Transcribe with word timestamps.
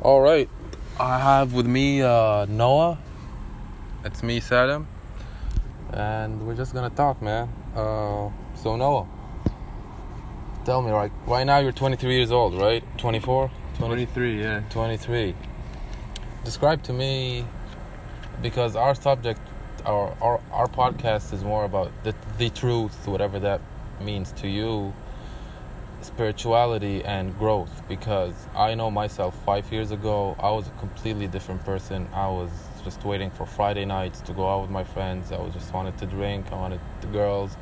All 0.00 0.20
right, 0.20 0.48
I 1.00 1.18
have 1.18 1.54
with 1.54 1.66
me 1.66 2.02
uh, 2.02 2.46
Noah. 2.48 2.98
It's 4.04 4.22
me, 4.22 4.38
Saddam, 4.40 4.86
and 5.92 6.46
we're 6.46 6.54
just 6.54 6.72
gonna 6.72 6.88
talk, 6.88 7.20
man. 7.20 7.48
Uh, 7.74 8.30
so 8.54 8.76
Noah, 8.76 9.08
tell 10.64 10.82
me, 10.82 10.92
right? 10.92 11.10
Right 11.26 11.42
now 11.42 11.58
you're 11.58 11.72
23 11.72 12.14
years 12.14 12.30
old, 12.30 12.54
right? 12.54 12.84
24, 12.98 13.50
23, 13.78 14.40
yeah. 14.40 14.62
23. 14.70 15.34
Describe 16.44 16.80
to 16.84 16.92
me, 16.92 17.44
because 18.40 18.76
our 18.76 18.94
subject, 18.94 19.40
our 19.84 20.16
our, 20.22 20.40
our 20.52 20.68
podcast 20.68 21.32
is 21.32 21.42
more 21.42 21.64
about 21.64 21.90
the 22.04 22.14
the 22.38 22.50
truth, 22.50 23.08
whatever 23.08 23.40
that 23.40 23.60
means 24.00 24.30
to 24.30 24.46
you 24.46 24.94
spirituality 26.00 27.04
and 27.04 27.36
growth 27.38 27.82
because 27.88 28.34
I 28.56 28.74
know 28.74 28.90
myself 28.90 29.34
five 29.44 29.70
years 29.72 29.90
ago 29.90 30.36
I 30.38 30.50
was 30.50 30.68
a 30.68 30.70
completely 30.78 31.26
different 31.26 31.64
person. 31.64 32.08
I 32.12 32.28
was 32.28 32.50
just 32.84 33.04
waiting 33.04 33.30
for 33.30 33.46
Friday 33.46 33.84
nights 33.84 34.20
to 34.22 34.32
go 34.32 34.48
out 34.48 34.62
with 34.62 34.70
my 34.70 34.84
friends. 34.84 35.32
I 35.32 35.38
was 35.38 35.52
just 35.52 35.72
wanted 35.74 35.98
to 35.98 36.06
drink. 36.06 36.46
I 36.52 36.54
wanted 36.54 36.80
the 37.00 37.08
girls. 37.08 37.56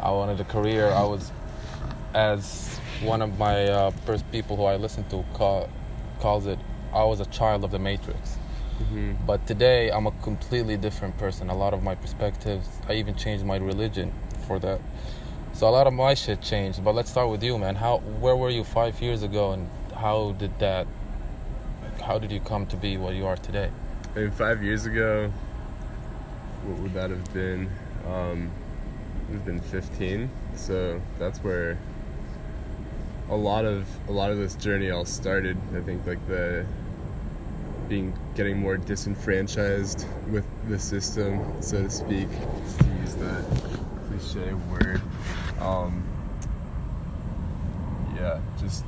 I 0.00 0.10
wanted 0.10 0.40
a 0.40 0.44
career. 0.44 0.88
I 0.90 1.02
was, 1.02 1.32
as 2.14 2.78
one 3.02 3.22
of 3.22 3.38
my 3.38 3.64
uh, 3.66 3.90
first 4.06 4.30
people 4.30 4.56
who 4.56 4.64
I 4.64 4.76
listened 4.76 5.10
to 5.10 5.24
call, 5.34 5.68
calls 6.20 6.46
it, 6.46 6.58
I 6.92 7.04
was 7.04 7.20
a 7.20 7.26
child 7.26 7.64
of 7.64 7.70
the 7.70 7.78
Matrix. 7.78 8.36
Mm-hmm. 8.78 9.26
But 9.26 9.46
today 9.46 9.90
I'm 9.90 10.06
a 10.06 10.12
completely 10.22 10.76
different 10.76 11.16
person. 11.18 11.50
A 11.50 11.56
lot 11.56 11.74
of 11.74 11.82
my 11.82 11.94
perspectives. 11.94 12.68
I 12.88 12.94
even 12.94 13.14
changed 13.14 13.44
my 13.44 13.56
religion 13.56 14.12
for 14.46 14.58
that. 14.60 14.80
So 15.54 15.68
a 15.68 15.70
lot 15.70 15.86
of 15.86 15.92
my 15.92 16.14
shit 16.14 16.42
changed. 16.42 16.82
But 16.82 16.96
let's 16.96 17.10
start 17.10 17.30
with 17.30 17.42
you, 17.42 17.56
man. 17.58 17.76
How 17.76 17.98
where 17.98 18.34
were 18.34 18.50
you 18.50 18.64
five 18.64 19.00
years 19.00 19.22
ago, 19.22 19.52
and 19.52 19.68
how 19.94 20.32
did 20.32 20.58
that? 20.58 20.88
How 22.02 22.18
did 22.18 22.32
you 22.32 22.40
come 22.40 22.66
to 22.66 22.76
be 22.76 22.96
what 22.96 23.14
you 23.14 23.24
are 23.26 23.36
today? 23.36 23.70
I 24.16 24.18
mean, 24.18 24.30
five 24.32 24.64
years 24.64 24.84
ago, 24.84 25.32
what 26.64 26.78
would 26.80 26.94
that 26.94 27.10
have 27.10 27.32
been? 27.32 27.70
Um, 28.06 28.50
it 29.28 29.30
would 29.30 29.34
have 29.36 29.44
been 29.44 29.60
15. 29.60 30.28
So 30.56 31.00
that's 31.20 31.38
where 31.38 31.78
a 33.30 33.36
lot 33.36 33.64
of 33.64 33.86
a 34.08 34.12
lot 34.12 34.32
of 34.32 34.38
this 34.38 34.56
journey 34.56 34.90
all 34.90 35.04
started. 35.04 35.56
I 35.76 35.80
think 35.82 36.04
like 36.04 36.26
the 36.26 36.66
being 37.88 38.12
getting 38.34 38.58
more 38.58 38.76
disenfranchised 38.76 40.04
with 40.30 40.44
the 40.68 40.80
system, 40.80 41.62
so 41.62 41.82
to 41.84 41.90
speak, 41.90 42.28
to 42.28 42.86
use 43.02 43.14
that 43.16 43.44
cliche 44.08 44.52
word. 44.70 45.00
Um, 45.60 46.04
yeah, 48.16 48.40
just 48.60 48.84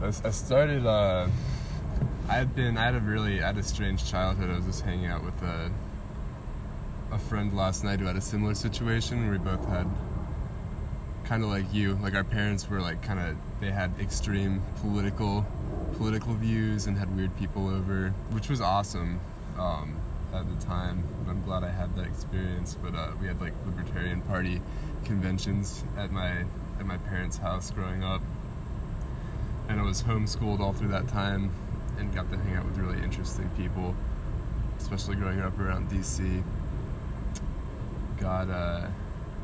I 0.00 0.06
I, 0.06 0.30
started. 0.30 0.86
Uh, 0.86 1.28
I 2.28 2.34
had 2.34 2.54
been. 2.54 2.78
I 2.78 2.84
had 2.84 2.94
a 2.94 3.00
really. 3.00 3.42
I 3.42 3.46
had 3.48 3.58
a 3.58 3.62
strange 3.62 4.08
childhood. 4.08 4.50
I 4.50 4.56
was 4.56 4.64
just 4.64 4.82
hanging 4.82 5.06
out 5.06 5.24
with 5.24 5.40
a 5.42 5.70
a 7.10 7.18
friend 7.18 7.56
last 7.56 7.84
night 7.84 8.00
who 8.00 8.06
had 8.06 8.16
a 8.16 8.20
similar 8.20 8.54
situation 8.54 9.30
we 9.30 9.38
both 9.38 9.66
had 9.66 9.86
kind 11.24 11.42
of 11.42 11.48
like 11.48 11.72
you. 11.72 11.98
Like 12.02 12.14
our 12.14 12.24
parents 12.24 12.68
were 12.68 12.80
like 12.80 13.02
kind 13.02 13.18
of. 13.18 13.36
They 13.60 13.70
had 13.72 13.92
extreme 14.00 14.62
political 14.80 15.44
political 15.96 16.34
views 16.34 16.86
and 16.86 16.96
had 16.96 17.14
weird 17.16 17.36
people 17.36 17.68
over, 17.68 18.10
which 18.30 18.48
was 18.48 18.60
awesome. 18.60 19.20
Um, 19.58 19.96
at 20.32 20.48
the 20.48 20.64
time. 20.64 21.02
But 21.24 21.30
I'm 21.30 21.42
glad 21.42 21.64
I 21.64 21.70
had 21.70 21.94
that 21.96 22.06
experience. 22.06 22.76
But 22.80 22.94
uh, 22.94 23.12
we 23.20 23.26
had 23.26 23.40
like 23.40 23.52
Libertarian 23.66 24.22
Party 24.22 24.60
conventions 25.04 25.84
at 25.96 26.10
my 26.10 26.44
at 26.78 26.86
my 26.86 26.96
parents' 26.98 27.36
house 27.36 27.70
growing 27.70 28.04
up, 28.04 28.22
and 29.68 29.80
I 29.80 29.82
was 29.82 30.02
homeschooled 30.02 30.60
all 30.60 30.72
through 30.72 30.88
that 30.88 31.08
time, 31.08 31.50
and 31.98 32.14
got 32.14 32.30
to 32.30 32.38
hang 32.38 32.56
out 32.56 32.64
with 32.64 32.76
really 32.78 33.02
interesting 33.02 33.50
people, 33.56 33.94
especially 34.78 35.16
growing 35.16 35.40
up 35.40 35.58
around 35.58 35.90
DC. 35.90 36.42
Got 38.20 38.50
uh, 38.50 38.86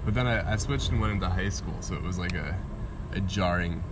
but 0.04 0.14
then 0.14 0.26
I, 0.26 0.53
I 0.53 0.56
switched 0.56 0.91
and 0.91 1.00
went 1.00 1.14
into 1.14 1.28
high 1.28 1.48
school, 1.48 1.76
so 1.80 1.94
it 1.94 2.03
was 2.03 2.19
like 2.19 2.34
a 2.34 2.56
a 3.12 3.20
jarring 3.20 3.82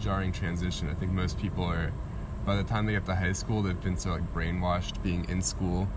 jarring 0.00 0.32
transition. 0.32 0.90
I 0.90 0.94
think 0.94 1.12
most 1.12 1.38
people 1.38 1.64
are 1.64 1.92
by 2.46 2.56
the 2.56 2.62
time 2.62 2.86
they 2.86 2.92
get 2.92 3.04
to 3.06 3.14
high 3.14 3.32
school, 3.32 3.60
they've 3.60 3.82
been 3.82 3.98
so 3.98 4.10
like 4.10 4.32
brainwashed 4.32 5.02
being 5.02 5.28
in 5.28 5.42
school, 5.42 5.88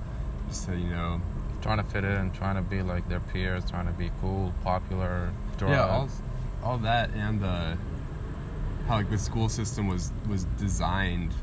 just 0.50 0.66
to 0.66 0.76
you 0.76 0.90
know, 0.90 1.22
Trying 1.62 1.78
to 1.78 1.84
fit 1.84 2.06
in, 2.06 2.32
trying 2.32 2.56
to 2.56 2.62
be 2.62 2.82
like 2.82 3.08
their 3.10 3.20
peers, 3.20 3.70
trying 3.70 3.86
to 3.86 3.92
be 3.92 4.12
cool, 4.22 4.54
popular. 4.64 5.30
yeah, 5.60 5.86
all, 5.86 6.10
all 6.64 6.78
that, 6.78 7.10
and 7.14 7.44
uh, 7.44 7.76
how 8.88 8.96
like 8.96 9.10
the 9.10 9.18
school 9.18 9.50
system 9.50 9.88
was 9.88 10.12
was 10.30 10.46
designed. 10.58 11.34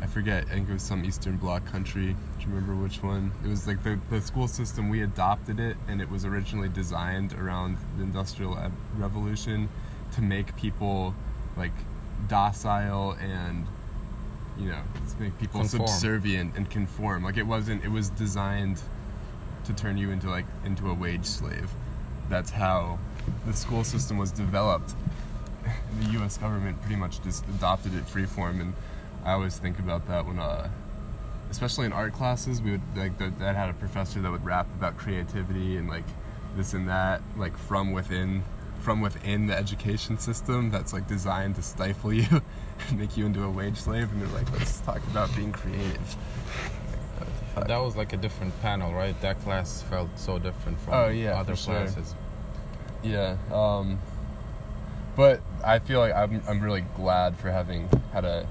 I 0.00 0.06
forget. 0.06 0.44
I 0.46 0.54
think 0.54 0.70
it 0.70 0.72
was 0.72 0.82
some 0.82 1.04
Eastern 1.04 1.36
Bloc 1.36 1.66
country. 1.66 2.16
Do 2.38 2.46
you 2.46 2.54
remember 2.54 2.76
which 2.76 3.02
one? 3.02 3.30
It 3.44 3.48
was 3.48 3.66
like 3.66 3.82
the 3.82 3.98
the 4.08 4.22
school 4.22 4.48
system. 4.48 4.88
We 4.88 5.02
adopted 5.02 5.60
it, 5.60 5.76
and 5.86 6.00
it 6.00 6.10
was 6.10 6.24
originally 6.24 6.70
designed 6.70 7.34
around 7.34 7.76
the 7.98 8.04
Industrial 8.04 8.56
Revolution 8.96 9.68
to 10.14 10.22
make 10.22 10.56
people 10.56 11.14
like 11.58 11.72
docile 12.26 13.18
and 13.20 13.66
you 14.58 14.68
know 14.68 14.82
to 15.10 15.22
make 15.22 15.38
people 15.38 15.60
Conform. 15.60 15.88
subservient 15.88 16.56
and 16.56 16.68
conform. 16.70 17.24
Like 17.24 17.36
it 17.36 17.46
wasn't. 17.46 17.84
It 17.84 17.90
was 17.90 18.10
designed 18.10 18.80
to 19.64 19.72
turn 19.72 19.96
you 19.96 20.10
into 20.10 20.28
like 20.28 20.46
into 20.64 20.90
a 20.90 20.94
wage 20.94 21.24
slave. 21.24 21.70
That's 22.28 22.50
how 22.50 22.98
the 23.46 23.52
school 23.52 23.84
system 23.84 24.18
was 24.18 24.30
developed. 24.32 24.94
The 26.00 26.10
U.S. 26.12 26.38
government 26.38 26.80
pretty 26.80 26.96
much 26.96 27.20
just 27.22 27.44
adopted 27.48 27.94
it 27.94 28.06
freeform, 28.06 28.60
and 28.60 28.72
I 29.24 29.32
always 29.32 29.58
think 29.58 29.78
about 29.78 30.06
that 30.08 30.24
when, 30.24 30.38
uh, 30.38 30.68
especially 31.50 31.84
in 31.86 31.92
art 31.92 32.12
classes, 32.14 32.62
we 32.62 32.70
would 32.70 32.80
like 32.96 33.18
that, 33.18 33.38
that 33.38 33.56
had 33.56 33.68
a 33.68 33.74
professor 33.74 34.20
that 34.20 34.30
would 34.30 34.44
rap 34.44 34.66
about 34.78 34.96
creativity 34.96 35.76
and 35.76 35.88
like 35.88 36.04
this 36.56 36.72
and 36.72 36.88
that, 36.88 37.20
like 37.36 37.56
from 37.58 37.92
within, 37.92 38.44
from 38.80 39.00
within 39.00 39.46
the 39.46 39.56
education 39.56 40.18
system 40.18 40.70
that's 40.70 40.92
like 40.92 41.06
designed 41.08 41.56
to 41.56 41.62
stifle 41.62 42.12
you 42.12 42.26
and 42.88 42.98
make 42.98 43.16
you 43.16 43.26
into 43.26 43.42
a 43.44 43.50
wage 43.50 43.76
slave, 43.76 44.10
and 44.12 44.22
they're 44.22 44.28
like, 44.28 44.50
let's 44.52 44.80
talk 44.80 45.02
about 45.08 45.34
being 45.36 45.52
creative. 45.52 46.16
But 47.54 47.68
that 47.68 47.78
was 47.78 47.96
like 47.96 48.12
a 48.12 48.16
different 48.16 48.58
panel, 48.62 48.92
right? 48.94 49.20
That 49.20 49.40
class 49.42 49.82
felt 49.82 50.08
so 50.16 50.38
different 50.38 50.80
from 50.80 50.94
Oh, 50.94 51.08
yeah, 51.08 51.38
other 51.40 51.56
for 51.56 51.62
sure. 51.62 51.74
classes. 51.74 52.14
Yeah. 53.02 53.36
Um, 53.52 53.98
but 55.16 55.40
I 55.64 55.80
feel 55.80 55.98
like 55.98 56.14
I'm, 56.14 56.40
I'm 56.48 56.60
really 56.60 56.84
glad 56.96 57.36
for 57.36 57.50
having 57.50 57.88
had 58.12 58.24
a 58.24 58.46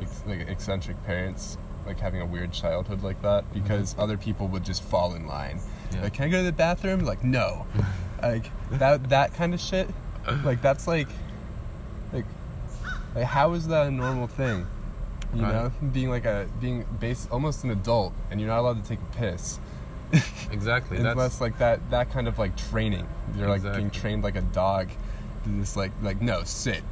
ex, 0.00 0.22
like 0.26 0.48
eccentric 0.48 1.04
parents, 1.04 1.56
like 1.86 2.00
having 2.00 2.20
a 2.20 2.26
weird 2.26 2.52
childhood 2.52 3.02
like 3.04 3.22
that, 3.22 3.52
because 3.54 3.94
other 3.96 4.16
people 4.16 4.48
would 4.48 4.64
just 4.64 4.82
fall 4.82 5.14
in 5.14 5.26
line. 5.28 5.60
Yeah. 5.92 6.02
Like, 6.02 6.14
can 6.14 6.24
I 6.24 6.28
go 6.28 6.38
to 6.38 6.42
the 6.42 6.52
bathroom? 6.52 7.04
Like, 7.04 7.22
no. 7.22 7.66
like 8.22 8.50
that 8.70 9.08
that 9.10 9.34
kind 9.34 9.54
of 9.54 9.60
shit. 9.60 9.88
Like 10.44 10.60
that's 10.60 10.86
like, 10.86 11.08
like, 12.12 12.26
like 13.14 13.24
how 13.24 13.52
is 13.54 13.68
that 13.68 13.86
a 13.86 13.90
normal 13.90 14.26
thing? 14.26 14.66
You 15.34 15.42
Right. 15.42 15.52
know, 15.52 15.72
being 15.92 16.10
like 16.10 16.24
a 16.24 16.46
being 16.60 16.84
base 17.00 17.28
almost 17.30 17.64
an 17.64 17.70
adult, 17.70 18.12
and 18.30 18.40
you're 18.40 18.48
not 18.48 18.60
allowed 18.60 18.82
to 18.82 18.88
take 18.88 18.98
a 19.00 19.16
piss. 19.16 19.58
Exactly. 20.50 20.96
Unless 20.98 21.16
That's 21.16 21.40
like 21.40 21.58
that 21.58 21.90
that 21.90 22.10
kind 22.10 22.28
of 22.28 22.38
like 22.38 22.56
training. 22.56 23.06
You're 23.36 23.48
like 23.48 23.62
being 23.62 23.90
trained 23.90 24.22
like 24.22 24.36
a 24.36 24.42
dog 24.42 24.88
to 25.44 25.50
just 25.60 25.76
like 25.76 25.92
like 26.02 26.20
no 26.20 26.44
sit. 26.44 26.82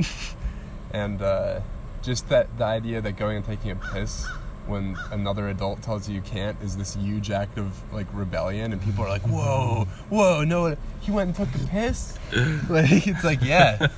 and 0.92 1.20
uh, 1.22 1.60
just 2.02 2.28
that 2.28 2.56
the 2.58 2.64
idea 2.64 3.00
that 3.00 3.16
going 3.16 3.36
and 3.38 3.44
taking 3.44 3.70
a 3.70 3.76
piss 3.76 4.26
when 4.66 4.96
another 5.12 5.48
adult 5.48 5.82
tells 5.82 6.08
you 6.08 6.16
you 6.16 6.20
can't 6.22 6.60
is 6.62 6.76
this 6.76 6.94
huge 6.94 7.30
act 7.30 7.56
of 7.58 7.72
like 7.92 8.06
rebellion 8.12 8.72
and 8.72 8.82
people 8.82 9.04
are 9.04 9.08
like 9.08 9.22
whoa 9.22 9.86
whoa 10.08 10.42
no 10.44 10.76
he 11.00 11.10
went 11.10 11.38
and 11.38 11.48
took 11.48 11.62
a 11.62 11.66
piss 11.68 12.18
like 12.68 13.06
it's 13.06 13.22
like 13.22 13.42
yeah 13.42 13.88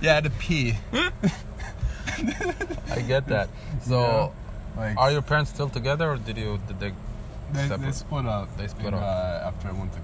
yeah 0.00 0.20
to 0.20 0.30
pee 0.30 0.74
I 2.90 3.00
get 3.06 3.26
that. 3.28 3.48
So, 3.82 4.32
like 4.76 4.96
are 4.96 5.10
your 5.10 5.22
parents 5.22 5.50
still 5.50 5.68
together, 5.68 6.12
or 6.12 6.16
did 6.16 6.38
you 6.38 6.60
did 6.68 6.78
they? 6.78 6.92
They, 7.52 7.66
they 7.76 7.90
split 7.90 8.26
up. 8.26 8.56
They 8.56 8.68
split 8.68 8.94
up. 8.94 9.02
Uh, 9.02 9.48
after 9.48 9.68
I 9.68 9.72
went 9.72 9.92
to 9.94 9.98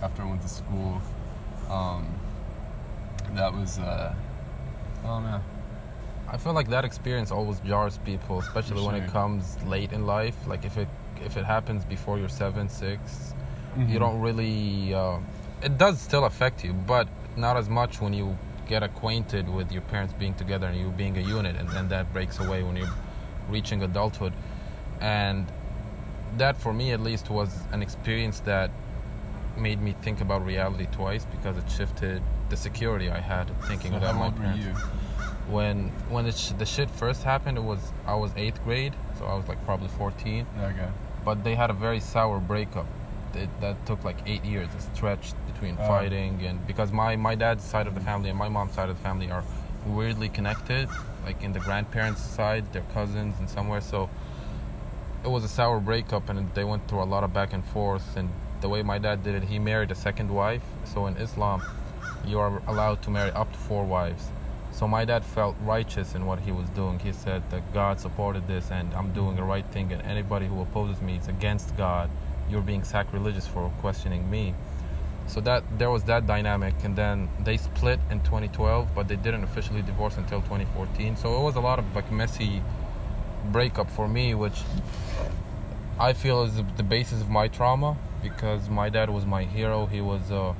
after 0.00 0.22
I 0.22 0.26
went 0.26 0.42
to 0.42 0.48
school. 0.48 1.02
Um, 1.68 2.06
that 3.32 3.52
was 3.52 3.80
uh, 3.80 4.14
I 5.02 5.06
don't 5.06 5.24
know. 5.24 5.40
I 6.34 6.36
feel 6.36 6.52
like 6.52 6.68
that 6.70 6.84
experience 6.84 7.30
always 7.30 7.60
jars 7.60 7.98
people, 8.04 8.40
especially 8.40 8.82
when 8.84 8.96
it 8.96 9.08
comes 9.10 9.42
late 9.74 9.92
in 9.92 10.04
life. 10.04 10.34
Like 10.48 10.64
if 10.64 10.76
it 10.76 10.88
if 11.24 11.36
it 11.36 11.44
happens 11.44 11.84
before 11.84 12.18
you're 12.18 12.28
seven, 12.44 12.68
6 12.68 13.00
Mm-hmm. 13.76 13.92
you 13.92 13.98
don't 13.98 14.20
really. 14.20 14.94
Uh, 14.94 15.18
it 15.62 15.78
does 15.78 16.00
still 16.00 16.24
affect 16.26 16.64
you, 16.64 16.72
but 16.72 17.08
not 17.36 17.56
as 17.56 17.68
much 17.68 18.00
when 18.00 18.12
you 18.14 18.36
get 18.68 18.82
acquainted 18.84 19.48
with 19.48 19.72
your 19.72 19.82
parents 19.82 20.12
being 20.14 20.34
together 20.34 20.66
and 20.68 20.76
you 20.78 20.88
being 20.90 21.16
a 21.18 21.20
unit, 21.20 21.56
and 21.56 21.68
then 21.70 21.88
that 21.88 22.12
breaks 22.12 22.38
away 22.38 22.62
when 22.62 22.76
you're 22.76 22.94
reaching 23.48 23.82
adulthood. 23.82 24.32
And 25.00 25.46
that, 26.36 26.56
for 26.56 26.72
me 26.72 26.92
at 26.92 27.00
least, 27.00 27.30
was 27.30 27.50
an 27.72 27.82
experience 27.82 28.38
that 28.40 28.70
made 29.56 29.80
me 29.82 29.92
think 30.02 30.20
about 30.20 30.44
reality 30.46 30.86
twice 30.92 31.24
because 31.36 31.56
it 31.56 31.68
shifted 31.70 32.22
the 32.50 32.56
security 32.56 33.10
I 33.10 33.20
had 33.20 33.46
thinking 33.66 33.90
So 33.92 33.96
about 33.98 34.16
my 34.16 34.30
parents. 34.30 34.64
you? 34.66 34.72
When 35.48 35.88
when 36.08 36.24
the, 36.24 36.32
sh- 36.32 36.52
the 36.58 36.66
shit 36.66 36.90
first 36.90 37.22
happened, 37.22 37.58
it 37.58 37.64
was 37.64 37.92
I 38.06 38.14
was 38.14 38.30
eighth 38.36 38.62
grade, 38.64 38.94
so 39.18 39.24
I 39.26 39.34
was 39.34 39.46
like 39.48 39.62
probably 39.64 39.88
14. 39.88 40.46
Okay. 40.60 40.88
But 41.24 41.44
they 41.44 41.54
had 41.54 41.70
a 41.70 41.74
very 41.74 42.00
sour 42.00 42.38
breakup. 42.40 42.86
It, 43.34 43.48
that 43.60 43.84
took 43.86 44.04
like 44.04 44.16
eight 44.26 44.44
years. 44.44 44.68
It 44.76 44.82
stretched 44.96 45.34
between 45.46 45.76
Oh. 45.80 45.86
fighting 45.88 46.40
and 46.46 46.64
because 46.66 46.92
my 46.92 47.16
my 47.16 47.34
dad's 47.34 47.64
side 47.64 47.86
of 47.86 47.94
the 47.94 48.00
family 48.00 48.30
and 48.30 48.38
my 48.38 48.48
mom's 48.48 48.74
side 48.74 48.88
of 48.88 48.96
the 48.96 49.02
family 49.02 49.30
are 49.30 49.42
weirdly 49.86 50.28
connected. 50.28 50.88
Like 51.26 51.42
in 51.42 51.52
the 51.52 51.60
grandparents' 51.60 52.22
side, 52.22 52.64
they're 52.72 52.82
cousins 52.92 53.34
and 53.38 53.48
somewhere. 53.50 53.80
So 53.80 54.08
it 55.24 55.28
was 55.30 55.42
a 55.42 55.48
sour 55.48 55.80
breakup, 55.80 56.28
and 56.28 56.52
they 56.54 56.64
went 56.64 56.86
through 56.86 57.02
a 57.02 57.10
lot 57.14 57.24
of 57.24 57.32
back 57.32 57.52
and 57.52 57.64
forth. 57.64 58.16
And 58.16 58.28
the 58.60 58.68
way 58.68 58.82
my 58.82 58.98
dad 58.98 59.22
did 59.24 59.34
it, 59.34 59.44
he 59.44 59.58
married 59.58 59.90
a 59.90 59.94
second 59.94 60.30
wife. 60.30 60.62
So 60.84 61.06
in 61.06 61.16
Islam, 61.16 61.62
you 62.26 62.38
are 62.38 62.62
allowed 62.66 63.02
to 63.02 63.10
marry 63.10 63.30
up 63.32 63.50
to 63.52 63.58
four 63.58 63.84
wives. 63.84 64.28
So 64.74 64.88
my 64.88 65.04
dad 65.04 65.24
felt 65.24 65.54
righteous 65.62 66.16
in 66.16 66.26
what 66.26 66.40
he 66.40 66.50
was 66.50 66.68
doing. 66.70 66.98
He 66.98 67.12
said 67.12 67.48
that 67.50 67.72
God 67.72 68.00
supported 68.00 68.48
this 68.48 68.72
and 68.72 68.92
I'm 68.94 69.12
doing 69.12 69.36
the 69.36 69.44
right 69.44 69.64
thing, 69.66 69.92
and 69.92 70.02
anybody 70.02 70.46
who 70.46 70.60
opposes 70.60 71.00
me 71.00 71.16
is 71.16 71.28
against 71.28 71.76
God. 71.76 72.10
You're 72.50 72.60
being 72.60 72.82
sacrilegious 72.82 73.46
for 73.46 73.70
questioning 73.80 74.28
me. 74.28 74.52
So 75.28 75.40
that 75.42 75.62
there 75.78 75.90
was 75.90 76.02
that 76.04 76.26
dynamic, 76.26 76.74
and 76.82 76.96
then 76.96 77.28
they 77.44 77.56
split 77.56 78.00
in 78.10 78.18
2012, 78.24 78.88
but 78.96 79.06
they 79.06 79.14
didn't 79.14 79.44
officially 79.44 79.80
divorce 79.80 80.16
until 80.16 80.40
2014. 80.42 81.16
So 81.16 81.38
it 81.38 81.42
was 81.42 81.54
a 81.54 81.60
lot 81.60 81.78
of 81.78 81.94
like 81.94 82.10
messy 82.10 82.60
breakup 83.52 83.88
for 83.88 84.08
me, 84.08 84.34
which 84.34 84.62
I 86.00 86.14
feel 86.14 86.42
is 86.42 86.56
the- 86.56 86.82
basis 86.82 87.20
of 87.20 87.30
my 87.30 87.46
trauma 87.46 87.96
because 88.20 88.68
my 88.68 88.88
dad 88.88 89.08
was 89.08 89.24
my 89.24 89.44
hero. 89.44 89.86
He 89.86 90.00
was 90.00 90.32
uh, 90.32 90.52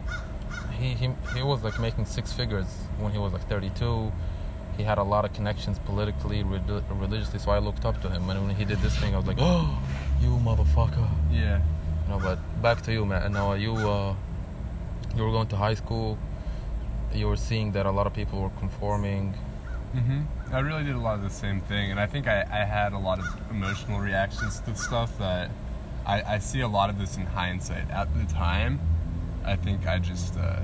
he, 0.78 0.90
he 0.94 1.10
he 1.34 1.42
was 1.42 1.64
like 1.64 1.80
making 1.80 2.06
six 2.06 2.32
figures 2.32 2.83
when 2.98 3.12
he 3.12 3.18
was 3.18 3.32
like 3.32 3.46
32. 3.48 4.12
He 4.76 4.82
had 4.82 4.98
a 4.98 5.02
lot 5.04 5.24
of 5.24 5.32
connections 5.32 5.78
politically, 5.78 6.42
relig- 6.42 6.82
religiously, 6.90 7.38
so 7.38 7.52
I 7.52 7.58
looked 7.58 7.84
up 7.84 8.00
to 8.02 8.08
him. 8.10 8.28
And 8.28 8.46
when 8.46 8.56
he 8.56 8.64
did 8.64 8.78
this 8.78 8.96
thing, 8.96 9.14
I 9.14 9.18
was 9.18 9.26
like, 9.26 9.36
"Oh, 9.38 9.78
you 10.20 10.30
motherfucker!" 10.42 11.08
Yeah. 11.30 11.60
No, 12.08 12.18
but 12.18 12.38
back 12.60 12.82
to 12.82 12.92
you, 12.92 13.04
man. 13.06 13.32
No, 13.32 13.54
you 13.54 13.72
uh, 13.76 14.14
you 15.16 15.22
were 15.22 15.30
going 15.30 15.46
to 15.48 15.56
high 15.56 15.74
school. 15.74 16.18
You 17.14 17.28
were 17.28 17.36
seeing 17.36 17.70
that 17.72 17.86
a 17.86 17.90
lot 17.92 18.06
of 18.08 18.14
people 18.14 18.40
were 18.42 18.50
conforming. 18.58 19.34
hmm 19.92 20.22
I 20.52 20.58
really 20.58 20.82
did 20.84 20.96
a 20.96 21.04
lot 21.08 21.14
of 21.14 21.22
the 21.22 21.30
same 21.30 21.60
thing, 21.60 21.90
and 21.92 22.00
I 22.00 22.06
think 22.06 22.26
I, 22.26 22.42
I 22.42 22.64
had 22.64 22.92
a 22.92 22.98
lot 22.98 23.18
of 23.20 23.26
emotional 23.50 24.00
reactions 24.00 24.58
to 24.60 24.74
stuff 24.74 25.16
that 25.18 25.50
I, 26.04 26.22
I 26.34 26.38
see 26.38 26.60
a 26.60 26.68
lot 26.68 26.90
of 26.90 26.98
this 26.98 27.16
in 27.16 27.26
hindsight. 27.26 27.88
At 27.90 28.08
the 28.18 28.24
time, 28.32 28.80
I 29.44 29.54
think 29.56 29.86
I 29.86 29.98
just 30.00 30.36
uh, 30.36 30.60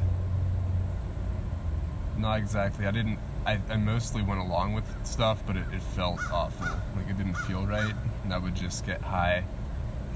not 2.21 2.39
exactly. 2.39 2.87
I 2.87 2.91
didn't. 2.91 3.19
I, 3.47 3.59
I 3.71 3.77
mostly 3.77 4.23
went 4.23 4.41
along 4.41 4.75
with 4.75 4.85
stuff, 5.07 5.43
but 5.47 5.57
it, 5.57 5.65
it 5.73 5.83
felt 5.83 6.21
awful. 6.31 6.67
Like 6.97 7.09
it 7.09 7.17
didn't 7.17 7.37
feel 7.37 7.67
right, 7.67 7.95
and 8.25 8.35
I 8.35 8.39
would 8.39 8.55
just 8.55 8.85
get 8.85 9.01
high 9.01 9.45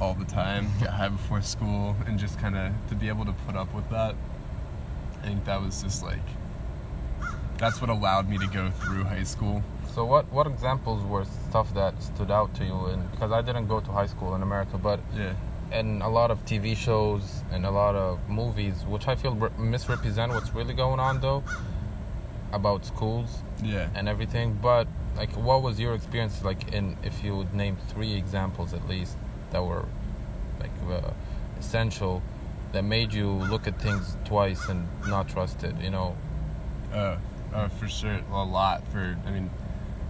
all 0.01 0.15
the 0.15 0.25
time, 0.27 0.69
get 0.81 0.91
high 0.91 1.09
before 1.09 1.41
school, 1.43 1.97
and 2.07 2.19
just 2.19 2.39
kind 2.39 2.57
of 2.57 2.73
to 2.91 2.95
be 2.95 3.09
able 3.09 3.25
to 3.25 3.33
put 3.47 3.57
up 3.57 3.73
with 3.75 3.89
that. 3.91 4.15
I 5.23 5.27
think 5.27 5.45
that 5.47 5.63
was 5.63 5.83
just 5.83 6.03
like 6.03 6.19
that's 7.57 7.81
what 7.81 7.89
allowed 7.89 8.29
me 8.29 8.37
to 8.39 8.47
go 8.47 8.71
through 8.71 9.05
high 9.05 9.23
school. 9.23 9.63
So 9.95 10.05
what 10.05 10.31
what 10.31 10.47
examples 10.47 11.03
were 11.03 11.25
stuff 11.49 11.73
that 11.75 12.03
stood 12.03 12.31
out 12.31 12.55
to 12.57 12.65
you? 12.65 12.87
And 12.87 13.11
because 13.11 13.33
I 13.33 13.41
didn't 13.41 13.69
go 13.69 13.81
to 13.81 13.91
high 13.91 14.07
school 14.07 14.35
in 14.35 14.43
America, 14.43 14.77
but 14.77 15.01
Yeah. 15.17 15.35
And 15.73 16.03
a 16.03 16.09
lot 16.09 16.31
of 16.31 16.45
TV 16.45 16.77
shows 16.77 17.43
and 17.51 17.65
a 17.67 17.71
lot 17.71 17.97
of 17.97 18.29
movies, 18.29 18.85
which 18.87 19.09
I 19.09 19.17
feel 19.17 19.35
re- 19.35 19.51
misrepresent 19.59 20.33
what's 20.33 20.55
really 20.55 20.75
going 20.75 21.01
on 21.01 21.21
though 21.21 21.43
about 22.55 22.85
schools 22.87 23.43
Yeah. 23.63 23.89
and 23.95 24.09
everything. 24.09 24.59
But 24.63 24.87
like, 25.17 25.33
what 25.37 25.63
was 25.63 25.79
your 25.81 25.95
experience 25.95 26.43
like 26.45 26.73
in 26.73 26.97
if 27.03 27.23
you 27.25 27.37
would 27.37 27.55
name 27.55 27.77
three 27.89 28.15
examples 28.15 28.73
at 28.75 28.89
least 28.89 29.17
that 29.51 29.63
were 29.65 29.85
like 30.61 30.71
uh, 30.91 31.11
essential 31.59 32.23
that 32.73 32.83
made 32.85 33.13
you 33.13 33.29
look 33.31 33.67
at 33.67 33.81
things 33.81 34.17
twice 34.25 34.69
and 34.69 34.87
not 35.07 35.29
trust 35.29 35.63
it? 35.65 35.75
You 35.81 35.91
know, 35.91 36.17
Oh, 36.95 37.17
oh, 37.55 37.69
for 37.69 37.89
sure. 37.89 38.21
A 38.33 38.45
lot. 38.45 38.87
For 38.89 39.17
I 39.27 39.31
mean, 39.31 39.51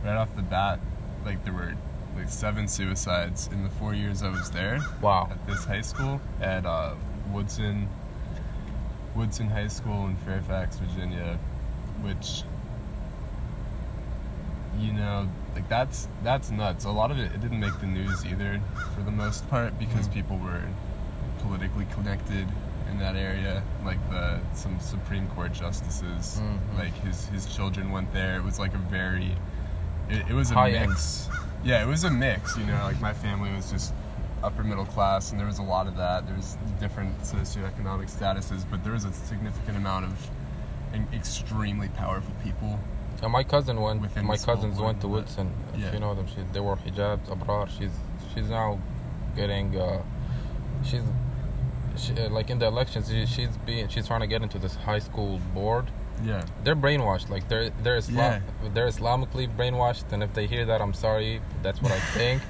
right 0.05 0.17
off 0.17 0.35
the 0.37 0.43
bat, 0.43 0.81
like 1.25 1.43
there 1.45 1.55
were 1.55 1.75
like 2.17 2.29
seven 2.29 2.69
suicides 2.69 3.49
in 3.53 3.63
the 3.65 3.71
four 3.71 3.93
years 3.95 4.23
I 4.23 4.29
was 4.31 4.51
there 4.51 4.79
wow. 5.03 5.29
at 5.31 5.47
this 5.47 5.65
high 5.65 5.81
school 5.81 6.21
at 6.41 6.65
uh, 6.67 6.95
Woodson 7.33 7.89
Woodson 9.17 9.49
High 9.49 9.69
School 9.69 10.07
in 10.07 10.17
Fairfax, 10.17 10.77
Virginia, 10.79 11.39
which 12.05 12.43
you 14.79 14.93
know, 14.93 15.29
like 15.55 15.69
that's 15.69 16.09
that's 16.23 16.51
nuts. 16.51 16.85
A 16.85 16.91
lot 16.91 17.11
of 17.11 17.19
it 17.19 17.33
it 17.33 17.41
didn't 17.41 17.61
make 17.61 17.79
the 17.81 17.87
news 17.87 18.25
either 18.27 18.61
for 18.95 19.03
the 19.03 19.11
most 19.11 19.49
part 19.49 19.79
because 19.79 20.09
Mhm. 20.09 20.13
people 20.15 20.37
were 20.39 20.63
politically 21.43 21.87
connected 21.95 22.47
in 22.91 22.99
that 22.99 23.15
area. 23.17 23.63
Like 23.85 23.99
the 24.11 24.41
some 24.53 24.79
Supreme 24.81 25.29
Court 25.29 25.53
justices, 25.53 26.41
Mhm. 26.43 26.79
like 26.79 26.95
his 27.05 27.27
his 27.29 27.47
children 27.47 27.91
went 27.93 28.13
there. 28.13 28.37
It 28.37 28.45
was 28.45 28.59
like 28.59 28.75
a 28.75 28.79
very 28.79 29.37
it, 30.11 30.29
it 30.29 30.35
was 30.35 30.51
a 30.51 30.55
mix. 30.65 31.29
Yeah, 31.63 31.83
it 31.83 31.87
was 31.87 32.05
a 32.05 32.11
mix. 32.11 32.57
You 32.59 32.67
know, 32.67 32.81
like 32.85 33.01
my 33.01 33.13
family 33.15 33.51
was 33.53 33.71
just 33.71 33.95
upper 34.43 34.63
middle 34.65 34.85
class, 34.85 35.31
and 35.31 35.39
there 35.41 35.47
was 35.47 35.59
a 35.61 35.63
lot 35.63 35.87
of 35.87 35.97
that. 35.97 36.27
There 36.27 36.37
was 36.37 36.59
different 36.81 37.19
socioeconomic 37.23 38.11
statuses, 38.11 38.65
but 38.71 38.83
there 38.85 38.93
was 38.93 39.05
a 39.05 39.13
significant 39.13 39.77
amount 39.79 40.05
of 40.05 40.31
extremely 41.13 41.89
powerful 41.89 42.35
people. 42.43 42.79
And 43.23 43.33
my 43.33 43.45
cousin 43.45 43.81
went. 43.81 44.03
Within 44.03 44.27
my 44.27 44.37
cousins 44.37 44.79
went 44.79 45.01
to 45.01 45.09
Woodson. 45.09 45.53
If 45.75 45.81
yeah. 45.81 45.93
you 45.93 46.01
know 46.01 46.15
them, 46.15 46.27
she, 46.27 46.37
they 46.53 46.61
wore 46.61 46.77
hijabs. 46.77 47.27
Abrar. 47.29 47.69
She's 47.69 47.93
she's 48.35 48.49
now 48.49 48.81
getting. 49.37 49.77
Uh, 49.79 50.03
she's 50.85 51.03
she, 51.97 52.13
uh, 52.15 52.29
like 52.29 52.51
in 52.51 52.59
the 52.59 52.67
elections. 52.67 53.09
She, 53.09 53.27
she's 53.27 53.57
being. 53.59 53.89
She's 53.89 54.07
trying 54.07 54.21
to 54.21 54.27
get 54.27 54.43
into 54.43 54.59
this 54.59 54.75
high 54.75 54.99
school 54.99 55.41
board. 55.55 55.91
Yeah. 56.23 56.45
They're 56.63 56.77
brainwashed. 56.77 57.31
Like 57.31 57.49
they're 57.49 57.71
they're 57.71 57.97
Islam, 57.97 58.43
they're 58.73 58.89
Islamically 58.89 59.55
brainwashed. 59.55 60.13
And 60.13 60.23
if 60.23 60.35
they 60.35 60.47
hear 60.47 60.65
that, 60.67 60.81
I'm 60.81 60.95
sorry. 60.95 61.41
That's 61.63 61.81
what 61.81 61.93
I 61.93 61.99
think. 62.19 62.43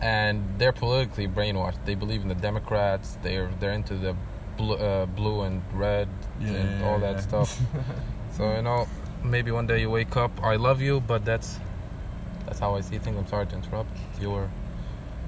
and 0.00 0.44
they're 0.58 0.72
politically 0.72 1.28
brainwashed. 1.28 1.84
They 1.84 1.94
believe 1.94 2.22
in 2.22 2.28
the 2.28 2.34
Democrats. 2.34 3.18
They're 3.22 3.50
they're 3.60 3.72
into 3.72 3.94
the 3.94 4.16
blue, 4.56 4.76
uh, 4.76 5.06
blue 5.06 5.42
and 5.42 5.62
red 5.72 6.08
and 6.40 6.84
all 6.84 6.98
that 6.98 7.22
stuff. 7.22 7.60
So 8.36 8.54
you 8.54 8.60
know, 8.60 8.86
maybe 9.24 9.50
one 9.50 9.66
day 9.66 9.80
you 9.80 9.88
wake 9.88 10.14
up. 10.14 10.30
I 10.42 10.56
love 10.56 10.82
you, 10.82 11.00
but 11.00 11.24
that's 11.24 11.58
that's 12.44 12.58
how 12.58 12.74
I 12.74 12.82
see 12.82 12.98
things. 12.98 13.16
I'm 13.16 13.26
sorry 13.26 13.46
to 13.46 13.54
interrupt. 13.56 13.96
You 14.20 14.30
were 14.30 14.50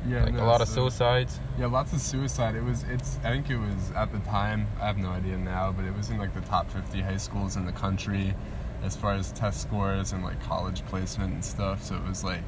yeah. 0.06 0.24
like 0.24 0.34
a 0.34 0.44
lot 0.44 0.60
of 0.60 0.68
suicides. 0.68 1.40
Yeah, 1.58 1.66
lots 1.66 1.94
of 1.94 2.02
suicide. 2.02 2.54
It 2.54 2.62
was. 2.62 2.82
It's. 2.84 3.16
I 3.24 3.30
think 3.30 3.48
it 3.48 3.56
was 3.56 3.92
at 3.96 4.12
the 4.12 4.18
time. 4.30 4.66
I 4.78 4.86
have 4.86 4.98
no 4.98 5.08
idea 5.08 5.38
now, 5.38 5.72
but 5.72 5.86
it 5.86 5.96
was 5.96 6.10
in 6.10 6.18
like 6.18 6.34
the 6.34 6.42
top 6.42 6.70
50 6.70 7.00
high 7.00 7.16
schools 7.16 7.56
in 7.56 7.64
the 7.64 7.72
country, 7.72 8.34
as 8.82 8.94
far 8.94 9.14
as 9.14 9.32
test 9.32 9.62
scores 9.62 10.12
and 10.12 10.22
like 10.22 10.42
college 10.42 10.84
placement 10.86 11.32
and 11.32 11.44
stuff. 11.44 11.82
So 11.82 11.96
it 11.96 12.06
was 12.06 12.22
like, 12.22 12.44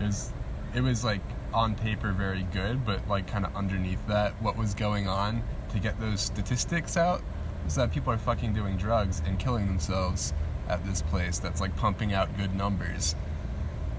it 0.00 0.06
was, 0.06 0.32
it 0.74 0.80
was 0.80 1.04
like 1.04 1.20
on 1.52 1.74
paper 1.74 2.12
very 2.12 2.46
good, 2.52 2.84
but 2.86 3.06
like 3.08 3.26
kind 3.26 3.44
of 3.44 3.54
underneath 3.54 4.04
that, 4.08 4.40
what 4.40 4.56
was 4.56 4.74
going 4.74 5.06
on 5.06 5.42
to 5.76 5.82
get 5.82 6.00
those 6.00 6.20
statistics 6.20 6.96
out 6.96 7.22
is 7.66 7.74
that 7.76 7.92
people 7.92 8.12
are 8.12 8.18
fucking 8.18 8.52
doing 8.54 8.76
drugs 8.76 9.22
and 9.26 9.38
killing 9.38 9.66
themselves 9.66 10.32
at 10.68 10.84
this 10.84 11.02
place 11.02 11.38
that's 11.38 11.60
like 11.60 11.76
pumping 11.76 12.12
out 12.12 12.36
good 12.36 12.54
numbers. 12.54 13.14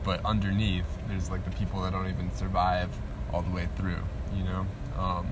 But 0.03 0.23
underneath, 0.25 0.85
there's 1.07 1.29
like 1.29 1.43
the 1.45 1.51
people 1.51 1.81
that 1.81 1.91
don't 1.93 2.07
even 2.07 2.31
survive 2.35 2.89
all 3.33 3.41
the 3.41 3.51
way 3.51 3.67
through, 3.75 3.99
you 4.35 4.43
know? 4.43 4.65
Um, 4.97 5.27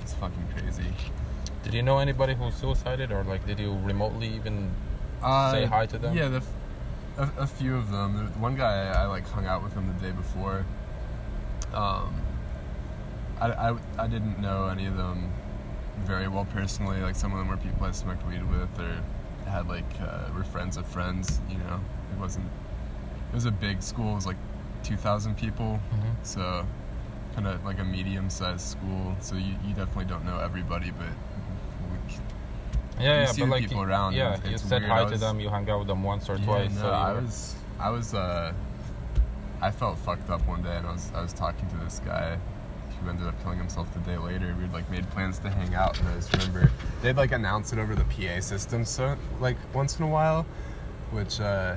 it's 0.00 0.14
fucking 0.14 0.46
crazy. 0.56 0.92
Did 1.62 1.74
you 1.74 1.82
know 1.82 1.98
anybody 1.98 2.34
who 2.34 2.50
suicided, 2.50 3.12
or 3.12 3.22
like 3.24 3.46
did 3.46 3.60
you 3.60 3.78
remotely 3.84 4.28
even 4.28 4.72
Uh, 5.22 5.52
say 5.52 5.64
hi 5.66 5.86
to 5.86 5.98
them? 5.98 6.16
Yeah, 6.16 6.28
the, 6.28 6.38
f- 6.38 6.46
a, 7.18 7.42
a 7.42 7.46
few 7.46 7.76
of 7.76 7.90
them. 7.92 8.16
The 8.16 8.38
one 8.40 8.56
guy 8.56 8.88
I, 8.90 9.04
like 9.06 9.28
hung 9.28 9.46
out 9.46 9.62
with 9.62 9.74
him 9.74 9.86
the 9.86 10.06
day 10.06 10.12
before. 10.12 10.64
Um, 11.72 12.14
I, 13.42 13.70
I, 13.70 13.76
I 13.98 14.06
didn't 14.06 14.38
know 14.40 14.68
any 14.68 14.86
of 14.86 14.96
them 14.96 15.32
very 16.00 16.28
well 16.28 16.46
personally. 16.52 17.00
Like 17.00 17.16
some 17.16 17.32
of 17.32 17.38
them 17.38 17.48
were 17.48 17.56
people 17.56 17.86
I 17.86 17.90
smoked 17.92 18.26
weed 18.26 18.42
with 18.48 18.78
or 18.78 18.92
had 19.50 19.68
like 19.68 19.84
uh, 20.00 20.30
were 20.34 20.44
friends 20.44 20.76
of 20.76 20.86
friends. 20.86 21.40
You 21.50 21.58
know, 21.58 21.80
it 22.14 22.18
wasn't. 22.20 22.46
It 23.32 23.34
was 23.34 23.44
a 23.46 23.50
big 23.50 23.82
school. 23.82 24.12
It 24.12 24.14
was 24.16 24.26
like 24.26 24.36
two 24.84 24.96
thousand 24.96 25.36
people. 25.36 25.80
Mhm. 25.92 26.14
So 26.26 26.66
kind 27.34 27.46
of 27.46 27.64
like 27.64 27.78
a 27.80 27.84
medium-sized 27.84 28.60
school. 28.60 29.16
So 29.20 29.36
you, 29.36 29.54
you 29.66 29.74
definitely 29.74 30.04
don't 30.04 30.24
know 30.26 30.38
everybody, 30.38 30.90
but 30.90 31.08
we, 31.90 32.14
Yeah, 33.02 33.14
You 33.14 33.20
yeah, 33.20 33.26
see 33.26 33.40
but 33.42 33.48
like 33.50 33.62
people 33.62 33.78
you- 33.78 33.88
around, 33.88 34.12
Yeah, 34.14 34.34
it's- 34.34 34.46
you 34.48 34.54
it's 34.54 34.62
said 34.64 34.82
weird. 34.82 34.92
hi 34.92 35.02
I 35.04 35.10
to 35.10 35.16
them. 35.18 35.40
You 35.40 35.48
hung 35.48 35.68
out 35.70 35.78
with 35.78 35.88
them 35.88 36.02
once 36.02 36.28
or 36.28 36.36
Yeah, 36.36 36.44
twice. 36.44 36.74
No, 36.74 36.80
so 36.82 36.90
I 36.90 37.12
were- 37.14 37.20
was, 37.22 37.54
I 37.80 37.88
was, 37.90 38.12
uh, 38.14 38.52
I 39.62 39.70
felt 39.70 39.96
fucked 39.98 40.28
up 40.28 40.46
one 40.46 40.62
day, 40.62 40.76
and 40.76 40.86
I 40.86 40.92
was, 40.92 41.10
I 41.14 41.22
was 41.22 41.32
talking 41.32 41.68
to 41.70 41.76
this 41.78 42.00
guy 42.04 42.36
who 43.02 43.10
ended 43.10 43.26
up 43.26 43.40
killing 43.42 43.58
himself 43.58 43.92
the 43.92 44.00
day 44.00 44.16
later. 44.16 44.54
we'd 44.60 44.72
like 44.72 44.88
made 44.90 45.08
plans 45.10 45.38
to 45.40 45.50
hang 45.50 45.74
out, 45.74 45.98
and 46.00 46.08
I 46.08 46.14
just 46.14 46.32
remember 46.32 46.70
they'd 47.02 47.16
like 47.16 47.32
announce 47.32 47.72
it 47.72 47.78
over 47.78 47.94
the 47.94 48.04
PA 48.04 48.40
system, 48.40 48.84
so 48.84 49.16
like 49.40 49.56
once 49.74 49.98
in 49.98 50.04
a 50.04 50.08
while, 50.08 50.46
which. 51.10 51.40
uh 51.40 51.76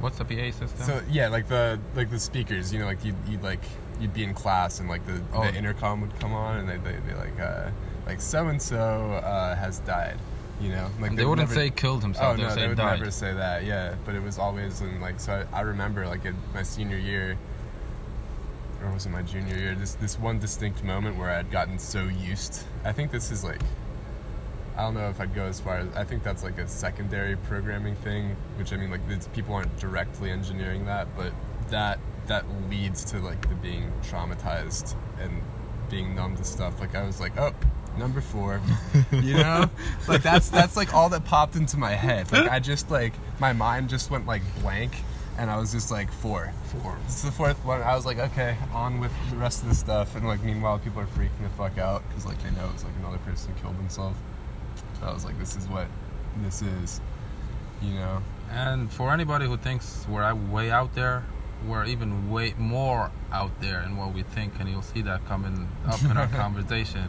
What's 0.00 0.18
the 0.18 0.24
PA 0.24 0.50
system? 0.50 0.86
So 0.86 1.02
yeah, 1.10 1.28
like 1.28 1.48
the 1.48 1.78
like 1.94 2.10
the 2.10 2.18
speakers, 2.18 2.72
you 2.72 2.78
know, 2.80 2.84
like 2.86 3.04
you'd, 3.04 3.14
you'd 3.26 3.42
like 3.42 3.62
you'd 4.00 4.12
be 4.12 4.24
in 4.24 4.34
class 4.34 4.80
and 4.80 4.88
like 4.88 5.06
the, 5.06 5.22
Oh. 5.32 5.42
the 5.44 5.54
intercom 5.54 6.00
would 6.02 6.18
come 6.18 6.34
on 6.34 6.58
and 6.58 6.68
they'd, 6.68 6.84
they'd 6.84 7.06
be 7.06 7.14
like 7.14 7.38
uh 7.40 7.70
like 8.04 8.20
so 8.20 8.48
and 8.48 8.60
so 8.60 9.22
has 9.58 9.78
died, 9.78 10.18
you 10.60 10.68
know, 10.70 10.90
like 11.00 11.14
they 11.14 11.24
would 11.24 11.30
wouldn't 11.38 11.48
never- 11.48 11.54
say 11.60 11.70
killed 11.70 12.02
himself. 12.02 12.34
Oh 12.34 12.36
they 12.36 12.42
no, 12.42 12.48
would 12.48 12.58
they 12.58 12.68
would 12.68 12.76
died. 12.76 12.98
never 12.98 13.10
say 13.10 13.32
that. 13.32 13.64
Yeah, 13.64 13.94
but 14.04 14.14
it 14.14 14.22
was 14.22 14.36
always 14.38 14.80
and 14.82 15.00
like 15.00 15.20
so. 15.20 15.46
I, 15.52 15.58
I 15.58 15.60
remember 15.62 16.06
like 16.06 16.24
in 16.26 16.36
my 16.52 16.64
senior 16.64 16.98
year, 16.98 17.38
or 18.84 18.92
was 18.92 19.06
it 19.06 19.10
my 19.10 19.22
junior 19.22 19.56
year? 19.56 19.74
This 19.74 19.94
this 19.94 20.18
one 20.18 20.38
distinct 20.38 20.84
moment 20.84 21.16
where 21.16 21.30
I 21.30 21.36
had 21.36 21.50
gotten 21.50 21.78
so 21.78 22.04
used. 22.04 22.62
I 22.84 22.92
think 22.92 23.10
this 23.10 23.30
is 23.30 23.44
like, 23.44 23.60
I 24.76 24.82
don't 24.82 24.94
know 24.94 25.08
if 25.08 25.20
I'd 25.20 25.34
go 25.34 25.44
as 25.44 25.60
far 25.60 25.78
as 25.78 25.88
I 25.96 26.04
think 26.04 26.22
that's 26.22 26.42
like 26.42 26.58
a 26.58 26.68
secondary 26.68 27.36
programming 27.36 27.96
thing, 27.96 28.36
which 28.56 28.72
I 28.72 28.76
mean 28.76 28.90
like 28.90 29.00
people 29.32 29.54
aren't 29.54 29.76
directly 29.78 30.30
engineering 30.30 30.86
that, 30.86 31.08
but 31.16 31.32
that 31.70 31.98
that 32.26 32.44
leads 32.70 33.04
to 33.06 33.18
like 33.18 33.48
the 33.48 33.54
being 33.54 33.92
traumatized 34.02 34.94
and 35.20 35.42
being 35.90 36.14
numb 36.14 36.36
to 36.36 36.44
stuff. 36.44 36.80
Like 36.80 36.94
I 36.94 37.04
was 37.04 37.20
like, 37.20 37.36
oh, 37.38 37.54
number 37.98 38.20
four, 38.20 38.60
you 39.12 39.34
know, 39.38 39.70
like 40.08 40.22
that's 40.22 40.48
that's 40.48 40.76
like 40.76 40.94
all 40.94 41.08
that 41.10 41.24
popped 41.24 41.56
into 41.56 41.76
my 41.76 41.92
head. 41.92 42.30
Like 42.32 42.50
I 42.50 42.58
just 42.58 42.90
like 42.90 43.12
my 43.40 43.52
mind 43.52 43.88
just 43.88 44.10
went 44.10 44.26
like 44.26 44.42
blank, 44.60 44.92
and 45.38 45.50
I 45.50 45.58
was 45.58 45.72
just 45.72 45.90
like 45.90 46.12
four. 46.12 46.52
Four. 46.66 46.98
It's 47.04 47.22
the 47.22 47.32
fourth 47.32 47.64
one. 47.64 47.82
I 47.82 47.94
was 47.96 48.06
like, 48.06 48.18
okay, 48.18 48.56
on 48.72 49.00
with 49.00 49.12
the 49.30 49.36
rest 49.36 49.62
of 49.62 49.68
the 49.68 49.74
stuff. 49.74 50.14
And 50.14 50.26
like, 50.26 50.42
meanwhile, 50.42 50.78
people 50.78 51.00
are 51.00 51.06
freaking 51.06 51.42
the 51.42 51.48
fuck 51.50 51.78
out 51.78 52.02
because 52.08 52.26
like 52.26 52.42
they 52.42 52.50
know 52.50 52.70
it's 52.72 52.84
like 52.84 52.94
another 52.98 53.18
person 53.18 53.54
killed 53.60 53.78
themselves. 53.78 54.18
So 55.00 55.06
I 55.06 55.12
was 55.12 55.24
like, 55.24 55.38
this 55.38 55.56
is 55.56 55.68
what 55.68 55.86
this 56.42 56.62
is, 56.62 57.00
you 57.82 57.94
know. 57.94 58.22
And 58.50 58.92
for 58.92 59.12
anybody 59.12 59.46
who 59.46 59.56
thinks 59.56 60.06
we're 60.08 60.32
way 60.34 60.70
out 60.70 60.94
there, 60.94 61.24
we're 61.66 61.84
even 61.86 62.30
way 62.30 62.54
more 62.58 63.10
out 63.32 63.60
there 63.60 63.82
in 63.82 63.96
what 63.96 64.14
we 64.14 64.22
think, 64.22 64.54
and 64.60 64.68
you'll 64.68 64.82
see 64.82 65.02
that 65.02 65.24
coming 65.26 65.68
up 65.86 66.02
in 66.02 66.16
our 66.16 66.26
conversation. 66.42 67.08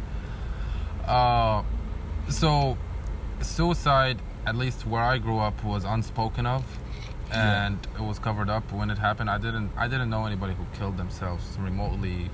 Uh, 1.05 1.63
so, 2.29 2.77
suicide, 3.41 4.21
at 4.45 4.55
least 4.55 4.85
where 4.87 5.01
I 5.01 5.17
grew 5.17 5.39
up, 5.39 5.63
was 5.63 5.83
unspoken 5.83 6.45
of, 6.45 6.63
Yeah. 7.29 7.65
and 7.65 7.87
it 7.95 8.01
was 8.01 8.19
covered 8.19 8.49
up 8.49 8.71
when 8.71 8.89
it 8.89 8.97
happened. 8.97 9.29
I 9.29 9.37
didn't, 9.37 9.71
I 9.77 9.87
didn't 9.87 10.09
know 10.09 10.25
anybody 10.25 10.53
who 10.53 10.65
killed 10.77 10.97
themselves 10.97 11.57
remotely, 11.59 12.29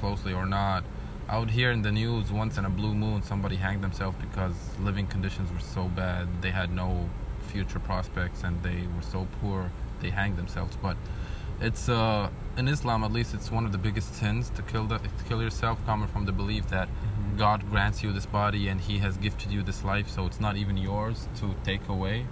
closely 0.00 0.32
or 0.32 0.46
not. 0.46 0.84
I 1.28 1.38
would 1.38 1.50
hear 1.50 1.70
in 1.70 1.82
the 1.82 1.92
news 1.92 2.32
once 2.32 2.58
in 2.58 2.64
a 2.64 2.70
blue 2.70 2.94
moon 2.94 3.22
somebody 3.22 3.56
hanged 3.56 3.82
themselves 3.82 4.16
because 4.20 4.54
living 4.80 5.06
conditions 5.06 5.52
were 5.52 5.60
so 5.60 5.84
bad. 5.88 6.42
They 6.42 6.50
had 6.50 6.70
no 6.74 7.08
future 7.42 7.78
prospects 7.78 8.42
and 8.42 8.62
they 8.62 8.86
were 8.96 9.02
so 9.02 9.26
poor 9.40 9.70
they 10.00 10.10
hanged 10.10 10.36
themselves. 10.36 10.76
But 10.76 10.96
it's 11.60 11.88
uh, 11.88 12.28
in 12.56 12.68
Islam 12.68 13.04
at 13.04 13.12
least 13.12 13.34
it's 13.34 13.50
one 13.50 13.64
of 13.64 13.72
the 13.72 13.78
biggest 13.78 14.14
sins 14.16 14.50
to 14.50 14.62
kill 14.62 14.84
the, 14.84 14.98
to 14.98 15.24
kill 15.28 15.40
yourself, 15.42 15.84
coming 15.86 16.08
from 16.08 16.24
the 16.26 16.32
belief 16.32 16.68
that 16.68 16.88
God 17.36 17.70
grants 17.70 18.02
you 18.02 18.12
this 18.12 18.26
body 18.26 18.68
and 18.68 18.80
He 18.80 18.98
has 18.98 19.16
gifted 19.16 19.52
you 19.52 19.62
this 19.62 19.84
life, 19.84 20.08
so 20.08 20.26
it's 20.26 20.40
not 20.40 20.56
even 20.56 20.76
yours 20.76 21.28
to 21.36 21.54
take 21.64 21.88
away. 21.88 22.26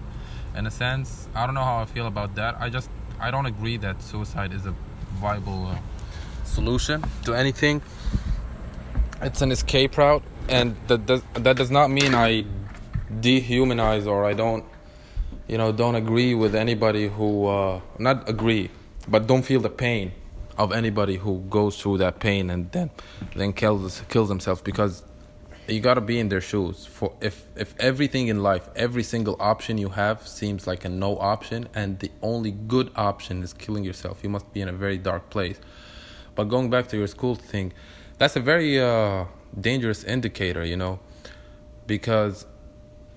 In 0.56 0.66
a 0.66 0.70
sense, 0.70 1.28
I 1.34 1.46
don't 1.46 1.54
know 1.54 1.64
how 1.64 1.80
I 1.80 1.84
feel 1.84 2.06
about 2.06 2.34
that. 2.34 2.56
I 2.60 2.68
just 2.68 2.90
I 3.20 3.30
don't 3.30 3.46
agree 3.46 3.76
that 3.78 4.02
suicide 4.02 4.52
is 4.52 4.66
a 4.66 4.74
viable 5.20 5.66
uh, 5.66 5.76
solution 6.44 7.04
to 7.24 7.34
anything 7.34 7.80
it's 9.22 9.42
an 9.42 9.52
escape 9.52 9.96
route 9.96 10.22
and 10.48 10.74
that 10.88 11.06
does 11.06 11.22
that 11.34 11.56
does 11.56 11.70
not 11.70 11.90
mean 11.90 12.14
i 12.14 12.44
dehumanize 13.20 14.06
or 14.06 14.24
i 14.24 14.32
don't 14.32 14.64
you 15.46 15.58
know 15.58 15.72
don't 15.72 15.94
agree 15.94 16.34
with 16.34 16.54
anybody 16.54 17.08
who 17.08 17.46
uh, 17.46 17.80
not 17.98 18.28
agree 18.28 18.70
but 19.08 19.26
don't 19.26 19.42
feel 19.42 19.60
the 19.60 19.70
pain 19.70 20.12
of 20.56 20.72
anybody 20.72 21.16
who 21.16 21.40
goes 21.50 21.80
through 21.80 21.98
that 21.98 22.18
pain 22.18 22.50
and 22.50 22.70
then 22.72 22.90
then 23.36 23.52
kills 23.52 24.02
kills 24.08 24.28
themselves 24.28 24.60
because 24.62 25.04
you 25.70 25.80
got 25.80 25.94
to 25.94 26.00
be 26.00 26.18
in 26.18 26.28
their 26.28 26.40
shoes. 26.40 26.86
For 26.86 27.12
if 27.20 27.46
if 27.56 27.74
everything 27.78 28.28
in 28.28 28.42
life 28.42 28.68
every 28.74 29.02
single 29.02 29.36
option 29.38 29.78
you 29.78 29.90
have 29.90 30.26
seems 30.26 30.66
like 30.66 30.84
a 30.84 30.88
no 30.88 31.18
option 31.18 31.68
and 31.74 31.98
the 31.98 32.10
only 32.22 32.50
good 32.50 32.90
option 32.96 33.42
is 33.42 33.52
killing 33.52 33.84
yourself 33.84 34.22
you 34.22 34.28
must 34.28 34.52
be 34.52 34.60
in 34.60 34.68
a 34.68 34.72
very 34.72 34.98
dark 34.98 35.30
place. 35.30 35.60
But 36.34 36.44
going 36.44 36.70
back 36.70 36.88
to 36.88 36.96
your 36.96 37.06
school 37.06 37.34
thing, 37.34 37.72
that's 38.18 38.36
a 38.36 38.40
very 38.40 38.80
uh, 38.80 39.24
dangerous 39.60 40.04
indicator, 40.04 40.64
you 40.64 40.76
know, 40.76 41.00
because 41.86 42.46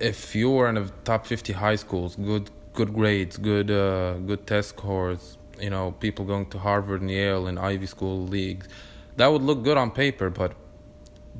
if 0.00 0.34
you 0.34 0.50
were 0.50 0.68
in 0.68 0.74
the 0.74 0.90
top 1.04 1.26
50 1.26 1.52
high 1.52 1.76
schools, 1.76 2.16
good 2.16 2.50
good 2.72 2.92
grades, 2.92 3.36
good 3.36 3.70
uh, 3.70 4.14
good 4.18 4.46
test 4.46 4.70
scores, 4.70 5.38
you 5.60 5.70
know, 5.70 5.92
people 5.92 6.24
going 6.24 6.46
to 6.46 6.58
Harvard 6.58 7.00
and 7.00 7.10
Yale 7.10 7.46
and 7.46 7.58
Ivy 7.58 7.86
School 7.86 8.26
leagues, 8.26 8.68
that 9.16 9.28
would 9.28 9.42
look 9.42 9.62
good 9.62 9.76
on 9.76 9.90
paper, 9.90 10.28
but 10.28 10.52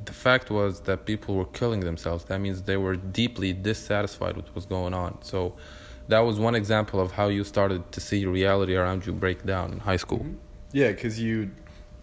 the 0.03 0.13
fact 0.13 0.51
was 0.51 0.81
that 0.81 1.05
people 1.05 1.35
were 1.35 1.45
killing 1.45 1.79
themselves. 1.79 2.25
That 2.25 2.39
means 2.39 2.63
they 2.63 2.77
were 2.77 2.95
deeply 2.95 3.53
dissatisfied 3.53 4.35
with 4.35 4.53
what's 4.53 4.65
going 4.65 4.93
on. 4.93 5.21
So 5.21 5.55
that 6.07 6.19
was 6.19 6.37
one 6.39 6.55
example 6.55 6.99
of 6.99 7.13
how 7.13 7.27
you 7.27 7.43
started 7.43 7.91
to 7.91 8.01
see 8.01 8.25
reality 8.25 8.75
around 8.75 9.05
you 9.05 9.13
break 9.13 9.45
down 9.45 9.71
in 9.73 9.79
high 9.79 9.97
school. 9.97 10.19
Mm-hmm. 10.19 10.33
Yeah, 10.73 10.91
because 10.91 11.19
you, 11.19 11.51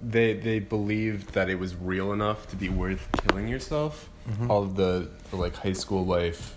they 0.01 0.35
they 0.35 0.59
believed 0.59 1.35
that 1.35 1.51
it 1.51 1.59
was 1.59 1.77
real 1.77 2.13
enough 2.13 2.49
to 2.49 2.57
be 2.57 2.69
worth 2.69 3.07
killing 3.27 3.47
yourself. 3.49 4.09
Mm-hmm. 4.29 4.51
All 4.51 4.63
of 4.63 4.77
the, 4.77 5.09
the 5.31 5.37
like 5.37 5.55
high 5.57 5.75
school 5.75 6.07
life 6.07 6.57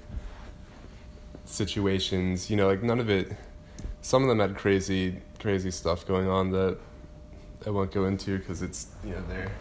situations, 1.44 2.50
you 2.50 2.56
know, 2.56 2.68
like 2.68 2.82
none 2.82 3.00
of 3.00 3.10
it. 3.10 3.32
Some 4.02 4.24
of 4.24 4.30
them 4.30 4.40
had 4.40 4.56
crazy 4.56 5.22
crazy 5.40 5.72
stuff 5.72 6.08
going 6.08 6.28
on 6.28 6.52
that 6.52 6.78
I 7.68 7.70
won't 7.70 7.92
go 7.92 8.06
into 8.06 8.38
because 8.38 8.62
it's 8.62 8.88
you 9.04 9.12
know 9.12 9.22
their 9.28 9.52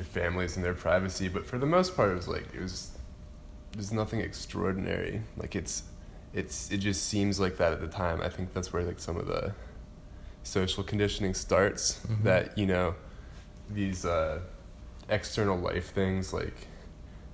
their 0.00 0.22
families 0.22 0.56
and 0.56 0.64
their 0.64 0.72
privacy. 0.74 1.28
But 1.28 1.44
for 1.44 1.58
the 1.58 1.66
most 1.66 1.94
part, 1.94 2.10
it 2.10 2.14
was 2.14 2.26
like 2.28 2.46
it 2.54 2.60
was 2.60 2.92
there's 3.72 3.92
nothing 3.92 4.20
extraordinary. 4.20 5.20
Like 5.36 5.54
it's 5.54 5.82
it's 6.32 6.70
it 6.70 6.78
just 6.78 7.06
seems 7.06 7.38
like 7.38 7.58
that 7.58 7.72
at 7.74 7.80
the 7.82 7.86
time. 7.88 8.22
I 8.22 8.30
think 8.30 8.54
that's 8.54 8.72
where 8.72 8.82
like 8.82 8.98
some 8.98 9.18
of 9.18 9.26
the 9.26 9.52
social 10.42 10.82
conditioning 10.82 11.34
starts 11.34 12.00
Mhm. 12.06 12.22
that 12.24 12.56
you 12.56 12.64
know 12.66 12.94
these 13.68 14.06
uh, 14.06 14.40
external 15.10 15.58
life 15.58 15.92
things 15.92 16.32
like 16.32 16.66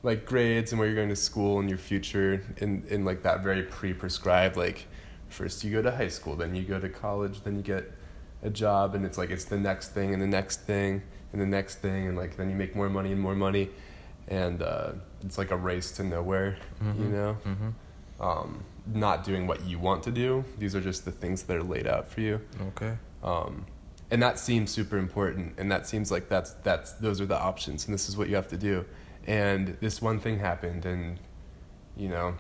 like 0.03 0.27
grades 0.27 0.73
and 0.73 0.79
where 0.81 0.89
you're 0.89 0.97
going 0.97 1.09
to 1.09 1.15
school 1.31 1.61
and 1.61 1.69
your 1.69 1.79
future 1.79 2.43
in 2.59 2.83
in 2.89 3.05
like 3.05 3.23
that 3.23 3.43
very 3.45 3.63
pre-prescribed 3.63 4.57
like 4.57 4.87
first 5.29 5.63
you 5.65 5.71
go 5.71 5.83
to 5.83 5.91
high 5.91 6.09
school 6.09 6.35
then 6.37 6.55
you 6.55 6.63
go 6.65 6.79
to 6.81 6.89
college 6.89 7.43
then 7.45 7.55
you 7.57 7.63
get 7.63 7.91
a 8.43 8.51
job 8.51 8.95
and 8.95 9.05
it's 9.07 9.17
like 9.19 9.31
it's 9.31 9.45
the 9.47 9.59
next 9.59 9.89
thing 9.95 10.13
and 10.13 10.21
the 10.23 10.27
next 10.27 10.63
thing 10.63 11.01
and 11.33 11.41
the 11.41 11.47
next 11.47 11.77
thing 11.77 12.07
and 12.09 12.17
like 12.17 12.37
then 12.37 12.49
you 12.51 12.57
make 12.57 12.75
more 12.77 12.89
money 12.89 13.13
and 13.13 13.21
more 13.21 13.35
money 13.35 13.69
and 14.29 14.63
uh, 14.63 14.93
it's 15.25 15.39
like 15.39 15.51
a 15.51 15.57
race 15.57 15.91
to 15.93 16.03
nowhere 16.05 16.57
you 16.81 16.87
Mhm. 16.87 17.11
know 17.13 17.37
Mm-hmm. 17.47 18.23
um, 18.23 18.65
not 18.95 19.25
doing 19.25 19.47
what 19.47 19.65
you 19.65 19.79
want 19.79 20.03
to 20.05 20.11
do 20.11 20.45
these 20.59 20.75
are 20.77 20.81
just 20.81 21.05
the 21.05 21.13
things 21.13 21.43
that 21.45 21.57
are 21.57 21.63
laid 21.63 21.87
out 21.87 22.09
for 22.09 22.21
you 22.21 22.41
Okay. 22.69 22.95
um, 23.23 23.67
and 24.11 24.23
that 24.23 24.39
seems 24.39 24.71
super 24.71 24.97
important 24.99 25.55
and 25.59 25.71
that 25.73 25.87
seems 25.87 26.11
like 26.11 26.29
that's 26.29 26.53
that's 26.63 26.93
those 26.93 27.21
are 27.21 27.27
the 27.27 27.39
options 27.39 27.85
and 27.87 27.95
this 27.95 28.09
is 28.09 28.17
what 28.17 28.29
you 28.29 28.37
have 28.37 28.49
to 28.49 28.57
do 28.57 28.85
and 29.27 29.77
this 29.81 30.01
one 30.01 30.21
thing 30.21 30.39
happened 30.39 30.87
and 30.87 31.19
you 31.97 32.09
know 32.09 32.35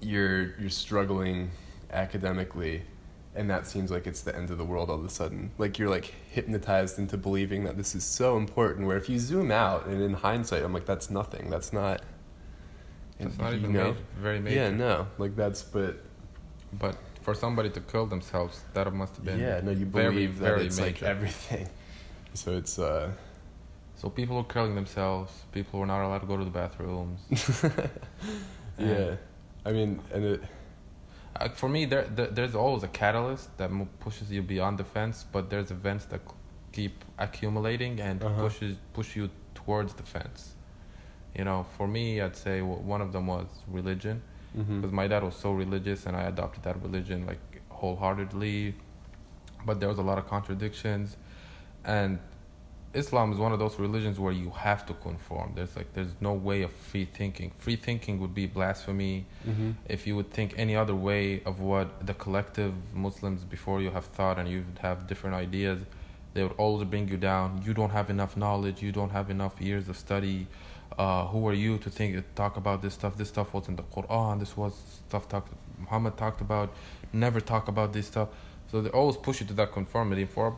you're 0.00 0.54
you're 0.58 0.70
struggling 0.70 1.50
academically 1.92 2.82
and 3.34 3.48
that 3.48 3.66
seems 3.66 3.90
like 3.90 4.06
it's 4.06 4.22
the 4.22 4.34
end 4.36 4.50
of 4.50 4.58
the 4.58 4.64
world 4.64 4.90
all 4.90 4.98
of 4.98 5.04
a 5.04 5.08
sudden 5.08 5.50
like 5.58 5.78
you're 5.78 5.88
like 5.88 6.14
hypnotized 6.30 6.98
into 6.98 7.16
believing 7.16 7.64
that 7.64 7.76
this 7.76 7.94
is 7.94 8.04
so 8.04 8.36
important 8.36 8.86
where 8.86 8.96
if 8.96 9.08
you 9.08 9.18
zoom 9.18 9.50
out 9.50 9.86
and 9.86 10.02
in 10.02 10.14
hindsight 10.14 10.62
i'm 10.62 10.72
like 10.72 10.86
that's 10.86 11.10
nothing 11.10 11.48
that's 11.48 11.72
not 11.72 12.02
and 13.18 13.38
not 13.38 13.52
you 13.52 13.58
even 13.58 13.72
know, 13.72 13.84
major, 13.92 14.04
very 14.18 14.40
major. 14.40 14.56
yeah 14.56 14.70
no 14.70 15.06
like 15.18 15.36
that's 15.36 15.62
but 15.62 16.02
But 16.72 16.96
for 17.22 17.34
somebody 17.34 17.68
to 17.70 17.80
kill 17.80 18.06
themselves, 18.06 18.64
that 18.74 18.92
must 18.92 19.16
have 19.16 19.24
been 19.24 19.38
yeah 19.38 19.60
no 19.62 19.72
you 19.72 19.86
very, 19.86 20.10
believe 20.12 20.38
that 20.38 20.46
very 20.46 20.66
it's 20.66 20.80
like 20.80 21.02
everything 21.02 21.68
so 22.34 22.56
it's 22.56 22.78
uh 22.78 23.10
so 24.00 24.08
people 24.08 24.36
were 24.36 24.44
killing 24.44 24.74
themselves. 24.74 25.30
People 25.52 25.78
were 25.78 25.84
not 25.84 26.02
allowed 26.02 26.20
to 26.20 26.26
go 26.26 26.38
to 26.38 26.44
the 26.44 26.50
bathrooms. 26.50 27.20
yeah, 28.78 29.16
I 29.66 29.72
mean, 29.72 30.00
and 30.14 30.24
it, 30.24 30.42
Uh, 31.40 31.48
for 31.48 31.68
me, 31.68 31.86
there, 31.86 32.04
there 32.16 32.26
there's 32.26 32.54
always 32.54 32.82
a 32.82 32.88
catalyst 32.88 33.56
that 33.58 33.70
pushes 34.00 34.30
you 34.30 34.42
beyond 34.42 34.78
the 34.78 34.84
fence, 34.84 35.24
but 35.32 35.48
there's 35.50 35.70
events 35.70 36.04
that 36.06 36.20
keep 36.72 37.04
accumulating 37.18 38.00
and 38.00 38.22
Uh-huh. 38.22 38.42
pushes 38.42 38.76
push 38.92 39.16
you 39.16 39.30
towards 39.54 39.94
the 39.94 40.02
fence. 40.02 40.54
You 41.36 41.44
know, 41.44 41.64
for 41.76 41.86
me, 41.88 42.20
I'd 42.20 42.36
say 42.36 42.60
one 42.62 43.00
of 43.00 43.12
them 43.12 43.26
was 43.26 43.46
religion. 43.68 44.22
because 44.52 44.90
my 44.92 45.06
dad 45.06 45.22
was 45.22 45.36
so 45.36 45.52
religious 45.52 46.06
and 46.06 46.16
I 46.16 46.22
adopted 46.24 46.64
that 46.64 46.76
religion 46.82 47.24
like 47.24 47.38
wholeheartedly. 47.68 48.74
But 49.64 49.78
there 49.78 49.88
was 49.88 49.98
a 49.98 50.02
lot 50.10 50.18
of 50.18 50.26
contradictions, 50.26 51.16
and 51.84 52.18
Islam 52.92 53.32
is 53.32 53.38
one 53.38 53.52
of 53.52 53.60
those 53.60 53.78
religions 53.78 54.18
where 54.18 54.32
you 54.32 54.50
have 54.50 54.84
to 54.86 54.94
conform. 54.94 55.52
There's 55.54 55.76
like 55.76 55.92
there's 55.92 56.14
no 56.20 56.32
way 56.32 56.62
of 56.62 56.72
free 56.72 57.04
thinking. 57.04 57.52
Free 57.58 57.76
thinking 57.76 58.18
would 58.20 58.34
be 58.34 58.46
blasphemy. 58.46 59.26
Mm-hmm. 59.48 59.70
If 59.88 60.06
you 60.06 60.16
would 60.16 60.30
think 60.30 60.54
any 60.56 60.74
other 60.74 60.94
way 60.94 61.42
of 61.44 61.60
what 61.60 62.04
the 62.04 62.14
collective 62.14 62.74
Muslims 62.92 63.44
before 63.44 63.80
you 63.80 63.90
have 63.90 64.06
thought 64.06 64.38
and 64.38 64.48
you 64.48 64.64
would 64.66 64.78
have 64.80 65.06
different 65.06 65.36
ideas, 65.36 65.82
they 66.34 66.42
would 66.42 66.56
always 66.58 66.84
bring 66.88 67.08
you 67.08 67.16
down. 67.16 67.62
You 67.64 67.74
don't 67.74 67.90
have 67.90 68.10
enough 68.10 68.36
knowledge. 68.36 68.82
You 68.82 68.90
don't 68.90 69.10
have 69.10 69.30
enough 69.30 69.60
years 69.60 69.88
of 69.88 69.96
study. 69.96 70.48
Uh, 70.98 71.26
who 71.28 71.46
are 71.46 71.52
you 71.52 71.78
to 71.78 71.90
think 71.90 72.24
talk 72.34 72.56
about 72.56 72.82
this 72.82 72.94
stuff? 72.94 73.16
This 73.16 73.28
stuff 73.28 73.54
was 73.54 73.68
in 73.68 73.76
the 73.76 73.84
Quran. 73.84 74.40
This 74.40 74.56
was 74.56 74.74
stuff 75.08 75.28
talked 75.28 75.52
Muhammad 75.78 76.16
talked 76.16 76.40
about. 76.40 76.74
Never 77.12 77.40
talk 77.40 77.68
about 77.68 77.92
this 77.92 78.08
stuff. 78.08 78.28
So 78.70 78.80
they 78.80 78.90
always 78.90 79.16
push 79.16 79.40
you 79.40 79.46
to 79.46 79.54
that 79.54 79.72
conformity 79.72 80.24
for 80.24 80.56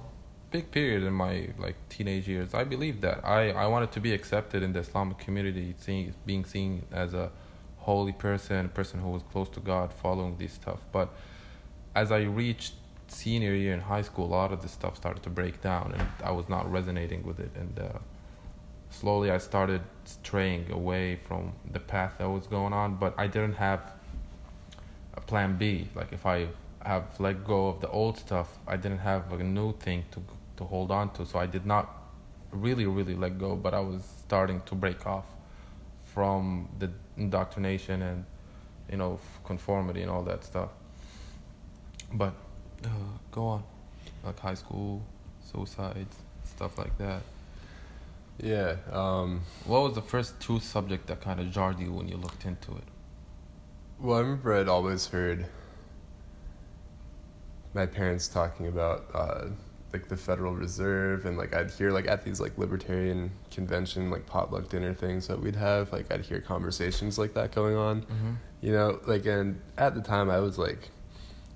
big 0.53 0.71
period 0.71 1.03
in 1.03 1.15
my 1.15 1.49
like 1.59 1.77
teenage 1.89 2.29
years. 2.29 2.55
I 2.55 2.65
believe 2.65 3.01
that 3.01 3.25
I 3.25 3.51
I 3.51 3.67
wanted 3.67 3.91
to 3.93 4.01
be 4.01 4.13
accepted 4.13 4.63
in 4.63 4.73
the 4.73 4.81
Islamic 4.81 5.19
community, 5.19 5.75
seeing 5.79 6.15
being 6.27 6.45
seen 6.45 6.85
as 6.93 7.15
a 7.15 7.31
holy 7.79 8.13
person, 8.13 8.67
a 8.67 8.69
person 8.69 9.01
who 9.01 9.11
was 9.11 9.23
close 9.33 9.49
to 9.51 9.61
God, 9.61 9.93
following 9.93 10.37
this 10.39 10.53
stuff. 10.53 10.81
But 10.93 11.09
as 11.95 12.13
I 12.13 12.23
reached 12.23 12.75
senior 13.09 13.55
year 13.55 13.75
in 13.75 13.81
high 13.81 14.03
school, 14.03 14.27
a 14.27 14.35
lot 14.43 14.53
of 14.53 14.63
this 14.63 14.73
stuff 14.73 14.97
started 14.97 15.23
to 15.25 15.31
break 15.31 15.61
down, 15.63 15.95
and 15.97 16.09
I 16.23 16.33
was 16.33 16.49
not 16.49 16.71
resonating 16.71 17.23
with 17.25 17.41
it. 17.41 17.51
And 17.63 17.79
uh, 17.79 17.99
slowly, 18.91 19.31
I 19.31 19.39
started 19.39 19.83
straying 20.05 20.71
away 20.71 21.19
from 21.27 21.53
the 21.73 21.81
path 21.81 22.15
that 22.19 22.29
was 22.29 22.47
going 22.47 22.73
on. 22.73 22.97
But 22.97 23.15
I 23.19 23.27
didn't 23.27 23.55
have 23.55 23.81
a 25.15 25.21
plan 25.21 25.57
B. 25.57 25.89
Like 25.95 26.13
if 26.13 26.25
I 26.27 26.49
have 26.85 27.05
let 27.19 27.45
go 27.45 27.69
of 27.69 27.81
the 27.81 27.89
old 27.89 28.19
stuff, 28.19 28.59
I 28.67 28.77
didn't 28.77 28.99
have 28.99 29.33
a 29.33 29.43
new 29.43 29.73
thing 29.73 30.05
to 30.13 30.23
to 30.63 30.69
hold 30.69 30.91
on 30.91 31.13
to. 31.15 31.27
So 31.27 31.39
I 31.39 31.47
did 31.47 31.67
not 31.67 31.91
really, 32.51 32.87
really 32.87 33.15
let 33.15 33.39
go. 33.39 33.57
But 33.57 33.75
I 33.75 33.81
was 33.81 34.03
starting 34.27 34.61
to 34.67 34.75
break 34.75 35.07
off 35.07 35.27
from 36.05 36.69
the 36.79 36.91
indoctrination 37.17 38.03
and 38.03 38.25
you 38.91 38.97
know 38.97 39.19
conformity 39.45 40.03
and 40.03 40.11
all 40.11 40.23
that 40.25 40.45
stuff. 40.45 40.71
But 42.13 42.35
uh, 42.85 42.89
go 43.31 43.47
on, 43.47 43.65
like 44.25 44.39
high 44.39 44.55
school 44.55 45.03
suicides, 45.51 46.17
stuff 46.45 46.79
like 46.79 46.97
that. 46.99 47.23
Yeah. 48.39 48.77
Um, 48.91 49.43
What 49.65 49.83
was 49.83 49.95
the 49.95 50.03
first 50.03 50.41
true 50.41 50.61
subject 50.61 51.07
that 51.07 51.21
kind 51.21 51.41
of 51.41 51.51
jarred 51.51 51.79
you 51.79 51.93
when 51.93 52.09
you 52.09 52.17
looked 52.17 52.45
into 52.45 52.73
it? 52.73 52.85
well, 54.01 54.17
I 54.19 54.21
remember 54.21 54.55
I'd 54.55 54.69
always 54.69 55.07
heard 55.07 55.47
my 57.75 57.87
parents 57.87 58.29
talking 58.29 58.67
about 58.67 59.07
uh, 59.15 59.47
like 59.93 60.09
the 60.09 60.17
Federal 60.17 60.55
Reserve, 60.55 61.27
and 61.27 61.37
like 61.37 61.55
I'd 61.55 61.71
hear 61.71 61.91
like 61.91 62.07
at 62.09 62.25
these 62.25 62.41
like 62.41 62.57
libertarian 62.57 63.31
convention 63.51 64.11
like 64.11 64.27
potluck 64.27 64.69
dinner 64.69 64.95
things 64.95 65.29
that 65.29 65.41
we'd 65.41 65.57
have, 65.57 65.93
like 65.93 66.11
I'd 66.13 66.25
hear 66.25 66.41
conversations 66.41 67.19
like 67.19 67.35
that 67.35 67.53
going 67.53 67.77
on. 67.77 68.03
Mm-hmm. 68.03 68.33
You 68.61 68.73
know, 68.73 69.01
like 69.07 69.27
and 69.27 69.61
at 69.77 69.95
the 69.95 70.03
time 70.03 70.31
I 70.31 70.41
was 70.41 70.59
like, 70.59 70.91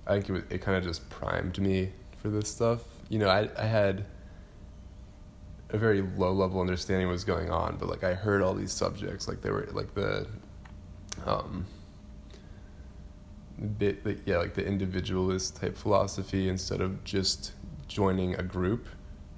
I 0.06 0.14
think 0.14 0.28
it 0.28 0.32
was, 0.32 0.42
it 0.50 0.60
kind 0.60 0.76
of 0.76 0.84
just 0.84 1.08
primed 1.08 1.58
me 1.58 1.92
for 2.18 2.28
this 2.28 2.50
stuff. 2.50 2.82
You 3.08 3.18
know, 3.18 3.28
I 3.28 3.48
I 3.58 3.66
had 3.66 4.04
a 5.70 5.78
very 5.78 6.02
low 6.02 6.32
level 6.32 6.60
understanding 6.60 7.06
of 7.06 7.10
what 7.10 7.14
was 7.14 7.24
going 7.24 7.50
on, 7.50 7.76
but 7.76 7.88
like 7.88 8.04
I 8.04 8.14
heard 8.14 8.42
all 8.42 8.54
these 8.54 8.72
subjects, 8.72 9.26
like 9.26 9.42
they 9.42 9.50
were 9.50 9.68
like 9.72 9.94
the, 9.94 10.26
um, 11.24 11.66
bit 13.78 14.04
like, 14.06 14.18
yeah, 14.26 14.36
like 14.36 14.54
the 14.54 14.64
individualist 14.64 15.56
type 15.56 15.76
philosophy 15.76 16.48
instead 16.48 16.80
of 16.80 17.02
just 17.02 17.52
joining 17.88 18.34
a 18.34 18.42
group, 18.42 18.88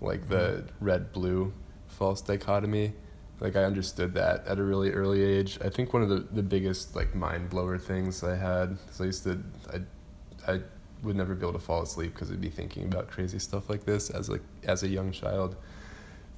like 0.00 0.28
the 0.28 0.64
mm-hmm. 0.64 0.84
red 0.84 1.12
blue 1.12 1.52
false 1.86 2.20
dichotomy. 2.20 2.92
Like 3.40 3.56
I 3.56 3.64
understood 3.64 4.14
that 4.14 4.46
at 4.46 4.58
a 4.58 4.62
really 4.62 4.90
early 4.90 5.22
age. 5.22 5.58
I 5.64 5.68
think 5.68 5.92
one 5.92 6.02
of 6.02 6.08
the, 6.08 6.26
the 6.32 6.42
biggest 6.42 6.96
like 6.96 7.14
mind 7.14 7.50
blower 7.50 7.78
things 7.78 8.24
I 8.24 8.36
had, 8.36 8.78
so 8.90 9.04
I 9.04 9.06
used 9.06 9.22
to, 9.24 9.40
I, 9.72 10.52
I 10.52 10.60
would 11.02 11.16
never 11.16 11.34
be 11.34 11.42
able 11.42 11.52
to 11.52 11.64
fall 11.64 11.82
asleep 11.82 12.14
because 12.14 12.30
I'd 12.30 12.40
be 12.40 12.50
thinking 12.50 12.84
about 12.84 13.08
crazy 13.08 13.38
stuff 13.38 13.70
like 13.70 13.84
this 13.84 14.10
as 14.10 14.28
like 14.28 14.42
as 14.64 14.82
a 14.82 14.88
young 14.88 15.12
child, 15.12 15.56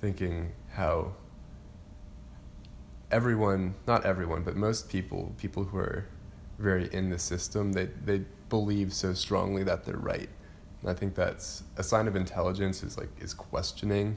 thinking 0.01 0.53
how 0.73 1.15
everyone, 3.11 3.75
not 3.87 4.05
everyone, 4.05 4.43
but 4.43 4.57
most 4.57 4.89
people, 4.89 5.35
people 5.39 5.65
who 5.65 5.79
are 5.79 6.07
very 6.59 6.89
in 6.93 7.09
the 7.09 7.19
system, 7.19 7.73
they 7.73 7.87
they 8.05 8.25
believe 8.51 8.93
so 8.93 9.15
strongly 9.15 9.65
that 9.65 9.85
they're 9.85 9.97
right. 9.97 10.29
I 10.87 10.95
think 10.95 11.15
that's 11.15 11.63
a 11.77 11.83
sign 11.83 12.09
of 12.09 12.17
intelligence 12.17 12.83
is 12.83 12.97
like 12.97 13.11
is 13.21 13.35
questioning, 13.35 14.17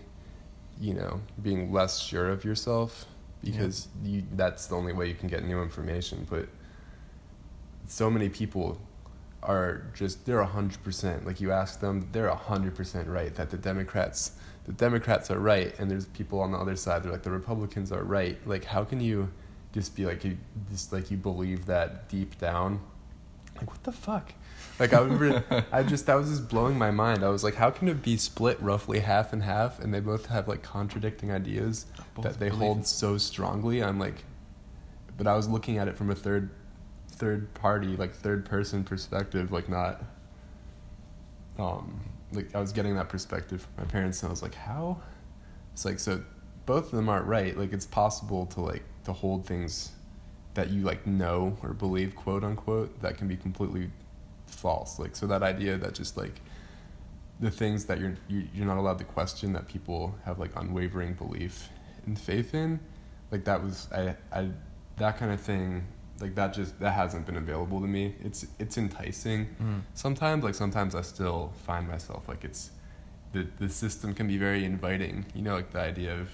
you 0.80 0.94
know, 0.94 1.22
being 1.42 1.72
less 1.74 2.00
sure 2.00 2.30
of 2.30 2.46
yourself 2.46 3.06
because 3.44 3.90
you 4.04 4.24
that's 4.34 4.68
the 4.68 4.76
only 4.76 4.94
way 4.94 5.08
you 5.08 5.16
can 5.16 5.28
get 5.28 5.44
new 5.44 5.62
information. 5.62 6.26
But 6.30 6.48
so 7.88 8.10
many 8.10 8.30
people 8.30 8.80
are 9.42 9.84
just 9.94 10.26
they're 10.26 10.40
a 10.40 10.46
hundred 10.46 10.82
percent 10.84 11.26
like 11.26 11.42
you 11.42 11.52
ask 11.52 11.82
them 11.82 12.08
they're 12.14 12.30
a 12.30 12.36
hundred 12.36 12.74
percent 12.76 13.10
right 13.10 13.36
that 13.36 13.50
the 13.50 13.58
Democrats 13.58 14.32
the 14.64 14.72
Democrats 14.72 15.30
are 15.30 15.40
right 15.40 15.78
and 15.80 15.92
there's 15.92 16.06
people 16.06 16.40
on 16.40 16.54
the 16.54 16.58
other 16.58 16.78
side 16.78 17.04
they're 17.04 17.12
like 17.12 17.24
the 17.24 17.32
Republicans 17.32 17.92
are 17.92 18.04
right. 18.04 18.38
Like 18.48 18.64
how 18.64 18.86
can 18.86 19.02
you 19.02 19.30
just 19.74 19.96
be 19.96 20.06
like 20.06 20.24
you 20.24 20.38
just 20.72 20.94
like 20.94 21.12
you 21.12 21.18
believe 21.18 21.66
that 21.66 22.08
deep 22.08 22.40
down? 22.40 22.80
Like 23.58 23.70
what 23.70 23.84
the 23.84 23.92
fuck 23.92 24.34
like 24.80 24.94
I 24.94 25.00
remember 25.00 25.66
I 25.72 25.84
just 25.84 26.06
that 26.08 26.16
was 26.16 26.30
just 26.30 26.50
blowing 26.50 26.78
my 26.78 26.92
mind. 26.92 27.24
I 27.24 27.30
was 27.30 27.44
like 27.44 27.56
how 27.56 27.70
can 27.70 27.88
it 27.88 28.02
be 28.02 28.18
split 28.18 28.62
roughly 28.62 29.00
half 29.00 29.34
and 29.34 29.44
half 29.44 29.80
and 29.80 29.94
they 29.94 30.00
both 30.00 30.28
have 30.28 30.48
like 30.48 30.64
contradicting 30.64 31.32
ideas 31.32 31.86
Both 32.16 32.26
that 32.26 32.40
they 32.40 32.50
believe. 32.50 32.62
hold 32.64 32.88
so 32.88 33.18
strongly? 33.18 33.84
I'm 33.84 34.00
like 34.00 34.24
but 35.18 35.28
I 35.28 35.36
was 35.36 35.48
looking 35.48 35.78
at 35.78 35.88
it 35.88 35.96
from 35.96 36.10
a 36.10 36.16
third 36.16 36.50
third 37.10 37.54
party 37.54 37.96
like 37.96 38.14
third 38.16 38.46
person 38.46 38.84
perspective 38.84 39.52
like 39.52 39.70
not 39.70 40.02
um 41.60 42.02
like 42.32 42.54
I 42.56 42.60
was 42.60 42.72
getting 42.72 42.96
that 42.96 43.10
perspective 43.10 43.62
from 43.62 43.86
my 43.86 43.92
parents 43.92 44.22
and 44.24 44.30
I 44.30 44.32
was 44.32 44.42
like 44.42 44.56
how? 44.56 45.00
It's 45.74 45.86
like 45.86 46.00
so 46.00 46.24
both 46.66 46.86
of 46.86 46.92
them 46.92 47.10
aren't 47.10 47.28
right. 47.28 47.56
Like 47.58 47.74
it's 47.74 47.86
possible 47.86 48.46
to 48.48 48.62
like 48.62 48.84
to 49.06 49.14
hold 49.14 49.46
things 49.46 49.92
that 50.56 50.70
you 50.70 50.82
like 50.84 51.06
know 51.06 51.56
or 51.62 51.74
believe 51.74 52.16
quote 52.16 52.44
unquote 52.44 53.00
that 53.02 53.18
can 53.18 53.28
be 53.28 53.36
completely 53.36 53.90
false. 54.64 54.92
Like 55.04 55.14
so 55.20 55.24
that 55.34 55.44
idea 55.54 55.74
that 55.84 55.94
just 56.02 56.14
like 56.24 56.38
the 57.40 57.52
things 57.62 57.80
that 57.90 57.98
you're 58.00 58.16
you, 58.34 58.40
you're 58.56 58.66
not 58.74 58.78
allowed 58.84 59.00
to 59.04 59.08
question 59.18 59.48
that 59.54 59.66
people 59.76 60.02
have 60.28 60.38
like 60.44 60.54
unwavering 60.64 61.14
belief 61.24 61.56
and 62.06 62.18
faith 62.30 62.54
in 62.54 62.80
like 63.32 63.44
that 63.50 63.60
was 63.66 63.76
I 64.02 64.16
I 64.40 64.42
that 64.98 65.14
kind 65.20 65.32
of 65.32 65.42
thing 65.42 65.66
like 66.24 66.34
that 66.40 66.50
just 66.60 66.72
that 66.80 66.94
hasn't 66.94 67.26
been 67.26 67.38
available 67.46 67.80
to 67.82 67.88
me. 67.98 68.16
It's 68.28 68.42
it's 68.64 68.78
enticing. 68.78 69.42
Mm. 69.62 69.82
sometimes 70.06 70.44
like 70.48 70.56
sometimes 70.64 70.94
I 70.96 71.02
still 71.16 71.52
find 71.68 71.84
myself 71.96 72.22
like 72.32 72.44
it's 72.50 72.64
the 73.34 73.42
the 73.64 73.70
system 73.84 74.14
can 74.14 74.28
be 74.34 74.38
very 74.48 74.64
inviting. 74.74 75.26
You 75.36 75.42
know 75.46 75.56
like 75.60 75.72
the 75.78 75.82
idea 75.94 76.14
of 76.24 76.30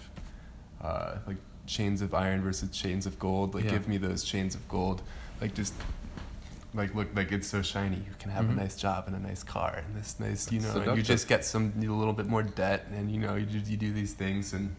uh 0.87 1.11
like 1.29 1.37
chains 1.75 2.01
of 2.05 2.09
iron 2.25 2.39
versus 2.47 2.69
chains 2.81 3.05
of 3.09 3.13
gold. 3.27 3.55
Like 3.55 3.65
Yeah. 3.65 3.71
give 3.75 3.87
me 3.93 3.97
those 4.07 4.21
chains 4.31 4.53
of 4.59 4.63
gold. 4.77 4.99
Like 5.41 5.53
just 5.61 5.73
like 6.73 6.93
look 6.93 7.07
like 7.15 7.31
it's 7.31 7.47
so 7.47 7.61
shiny 7.61 7.97
you 7.97 8.15
can 8.19 8.29
have 8.31 8.45
Mhm. 8.45 8.51
a 8.57 8.61
nice 8.63 8.75
job 8.75 9.05
and 9.07 9.15
a 9.15 9.19
nice 9.19 9.43
car 9.43 9.71
and 9.83 9.95
this 9.95 10.19
nice 10.19 10.51
you 10.51 10.59
know 10.59 10.71
and 10.81 10.97
you 10.97 11.03
just 11.03 11.27
get 11.27 11.43
some 11.43 11.73
a 11.77 11.81
little 12.01 12.13
bit 12.13 12.27
more 12.27 12.43
debt 12.43 12.85
and 12.95 13.11
you 13.11 13.19
know 13.19 13.35
you, 13.35 13.45
do- 13.45 13.71
you 13.71 13.77
do 13.77 13.91
these 13.91 14.13
things 14.13 14.53
and 14.53 14.75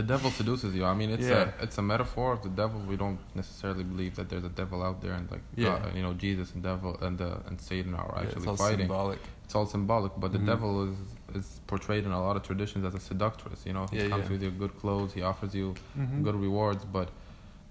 The 0.00 0.02
devil 0.02 0.30
seduces 0.32 0.70
you. 0.74 0.84
I 0.92 0.94
mean, 1.00 1.10
it's 1.16 1.28
Yeah. 1.32 1.50
a 1.60 1.62
it's 1.64 1.78
a 1.78 1.82
metaphor 1.92 2.28
of 2.36 2.40
the 2.46 2.52
devil. 2.62 2.78
We 2.92 2.96
don't 3.04 3.20
necessarily 3.42 3.84
believe 3.92 4.12
that 4.18 4.26
there's 4.30 4.42
a 4.52 4.54
devil 4.62 4.78
out 4.88 4.98
there, 5.02 5.14
and 5.18 5.26
like 5.34 5.44
Yeah. 5.54 5.66
God, 5.68 5.94
you 5.98 6.02
know, 6.06 6.14
Jesus 6.24 6.48
and 6.54 6.60
devil 6.70 6.92
and 7.06 7.16
uh, 7.20 7.46
and 7.48 7.56
Satan 7.68 7.92
are 8.00 8.08
yeah, 8.12 8.22
actually 8.22 8.42
it's 8.50 8.50
all 8.52 8.56
fighting. 8.66 8.86
symbolic 8.88 9.20
It's 9.44 9.54
all 9.58 9.66
symbolic, 9.76 10.12
but 10.22 10.30
the 10.36 10.42
devil 10.52 10.72
is 10.88 10.96
is 11.38 11.46
portrayed 11.72 12.04
in 12.08 12.12
a 12.20 12.20
lot 12.26 12.34
of 12.38 12.42
traditions 12.50 12.82
as 12.88 12.94
a 13.00 13.02
seductress. 13.10 13.58
You 13.68 13.74
know, 13.76 13.86
he 13.92 13.96
Yeah, 13.98 14.08
comes 14.12 14.24
yeah. 14.24 14.32
with 14.34 14.42
you 14.46 14.50
good 14.62 14.74
clothes, 14.82 15.10
he 15.18 15.22
offers 15.30 15.52
you 15.60 15.66
Mhm. 16.00 16.24
good 16.26 16.38
rewards, 16.46 16.82
but 16.98 17.08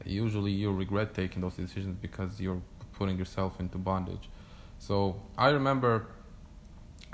usually 0.05 0.51
you 0.51 0.69
regret 0.83 1.13
taking 1.13 1.41
those 1.45 1.55
decisions 1.65 1.95
because 2.07 2.31
you're 2.43 2.61
putting 2.93 3.17
yourself 3.17 3.59
into 3.59 3.77
bondage. 3.77 4.29
So 4.79 5.21
I 5.37 5.49
remember 5.49 6.07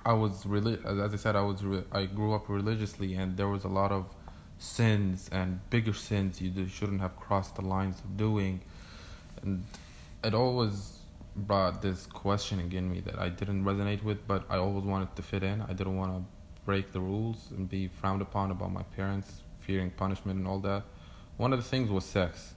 I 0.06 0.14
was 0.14 0.46
really, 0.46 0.78
as 0.86 1.14
I 1.14 1.18
said, 1.18 1.36
I 1.36 1.42
was 1.42 1.64
re- 1.64 1.84
I 1.92 2.06
grew 2.06 2.34
up 2.34 2.50
religiously, 2.50 3.16
and 3.16 3.38
there 3.38 3.48
was 3.48 3.64
a 3.64 3.68
lot 3.68 3.92
of 3.92 4.06
sins 4.58 5.30
and 5.32 5.60
bigger 5.70 5.94
sins 5.94 6.42
you 6.42 6.68
shouldn't 6.68 7.02
have 7.02 7.16
crossed 7.16 7.56
the 7.56 7.62
lines 7.62 8.00
of 8.00 8.18
doing, 8.18 8.62
and 9.42 9.64
it 10.24 10.34
always 10.34 11.00
brought 11.36 11.82
this 11.82 12.06
questioning 12.06 12.72
in 12.74 12.90
me 12.90 13.00
that 13.02 13.18
I 13.20 13.30
didn't 13.30 13.64
resonate 13.64 14.04
with, 14.04 14.28
but 14.28 14.46
I 14.50 14.58
always 14.58 14.86
wanted 14.86 15.16
to 15.16 15.22
fit 15.22 15.44
in. 15.44 15.62
I 15.62 15.74
didn't 15.74 15.96
want 15.96 16.12
to 16.14 16.24
break 16.66 16.92
the 16.92 17.00
rules 17.00 17.52
and 17.52 17.70
be 17.70 17.88
frowned 17.88 18.22
upon 18.22 18.52
about 18.52 18.72
my 18.72 18.84
parents, 18.84 19.44
fearing 19.60 19.92
punishment 19.92 20.40
and 20.40 20.48
all 20.48 20.60
that. 20.60 20.84
One 21.38 21.54
of 21.54 21.60
the 21.60 21.66
things 21.66 21.90
was 21.90 22.06
sex. 22.06 22.54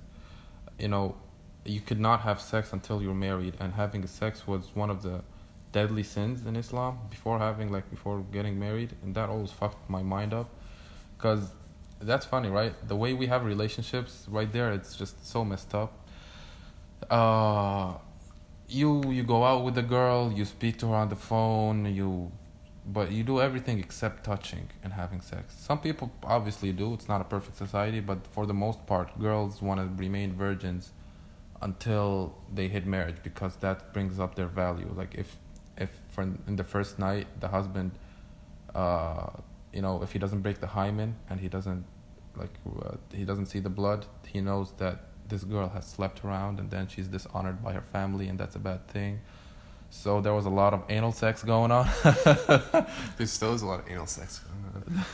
You 0.78 0.88
know, 0.88 1.16
you 1.64 1.80
could 1.80 2.00
not 2.00 2.22
have 2.22 2.40
sex 2.40 2.72
until 2.72 3.02
you're 3.02 3.14
married, 3.14 3.54
and 3.60 3.74
having 3.74 4.06
sex 4.06 4.46
was 4.46 4.74
one 4.74 4.90
of 4.90 5.02
the 5.02 5.22
deadly 5.72 6.02
sins 6.02 6.44
in 6.44 6.56
Islam 6.56 6.98
before 7.08 7.38
having 7.38 7.72
like 7.72 7.88
before 7.90 8.24
getting 8.32 8.58
married, 8.58 8.94
and 9.02 9.14
that 9.14 9.28
always 9.28 9.50
fucked 9.50 9.88
my 9.88 10.02
mind 10.02 10.34
up, 10.34 10.50
because 11.16 11.50
that's 12.00 12.26
funny, 12.26 12.48
right? 12.48 12.74
The 12.88 12.96
way 12.96 13.14
we 13.14 13.26
have 13.28 13.44
relationships, 13.44 14.26
right 14.28 14.52
there, 14.52 14.72
it's 14.72 14.96
just 14.96 15.24
so 15.26 15.44
messed 15.44 15.74
up. 15.74 15.92
Uh, 17.08 17.94
you 18.68 19.10
you 19.10 19.22
go 19.22 19.44
out 19.44 19.64
with 19.64 19.78
a 19.78 19.82
girl, 19.82 20.32
you 20.32 20.44
speak 20.44 20.78
to 20.78 20.88
her 20.88 20.96
on 20.96 21.08
the 21.08 21.16
phone, 21.16 21.94
you, 21.94 22.32
but 22.86 23.12
you 23.12 23.22
do 23.22 23.40
everything 23.40 23.78
except 23.78 24.24
touching 24.24 24.68
and 24.82 24.92
having 24.92 25.20
sex. 25.20 25.54
Some 25.58 25.78
people 25.78 26.10
obviously 26.24 26.72
do. 26.72 26.94
It's 26.94 27.08
not 27.08 27.20
a 27.20 27.24
perfect 27.24 27.56
society, 27.56 28.00
but 28.00 28.26
for 28.26 28.46
the 28.46 28.54
most 28.54 28.84
part, 28.86 29.16
girls 29.20 29.62
want 29.62 29.78
to 29.80 30.02
remain 30.02 30.32
virgins 30.32 30.90
until 31.62 32.36
they 32.52 32.68
hit 32.68 32.86
marriage 32.86 33.16
because 33.22 33.56
that 33.56 33.92
brings 33.92 34.18
up 34.18 34.34
their 34.34 34.46
value. 34.46 34.92
Like 34.94 35.14
if 35.14 35.36
if 35.78 35.90
for 36.08 36.22
in 36.22 36.56
the 36.56 36.64
first 36.64 36.98
night 36.98 37.26
the 37.40 37.48
husband, 37.48 37.92
uh, 38.74 39.30
you 39.72 39.80
know, 39.80 40.02
if 40.02 40.12
he 40.12 40.18
doesn't 40.18 40.40
break 40.40 40.60
the 40.60 40.66
hymen 40.66 41.16
and 41.30 41.40
he 41.40 41.48
doesn't 41.48 41.84
like 42.36 42.54
uh, 42.84 42.96
he 43.12 43.24
doesn't 43.24 43.46
see 43.46 43.60
the 43.60 43.70
blood, 43.70 44.06
he 44.26 44.40
knows 44.40 44.72
that 44.78 45.04
this 45.28 45.44
girl 45.44 45.68
has 45.68 45.86
slept 45.86 46.24
around 46.24 46.58
and 46.58 46.70
then 46.70 46.86
she's 46.88 47.08
dishonored 47.08 47.62
by 47.62 47.72
her 47.72 47.80
family 47.80 48.28
and 48.28 48.38
that's 48.38 48.56
a 48.56 48.58
bad 48.58 48.86
thing. 48.88 49.20
So 49.90 50.20
there 50.22 50.32
was 50.32 50.46
a 50.46 50.50
lot 50.50 50.72
of 50.72 50.82
anal 50.88 51.12
sex 51.12 51.44
going 51.44 51.70
on. 51.70 51.86
there 53.18 53.26
still 53.26 53.52
is 53.54 53.62
a 53.62 53.66
lot 53.66 53.80
of 53.80 53.90
anal 53.90 54.06
sex 54.06 54.40
going 54.40 54.64
on. 54.74 55.04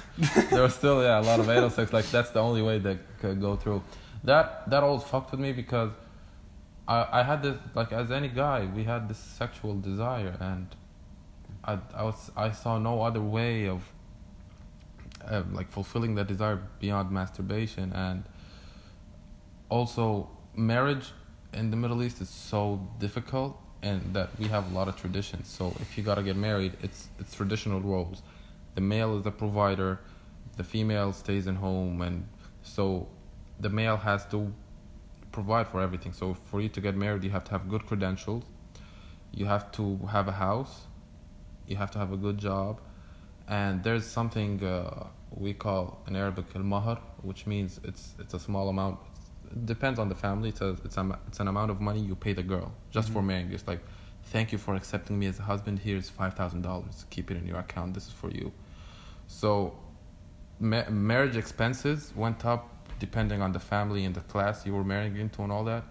there 0.50 0.62
was 0.62 0.74
still 0.74 1.02
yeah 1.02 1.20
a 1.20 1.22
lot 1.22 1.40
of 1.40 1.48
anal 1.50 1.70
sex. 1.70 1.92
Like 1.92 2.06
that's 2.10 2.30
the 2.30 2.40
only 2.40 2.62
way 2.62 2.78
that 2.78 2.98
could 3.20 3.40
go 3.40 3.56
through. 3.56 3.82
That 4.24 4.68
that 4.70 4.82
always 4.82 5.02
fucked 5.02 5.32
with 5.32 5.40
me 5.40 5.52
because 5.52 5.90
I 6.88 7.20
I 7.20 7.22
had 7.22 7.42
this 7.42 7.56
like 7.74 7.92
as 7.92 8.10
any 8.10 8.28
guy 8.28 8.58
we 8.74 8.84
had 8.84 9.08
this 9.08 9.18
sexual 9.18 9.74
desire 9.90 10.34
and 10.40 10.66
I 11.64 11.78
I 11.94 12.02
was 12.02 12.30
I 12.36 12.50
saw 12.50 12.78
no 12.78 13.02
other 13.02 13.20
way 13.20 13.68
of 13.68 13.82
like 15.52 15.70
fulfilling 15.70 16.14
that 16.14 16.26
desire 16.26 16.58
beyond 16.80 17.10
masturbation 17.10 17.92
and 17.92 18.24
also 19.68 20.30
marriage 20.54 21.12
in 21.52 21.70
the 21.70 21.76
Middle 21.76 22.02
East 22.02 22.20
is 22.20 22.28
so 22.28 22.88
difficult 22.98 23.60
and 23.82 24.14
that 24.14 24.30
we 24.38 24.46
have 24.46 24.70
a 24.70 24.74
lot 24.74 24.88
of 24.88 24.96
traditions. 24.96 25.48
So 25.48 25.74
if 25.80 25.96
you 25.96 26.02
gotta 26.02 26.22
get 26.22 26.36
married, 26.36 26.76
it's 26.82 27.08
it's 27.18 27.34
traditional 27.34 27.80
roles. 27.80 28.22
The 28.74 28.80
male 28.80 29.16
is 29.16 29.22
the 29.22 29.30
provider, 29.30 30.00
the 30.56 30.64
female 30.64 31.12
stays 31.12 31.46
in 31.46 31.56
home, 31.56 32.02
and 32.02 32.26
so 32.62 33.08
the 33.60 33.68
male 33.68 33.96
has 33.96 34.26
to 34.26 34.52
provide 35.38 35.66
for 35.72 35.80
everything. 35.86 36.12
So 36.20 36.26
for 36.50 36.58
you 36.64 36.70
to 36.76 36.80
get 36.86 36.94
married, 37.04 37.22
you 37.26 37.32
have 37.38 37.44
to 37.48 37.52
have 37.56 37.64
good 37.74 37.84
credentials, 37.90 38.44
you 39.38 39.46
have 39.54 39.64
to 39.78 39.84
have 40.14 40.26
a 40.34 40.36
house, 40.46 40.74
you 41.68 41.76
have 41.82 41.90
to 41.94 41.98
have 42.02 42.12
a 42.18 42.20
good 42.26 42.38
job, 42.38 42.72
and 43.60 43.72
there's 43.84 44.06
something 44.18 44.52
uh, 44.64 45.06
we 45.44 45.50
call 45.64 45.84
in 46.06 46.12
Arabic 46.16 46.46
al-mahr, 46.58 46.98
which 47.28 47.42
means 47.52 47.70
it's 47.88 48.04
it's 48.22 48.34
a 48.34 48.40
small 48.48 48.66
amount 48.74 48.96
it 49.50 49.66
depends 49.66 49.98
on 49.98 50.08
the 50.08 50.14
family. 50.14 50.48
It's 50.50 50.60
a, 50.60 50.70
it's 50.84 50.96
a, 50.96 51.18
it's 51.28 51.40
an 51.40 51.48
amount 51.48 51.70
of 51.70 51.80
money 51.80 52.00
you 52.00 52.14
pay 52.14 52.32
the 52.32 52.42
girl 52.42 52.72
just 52.90 53.08
mm-hmm. 53.08 53.14
for 53.14 53.22
marrying. 53.22 53.52
It's 53.52 53.66
like, 53.66 53.80
thank 54.24 54.52
you 54.52 54.58
for 54.58 54.74
accepting 54.74 55.18
me 55.18 55.26
as 55.26 55.38
a 55.38 55.42
husband. 55.42 55.78
Here's 55.78 56.08
five 56.08 56.34
thousand 56.34 56.62
dollars. 56.62 57.06
Keep 57.10 57.30
it 57.30 57.36
in 57.36 57.46
your 57.46 57.58
account. 57.58 57.94
This 57.94 58.06
is 58.06 58.12
for 58.12 58.30
you. 58.30 58.52
So, 59.26 59.50
ma- 60.60 60.88
marriage 60.90 61.36
expenses 61.36 62.12
went 62.14 62.44
up 62.44 62.77
depending 62.98 63.42
on 63.42 63.52
the 63.52 63.60
family 63.60 64.04
and 64.04 64.14
the 64.14 64.20
class 64.20 64.66
you 64.66 64.74
were 64.74 64.84
marrying 64.84 65.16
into 65.16 65.42
and 65.42 65.52
all 65.52 65.64
that. 65.64 65.84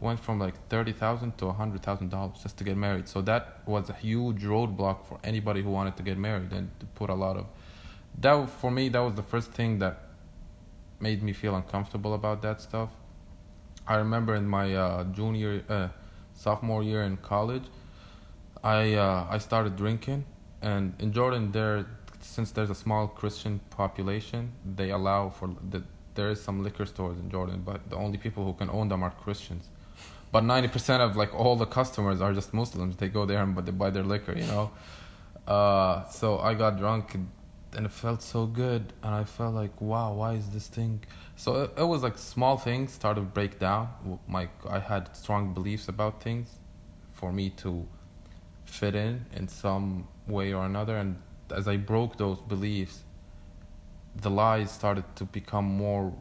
Went 0.00 0.18
from 0.18 0.38
like 0.38 0.54
thirty 0.68 0.92
thousand 0.92 1.36
to 1.38 1.46
a 1.46 1.52
hundred 1.52 1.82
thousand 1.82 2.08
dollars 2.10 2.38
just 2.42 2.56
to 2.58 2.64
get 2.64 2.76
married. 2.76 3.06
So 3.06 3.20
that 3.22 3.60
was 3.66 3.90
a 3.90 3.92
huge 3.92 4.42
roadblock 4.42 5.04
for 5.06 5.18
anybody 5.22 5.62
who 5.62 5.70
wanted 5.70 5.96
to 5.98 6.02
get 6.02 6.16
married 6.16 6.52
and 6.52 6.70
to 6.80 6.86
put 6.86 7.10
a 7.10 7.14
lot 7.14 7.36
of. 7.36 7.46
That 8.18 8.48
for 8.48 8.70
me, 8.70 8.88
that 8.88 9.00
was 9.00 9.14
the 9.14 9.22
first 9.22 9.52
thing 9.52 9.78
that 9.80 10.00
made 11.00 11.22
me 11.22 11.32
feel 11.32 11.54
uncomfortable 11.54 12.14
about 12.14 12.40
that 12.42 12.60
stuff 12.60 12.90
I 13.90 13.96
remember 13.96 14.36
in 14.36 14.46
my 14.46 14.72
uh, 14.72 15.04
junior, 15.04 15.64
uh, 15.68 15.88
sophomore 16.34 16.82
year 16.84 17.02
in 17.02 17.16
college, 17.16 17.64
I 18.62 18.94
uh, 18.94 19.26
I 19.28 19.38
started 19.38 19.74
drinking, 19.74 20.26
and 20.62 20.94
in 21.00 21.12
Jordan 21.12 21.50
there, 21.50 21.86
since 22.20 22.52
there's 22.52 22.70
a 22.70 22.74
small 22.74 23.08
Christian 23.08 23.60
population, 23.70 24.52
they 24.64 24.90
allow 24.90 25.30
for 25.30 25.50
the 25.70 25.82
there 26.20 26.30
is 26.30 26.40
some 26.48 26.58
liquor 26.66 26.86
stores 26.94 27.18
in 27.22 27.26
Jordan, 27.34 27.62
but 27.70 27.78
the 27.92 27.96
only 28.04 28.18
people 28.24 28.42
who 28.44 28.54
can 28.60 28.68
own 28.78 28.86
them 28.92 29.02
are 29.06 29.14
Christians. 29.24 29.64
But 30.34 30.42
ninety 30.52 30.70
percent 30.76 31.00
of 31.06 31.10
like 31.22 31.32
all 31.42 31.56
the 31.64 31.70
customers 31.78 32.18
are 32.24 32.32
just 32.40 32.50
Muslims. 32.62 32.92
They 33.00 33.08
go 33.18 33.22
there 33.30 33.42
and 33.42 33.54
but 33.56 33.64
they 33.66 33.76
buy 33.84 33.90
their 33.96 34.08
liquor, 34.14 34.34
you 34.42 34.48
know. 34.54 34.66
Uh, 35.56 36.06
so 36.18 36.38
I 36.50 36.52
got 36.62 36.72
drunk 36.82 37.04
and 37.76 37.86
it 37.86 37.92
felt 37.92 38.20
so 38.20 38.46
good 38.46 38.92
and 39.04 39.14
i 39.14 39.22
felt 39.22 39.54
like 39.54 39.74
wow 39.80 40.12
why 40.20 40.32
is 40.40 40.46
this 40.50 40.66
thing 40.66 40.94
so 41.36 41.48
it, 41.62 41.70
it 41.82 41.84
was 41.84 42.02
like 42.02 42.18
small 42.18 42.56
things 42.56 42.92
started 42.92 43.20
to 43.20 43.26
break 43.38 43.60
down 43.60 43.88
my 44.26 44.48
i 44.68 44.80
had 44.80 45.14
strong 45.16 45.54
beliefs 45.54 45.86
about 45.88 46.20
things 46.20 46.48
for 47.12 47.32
me 47.32 47.48
to 47.48 47.86
fit 48.64 48.94
in 48.94 49.24
in 49.38 49.46
some 49.46 50.08
way 50.26 50.52
or 50.52 50.64
another 50.64 50.96
and 50.96 51.16
as 51.60 51.68
i 51.68 51.76
broke 51.76 52.18
those 52.24 52.40
beliefs 52.54 53.04
the 54.16 54.30
lies 54.30 54.70
started 54.70 55.04
to 55.16 55.24
become 55.24 55.64
more 55.64 56.12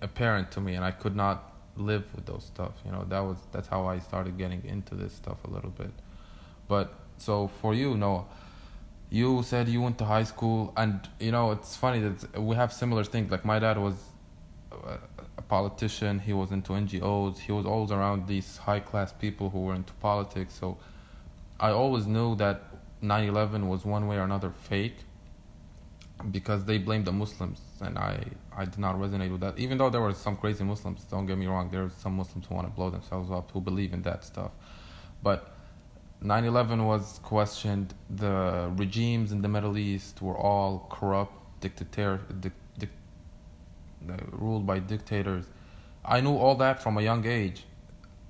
apparent 0.00 0.50
to 0.50 0.60
me 0.60 0.74
and 0.74 0.84
i 0.84 0.90
could 0.90 1.16
not 1.16 1.48
live 1.76 2.04
with 2.14 2.26
those 2.26 2.44
stuff 2.44 2.72
you 2.84 2.90
know 2.90 3.04
that 3.08 3.20
was 3.20 3.38
that's 3.52 3.68
how 3.68 3.86
i 3.86 3.98
started 3.98 4.36
getting 4.36 4.64
into 4.64 4.94
this 4.94 5.12
stuff 5.12 5.38
a 5.44 5.50
little 5.50 5.70
bit. 5.70 5.90
But 6.68 6.92
so 7.16 7.48
for 7.60 7.74
you 7.74 7.96
no 7.96 8.26
you 9.10 9.42
said 9.42 9.68
you 9.68 9.80
went 9.80 9.98
to 9.98 10.04
high 10.04 10.24
school 10.24 10.72
and 10.76 11.08
you 11.18 11.32
know 11.32 11.52
it's 11.52 11.76
funny 11.76 12.00
that 12.00 12.42
we 12.42 12.54
have 12.56 12.72
similar 12.72 13.04
things. 13.04 13.30
Like 13.30 13.44
my 13.44 13.58
dad 13.58 13.78
was 13.78 13.94
a 15.38 15.42
politician 15.42 16.18
he 16.18 16.32
was 16.32 16.52
into 16.52 16.72
ngos 16.72 17.38
he 17.38 17.52
was 17.52 17.64
always 17.64 17.90
around 17.90 18.26
these 18.26 18.58
high 18.58 18.80
class 18.80 19.12
people 19.12 19.48
who 19.48 19.60
were 19.60 19.74
into 19.74 19.94
politics 19.94 20.54
so 20.54 20.76
i 21.58 21.70
always 21.70 22.06
knew 22.06 22.36
that 22.36 22.62
9-11 23.02 23.66
was 23.66 23.84
one 23.84 24.06
way 24.06 24.16
or 24.16 24.24
another 24.24 24.50
fake 24.50 24.98
because 26.30 26.64
they 26.64 26.78
blamed 26.78 27.04
the 27.04 27.12
muslims 27.12 27.60
and 27.80 27.96
i 27.96 28.20
i 28.56 28.64
did 28.64 28.78
not 28.78 28.96
resonate 28.96 29.30
with 29.30 29.40
that 29.40 29.56
even 29.58 29.78
though 29.78 29.88
there 29.88 30.00
were 30.00 30.12
some 30.12 30.36
crazy 30.36 30.64
muslims 30.64 31.04
don't 31.04 31.26
get 31.26 31.38
me 31.38 31.46
wrong 31.46 31.70
there 31.70 31.84
are 31.84 31.90
some 31.90 32.14
muslims 32.14 32.46
who 32.46 32.54
want 32.54 32.66
to 32.66 32.72
blow 32.72 32.90
themselves 32.90 33.30
up 33.30 33.50
who 33.52 33.60
believe 33.60 33.92
in 33.92 34.02
that 34.02 34.24
stuff 34.24 34.50
but 35.22 35.54
9/11 36.22 36.84
was 36.84 37.20
questioned. 37.22 37.94
The 38.10 38.70
regimes 38.74 39.30
in 39.30 39.42
the 39.42 39.48
Middle 39.48 39.78
East 39.78 40.20
were 40.20 40.36
all 40.36 40.86
corrupt, 40.90 41.60
dictator, 41.60 42.20
dic, 42.40 42.52
dic, 42.76 42.90
uh, 44.08 44.16
ruled 44.32 44.66
by 44.66 44.80
dictators. 44.80 45.46
I 46.04 46.20
knew 46.20 46.36
all 46.36 46.56
that 46.56 46.82
from 46.82 46.98
a 46.98 47.02
young 47.02 47.24
age, 47.24 47.64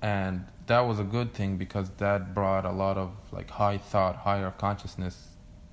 and 0.01 0.45
that 0.67 0.81
was 0.81 0.99
a 0.99 1.03
good 1.03 1.33
thing 1.33 1.57
because 1.57 1.89
that 1.97 2.35
brought 2.35 2.65
a 2.65 2.71
lot 2.71 2.97
of 2.97 3.11
like 3.31 3.49
high 3.49 3.79
thought, 3.79 4.17
higher 4.17 4.51
consciousness 4.51 5.28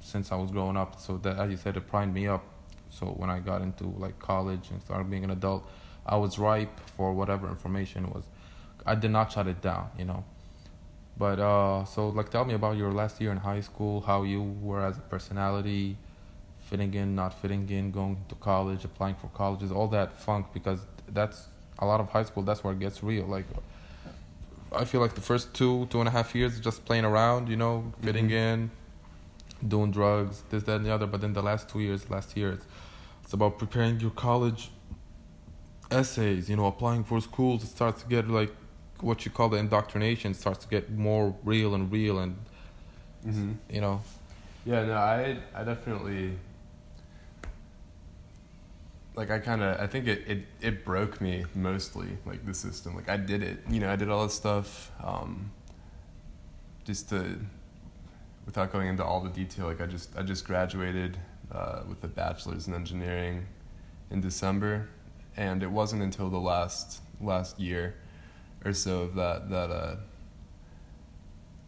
since 0.07 0.31
I 0.31 0.37
was 0.37 0.51
growing 0.51 0.77
up. 0.77 1.01
So 1.01 1.19
that, 1.19 1.37
as 1.39 1.51
you 1.51 1.57
said, 1.57 1.77
it 1.77 1.87
primed 1.89 2.15
me 2.15 2.29
up. 2.29 2.45
So 2.89 3.07
when 3.07 3.29
I 3.29 3.41
got 3.41 3.61
into 3.63 3.85
like 3.99 4.19
college 4.19 4.71
and 4.71 4.81
started 4.81 5.11
being 5.11 5.25
an 5.25 5.31
adult, 5.31 5.69
I 6.07 6.17
was 6.17 6.39
ripe 6.39 6.81
for 6.97 7.13
whatever 7.13 7.49
information 7.49 8.09
was. 8.11 8.25
I 8.87 8.95
did 8.95 9.11
not 9.11 9.33
shut 9.33 9.49
it 9.49 9.61
down, 9.61 9.91
you 9.99 10.05
know. 10.05 10.25
But 11.19 11.41
uh, 11.41 11.85
so 11.85 12.09
like, 12.09 12.31
tell 12.31 12.45
me 12.45 12.55
about 12.55 12.77
your 12.77 12.93
last 12.93 13.21
year 13.21 13.33
in 13.33 13.39
high 13.39 13.61
school, 13.61 14.03
how 14.03 14.23
you 14.23 14.43
were 14.43 14.85
as 14.85 14.97
a 14.99 15.01
personality, 15.01 15.97
fitting 16.61 16.95
in, 16.95 17.17
not 17.17 17.33
fitting 17.41 17.69
in, 17.69 17.91
going 17.91 18.17
to 18.29 18.35
college, 18.37 18.85
applying 18.85 19.17
for 19.17 19.29
colleges, 19.29 19.73
all 19.73 19.89
that 19.89 20.13
funk, 20.21 20.47
because 20.53 20.81
that's 21.09 21.49
a 21.81 21.87
lot 21.87 22.01
of 22.01 22.09
high 22.11 22.25
school. 22.25 22.43
That's 22.45 22.63
where 22.63 22.73
it 22.73 22.79
gets 22.79 23.03
real. 23.03 23.27
Like, 23.27 23.47
I 24.73 24.85
feel 24.85 25.01
like 25.01 25.15
the 25.15 25.21
first 25.21 25.53
two, 25.55 25.87
two 25.87 26.01
and 26.01 26.09
a 26.09 26.13
half 26.13 26.35
years, 26.35 26.61
just 26.61 26.85
playing 26.85 27.05
around, 27.05 27.49
you 27.49 27.57
know, 27.57 27.93
fitting 28.03 28.27
mm-hmm. 28.27 28.63
in, 28.63 28.71
doing 29.67 29.91
drugs, 29.91 30.43
this, 30.51 30.63
that, 30.65 30.77
and 30.77 30.87
the 30.87 30.95
other. 30.95 31.07
But 31.07 31.21
then 31.21 31.33
the 31.33 31.43
last 31.43 31.69
two 31.69 31.81
years, 31.81 32.09
last 32.11 32.37
year, 32.37 32.53
it's, 32.53 32.67
it's 33.23 33.33
about 33.33 33.59
preparing 33.59 34.01
your 34.01 34.11
college 34.11 34.71
essays, 35.91 36.49
you 36.51 36.57
know, 36.57 36.67
applying 36.67 37.05
for 37.05 37.21
schools. 37.21 37.63
It 37.63 37.69
starts 37.69 38.03
to 38.03 38.09
get 38.09 38.29
like 38.29 38.53
what 39.01 39.25
you 39.25 39.31
call 39.31 39.49
the 39.49 39.57
indoctrination 39.57 40.35
starts 40.35 40.65
to 40.65 40.69
get 40.69 40.91
more 40.91 41.35
real 41.45 41.75
and 41.75 41.91
real 41.93 42.19
and 42.19 42.37
mm-hmm. 43.27 43.53
you 43.71 43.81
know 43.81 44.01
yeah 44.65 44.85
no 44.85 44.95
i 44.95 45.37
i 45.55 45.63
definitely 45.63 46.33
like 49.15 49.31
i 49.31 49.39
kind 49.39 49.63
of 49.63 49.79
i 49.81 49.87
think 49.87 50.07
it, 50.07 50.23
it 50.27 50.47
it 50.61 50.85
broke 50.85 51.21
me 51.21 51.45
mostly 51.55 52.09
like 52.25 52.45
the 52.47 52.55
system 52.55 52.95
like 52.95 53.09
i 53.09 53.17
did 53.17 53.43
it 53.43 53.59
you 53.69 53.81
know 53.81 53.91
i 53.91 53.97
did 53.97 54.09
all 54.09 54.25
this 54.25 54.35
stuff 54.35 54.91
um 55.03 55.51
just 56.85 57.09
to 57.09 57.39
without 58.47 58.73
going 58.73 58.89
into 58.89 59.05
all 59.05 59.21
the 59.21 59.31
detail 59.31 59.67
like 59.67 59.81
i 59.81 59.87
just 59.87 60.17
i 60.17 60.23
just 60.23 60.47
graduated 60.47 61.19
uh, 61.53 61.83
with 61.89 62.03
a 62.03 62.09
bachelor's 62.09 62.67
in 62.67 62.75
engineering 62.75 63.47
in 64.11 64.21
december 64.21 64.89
and 65.37 65.63
it 65.63 65.71
wasn't 65.71 66.01
until 66.01 66.31
the 66.31 66.39
last 66.39 67.01
last 67.21 67.61
year 67.61 67.95
or 68.65 68.73
so 68.73 69.03
of 69.03 69.15
that 69.15 69.51
that 69.51 69.71
uh, 69.71 69.97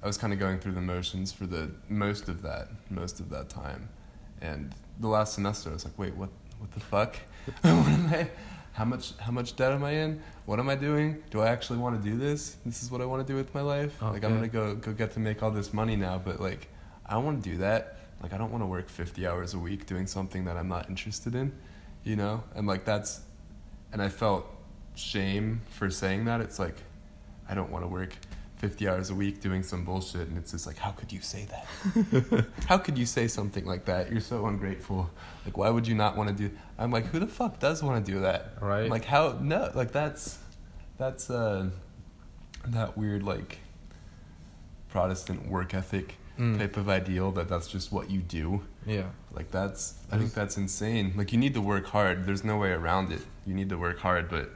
I 0.03 0.07
was 0.07 0.17
kind 0.17 0.33
of 0.33 0.39
going 0.39 0.59
through 0.59 0.73
the 0.73 0.81
motions 0.81 1.33
for 1.33 1.47
the 1.47 1.71
most 1.89 2.29
of 2.29 2.43
that 2.43 2.69
most 2.91 3.21
of 3.21 3.31
that 3.31 3.49
time, 3.49 3.89
and 4.41 4.75
the 5.01 5.09
last 5.09 5.35
semester 5.35 5.71
I 5.71 5.73
was 5.73 5.85
like, 5.85 5.99
wait, 5.99 6.15
what 6.15 6.31
what 6.59 6.71
the 6.73 6.81
fuck? 6.81 7.17
what 7.63 7.73
am 7.73 8.07
I? 8.15 8.29
How 8.73 8.85
much 8.85 9.17
how 9.19 9.33
much 9.33 9.57
debt 9.57 9.73
am 9.73 9.83
I 9.85 9.93
in? 9.93 10.23
What 10.47 10.61
am 10.61 10.69
I 10.69 10.77
doing? 10.77 11.23
Do 11.31 11.41
I 11.41 11.49
actually 11.49 11.79
want 11.79 12.01
to 12.01 12.11
do 12.11 12.17
this? 12.17 12.57
This 12.65 12.83
is 12.83 12.91
what 12.91 13.01
I 13.01 13.05
want 13.05 13.27
to 13.27 13.33
do 13.33 13.37
with 13.37 13.53
my 13.55 13.61
life. 13.61 14.01
Like 14.01 14.25
I'm 14.25 14.35
gonna 14.35 14.49
go 14.49 14.75
go 14.75 14.93
get 14.93 15.13
to 15.13 15.21
make 15.21 15.43
all 15.43 15.51
this 15.51 15.73
money 15.73 15.97
now, 15.97 16.19
but 16.25 16.41
like 16.41 16.69
I 17.07 17.15
don't 17.15 17.25
want 17.25 17.43
to 17.43 17.51
do 17.51 17.59
that. 17.59 17.97
Like 18.23 18.33
I 18.33 18.39
don't 18.39 18.51
want 18.51 18.63
to 18.63 18.67
work 18.67 18.89
50 18.89 19.27
hours 19.27 19.55
a 19.55 19.59
week 19.59 19.87
doing 19.87 20.07
something 20.07 20.45
that 20.45 20.57
I'm 20.57 20.69
not 20.69 20.89
interested 20.89 21.35
in, 21.35 21.53
you 22.05 22.17
know? 22.17 22.43
And 22.55 22.67
like 22.67 22.85
that's 22.85 23.21
and 23.93 24.03
I 24.03 24.09
felt 24.09 24.47
shame 24.95 25.63
for 25.71 25.91
saying 25.91 26.25
that. 26.27 26.41
It's 26.41 26.59
like 26.59 26.77
I 27.49 27.55
don't 27.55 27.71
want 27.71 27.85
to 27.85 27.89
work 27.89 28.15
50 28.59 28.89
hours 28.89 29.11
a 29.11 29.15
week 29.15 29.41
doing 29.41 29.63
some 29.63 29.85
bullshit 29.85 30.29
and 30.29 30.37
it's 30.37 30.51
just 30.53 30.67
like 30.67 30.77
how 30.77 30.91
could 30.91 31.13
you 31.13 31.21
say 31.21 31.47
that? 31.51 32.47
how 32.69 32.77
could 32.79 32.99
you 32.99 33.07
say 33.07 33.29
something 33.29 33.65
like 33.65 33.85
that? 33.87 34.11
You're 34.11 34.21
so 34.21 34.47
ungrateful. 34.47 35.09
Like 35.45 35.57
why 35.57 35.71
would 35.71 35.87
you 35.87 35.95
not 35.95 36.17
want 36.17 36.29
to 36.29 36.35
do 36.35 36.51
I'm 36.79 36.91
like 36.91 37.07
who 37.07 37.19
the 37.21 37.27
fuck 37.27 37.59
does 37.61 37.83
want 37.83 38.05
to 38.05 38.13
do 38.13 38.21
that? 38.21 38.55
Right. 38.61 38.85
I'm 38.85 38.91
Like 38.91 39.05
how 39.05 39.39
no, 39.41 39.71
like 39.75 39.93
that's 39.93 40.39
that's 40.97 41.31
uh 41.31 41.71
that 42.67 42.99
weird 42.99 43.23
like 43.23 43.59
Protestant 44.91 45.49
work 45.49 45.75
ethic 45.75 46.15
Mm. 46.39 46.57
type 46.57 46.77
of 46.77 46.89
ideal 46.89 47.33
that 47.33 47.49
that's 47.49 47.67
just 47.67 47.91
what 47.91 48.13
you 48.13 48.21
do. 48.21 48.63
Yeah. 48.87 49.07
Like 49.33 49.51
that's 49.51 49.95
I 50.13 50.19
think 50.19 50.35
that's 50.35 50.57
insane. 50.57 51.13
Like 51.17 51.33
you 51.33 51.39
need 51.39 51.53
to 51.55 51.61
work 51.61 51.87
hard. 51.87 52.27
There's 52.27 52.45
no 52.45 52.57
way 52.59 52.71
around 52.71 53.11
it. 53.11 53.23
You 53.45 53.55
need 53.55 53.69
to 53.71 53.77
work 53.77 53.99
hard, 53.99 54.29
but 54.29 54.53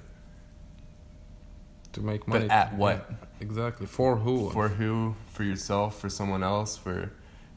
To 1.93 2.01
make 2.01 2.21
But 2.27 2.29
money. 2.41 2.51
at 2.51 2.75
what? 2.75 3.11
Exactly. 3.41 3.87
For 3.87 4.17
who? 4.17 4.51
for 4.51 4.69
who? 4.69 5.15
For 5.31 5.43
yourself? 5.43 6.01
For 6.01 6.09
someone 6.09 6.43
else? 6.43 6.77
For 6.77 7.11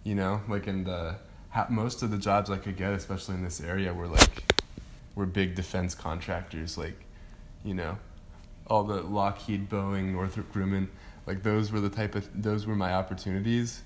you 0.04 0.16
know, 0.16 0.42
like 0.50 0.68
in 0.68 0.84
the 0.84 1.16
ha- 1.50 1.68
most 1.70 2.04
of 2.04 2.12
the 2.12 2.18
jobs 2.18 2.50
I 2.50 2.58
could 2.58 2.76
get, 2.76 2.92
especially 2.94 3.36
in 3.36 3.44
this 3.44 3.62
area, 3.62 3.94
were 3.94 4.08
like 4.08 4.44
were 5.16 5.26
big 5.26 5.56
defense 5.56 5.96
contractors. 5.96 6.78
Like 6.78 7.00
you 7.64 7.74
know, 7.74 7.98
all 8.68 8.84
the 8.84 9.02
Lockheed, 9.02 9.70
Boeing, 9.70 10.12
Northrop 10.12 10.52
Grumman. 10.54 10.88
Like 11.26 11.42
those 11.44 11.72
were 11.72 11.80
the 11.80 11.90
type 11.90 12.16
of 12.16 12.28
those 12.34 12.68
were 12.68 12.76
my 12.76 12.94
opportunities. 12.94 13.82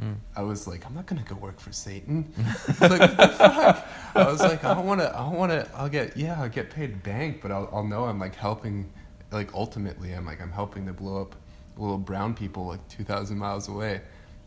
Mm. 0.00 0.16
I 0.36 0.42
was 0.42 0.66
like, 0.66 0.84
I'm 0.84 0.94
not 0.94 1.06
gonna 1.06 1.22
go 1.22 1.36
work 1.36 1.58
for 1.60 1.72
Satan. 1.72 2.32
like, 2.80 3.00
what 3.00 3.16
the 3.16 3.28
fuck? 3.28 3.86
I 4.14 4.24
was 4.30 4.40
like, 4.40 4.64
I 4.64 4.74
don't 4.74 4.86
want 4.86 5.00
to. 5.00 5.08
I 5.16 5.20
don't 5.20 5.36
want 5.36 5.52
to. 5.52 5.68
I'll 5.74 5.88
get 5.88 6.16
yeah, 6.16 6.40
I'll 6.42 6.48
get 6.48 6.68
paid 6.70 7.02
bank, 7.02 7.40
but 7.40 7.50
I'll 7.50 7.70
I'll 7.72 7.84
know 7.86 8.04
I'm 8.04 8.18
like 8.18 8.34
helping. 8.34 8.90
Like 9.34 9.52
ultimately, 9.54 10.12
I'm 10.12 10.24
like 10.26 10.40
I'm 10.40 10.52
helping 10.52 10.86
to 10.86 10.92
blow 10.92 11.20
up 11.22 11.34
little 11.76 11.98
brown 11.98 12.34
people 12.34 12.66
like 12.66 12.86
2,000 12.88 13.36
miles 13.36 13.68
away, 13.68 14.00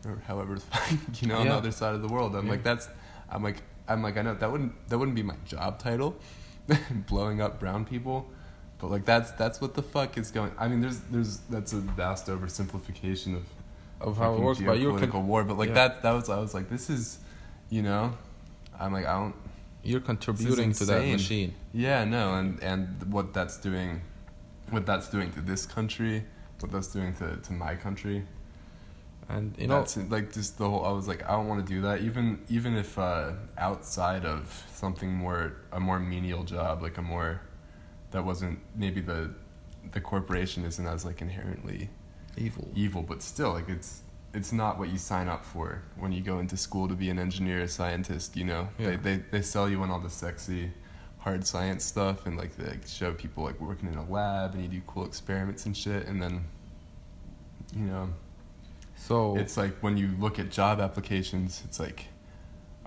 or 0.06 0.20
however 0.26 0.58
you 1.20 1.28
know 1.28 1.36
on 1.38 1.46
the 1.48 1.54
other 1.54 1.70
side 1.70 1.94
of 1.94 2.02
the 2.02 2.08
world. 2.08 2.34
I'm 2.34 2.46
Yeah. 2.46 2.50
like 2.52 2.62
that's. 2.62 2.88
I'm 3.30 3.42
like 3.42 3.62
I'm 3.86 4.02
like 4.02 4.16
I 4.16 4.22
know 4.22 4.34
that 4.34 4.50
wouldn't 4.50 4.72
that 4.88 4.98
wouldn't 4.98 5.14
be 5.14 5.22
my 5.22 5.36
job 5.46 5.78
title, 5.78 6.16
blowing 7.06 7.40
up 7.40 7.60
brown 7.60 7.84
people. 7.84 8.26
But 8.78 8.90
like 8.90 9.04
that's 9.04 9.30
that's 9.32 9.60
what 9.60 9.74
the 9.74 9.82
fuck 9.82 10.16
is 10.18 10.30
going. 10.30 10.52
I 10.58 10.68
mean, 10.68 10.80
there's 10.80 11.00
there's 11.10 11.38
that's 11.50 11.72
a 11.72 11.78
vast 11.80 12.26
oversimplification 12.28 13.36
of 13.36 13.44
Of 14.00 14.16
how 14.16 14.34
it 14.34 14.40
works, 14.40 14.60
but 14.60 14.78
you're 14.78 14.92
geopolitical 14.92 15.10
con- 15.12 15.26
war. 15.28 15.44
But 15.44 15.58
like 15.58 15.70
yeah. 15.70 15.74
that, 15.88 16.02
that 16.02 16.12
was 16.12 16.28
I 16.30 16.38
was 16.38 16.54
like, 16.54 16.68
this 16.70 16.88
is, 16.88 17.18
you 17.70 17.82
know, 17.82 18.14
I'm 18.78 18.92
like 18.92 19.06
I 19.06 19.14
don't. 19.18 19.34
you're 19.82 20.00
contributing 20.00 20.72
to 20.72 20.84
that 20.86 21.04
machine. 21.04 21.54
Yeah, 21.72 22.04
no, 22.04 22.34
and 22.34 22.62
and 22.62 23.12
what 23.12 23.34
that's 23.34 23.58
doing, 23.58 24.00
what 24.70 24.86
that's 24.86 25.08
doing 25.08 25.30
to 25.32 25.40
this 25.40 25.66
country, 25.66 26.24
what 26.60 26.72
that's 26.72 26.88
doing 26.88 27.14
to 27.14 27.36
to 27.36 27.52
my 27.52 27.74
country. 27.76 28.24
And 29.30 29.54
you 29.58 29.66
know, 29.66 29.80
that's 29.80 29.96
like 29.96 30.32
just 30.32 30.56
the 30.56 30.68
whole. 30.68 30.84
I 30.86 30.90
was 30.92 31.06
like, 31.06 31.22
I 31.28 31.32
don't 31.32 31.48
want 31.48 31.66
to 31.66 31.72
do 31.74 31.82
that. 31.82 32.00
Even 32.00 32.40
even 32.48 32.74
if 32.76 32.98
uh, 32.98 33.32
outside 33.58 34.24
of 34.24 34.64
something 34.72 35.12
more 35.12 35.56
a 35.72 35.78
more 35.80 35.98
menial 36.00 36.44
job, 36.44 36.82
like 36.82 36.96
a 36.96 37.02
more, 37.02 37.42
that 38.10 38.24
wasn't 38.24 38.58
maybe 38.74 39.02
the, 39.02 39.30
the 39.92 40.00
corporation 40.00 40.64
isn't 40.64 40.86
as 40.86 41.04
like 41.04 41.20
inherently 41.20 41.90
evil. 42.38 42.68
evil, 42.74 43.02
but 43.02 43.20
still, 43.22 43.52
like 43.52 43.68
it's 43.68 44.02
it's 44.32 44.50
not 44.52 44.78
what 44.78 44.88
you 44.88 44.96
sign 44.98 45.28
up 45.28 45.44
for 45.44 45.82
when 45.98 46.10
you 46.12 46.22
go 46.22 46.38
into 46.38 46.56
school 46.56 46.88
to 46.88 46.94
be 46.94 47.10
an 47.10 47.18
engineer, 47.18 47.60
a 47.60 47.68
scientist. 47.68 48.34
You 48.34 48.44
know, 48.44 48.68
Yeah. 48.78 48.90
they, 48.90 48.96
they 48.96 49.16
they 49.30 49.42
sell 49.42 49.68
you 49.68 49.82
on 49.82 49.90
all 49.90 50.00
the 50.00 50.08
sexy, 50.10 50.70
hard 51.28 51.46
science 51.46 51.84
stuff, 51.84 52.24
and 52.26 52.38
like 52.38 52.56
they 52.56 52.70
like, 52.70 52.86
show 52.86 53.12
people 53.12 53.44
like 53.44 53.60
working 53.60 53.92
in 53.92 53.98
a 53.98 54.10
lab 54.10 54.54
and 54.54 54.62
you 54.62 54.68
do 54.68 54.80
cool 54.86 55.04
experiments 55.04 55.66
and 55.66 55.76
shit, 55.76 56.06
and 56.06 56.22
then, 56.22 56.44
you 57.76 57.84
know, 57.84 58.08
So 58.96 59.36
it's 59.36 59.58
like 59.58 59.74
when 59.80 59.98
you 59.98 60.08
look 60.18 60.38
at 60.38 60.50
job 60.50 60.80
applications, 60.80 61.62
it's 61.66 61.78
like, 61.78 62.06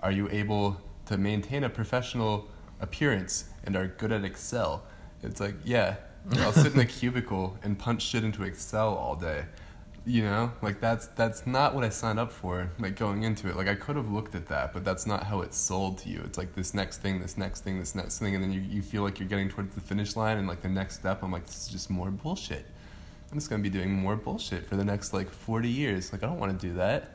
are 0.00 0.10
you 0.10 0.28
able 0.30 0.80
to 1.06 1.16
maintain 1.16 1.62
a 1.62 1.68
professional 1.68 2.48
appearance 2.80 3.44
and 3.62 3.76
are 3.76 3.86
good 3.86 4.10
at 4.10 4.24
Excel? 4.24 4.82
It's 5.22 5.40
like, 5.40 5.54
yeah, 5.62 5.96
I'll 6.38 6.52
sit 6.52 6.74
in 6.74 6.80
a 6.80 6.84
cubicle 6.98 7.56
and 7.62 7.78
punch 7.78 8.02
shit 8.02 8.24
into 8.24 8.42
Excel 8.42 8.92
all 8.92 9.14
day. 9.14 9.44
You 10.04 10.22
know, 10.22 10.50
like 10.62 10.80
that's 10.80 11.06
that's 11.08 11.46
not 11.46 11.76
what 11.76 11.84
I 11.84 11.88
signed 11.88 12.18
up 12.18 12.32
for. 12.32 12.68
Like 12.80 12.96
going 12.96 13.22
into 13.22 13.48
it, 13.48 13.54
like 13.56 13.68
I 13.68 13.76
could 13.76 13.94
have 13.94 14.10
looked 14.10 14.34
at 14.34 14.46
that, 14.48 14.72
but 14.72 14.84
that's 14.84 15.06
not 15.06 15.22
how 15.22 15.42
it's 15.42 15.56
sold 15.56 15.98
to 15.98 16.08
you. 16.08 16.20
It's 16.24 16.36
like 16.36 16.56
this 16.56 16.74
next 16.74 16.98
thing, 16.98 17.20
this 17.20 17.38
next 17.38 17.60
thing, 17.60 17.78
this 17.78 17.94
next 17.94 18.18
thing, 18.18 18.34
and 18.34 18.42
then 18.42 18.52
you, 18.52 18.60
you 18.62 18.82
feel 18.82 19.04
like 19.04 19.20
you're 19.20 19.28
getting 19.28 19.48
towards 19.48 19.76
the 19.76 19.80
finish 19.80 20.16
line, 20.16 20.38
and 20.38 20.48
like 20.48 20.60
the 20.60 20.68
next 20.68 20.96
step, 20.96 21.22
I'm 21.22 21.30
like, 21.30 21.46
this 21.46 21.66
is 21.66 21.68
just 21.68 21.88
more 21.88 22.10
bullshit. 22.10 22.66
I'm 23.30 23.38
just 23.38 23.48
gonna 23.48 23.62
be 23.62 23.70
doing 23.70 23.92
more 23.92 24.16
bullshit 24.16 24.66
for 24.66 24.74
the 24.76 24.84
next 24.84 25.12
like 25.12 25.30
40 25.30 25.68
years. 25.68 26.12
Like 26.12 26.24
I 26.24 26.26
don't 26.26 26.40
want 26.40 26.58
to 26.60 26.66
do 26.66 26.74
that. 26.74 27.10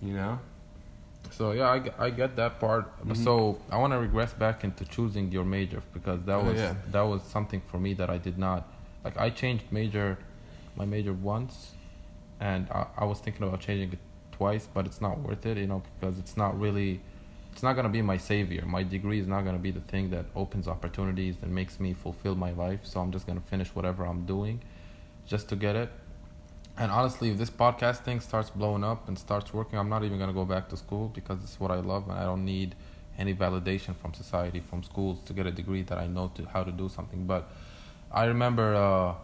You 0.00 0.12
know? 0.14 0.38
So 1.32 1.50
yeah, 1.50 1.68
i, 1.98 2.06
I 2.06 2.10
get 2.10 2.36
that 2.36 2.60
part. 2.60 2.96
Mhm. 3.04 3.16
So 3.24 3.58
I 3.72 3.76
want 3.76 3.92
to 3.92 3.98
regress 3.98 4.32
back 4.32 4.62
into 4.62 4.84
choosing 4.84 5.32
your 5.32 5.44
major 5.44 5.82
because 5.92 6.22
that 6.26 6.36
Oh, 6.36 6.44
was 6.44 6.54
yeah. 6.56 6.74
that 6.92 7.02
was 7.02 7.22
something 7.24 7.60
for 7.66 7.78
me 7.80 7.92
that 7.94 8.08
I 8.08 8.18
did 8.18 8.38
not 8.38 8.68
like. 9.04 9.18
I 9.18 9.30
changed 9.30 9.64
major, 9.72 10.16
my 10.76 10.84
major 10.86 11.12
once, 11.12 11.72
and 12.40 12.68
I, 12.70 12.86
I 12.98 13.04
was 13.04 13.18
thinking 13.18 13.46
about 13.46 13.60
changing 13.60 13.92
it 13.92 13.98
twice, 14.32 14.68
but 14.72 14.86
it's 14.86 15.00
not 15.00 15.18
worth 15.18 15.44
it, 15.46 15.58
you 15.58 15.66
know, 15.66 15.82
because 16.00 16.18
it's 16.18 16.36
not 16.36 16.58
really, 16.58 17.00
it's 17.52 17.62
not 17.62 17.74
gonna 17.74 17.88
be 17.88 18.02
my 18.02 18.16
savior. 18.16 18.64
My 18.64 18.82
degree 18.82 19.20
is 19.20 19.26
not 19.26 19.44
gonna 19.44 19.58
be 19.58 19.70
the 19.70 19.80
thing 19.80 20.10
that 20.10 20.26
opens 20.36 20.68
opportunities 20.68 21.36
and 21.42 21.54
makes 21.54 21.80
me 21.80 21.92
fulfill 21.92 22.34
my 22.34 22.52
life. 22.52 22.80
So 22.84 23.00
I'm 23.00 23.10
just 23.10 23.26
gonna 23.26 23.40
finish 23.40 23.68
whatever 23.74 24.04
I'm 24.04 24.24
doing, 24.26 24.60
just 25.26 25.48
to 25.48 25.56
get 25.56 25.76
it. 25.76 25.90
And 26.76 26.92
honestly, 26.92 27.30
if 27.30 27.38
this 27.38 27.50
podcast 27.50 27.98
thing 28.04 28.20
starts 28.20 28.50
blowing 28.50 28.84
up 28.84 29.08
and 29.08 29.18
starts 29.18 29.52
working, 29.52 29.78
I'm 29.78 29.88
not 29.88 30.04
even 30.04 30.18
gonna 30.18 30.32
go 30.32 30.44
back 30.44 30.68
to 30.68 30.76
school 30.76 31.08
because 31.08 31.42
it's 31.42 31.58
what 31.58 31.72
I 31.72 31.80
love, 31.80 32.08
and 32.08 32.16
I 32.16 32.22
don't 32.22 32.44
need 32.44 32.76
any 33.18 33.34
validation 33.34 33.96
from 33.96 34.14
society, 34.14 34.60
from 34.60 34.84
schools, 34.84 35.18
to 35.26 35.32
get 35.32 35.44
a 35.44 35.50
degree 35.50 35.82
that 35.82 35.98
I 35.98 36.06
know 36.06 36.30
to 36.36 36.44
how 36.44 36.62
to 36.62 36.70
do 36.70 36.88
something. 36.88 37.26
But 37.26 37.50
I 38.12 38.26
remember 38.26 38.76
uh, 38.76 39.14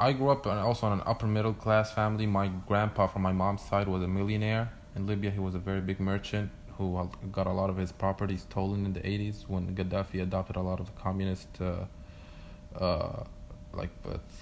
I 0.00 0.14
grew 0.14 0.30
up 0.30 0.46
also 0.46 0.86
in 0.86 0.94
an 0.94 1.02
upper 1.04 1.26
middle 1.26 1.52
class 1.52 1.92
family. 1.92 2.24
My 2.24 2.48
grandpa 2.66 3.06
from 3.06 3.20
my 3.20 3.32
mom's 3.32 3.60
side 3.60 3.86
was 3.86 4.02
a 4.02 4.08
millionaire 4.08 4.72
in 4.96 5.06
Libya. 5.06 5.30
He 5.30 5.40
was 5.40 5.54
a 5.54 5.58
very 5.58 5.82
big 5.82 6.00
merchant 6.00 6.50
who 6.78 6.96
uh, 6.96 7.04
got 7.30 7.46
a 7.46 7.52
lot 7.52 7.68
of 7.68 7.76
his 7.76 7.92
properties 7.92 8.40
stolen 8.40 8.86
in 8.86 8.94
the 8.94 9.00
80s 9.00 9.46
when 9.46 9.76
Gaddafi 9.76 10.22
adopted 10.22 10.56
a 10.56 10.62
lot 10.62 10.80
of 10.80 10.86
the 10.86 11.02
communist. 11.02 11.48
Uh, 11.60 11.84
uh, 12.82 13.24
like 13.72 13.90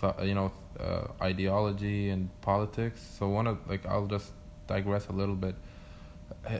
uh, 0.02 0.12
you 0.22 0.34
know 0.34 0.52
uh, 0.78 1.08
ideology 1.20 2.10
and 2.10 2.28
politics. 2.40 3.00
So 3.18 3.28
one 3.28 3.48
of 3.48 3.58
like 3.68 3.84
I'll 3.84 4.06
just 4.06 4.30
digress 4.68 5.08
a 5.08 5.12
little 5.12 5.34
bit. 5.34 5.56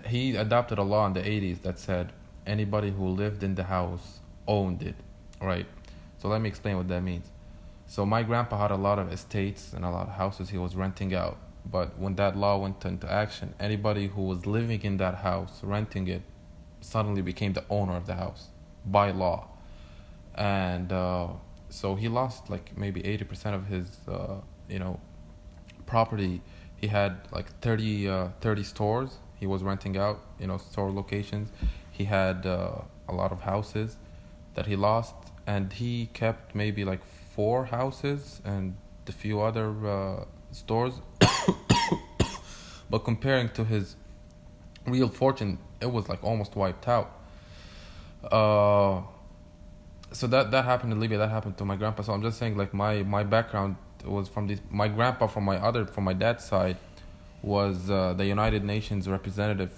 He 0.07 0.35
adopted 0.35 0.79
a 0.79 0.83
law 0.83 1.07
in 1.07 1.13
the 1.13 1.21
80s 1.21 1.63
that 1.63 1.79
said 1.79 2.13
anybody 2.47 2.91
who 2.91 3.09
lived 3.09 3.43
in 3.43 3.55
the 3.55 3.65
house 3.65 4.21
owned 4.47 4.83
it, 4.83 4.97
right? 5.41 5.67
So 6.19 6.29
let 6.29 6.41
me 6.41 6.49
explain 6.49 6.77
what 6.79 6.89
that 6.89 7.03
means. 7.03 7.27
So 7.89 8.07
my 8.07 8.23
grandpa 8.23 8.59
had 8.59 8.71
a 8.71 8.77
lot 8.77 8.99
of 8.99 9.13
estates 9.13 9.73
and 9.73 9.85
a 9.85 9.91
lot 9.91 10.07
of 10.09 10.15
houses 10.15 10.51
he 10.51 10.59
was 10.59 10.77
renting 10.77 11.13
out. 11.15 11.39
But 11.65 11.99
when 11.99 12.15
that 12.15 12.37
law 12.37 12.59
went 12.59 12.85
into 12.85 13.11
action, 13.11 13.55
anybody 13.59 14.07
who 14.07 14.23
was 14.23 14.47
living 14.47 14.83
in 14.83 14.99
that 14.99 15.17
house, 15.17 15.61
renting 15.63 16.07
it, 16.07 16.23
suddenly 16.81 17.23
became 17.23 17.53
the 17.55 17.65
owner 17.69 17.97
of 17.97 18.07
the 18.07 18.15
house 18.15 18.49
by 18.87 19.11
law. 19.11 19.49
And 20.37 20.93
uh, 20.93 21.29
so 21.69 21.97
he 21.97 22.09
lost 22.09 22.49
like 22.49 22.77
maybe 22.77 23.03
80% 23.03 23.55
of 23.55 23.67
his, 23.67 23.99
uh, 24.07 24.37
you 24.69 24.79
know, 24.79 25.01
property. 25.87 26.41
He 26.77 26.87
had 26.87 27.17
like 27.33 27.49
30, 27.61 28.09
uh, 28.09 28.29
30 28.41 28.63
stores 28.63 29.19
he 29.39 29.47
was 29.47 29.63
renting 29.63 29.97
out, 29.97 30.21
you 30.39 30.47
know, 30.47 30.59
store 30.59 30.91
locations. 30.91 31.51
He 31.91 32.05
had 32.05 32.45
uh, 32.45 32.83
a 33.09 33.15
lot 33.15 33.33
of 33.33 33.41
houses 33.43 33.97
that 34.55 34.67
he 34.67 34.77
lost, 34.77 35.15
and 35.47 35.73
he 35.73 36.07
kept 36.13 36.55
maybe 36.55 36.85
like 36.85 37.01
four 37.39 37.67
houses 37.67 38.43
and 38.45 38.75
a 39.07 39.13
few 39.13 39.41
other 39.41 39.69
uh, 39.87 40.25
stores. 40.51 40.95
but 42.91 42.99
comparing 43.05 43.49
to 43.51 43.63
his 43.63 43.95
real 44.85 45.09
fortune, 45.09 45.57
it 45.81 45.93
was 45.93 46.09
like 46.09 46.25
almost 46.25 46.57
wiped 46.57 46.89
out. 46.89 47.09
Uh, 48.25 49.03
so 50.11 50.27
that 50.27 50.51
that 50.51 50.65
happened 50.65 50.93
in 50.93 50.99
Libya. 50.99 51.19
That 51.19 51.31
happened 51.31 51.57
to 51.59 51.65
my 51.65 51.77
grandpa. 51.77 52.03
So 52.03 52.13
I'm 52.13 52.23
just 52.23 52.39
saying, 52.41 52.57
like 52.57 52.75
my 52.75 53.05
my 53.05 53.23
background 53.23 53.77
was 54.05 54.27
from 54.29 54.49
this. 54.49 54.61
My 54.69 54.89
grandpa 54.89 55.29
from 55.29 55.45
my 55.45 55.59
other 55.59 55.87
from 55.87 56.03
my 56.11 56.15
dad's 56.15 56.45
side 56.45 56.77
was 57.43 57.89
uh, 57.89 58.15
the 58.15 58.27
United 58.27 58.65
Nations 58.65 59.09
representative 59.09 59.73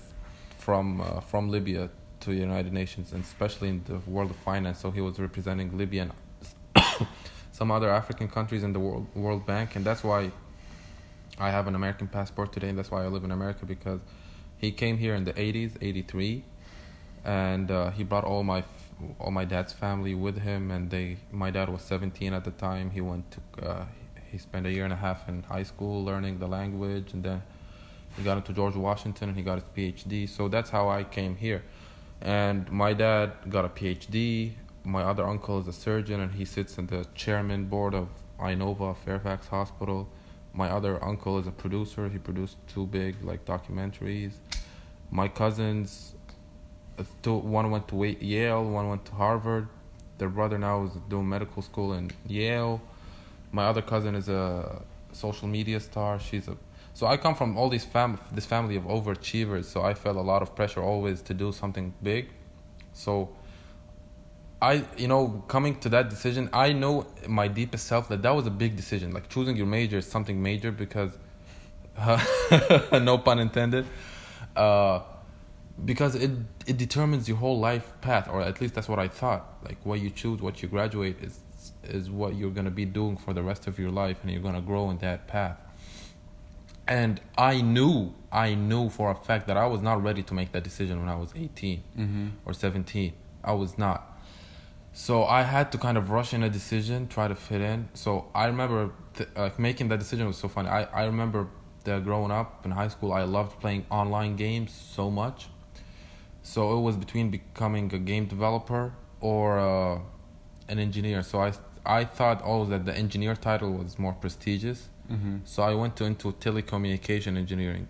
from 0.57 1.03
uh, 1.03 1.21
from 1.21 1.51
Libya 1.51 1.91
to 2.21 2.31
the 2.31 2.41
United 2.49 2.73
Nations, 2.73 3.13
and 3.13 3.23
especially 3.23 3.69
in 3.69 3.85
the 3.85 3.99
world 4.11 4.31
of 4.31 4.37
finance. 4.37 4.79
So 4.81 4.91
he 4.91 5.03
was 5.03 5.21
representing 5.21 5.77
Libya 5.77 6.11
some 7.61 7.71
other 7.71 7.91
African 7.91 8.27
countries 8.27 8.63
in 8.63 8.73
the 8.73 8.81
World 8.81 9.07
World 9.15 9.45
Bank, 9.45 9.77
and 9.77 9.85
that's 9.85 10.03
why 10.03 10.33
I 11.39 11.51
have 11.51 11.67
an 11.67 11.75
American 11.75 12.09
passport 12.09 12.55
today, 12.55 12.71
and 12.71 12.79
that's 12.79 12.91
why 12.91 13.05
I 13.05 13.09
live 13.09 13.23
in 13.23 13.33
America 13.33 13.67
because 13.67 14.01
he 14.57 14.73
came 14.73 14.97
here 14.97 15.15
in 15.15 15.25
the 15.25 15.35
80s, 15.35 15.73
83, 15.83 16.43
and 17.27 17.71
uh, 17.71 17.91
he 17.91 18.03
brought 18.03 18.25
all 18.25 18.43
my 18.45 18.65
all 19.19 19.31
my 19.31 19.45
dad's 19.45 19.75
family 19.75 20.15
with 20.15 20.39
him, 20.39 20.71
and 20.71 20.89
they 20.89 21.19
my 21.31 21.51
dad 21.51 21.69
was 21.69 21.83
17 21.83 22.33
at 22.33 22.45
the 22.45 22.55
time. 22.69 22.89
He 22.99 23.03
went 23.03 23.25
to 23.35 23.41
uh, 23.69 23.85
he 24.31 24.39
spent 24.39 24.65
a 24.65 24.73
year 24.73 24.85
and 24.85 24.95
a 24.95 25.03
half 25.07 25.29
in 25.29 25.43
high 25.43 25.67
school 25.73 26.03
learning 26.03 26.39
the 26.39 26.49
language, 26.49 27.13
and 27.13 27.23
then 27.23 27.43
he 28.17 28.23
got 28.23 28.39
into 28.39 28.55
George 28.55 28.75
Washington 28.75 29.29
and 29.29 29.37
he 29.37 29.45
got 29.51 29.57
his 29.61 29.69
PhD. 29.77 30.27
So 30.27 30.49
that's 30.49 30.71
how 30.71 30.89
I 30.89 31.05
came 31.05 31.37
here. 31.37 31.63
And 32.23 32.73
my 32.73 32.95
dad 32.95 33.33
got 33.51 33.67
a 33.67 33.69
PhD. 33.69 34.55
My 34.85 35.03
other 35.03 35.27
uncle 35.27 35.59
is 35.59 35.69
a 35.69 35.73
surgeon 35.73 36.21
and 36.21 36.33
he 36.33 36.45
sits 36.45 36.79
in 36.79 36.87
the 36.87 37.07
chairman 37.15 37.67
board 37.67 37.95
of 37.95 38.09
Inova 38.39 38.97
Fairfax 38.97 39.47
Hospital. 39.49 40.09
My 40.53 40.71
other 40.71 41.03
uncle 41.05 41.39
is 41.39 41.47
a 41.47 41.51
producer. 41.51 42.09
He 42.09 42.19
produced 42.19 42.57
two 42.67 42.87
big 42.87 43.23
like 43.23 43.45
documentaries. 43.45 44.33
My 45.11 45.29
cousins, 45.29 46.15
uh, 46.99 47.05
two, 47.23 47.35
one 47.35 47.71
went 47.71 47.89
to 47.89 48.05
Yale, 48.05 48.65
one 48.65 48.89
went 48.89 49.05
to 49.07 49.13
Harvard. 49.13 49.69
Their 50.19 50.29
brother 50.29 50.59
now 50.59 50.85
is 50.85 50.93
doing 51.09 51.29
medical 51.29 51.63
school 51.63 51.93
in 51.93 52.11
Yale. 52.27 52.81
My 53.53 53.67
other 53.67 53.83
cousin 53.83 54.15
is 54.15 54.29
a 54.29 54.83
social 55.13 55.49
media 55.49 55.81
star. 55.81 56.19
She's 56.19 56.49
a 56.49 56.57
so 56.93 57.07
I 57.07 57.17
come 57.17 57.35
from 57.35 57.57
all 57.57 57.69
these 57.69 57.85
fam 57.85 58.19
this 58.33 58.47
family 58.47 58.77
of 58.77 58.85
overachievers. 58.85 59.65
So 59.65 59.83
I 59.83 59.95
felt 59.95 60.17
a 60.17 60.21
lot 60.21 60.43
of 60.43 60.55
pressure 60.55 60.83
always 60.83 61.23
to 61.23 61.35
do 61.35 61.53
something 61.53 61.95
big. 62.03 62.29
So 62.93 63.31
I, 64.63 64.85
you 64.97 65.09
know, 65.09 65.43
coming 65.49 65.79
to 65.81 65.89
that 65.91 66.11
decision, 66.11 66.51
I 66.53 66.73
know 66.73 67.07
my 67.27 67.49
deepest 67.49 67.87
self 67.87 68.09
that 68.09 68.23
that 68.23 68.31
was 68.31 68.47
a 68.47 68.51
big 68.51 68.77
decision. 68.77 69.13
Like 69.13 69.29
choosing 69.29 69.57
your 69.57 69.67
major 69.67 69.99
is 69.99 70.07
something 70.07 70.43
major 70.43 70.71
because, 70.71 71.17
uh, 71.97 72.21
no 73.03 73.19
pun 73.19 73.39
intended, 73.39 73.87
uh, 74.57 75.01
because 75.85 76.15
it 76.15 76.31
it 76.67 76.77
determines 76.77 77.27
your 77.29 77.39
whole 77.39 77.59
life 77.59 77.93
path, 78.03 78.29
or 78.29 78.43
at 78.43 78.61
least 78.61 78.75
that's 78.75 78.89
what 78.89 78.99
I 78.99 79.09
thought. 79.09 79.47
Like 79.65 79.79
what 79.85 80.01
you 80.01 80.11
choose, 80.11 80.43
what 80.43 80.63
you 80.63 80.69
graduate 80.69 81.17
is 81.23 81.41
is 81.85 82.11
what 82.11 82.35
you're 82.37 82.51
gonna 82.51 82.71
be 82.71 82.85
doing 82.85 83.17
for 83.17 83.33
the 83.33 83.43
rest 83.43 83.67
of 83.67 83.79
your 83.79 83.91
life, 83.91 84.19
and 84.23 84.31
you're 84.31 84.43
gonna 84.43 84.61
grow 84.61 84.91
in 84.91 84.99
that 84.99 85.27
path 85.27 85.57
and 86.91 87.21
I 87.39 87.61
knew, 87.61 88.13
I 88.33 88.55
knew 88.55 88.89
for 88.91 89.13
a 89.13 89.15
fact 89.15 89.47
that 89.47 89.57
I 89.57 89.67
was 89.67 89.81
not 89.81 90.03
ready 90.03 90.25
to 90.25 90.35
make 90.35 90.51
that 90.51 90.65
decision 90.65 90.99
when 90.99 91.09
I 91.09 91.15
was 91.15 91.33
18 91.37 91.83
mm-hmm. 91.97 92.29
or 92.45 92.53
17. 92.53 93.13
I 93.45 93.53
was 93.53 93.79
not. 93.79 94.20
So 95.07 95.25
I 95.25 95.43
had 95.55 95.67
to 95.73 95.79
kind 95.87 95.97
of 96.01 96.05
rush 96.11 96.31
in 96.37 96.43
a 96.43 96.51
decision, 96.59 96.99
try 97.17 97.27
to 97.35 97.35
fit 97.35 97.63
in. 97.73 97.89
So 97.95 98.11
I 98.35 98.45
remember 98.53 98.81
th- 99.17 99.31
like 99.37 99.59
making 99.59 99.87
that 99.91 99.99
decision 100.05 100.27
was 100.27 100.39
so 100.45 100.49
funny. 100.49 100.69
I, 100.69 100.83
I 101.03 101.05
remember 101.13 101.41
that 101.85 102.05
growing 102.05 102.33
up 102.41 102.49
in 102.67 102.71
high 102.71 102.89
school, 102.95 103.13
I 103.13 103.25
loved 103.39 103.53
playing 103.61 103.83
online 103.91 104.37
games 104.37 104.71
so 104.97 105.05
much. 105.23 105.49
So 106.43 106.61
it 106.77 106.81
was 106.89 106.97
between 107.05 107.31
becoming 107.31 107.87
a 107.95 107.99
game 108.11 108.27
developer 108.27 108.85
or 109.21 109.59
uh, 109.59 109.99
an 110.69 110.79
engineer. 110.79 111.23
So 111.23 111.35
I 111.49 111.51
I 111.99 112.05
thought 112.17 112.39
always 112.43 112.69
that 112.75 112.85
the 112.85 112.95
engineer 113.05 113.35
title 113.49 113.71
was 113.81 113.99
more 113.99 114.13
prestigious 114.25 114.81
Mm-hmm. 115.11 115.39
So 115.45 115.63
I 115.63 115.75
went 115.75 115.97
to, 115.97 116.05
into 116.05 116.33
telecommunication 116.33 117.37
engineering. 117.37 117.89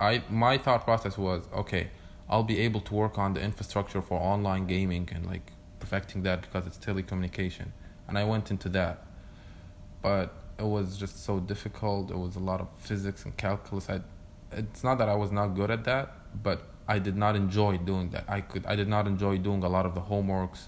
I 0.00 0.22
my 0.28 0.58
thought 0.58 0.84
process 0.84 1.16
was 1.16 1.48
okay, 1.54 1.90
I'll 2.28 2.42
be 2.54 2.58
able 2.60 2.80
to 2.82 2.94
work 2.94 3.18
on 3.18 3.34
the 3.34 3.40
infrastructure 3.40 4.02
for 4.02 4.18
online 4.20 4.66
gaming 4.66 5.08
and 5.14 5.26
like 5.26 5.52
perfecting 5.80 6.22
that 6.22 6.42
because 6.42 6.66
it's 6.66 6.78
telecommunication, 6.78 7.68
and 8.06 8.18
I 8.18 8.24
went 8.24 8.50
into 8.50 8.68
that, 8.70 9.04
but 10.02 10.34
it 10.58 10.66
was 10.66 10.96
just 10.96 11.24
so 11.24 11.40
difficult. 11.40 12.10
It 12.10 12.18
was 12.18 12.36
a 12.36 12.40
lot 12.40 12.60
of 12.60 12.68
physics 12.78 13.24
and 13.24 13.36
calculus. 13.36 13.88
I, 13.88 14.00
it's 14.52 14.82
not 14.82 14.98
that 14.98 15.08
I 15.08 15.14
was 15.14 15.30
not 15.30 15.48
good 15.48 15.70
at 15.70 15.84
that, 15.84 16.14
but 16.42 16.62
I 16.86 16.98
did 16.98 17.16
not 17.16 17.36
enjoy 17.36 17.78
doing 17.78 18.10
that. 18.10 18.24
I 18.28 18.40
could 18.40 18.66
I 18.66 18.76
did 18.76 18.88
not 18.88 19.06
enjoy 19.06 19.38
doing 19.38 19.62
a 19.62 19.68
lot 19.68 19.86
of 19.86 19.94
the 19.94 20.00
homeworks, 20.00 20.66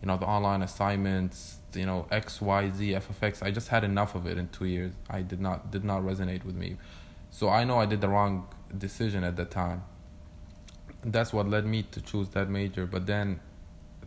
you 0.00 0.06
know, 0.06 0.16
the 0.16 0.26
online 0.26 0.62
assignments, 0.62 1.58
you 1.76 1.86
know 1.86 2.06
X 2.10 2.40
Y 2.40 2.70
Z 2.70 2.92
FFX. 2.92 3.42
I 3.42 3.50
just 3.50 3.68
had 3.68 3.84
enough 3.84 4.14
of 4.14 4.26
it 4.26 4.38
in 4.38 4.48
two 4.48 4.66
years. 4.66 4.92
I 5.08 5.22
did 5.22 5.40
not 5.40 5.70
did 5.70 5.84
not 5.84 6.02
resonate 6.02 6.44
with 6.44 6.54
me, 6.54 6.76
so 7.30 7.48
I 7.48 7.64
know 7.64 7.78
I 7.78 7.86
did 7.86 8.00
the 8.00 8.08
wrong 8.08 8.48
decision 8.76 9.24
at 9.24 9.36
the 9.36 9.44
time. 9.44 9.82
That's 11.04 11.32
what 11.32 11.48
led 11.48 11.66
me 11.66 11.82
to 11.82 12.00
choose 12.00 12.28
that 12.30 12.48
major. 12.48 12.86
But 12.86 13.06
then, 13.06 13.40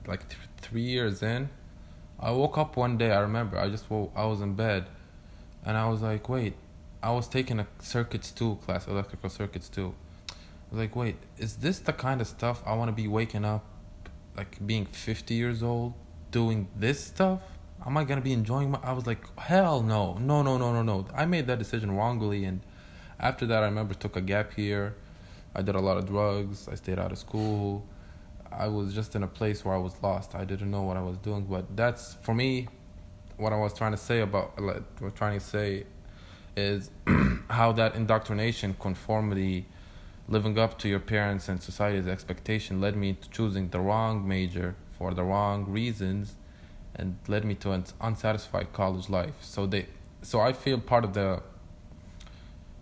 like 0.08 0.28
th- 0.28 0.40
three 0.58 0.82
years 0.82 1.22
in, 1.24 1.50
I 2.20 2.32
woke 2.32 2.58
up 2.58 2.78
one 2.78 2.98
day. 2.98 3.12
I 3.12 3.20
remember 3.20 3.58
I 3.58 3.70
just 3.70 3.90
woke. 3.90 4.12
I 4.16 4.26
was 4.26 4.42
in 4.42 4.56
bed, 4.56 4.86
and 5.66 5.78
I 5.78 5.90
was 5.90 6.02
like, 6.02 6.30
wait. 6.30 6.54
I 7.04 7.12
was 7.12 7.28
taking 7.28 7.60
a 7.60 7.68
circuits 7.80 8.32
two 8.32 8.56
class, 8.66 8.88
electrical 8.88 9.30
circuits 9.30 9.70
two. 9.70 9.94
I 10.32 10.34
was 10.72 10.80
like, 10.80 10.96
wait, 10.96 11.18
is 11.38 11.58
this 11.58 11.78
the 11.78 11.94
kind 11.94 12.20
of 12.20 12.26
stuff 12.26 12.64
I 12.66 12.74
want 12.74 12.90
to 12.90 12.94
be 12.94 13.08
waking 13.08 13.46
up, 13.46 13.64
like 14.36 14.66
being 14.66 14.88
50 14.88 15.36
years 15.36 15.62
old, 15.62 15.94
doing 16.32 16.68
this 16.76 17.00
stuff? 17.04 17.42
am 17.86 17.98
I 17.98 18.04
gonna 18.04 18.22
be 18.22 18.34
enjoying 18.34 18.72
my? 18.72 18.80
I 18.84 18.94
was 18.94 19.06
like, 19.06 19.24
hell 19.38 19.82
no, 19.82 20.14
no, 20.16 20.42
no, 20.42 20.58
no, 20.58 20.74
no, 20.74 20.82
no. 20.82 21.06
I 21.14 21.26
made 21.26 21.48
that 21.48 21.60
decision 21.60 21.92
wrongly, 21.96 22.46
and 22.46 22.62
after 23.20 23.46
that, 23.48 23.64
I 23.64 23.68
remember 23.68 23.94
took 23.94 24.16
a 24.16 24.22
gap 24.22 24.58
year. 24.58 24.96
I 25.54 25.62
did 25.62 25.76
a 25.76 25.80
lot 25.80 25.98
of 25.98 26.06
drugs. 26.06 26.68
I 26.68 26.76
stayed 26.76 27.00
out 27.00 27.12
of 27.12 27.18
school. 27.18 27.86
I 28.52 28.68
was 28.68 28.94
just 28.94 29.16
in 29.16 29.24
a 29.24 29.28
place 29.28 29.66
where 29.66 29.76
I 29.76 29.78
was 29.78 29.94
lost. 30.02 30.36
I 30.36 30.46
didn't 30.46 30.72
know 30.72 30.84
what 30.84 30.98
I 30.98 31.02
was 31.02 31.18
doing. 31.18 31.46
But 31.46 31.76
that's 31.76 32.16
for 32.22 32.34
me. 32.34 32.68
What 33.38 33.52
I 33.52 33.58
was 33.58 33.74
trying 33.74 33.92
to 33.92 33.98
say 33.98 34.22
about 34.22 34.60
what 34.62 34.84
I 35.02 35.04
was 35.04 35.14
trying 35.14 35.38
to 35.38 35.46
say 35.46 35.86
is 36.56 36.90
how 37.50 37.74
that 37.74 37.96
indoctrination, 37.96 38.76
conformity, 38.80 39.66
living 40.28 40.58
up 40.58 40.80
to 40.80 40.88
your 40.88 41.00
parents 41.00 41.50
and 41.50 41.62
society's 41.62 42.08
expectation 42.08 42.82
led 42.82 42.96
me 42.96 43.14
to 43.14 43.30
choosing 43.30 43.70
the 43.70 43.80
wrong 43.80 44.28
major 44.28 44.76
for 44.98 45.14
the 45.14 45.24
wrong 45.24 45.66
reasons 45.66 46.36
and 46.96 47.18
led 47.28 47.44
me 47.44 47.56
to 47.56 47.72
an 47.72 47.84
unsatisfied 48.02 48.72
college 48.74 49.10
life. 49.10 49.36
So 49.42 49.66
they, 49.66 49.88
so 50.22 50.40
I 50.40 50.54
feel 50.54 50.80
part 50.80 51.04
of 51.04 51.14
the 51.14 51.44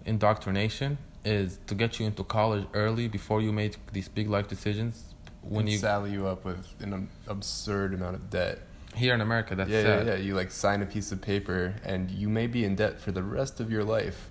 indoctrination 0.06 0.98
is 1.26 1.60
to 1.68 1.76
get 1.76 2.00
you 2.00 2.06
into 2.06 2.24
college 2.24 2.66
early 2.74 3.08
before 3.08 3.42
you 3.42 3.52
make 3.52 3.76
these 3.92 4.08
big 4.08 4.30
life 4.30 4.48
decisions. 4.48 5.13
When 5.44 5.68
you 5.68 5.78
sally 5.78 6.12
you 6.12 6.28
up 6.28 6.46
with 6.46 6.74
an 6.80 7.10
absurd 7.28 7.94
amount 7.94 8.16
of 8.16 8.30
debt. 8.30 8.60
Here 8.96 9.14
in 9.14 9.22
America, 9.22 9.56
that's 9.56 9.70
yeah, 9.70 9.82
sad. 9.82 10.08
yeah, 10.08 10.14
yeah. 10.14 10.20
You 10.20 10.36
like 10.36 10.52
sign 10.52 10.82
a 10.82 10.86
piece 10.86 11.12
of 11.12 11.22
paper, 11.22 11.76
and 11.84 12.12
you 12.12 12.30
may 12.30 12.48
be 12.48 12.64
in 12.64 12.76
debt 12.76 13.00
for 13.00 13.12
the 13.12 13.24
rest 13.24 13.60
of 13.60 13.72
your 13.72 13.84
life, 13.84 14.30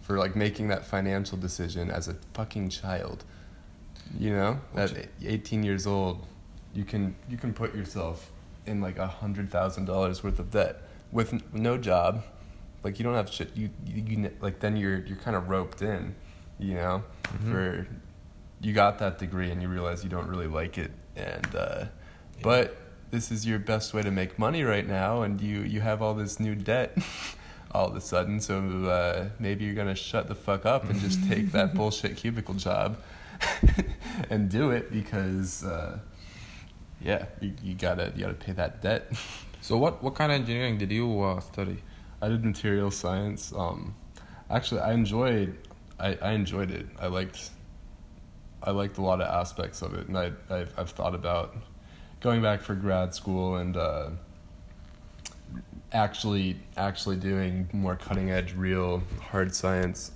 for 0.00 0.18
like 0.18 0.34
making 0.34 0.68
that 0.68 0.84
financial 0.86 1.36
decision 1.36 1.90
as 1.90 2.08
a 2.08 2.16
fucking 2.34 2.70
child. 2.70 3.24
You 4.18 4.30
know, 4.30 4.60
at 4.74 5.08
18 5.24 5.62
years 5.62 5.86
old, 5.86 6.26
you 6.74 6.84
can 6.84 7.14
you 7.28 7.36
can 7.36 7.52
put 7.52 7.74
yourself 7.74 8.30
in 8.66 8.80
like 8.80 8.98
a 8.98 9.06
hundred 9.06 9.50
thousand 9.50 9.84
dollars 9.84 10.22
worth 10.24 10.38
of 10.38 10.50
debt 10.50 10.82
with 11.12 11.32
n- 11.34 11.42
no 11.52 11.76
job. 11.76 12.24
Like 12.82 12.98
you 12.98 13.04
don't 13.04 13.14
have 13.14 13.30
shit. 13.30 13.50
You, 13.54 13.70
you, 13.84 14.02
you 14.02 14.30
like 14.40 14.60
then 14.60 14.76
you're 14.76 14.98
you're 15.00 15.18
kind 15.18 15.36
of 15.36 15.48
roped 15.48 15.82
in, 15.82 16.14
you 16.58 16.74
know, 16.74 17.02
mm-hmm. 17.24 17.52
for 17.52 17.86
you 18.60 18.72
got 18.72 18.98
that 18.98 19.18
degree 19.18 19.50
and 19.50 19.62
you 19.62 19.68
realize 19.68 20.04
you 20.04 20.10
don't 20.10 20.28
really 20.28 20.46
like 20.46 20.78
it 20.78 20.90
and 21.16 21.54
uh, 21.54 21.78
yeah. 21.80 21.86
but 22.42 22.76
this 23.10 23.30
is 23.30 23.46
your 23.46 23.58
best 23.58 23.92
way 23.94 24.02
to 24.02 24.10
make 24.10 24.38
money 24.38 24.62
right 24.62 24.86
now 24.86 25.22
and 25.22 25.40
you 25.40 25.60
you 25.60 25.80
have 25.80 26.02
all 26.02 26.14
this 26.14 26.38
new 26.38 26.54
debt 26.54 26.96
all 27.72 27.88
of 27.88 27.96
a 27.96 28.00
sudden 28.00 28.40
so 28.40 28.58
uh, 28.84 29.28
maybe 29.38 29.64
you're 29.64 29.74
gonna 29.74 29.94
shut 29.94 30.28
the 30.28 30.34
fuck 30.34 30.66
up 30.66 30.88
and 30.90 31.00
just 31.00 31.26
take 31.28 31.52
that 31.52 31.74
bullshit 31.76 32.16
cubicle 32.16 32.54
job 32.54 32.98
and 34.30 34.48
do 34.50 34.70
it 34.70 34.92
because 34.92 35.64
uh, 35.64 35.98
yeah, 37.00 37.26
you, 37.40 37.54
you 37.62 37.74
gotta 37.74 38.12
you 38.14 38.22
gotta 38.22 38.34
pay 38.34 38.52
that 38.52 38.82
debt. 38.82 39.10
so 39.60 39.76
what 39.76 40.02
what 40.02 40.14
kind 40.14 40.30
of 40.32 40.40
engineering 40.40 40.78
did 40.78 40.92
you 40.92 41.22
uh, 41.22 41.40
study? 41.40 41.78
I 42.22 42.28
did 42.28 42.44
material 42.44 42.90
science. 42.90 43.52
Um, 43.56 43.94
actually, 44.50 44.82
I 44.82 44.92
enjoyed 44.92 45.56
I, 45.98 46.18
I 46.20 46.32
enjoyed 46.32 46.70
it. 46.70 46.86
I 46.98 47.06
liked 47.06 47.50
I 48.62 48.70
liked 48.70 48.98
a 48.98 49.02
lot 49.02 49.20
of 49.20 49.28
aspects 49.28 49.82
of 49.82 49.94
it, 49.94 50.08
and 50.08 50.16
I 50.16 50.32
I've, 50.50 50.72
I've 50.76 50.90
thought 50.90 51.14
about 51.14 51.56
going 52.20 52.42
back 52.42 52.60
for 52.60 52.74
grad 52.74 53.14
school 53.14 53.56
and 53.56 53.76
uh, 53.76 54.10
actually 55.92 56.56
actually 56.76 57.16
doing 57.16 57.68
more 57.72 57.96
cutting 57.96 58.30
edge, 58.30 58.54
real 58.54 59.02
hard 59.20 59.54
science 59.54 60.12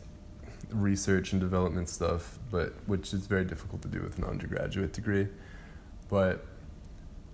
research 0.71 1.33
and 1.33 1.41
development 1.41 1.89
stuff, 1.89 2.39
but 2.51 2.75
which 2.87 3.13
is 3.15 3.27
very 3.27 3.45
difficult 3.45 3.83
to 3.83 3.89
do 3.89 4.01
with 4.01 4.19
an 4.19 4.25
undergraduate 4.25 4.93
degree. 4.93 5.29
But 6.09 6.45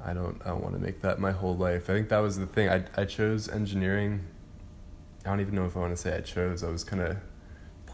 I 0.04 0.12
don't 0.12 0.40
I 0.44 0.48
don't 0.48 0.62
want 0.62 0.74
to 0.74 0.80
make 0.80 1.00
that 1.02 1.18
my 1.18 1.32
whole 1.32 1.56
life. 1.56 1.90
I 1.90 1.94
think 1.94 2.08
that 2.08 2.18
was 2.18 2.38
the 2.38 2.46
thing. 2.46 2.68
I 2.68 2.84
I 2.96 3.04
chose 3.04 3.48
engineering. 3.48 4.26
I 5.24 5.30
don't 5.30 5.40
even 5.40 5.54
know 5.54 5.66
if 5.66 5.76
I 5.76 5.80
want 5.80 5.92
to 5.94 6.00
say 6.00 6.16
I 6.16 6.20
chose. 6.20 6.62
I 6.62 6.70
was 6.70 6.84
kind 6.84 7.02
of 7.02 7.16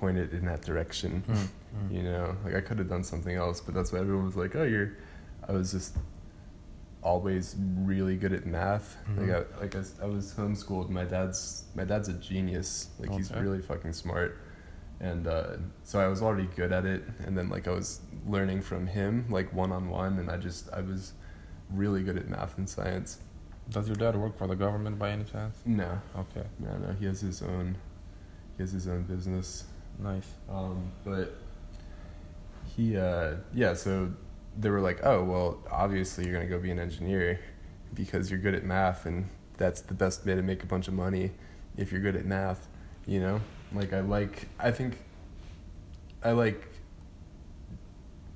pointed 0.01 0.33
in 0.33 0.45
that 0.47 0.63
direction. 0.63 1.23
Mm-hmm. 1.29 1.95
You 1.95 2.03
know, 2.05 2.37
like 2.45 2.55
I 2.55 2.61
could 2.61 2.79
have 2.79 2.89
done 2.89 3.05
something 3.05 3.37
else, 3.37 3.61
but 3.61 3.75
that's 3.75 3.93
why 3.93 3.99
everyone 4.01 4.25
was 4.27 4.37
like, 4.37 4.57
"Oh, 4.57 4.63
you're 4.65 4.93
I 5.49 5.53
was 5.53 5.73
just 5.73 5.97
always 7.03 7.55
really 7.59 8.17
good 8.17 8.33
at 8.33 8.47
math. 8.47 8.97
Mhm. 9.09 9.19
Like 9.21 9.31
I, 9.31 9.61
like 9.61 9.77
I, 9.77 9.83
I 10.03 10.07
was 10.07 10.33
homeschooled. 10.35 10.89
My 10.89 11.05
dad's 11.05 11.65
my 11.75 11.85
dad's 11.85 12.09
a 12.09 12.15
genius. 12.15 12.89
Like 12.99 13.11
he's 13.13 13.33
really 13.33 13.61
fucking 13.61 13.93
smart, 13.93 14.39
and 15.01 15.27
uh, 15.27 15.57
so 15.85 16.01
I 16.01 16.09
was 16.09 16.23
already 16.23 16.49
good 16.57 16.73
at 16.73 16.85
it. 16.85 17.05
And 17.25 17.37
then 17.37 17.49
like 17.49 17.69
I 17.69 17.73
was 17.73 18.01
learning 18.27 18.63
from 18.63 18.87
him 18.87 19.27
like 19.31 19.53
one 19.53 19.73
on 19.73 19.89
one, 19.89 20.19
and 20.19 20.31
I 20.31 20.37
just 20.37 20.73
I 20.73 20.81
was 20.81 21.13
really 21.71 22.03
good 22.03 22.17
at 22.17 22.29
math 22.29 22.59
and 22.59 22.69
science. 22.69 23.19
Does 23.69 23.89
your 23.89 23.97
dad 23.97 24.15
work 24.17 24.39
for 24.39 24.47
the 24.47 24.55
government 24.55 24.99
by 24.99 25.11
any 25.11 25.25
chance? 25.25 25.59
No, 25.67 26.01
Okay, 26.17 26.47
no, 26.61 26.77
no. 26.79 26.93
He 26.99 27.05
has 27.07 27.21
his 27.21 27.43
own. 27.43 27.77
He 28.57 28.63
has 28.63 28.73
his 28.73 28.87
own 28.89 29.03
business. 29.03 29.65
Nice. 29.99 30.29
Um, 30.49 30.91
but 31.05 31.37
he, 32.77 32.97
uh, 32.97 33.35
yeah, 33.55 33.75
so 33.75 34.11
they 34.59 34.71
were 34.71 34.81
like, 34.81 35.01
oh, 35.05 35.23
well, 35.25 35.59
obviously 35.71 36.25
you're 36.25 36.35
going 36.35 36.47
to 36.47 36.55
go 36.55 36.61
be 36.61 36.71
an 36.71 36.79
engineer 36.79 37.41
because 37.95 38.31
you're 38.31 38.41
good 38.41 38.55
at 38.55 38.65
math 38.65 39.07
and 39.07 39.29
that's 39.57 39.81
the 39.81 39.95
best 39.95 40.27
way 40.27 40.35
to 40.35 40.43
make 40.43 40.63
a 40.63 40.67
bunch 40.67 40.89
of 40.89 40.95
money 40.95 41.31
if 41.77 41.93
you're 41.93 42.01
good 42.01 42.17
at 42.17 42.27
math, 42.27 42.69
you 43.07 43.21
know? 43.21 43.41
Like, 43.73 43.93
I 43.93 44.01
like, 44.01 44.49
I 44.59 44.71
think, 44.71 44.99
I 46.23 46.33
like 46.33 46.69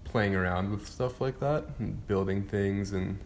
playing 0.05 0.35
around 0.35 0.71
with 0.71 0.89
stuff 0.89 1.21
like 1.21 1.39
that 1.41 1.65
and 1.79 2.07
building 2.07 2.43
things 2.43 2.93
and, 2.93 3.19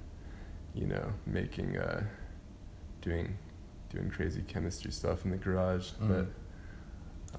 you 0.74 0.86
know, 0.86 1.12
making, 1.26 1.78
uh, 1.78 2.04
doing, 3.00 3.36
doing 3.90 4.10
crazy 4.10 4.42
chemistry 4.46 4.90
stuff 4.90 5.24
in 5.24 5.30
the 5.30 5.36
garage. 5.36 5.92
Mm. 6.02 6.08
But, 6.08 6.26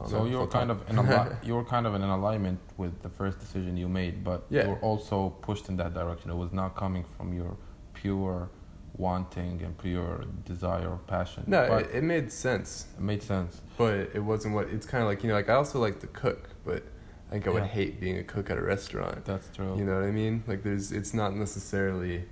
So 0.07 0.25
you're 0.25 0.47
kind 0.47 0.69
of 0.71 0.87
in 0.89 0.99
ali- 0.99 1.35
you 1.43 1.55
were 1.55 1.63
kind 1.63 1.85
of 1.87 1.95
in 1.95 2.01
alignment 2.01 2.59
with 2.77 3.01
the 3.01 3.09
first 3.09 3.39
decision 3.39 3.77
you 3.77 3.87
made, 3.87 4.23
but 4.23 4.45
Yeah. 4.49 4.63
you 4.63 4.69
were 4.71 4.79
also 4.79 5.29
pushed 5.41 5.69
in 5.69 5.77
that 5.77 5.93
direction. 5.93 6.29
It 6.31 6.35
was 6.35 6.51
not 6.51 6.75
coming 6.75 7.05
from 7.17 7.33
your 7.33 7.55
pure 7.93 8.49
wanting 8.97 9.61
and 9.63 9.77
pure 9.77 10.23
desire 10.45 10.89
or 10.89 10.99
passion. 11.07 11.43
No, 11.47 11.63
it, 11.77 11.89
it 11.93 12.03
made 12.03 12.31
sense, 12.31 12.87
it 12.97 13.01
made 13.01 13.21
sense. 13.23 13.61
but 13.77 13.93
it 14.13 14.23
wasn't 14.23 14.53
what. 14.55 14.67
It's 14.69 14.85
kind 14.85 15.01
of 15.03 15.07
like 15.09 15.21
you 15.23 15.29
know, 15.29 15.35
like 15.35 15.49
I 15.49 15.53
also 15.55 15.79
like 15.79 15.99
to 16.01 16.07
cook, 16.07 16.49
but 16.65 16.83
I 17.29 17.31
think 17.33 17.47
I 17.47 17.49
would 17.51 17.63
hate 17.63 17.99
being 17.99 18.17
a 18.17 18.23
cook 18.23 18.49
at 18.49 18.57
a 18.57 18.61
restaurant. 18.61 19.25
That's 19.25 19.49
true. 19.55 19.75
You 19.77 19.83
know 19.85 19.95
what 19.95 20.03
I 20.03 20.11
mean? 20.11 20.43
Like 20.47 20.63
there's, 20.63 20.91
it's 20.91 21.13
not 21.13 21.35
necessarily. 21.35 22.25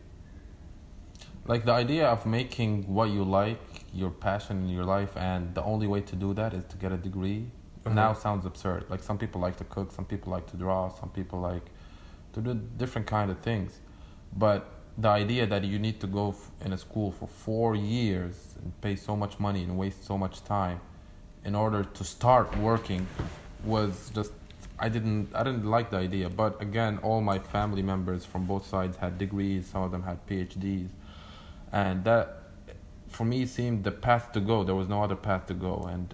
like 1.47 1.65
the 1.65 1.71
idea 1.73 2.07
of 2.07 2.25
making 2.25 2.83
what 2.93 3.09
you 3.09 3.23
like 3.23 3.59
your 3.93 4.09
passion 4.09 4.57
in 4.63 4.69
your 4.69 4.85
life 4.85 5.15
and 5.15 5.53
the 5.55 5.63
only 5.63 5.87
way 5.87 6.01
to 6.01 6.15
do 6.15 6.33
that 6.33 6.53
is 6.53 6.63
to 6.65 6.77
get 6.77 6.91
a 6.91 6.97
degree 7.09 7.41
Uh-huh. 7.85 7.95
now 8.03 8.13
sounds 8.13 8.45
absurd 8.51 8.81
like 8.93 9.03
some 9.09 9.17
people 9.23 9.39
like 9.47 9.57
to 9.63 9.65
cook 9.75 9.91
some 9.97 10.05
people 10.13 10.29
like 10.35 10.47
to 10.53 10.57
draw 10.57 10.81
some 10.99 11.09
people 11.19 11.39
like 11.51 11.65
to 12.33 12.39
do 12.47 12.51
different 12.81 13.07
kind 13.07 13.29
of 13.33 13.37
things 13.49 13.71
but 14.45 14.61
the 15.05 15.09
idea 15.23 15.43
that 15.53 15.63
you 15.71 15.77
need 15.87 15.97
to 15.99 16.07
go 16.19 16.25
f- 16.29 16.51
in 16.65 16.71
a 16.73 16.77
school 16.77 17.09
for 17.19 17.27
four 17.45 17.69
years 17.75 18.35
and 18.61 18.71
pay 18.85 18.95
so 18.95 19.13
much 19.23 19.33
money 19.47 19.61
and 19.65 19.71
waste 19.83 20.01
so 20.11 20.15
much 20.17 20.35
time 20.57 20.79
in 21.45 21.53
order 21.55 21.81
to 21.97 22.03
start 22.03 22.47
working 22.69 23.05
was 23.65 23.93
just 24.17 24.31
I 24.85 24.89
didn't 24.95 25.23
I 25.39 25.43
didn't 25.47 25.65
like 25.77 25.87
the 25.95 25.97
idea. 26.07 26.27
But 26.29 26.61
again, 26.67 26.93
all 27.07 27.21
my 27.21 27.39
family 27.55 27.81
members 27.93 28.25
from 28.25 28.45
both 28.45 28.65
sides 28.65 28.95
had 28.97 29.17
degrees. 29.17 29.61
Some 29.71 29.81
of 29.87 29.91
them 29.91 30.03
had 30.03 30.17
PhDs, 30.27 30.89
and 31.71 32.03
that 32.03 32.42
for 33.13 33.25
me 33.25 33.45
seemed 33.45 33.83
the 33.83 33.91
path 33.91 34.31
to 34.33 34.39
go. 34.39 34.63
There 34.63 34.75
was 34.75 34.89
no 34.89 35.03
other 35.03 35.15
path 35.15 35.45
to 35.47 35.53
go. 35.53 35.87
And 35.89 36.13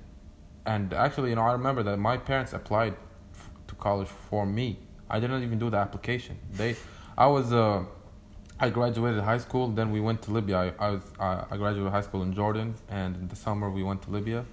and 0.66 0.94
actually, 0.94 1.30
you 1.30 1.36
know, 1.36 1.42
I 1.42 1.54
remember 1.54 1.84
that 1.84 1.98
my 1.98 2.18
parents 2.18 2.54
applied 2.54 2.96
f- 3.34 3.50
to 3.68 3.76
college 3.76 4.10
for 4.30 4.46
me. 4.46 4.80
I 5.10 5.20
didn't 5.20 5.42
even 5.44 5.58
do 5.58 5.70
the 5.70 5.78
application. 5.78 6.38
They, 6.52 6.76
I 7.18 7.28
was. 7.28 7.52
Uh, 7.52 7.86
I 8.62 8.70
graduated 8.70 9.22
high 9.22 9.38
school. 9.38 9.70
Then 9.70 9.90
we 9.90 10.02
went 10.02 10.22
to 10.24 10.32
Libya. 10.32 10.74
I, 10.80 10.88
I 10.88 10.90
was 10.92 11.04
I 11.20 11.56
graduated 11.56 11.92
high 11.92 12.02
school 12.02 12.24
in 12.24 12.34
Jordan, 12.34 12.76
and 12.90 13.16
in 13.16 13.28
the 13.30 13.36
summer 13.36 13.70
we 13.70 13.84
went 13.84 14.02
to 14.04 14.12
Libya, 14.12 14.46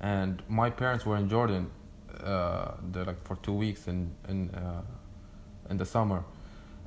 and 0.00 0.42
my 0.48 0.68
parents 0.68 1.06
were 1.06 1.16
in 1.16 1.30
Jordan, 1.30 1.70
uh, 2.22 2.72
like 2.92 3.20
for 3.26 3.36
two 3.36 3.54
weeks 3.54 3.88
in 3.88 4.14
in 4.28 4.50
uh, 4.50 4.82
in 5.70 5.78
the 5.78 5.86
summer, 5.86 6.24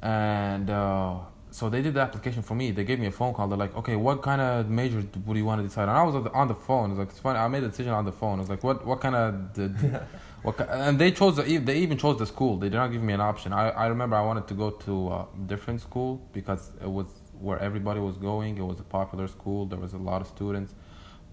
and 0.04 0.70
uh, 0.70 1.18
so 1.52 1.70
they 1.70 1.82
did 1.82 1.94
the 1.94 2.00
application 2.02 2.42
for 2.42 2.56
me. 2.56 2.72
They 2.72 2.84
gave 2.86 3.00
me 3.00 3.08
a 3.08 3.12
phone 3.12 3.34
call. 3.34 3.48
They're 3.50 3.58
like, 3.58 3.76
okay, 3.76 3.96
what 3.98 4.22
kind 4.22 4.42
of 4.42 4.70
major 4.70 5.04
would 5.26 5.38
you 5.38 5.46
want 5.46 5.60
to 5.62 5.68
decide? 5.68 5.84
And 5.90 5.92
I 5.92 6.04
was 6.04 6.16
on 6.16 6.24
the- 6.24 6.32
on 6.32 6.48
the 6.48 6.56
phone. 6.56 6.86
It 6.86 6.94
was 6.94 7.00
like 7.00 7.10
it's 7.10 7.20
funny. 7.20 7.40
I 7.40 7.48
made 7.48 7.64
a 7.64 7.68
decision 7.68 7.94
on 7.94 8.06
the 8.06 8.12
phone. 8.12 8.36
I 8.40 8.42
was 8.42 8.50
like, 8.50 8.64
what 8.64 8.86
what 8.86 9.02
kind 9.02 9.16
of 9.16 9.54
did, 9.54 9.74
what 10.44 10.60
and 10.70 10.98
they 10.98 11.12
chose 11.12 11.36
the, 11.36 11.44
they 11.58 11.78
even 11.80 11.98
chose 11.98 12.18
the 12.18 12.26
school. 12.26 12.58
They 12.58 12.70
did 12.70 12.78
not 12.78 12.92
give 12.92 13.04
me 13.04 13.14
an 13.14 13.22
option. 13.22 13.54
I, 13.54 13.70
I 13.70 13.88
remember 13.88 14.16
I 14.16 14.26
wanted 14.26 14.48
to 14.48 14.54
go 14.54 14.72
to 14.88 15.10
a 15.10 15.28
different 15.46 15.82
school 15.82 16.22
because 16.34 16.72
it 16.82 16.92
was 17.00 17.08
where 17.40 17.60
everybody 17.60 18.00
was 18.00 18.18
going. 18.18 18.58
It 18.58 18.66
was 18.72 18.80
a 18.80 18.84
popular 19.00 19.28
school. 19.28 19.66
There 19.66 19.80
was 19.80 19.94
a 19.94 19.98
lot 19.98 20.22
of 20.22 20.28
students, 20.28 20.74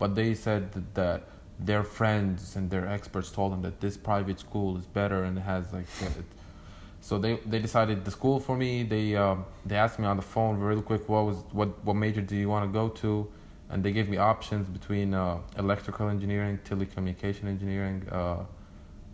but 0.00 0.14
they 0.14 0.34
said 0.34 0.72
that, 0.72 0.94
that 0.94 1.20
their 1.60 1.82
friends 1.82 2.56
and 2.56 2.70
their 2.70 2.86
experts 2.88 3.30
told 3.30 3.52
them 3.52 3.62
that 3.62 3.80
this 3.80 3.96
private 3.96 4.38
school 4.40 4.76
is 4.76 4.86
better 4.86 5.22
and 5.24 5.38
has 5.38 5.72
like 5.72 5.86
it, 6.02 6.24
so 7.08 7.18
they 7.18 7.36
they 7.46 7.58
decided 7.58 8.04
the 8.04 8.10
school 8.10 8.38
for 8.38 8.54
me. 8.54 8.82
They 8.82 9.16
um, 9.16 9.46
they 9.64 9.76
asked 9.76 9.98
me 9.98 10.06
on 10.06 10.16
the 10.16 10.28
phone 10.34 10.58
real 10.58 10.82
quick 10.82 11.08
what 11.08 11.24
was 11.24 11.38
what 11.52 11.70
what 11.86 11.96
major 11.96 12.20
do 12.20 12.36
you 12.36 12.50
want 12.50 12.64
to 12.68 12.72
go 12.80 12.86
to, 13.02 13.10
and 13.70 13.82
they 13.82 13.92
gave 13.92 14.10
me 14.10 14.18
options 14.18 14.68
between 14.68 15.14
uh, 15.14 15.38
electrical 15.56 16.10
engineering, 16.10 16.58
telecommunication 16.70 17.44
engineering, 17.54 18.06
uh, 18.12 18.44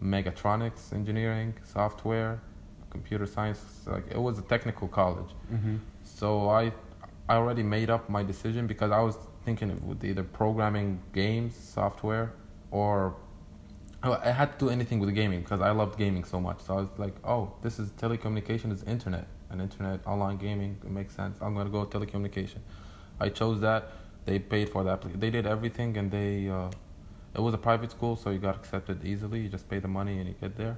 mechatronics 0.02 0.92
engineering, 0.92 1.54
software, 1.62 2.40
computer 2.90 3.26
science. 3.26 3.60
Like 3.86 4.06
it 4.10 4.20
was 4.28 4.40
a 4.40 4.46
technical 4.54 4.88
college. 4.88 5.32
Mm-hmm. 5.52 5.76
So 6.02 6.48
I 6.50 6.72
I 7.28 7.36
already 7.36 7.62
made 7.62 7.90
up 7.90 8.10
my 8.10 8.24
decision 8.24 8.66
because 8.66 8.90
I 8.90 9.02
was 9.08 9.16
thinking 9.44 9.70
it 9.70 9.80
would 9.84 10.02
either 10.02 10.24
programming 10.24 11.00
games, 11.12 11.54
software, 11.54 12.32
or 12.72 13.14
oh, 14.04 14.20
I 14.22 14.30
had 14.30 14.52
to 14.52 14.66
do 14.66 14.70
anything 14.70 15.00
with 15.00 15.14
gaming 15.14 15.40
because 15.40 15.60
I 15.60 15.70
loved 15.70 15.98
gaming 15.98 16.24
so 16.24 16.40
much. 16.40 16.60
So 16.60 16.74
I 16.74 16.80
was 16.82 16.88
like, 16.98 17.14
oh, 17.24 17.52
this 17.62 17.78
is 17.78 17.90
telecommunication, 17.92 18.70
is 18.72 18.82
internet, 18.84 19.26
and 19.50 19.60
internet 19.60 20.06
online 20.06 20.36
gaming 20.36 20.76
makes 20.84 21.14
sense. 21.14 21.36
I'm 21.40 21.54
gonna 21.54 21.70
go 21.70 21.84
telecommunication. 21.86 22.58
I 23.20 23.28
chose 23.30 23.60
that. 23.60 23.92
They 24.24 24.38
paid 24.38 24.68
for 24.68 24.84
that. 24.84 25.02
They 25.20 25.30
did 25.30 25.46
everything, 25.46 25.96
and 25.96 26.10
they 26.10 26.48
uh, 26.48 26.70
it 27.34 27.40
was 27.40 27.54
a 27.54 27.58
private 27.58 27.90
school, 27.90 28.16
so 28.16 28.30
you 28.30 28.38
got 28.38 28.56
accepted 28.56 29.04
easily. 29.04 29.40
You 29.40 29.48
just 29.48 29.68
pay 29.68 29.78
the 29.80 29.88
money 29.88 30.18
and 30.18 30.28
you 30.28 30.34
get 30.40 30.56
there. 30.56 30.76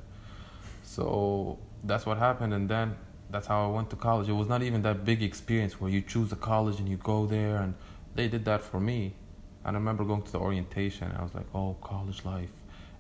So 0.83 1.59
that's 1.85 2.07
what 2.07 2.19
happened, 2.19 2.55
and 2.55 2.69
then 2.69 2.97
that's 3.31 3.47
how 3.47 3.69
I 3.69 3.75
went 3.75 3.91
to 3.91 3.97
college. 3.97 4.29
It 4.29 4.33
was 4.33 4.49
not 4.49 4.63
even 4.63 4.83
that 4.83 5.05
big 5.05 5.23
experience 5.23 5.81
where 5.81 5.91
you 5.91 6.01
choose 6.01 6.33
a 6.33 6.37
college 6.37 6.79
and 6.79 6.89
you 6.89 6.97
go 6.97 7.27
there, 7.27 7.57
and 7.57 7.75
they 8.15 8.29
did 8.29 8.45
that 8.47 8.63
for 8.63 8.81
me. 8.81 9.15
And 9.65 9.77
I 9.77 9.81
remember 9.81 10.05
going 10.05 10.23
to 10.23 10.33
the 10.33 10.39
orientation, 10.39 11.13
I 11.19 11.23
was 11.23 11.35
like, 11.35 11.47
"Oh, 11.55 11.77
college 11.83 12.25
life," 12.25 12.53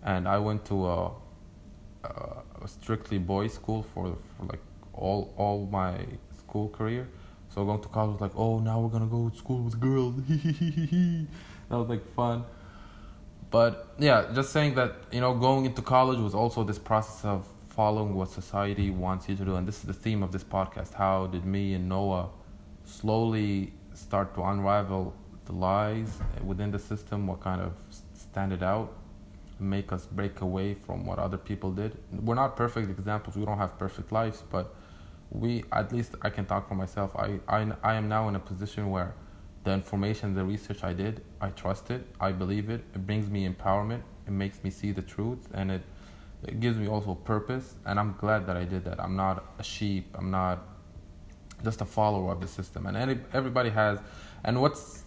and 0.02 0.28
I 0.28 0.38
went 0.38 0.64
to 0.66 0.86
a, 0.86 1.10
a, 2.04 2.68
strictly 2.68 3.18
boys' 3.18 3.54
school 3.54 3.82
for, 3.94 4.16
for 4.36 4.46
like 4.46 4.60
all 4.92 5.32
all 5.36 5.66
my 5.66 5.98
school 6.38 6.68
career. 6.68 7.08
So 7.48 7.64
going 7.64 7.80
to 7.82 7.88
college 7.88 8.12
was 8.12 8.20
like, 8.20 8.36
"Oh, 8.36 8.58
now 8.58 8.80
we're 8.80 8.90
gonna 8.90 9.06
go 9.06 9.28
to 9.28 9.36
school 9.36 9.62
with 9.62 9.80
girls." 9.80 10.16
that 10.28 11.76
was 11.76 11.88
like 11.88 12.06
fun. 12.14 12.44
But 13.50 13.94
yeah, 13.98 14.26
just 14.34 14.52
saying 14.52 14.74
that 14.74 14.96
you 15.12 15.20
know, 15.20 15.34
going 15.34 15.64
into 15.66 15.82
college 15.82 16.18
was 16.18 16.34
also 16.34 16.64
this 16.64 16.78
process 16.78 17.24
of 17.24 17.46
following 17.68 18.14
what 18.14 18.30
society 18.30 18.90
wants 18.90 19.28
you 19.28 19.36
to 19.36 19.44
do, 19.44 19.56
and 19.56 19.68
this 19.68 19.76
is 19.76 19.82
the 19.82 19.92
theme 19.92 20.22
of 20.22 20.32
this 20.32 20.44
podcast. 20.44 20.94
How 20.94 21.26
did 21.26 21.44
me 21.44 21.74
and 21.74 21.88
Noah 21.88 22.30
slowly 22.84 23.72
start 23.94 24.34
to 24.34 24.42
unravel 24.42 25.14
the 25.44 25.52
lies 25.52 26.18
within 26.44 26.70
the 26.70 26.78
system? 26.78 27.26
What 27.26 27.40
kind 27.40 27.60
of 27.60 27.72
stand 28.14 28.52
it 28.52 28.62
out, 28.62 28.92
make 29.58 29.92
us 29.92 30.06
break 30.06 30.40
away 30.40 30.74
from 30.74 31.06
what 31.06 31.18
other 31.18 31.38
people 31.38 31.70
did? 31.70 31.96
We're 32.12 32.34
not 32.34 32.56
perfect 32.56 32.90
examples. 32.90 33.36
We 33.36 33.44
don't 33.44 33.58
have 33.58 33.78
perfect 33.78 34.12
lives, 34.12 34.42
but 34.50 34.74
we 35.30 35.64
at 35.72 35.92
least 35.92 36.14
I 36.22 36.30
can 36.30 36.46
talk 36.46 36.68
for 36.68 36.74
myself. 36.74 37.10
I 37.16 37.40
I, 37.48 37.66
I 37.82 37.94
am 37.94 38.08
now 38.08 38.28
in 38.28 38.36
a 38.36 38.40
position 38.40 38.90
where 38.90 39.14
the 39.64 39.72
information, 39.72 40.34
the 40.34 40.44
research 40.44 40.84
I 40.84 40.92
did, 40.92 41.24
I 41.40 41.48
trust 41.50 41.90
it, 41.90 42.06
I 42.20 42.30
believe 42.32 42.70
it. 42.70 42.84
It 42.94 43.06
brings 43.06 43.28
me 43.28 43.48
empowerment. 43.48 44.02
It 44.26 44.32
makes 44.32 44.62
me 44.62 44.70
see 44.70 44.92
the 44.92 45.02
truth, 45.02 45.48
and 45.54 45.70
it 45.70 45.82
it 46.44 46.60
gives 46.60 46.76
me 46.78 46.86
also 46.86 47.14
purpose. 47.14 47.74
And 47.84 47.98
I'm 47.98 48.14
glad 48.18 48.46
that 48.46 48.56
I 48.56 48.64
did 48.64 48.84
that. 48.84 49.00
I'm 49.00 49.16
not 49.16 49.44
a 49.58 49.62
sheep. 49.62 50.14
I'm 50.14 50.30
not 50.30 50.62
just 51.64 51.80
a 51.80 51.84
follower 51.84 52.30
of 52.32 52.40
the 52.40 52.46
system. 52.46 52.86
And 52.86 52.96
any, 52.96 53.18
everybody 53.32 53.70
has. 53.70 53.98
And 54.44 54.60
what's 54.60 55.02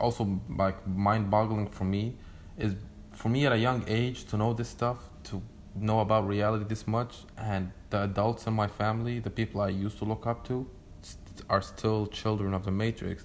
also 0.00 0.40
like 0.48 0.84
mind-boggling 0.86 1.68
for 1.68 1.84
me 1.84 2.16
is 2.58 2.74
for 3.22 3.28
me 3.28 3.46
at 3.46 3.52
a 3.52 3.56
young 3.56 3.84
age 3.86 4.24
to 4.24 4.36
know 4.36 4.52
this 4.52 4.68
stuff, 4.68 4.98
to 5.22 5.40
know 5.76 6.00
about 6.00 6.26
reality 6.26 6.64
this 6.64 6.88
much, 6.88 7.18
and 7.38 7.70
the 7.90 8.02
adults 8.02 8.48
in 8.48 8.52
my 8.52 8.66
family, 8.66 9.20
the 9.20 9.30
people 9.30 9.60
I 9.60 9.68
used 9.68 9.98
to 9.98 10.04
look 10.04 10.26
up 10.26 10.44
to, 10.48 10.66
st- 11.02 11.42
are 11.48 11.62
still 11.62 12.08
children 12.08 12.52
of 12.52 12.64
the 12.64 12.72
Matrix. 12.72 13.24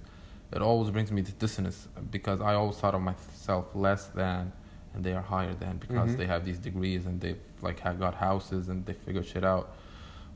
It 0.54 0.62
always 0.62 0.92
brings 0.92 1.12
me 1.12 1.24
to 1.24 1.32
dissonance 1.32 1.88
because 2.12 2.42
I 2.42 2.54
always 2.54 2.78
thought 2.78 2.94
of 2.94 3.02
myself 3.02 3.66
less 3.74 4.06
than, 4.06 4.52
and 4.94 5.04
they 5.04 5.14
are 5.14 5.26
higher 5.36 5.56
than 5.56 5.78
because 5.78 6.12
Mhm. 6.12 6.18
they 6.18 6.28
have 6.28 6.46
these 6.46 6.60
degrees 6.60 7.08
and 7.08 7.20
they've 7.20 7.42
like 7.64 7.80
have 7.80 7.98
got 7.98 8.14
houses 8.14 8.70
and 8.70 8.86
they 8.86 8.94
figure 8.94 9.24
shit 9.24 9.44
out. 9.44 9.66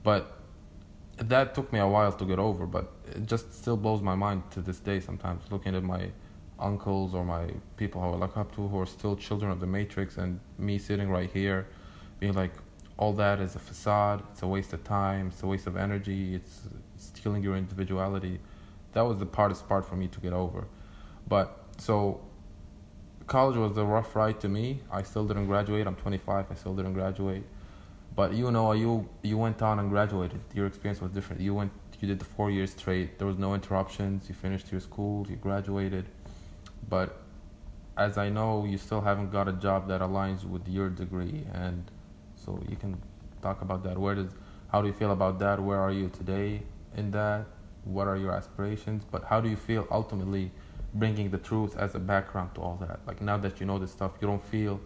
But 0.01 0.22
that 1.18 1.53
took 1.53 1.72
me 1.72 1.78
a 1.78 1.88
while 1.88 2.12
to 2.14 2.26
get 2.26 2.39
over, 2.39 2.66
but 2.66 2.86
it 3.16 3.28
just 3.28 3.53
still 3.62 3.78
blows 3.78 4.01
my 4.01 4.16
mind 4.16 4.41
to 4.55 4.59
this 4.64 4.80
day. 4.80 4.99
Sometimes 4.99 5.43
looking 5.51 5.76
at 5.76 5.84
my 5.84 6.09
uncles 6.62 7.14
or 7.14 7.26
my 7.26 7.49
people 7.78 8.01
who 8.01 8.09
I 8.09 8.16
look 8.16 8.38
up 8.38 8.55
to 8.55 8.68
who 8.68 8.80
are 8.80 8.86
still 8.86 9.16
children 9.16 9.51
of 9.51 9.59
the 9.59 9.68
Matrix, 9.68 10.18
and 10.18 10.39
me 10.57 10.78
sitting 10.78 11.09
right 11.09 11.32
here, 11.32 11.68
being 12.20 12.34
like, 12.34 12.51
all 12.97 13.14
that 13.14 13.39
is 13.39 13.55
a 13.55 13.59
facade. 13.59 14.24
It's 14.32 14.43
a 14.43 14.47
waste 14.47 14.74
of 14.74 14.84
time. 14.84 15.28
It's 15.28 15.41
a 15.41 15.47
waste 15.47 15.66
of 15.66 15.76
energy. 15.76 16.36
It's 16.36 16.62
stealing 16.97 17.41
your 17.41 17.55
individuality. 17.55 18.39
That 18.93 19.01
was 19.01 19.18
the 19.18 19.28
hardest 19.34 19.68
part 19.68 19.86
for 19.86 19.95
me 19.95 20.07
to 20.09 20.20
get 20.20 20.34
over. 20.34 20.68
But 21.28 21.57
so 21.78 22.22
college 23.26 23.57
was 23.57 23.76
a 23.78 23.84
rough 23.84 24.16
ride 24.16 24.39
to 24.41 24.49
me. 24.49 24.82
I 24.91 25.01
still 25.03 25.26
didn't 25.26 25.47
graduate. 25.47 25.88
I'm 25.88 25.95
25. 25.95 26.45
I 26.51 26.55
still 26.55 26.76
didn't 26.76 26.93
graduate. 26.93 27.43
But 28.16 28.34
you 28.34 28.51
know, 28.51 28.74
you 28.74 29.09
you 29.24 29.38
went 29.38 29.62
on 29.62 29.80
and 29.80 29.89
graduated. 29.89 30.41
Your 30.53 30.68
experience 30.68 31.01
was 31.01 31.12
different. 31.12 31.41
You 31.41 31.53
went, 31.55 31.72
you 31.99 32.07
did 32.07 32.20
the 32.20 32.26
four 32.26 32.51
years 32.51 32.72
straight. 32.72 33.18
There 33.18 33.28
was 33.28 33.38
no 33.38 33.53
interruptions. 33.55 34.28
You 34.28 34.36
finished 34.36 34.72
your 34.72 34.82
school. 34.82 35.26
You 35.30 35.38
graduated. 35.38 36.05
But 36.88 37.18
as 37.98 38.18
I 38.18 38.30
know, 38.30 38.66
you 38.66 38.78
still 38.78 39.02
haven't 39.02 39.32
got 39.32 39.48
a 39.48 39.54
job 39.54 39.88
that 39.88 40.02
aligns 40.02 40.44
with 40.44 40.68
your 40.68 40.90
degree, 40.90 41.46
and 41.54 41.90
so 42.36 42.62
you 42.70 42.76
can 42.76 43.02
talk 43.42 43.62
about 43.62 43.84
that. 43.84 43.98
Where 43.98 44.16
does, 44.16 44.32
how 44.72 44.82
do 44.82 44.88
you 44.88 44.94
feel 44.94 45.12
about 45.12 45.40
that? 45.40 45.62
Where 45.62 45.80
are 45.80 45.92
you 45.92 46.10
today 46.10 46.64
in 46.96 47.12
that? 47.12 47.46
What 47.84 48.08
are 48.08 48.18
your 48.18 48.32
aspirations? 48.32 49.04
But 49.10 49.24
how 49.26 49.42
do 49.42 49.50
you 49.50 49.56
feel 49.56 49.88
ultimately? 49.92 50.52
bringing 50.94 51.30
the 51.30 51.38
truth 51.38 51.78
as 51.78 51.96
a 51.96 52.00
background 52.00 52.54
to 52.56 52.62
all 52.62 52.78
that. 52.82 53.00
Like 53.08 53.22
now 53.22 53.38
that 53.38 53.60
you 53.60 53.66
know 53.66 53.80
this 53.80 53.92
stuff, 53.92 54.12
you 54.20 54.28
don't 54.28 54.44
feel 54.44 54.80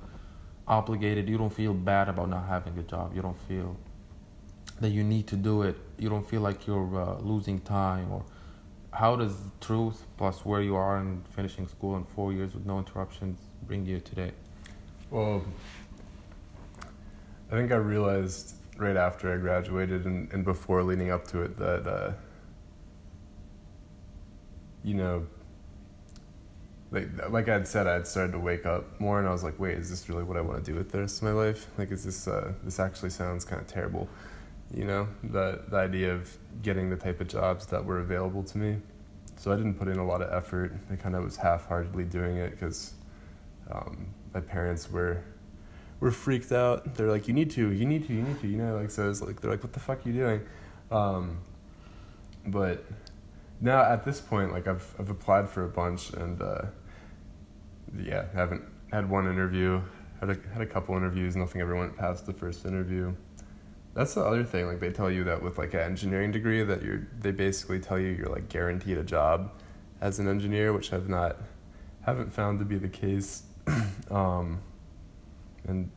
obligated. 0.67 1.27
You 1.29 1.37
don't 1.37 1.53
feel 1.53 1.73
bad 1.73 2.09
about 2.09 2.29
not 2.29 2.47
having 2.47 2.77
a 2.77 2.83
job. 2.83 3.15
You 3.15 3.21
don't 3.21 3.39
feel 3.47 3.75
that 4.79 4.89
you 4.89 5.03
need 5.03 5.27
to 5.27 5.35
do 5.35 5.63
it. 5.63 5.77
You 5.97 6.09
don't 6.09 6.27
feel 6.27 6.41
like 6.41 6.67
you're 6.67 6.99
uh, 6.99 7.19
losing 7.19 7.59
time. 7.61 8.11
Or 8.11 8.23
how 8.95 9.15
does 9.15 9.35
truth 9.59 10.05
plus 10.17 10.45
where 10.45 10.61
you 10.61 10.75
are 10.75 10.97
in 10.99 11.21
finishing 11.29 11.67
school 11.67 11.97
in 11.97 12.05
four 12.05 12.31
years 12.31 12.53
with 12.53 12.65
no 12.65 12.79
interruptions 12.79 13.39
bring 13.67 13.85
you 13.85 13.99
today? 13.99 14.31
Well, 15.11 15.43
I 17.51 17.55
think 17.55 17.71
I 17.71 17.75
realized 17.75 18.55
right 18.77 18.95
after 18.95 19.33
I 19.33 19.37
graduated 19.37 20.05
and, 20.05 20.31
and 20.31 20.45
before 20.45 20.81
leading 20.81 21.11
up 21.11 21.27
to 21.27 21.41
it 21.41 21.57
that, 21.57 21.87
uh, 21.87 22.13
you 24.83 24.93
know, 24.93 25.27
like 26.91 27.07
like 27.29 27.49
I'd 27.49 27.67
said, 27.67 27.87
I'd 27.87 28.07
started 28.07 28.31
to 28.33 28.39
wake 28.39 28.65
up 28.65 28.99
more, 28.99 29.19
and 29.19 29.27
I 29.27 29.31
was 29.31 29.43
like, 29.43 29.59
wait, 29.59 29.77
is 29.77 29.89
this 29.89 30.07
really 30.07 30.23
what 30.23 30.37
I 30.37 30.41
want 30.41 30.63
to 30.63 30.71
do 30.71 30.77
with 30.77 30.91
the 30.91 30.99
rest 30.99 31.17
of 31.17 31.23
my 31.23 31.31
life? 31.31 31.67
Like, 31.77 31.91
is 31.91 32.05
this 32.05 32.27
uh, 32.27 32.53
this 32.63 32.79
actually 32.79 33.09
sounds 33.09 33.43
kind 33.43 33.59
of 33.59 33.67
terrible? 33.67 34.07
You 34.73 34.85
know, 34.85 35.07
the 35.23 35.63
the 35.67 35.77
idea 35.77 36.13
of 36.13 36.37
getting 36.61 36.89
the 36.89 36.95
type 36.95 37.21
of 37.21 37.27
jobs 37.27 37.65
that 37.67 37.83
were 37.83 37.99
available 37.99 38.43
to 38.43 38.57
me. 38.57 38.77
So 39.37 39.51
I 39.51 39.55
didn't 39.55 39.75
put 39.75 39.87
in 39.87 39.97
a 39.97 40.05
lot 40.05 40.21
of 40.21 40.31
effort. 40.31 40.73
I 40.91 40.95
kind 40.95 41.15
of 41.15 41.23
was 41.23 41.35
half-heartedly 41.37 42.05
doing 42.05 42.37
it 42.37 42.51
because 42.51 42.93
um, 43.69 44.07
my 44.33 44.39
parents 44.39 44.89
were 44.89 45.23
were 45.99 46.11
freaked 46.11 46.51
out. 46.51 46.95
They're 46.95 47.09
like, 47.09 47.27
you 47.27 47.33
need 47.33 47.51
to, 47.51 47.71
you 47.71 47.85
need 47.85 48.07
to, 48.07 48.13
you 48.13 48.21
need 48.21 48.39
to. 48.41 48.47
You 48.47 48.57
know, 48.57 48.77
like 48.77 48.91
so. 48.91 49.09
It's 49.09 49.21
like 49.21 49.41
they're 49.41 49.51
like, 49.51 49.63
what 49.63 49.73
the 49.73 49.79
fuck 49.79 50.05
are 50.05 50.09
you 50.09 50.15
doing? 50.15 50.41
Um, 50.91 51.39
but 52.47 52.85
now 53.61 53.81
at 53.83 54.05
this 54.05 54.21
point, 54.21 54.51
like 54.51 54.67
I've 54.67 54.95
I've 54.99 55.09
applied 55.09 55.49
for 55.49 55.65
a 55.65 55.69
bunch 55.69 56.11
and 56.11 56.41
uh, 56.41 56.61
yeah, 57.97 58.25
haven't 58.33 58.63
had 58.91 59.09
one 59.09 59.27
interview, 59.27 59.81
had 60.19 60.29
a 60.29 60.37
had 60.53 60.61
a 60.61 60.65
couple 60.65 60.95
interviews, 60.95 61.35
nothing 61.35 61.61
ever 61.61 61.75
went 61.75 61.97
past 61.97 62.25
the 62.25 62.33
first 62.33 62.65
interview. 62.65 63.13
That's 63.95 64.13
the 64.13 64.21
other 64.21 64.43
thing. 64.43 64.67
Like 64.67 64.79
they 64.79 64.91
tell 64.91 65.09
you 65.09 65.23
that 65.23 65.41
with 65.41 65.57
like 65.57 65.73
an 65.73 65.79
engineering 65.79 66.31
degree, 66.31 66.63
that 66.63 66.83
you're 66.83 67.07
they 67.19 67.31
basically 67.31 67.79
tell 67.79 67.97
you 67.97 68.09
you're 68.09 68.29
like 68.29 68.49
guaranteed 68.49 68.97
a 68.97 69.03
job 69.03 69.51
as 70.01 70.19
an 70.19 70.27
engineer, 70.27 70.73
which 70.73 70.93
I've 70.93 71.09
not 71.09 71.37
haven't 72.01 72.31
found 72.31 72.59
to 72.59 72.65
be 72.65 72.77
the 72.77 72.89
case. 72.89 73.43
um, 74.11 74.61
and 75.67 75.89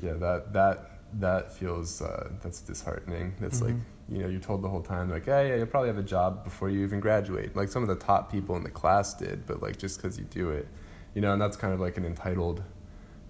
yeah, 0.00 0.12
that 0.12 0.52
that 0.52 0.90
that 1.14 1.52
feels 1.52 2.00
uh, 2.00 2.28
that's 2.42 2.60
disheartening. 2.60 3.34
That's 3.40 3.60
mm-hmm. 3.60 3.78
like 3.78 3.82
you 4.08 4.18
know, 4.18 4.28
you're 4.28 4.40
told 4.40 4.62
the 4.62 4.68
whole 4.68 4.82
time, 4.82 5.10
like, 5.10 5.24
hey, 5.24 5.48
yeah, 5.48 5.56
you'll 5.56 5.66
probably 5.66 5.88
have 5.88 5.98
a 5.98 6.02
job 6.02 6.44
before 6.44 6.68
you 6.68 6.82
even 6.82 7.00
graduate. 7.00 7.56
Like 7.56 7.68
some 7.68 7.82
of 7.82 7.88
the 7.88 7.96
top 7.96 8.30
people 8.30 8.56
in 8.56 8.62
the 8.62 8.70
class 8.70 9.14
did, 9.14 9.46
but 9.46 9.62
like 9.62 9.78
just 9.78 9.96
because 9.96 10.18
you 10.18 10.24
do 10.24 10.50
it, 10.50 10.68
you 11.14 11.22
know, 11.22 11.32
and 11.32 11.40
that's 11.40 11.56
kind 11.56 11.72
of 11.72 11.80
like 11.80 11.96
an 11.96 12.04
entitled 12.04 12.62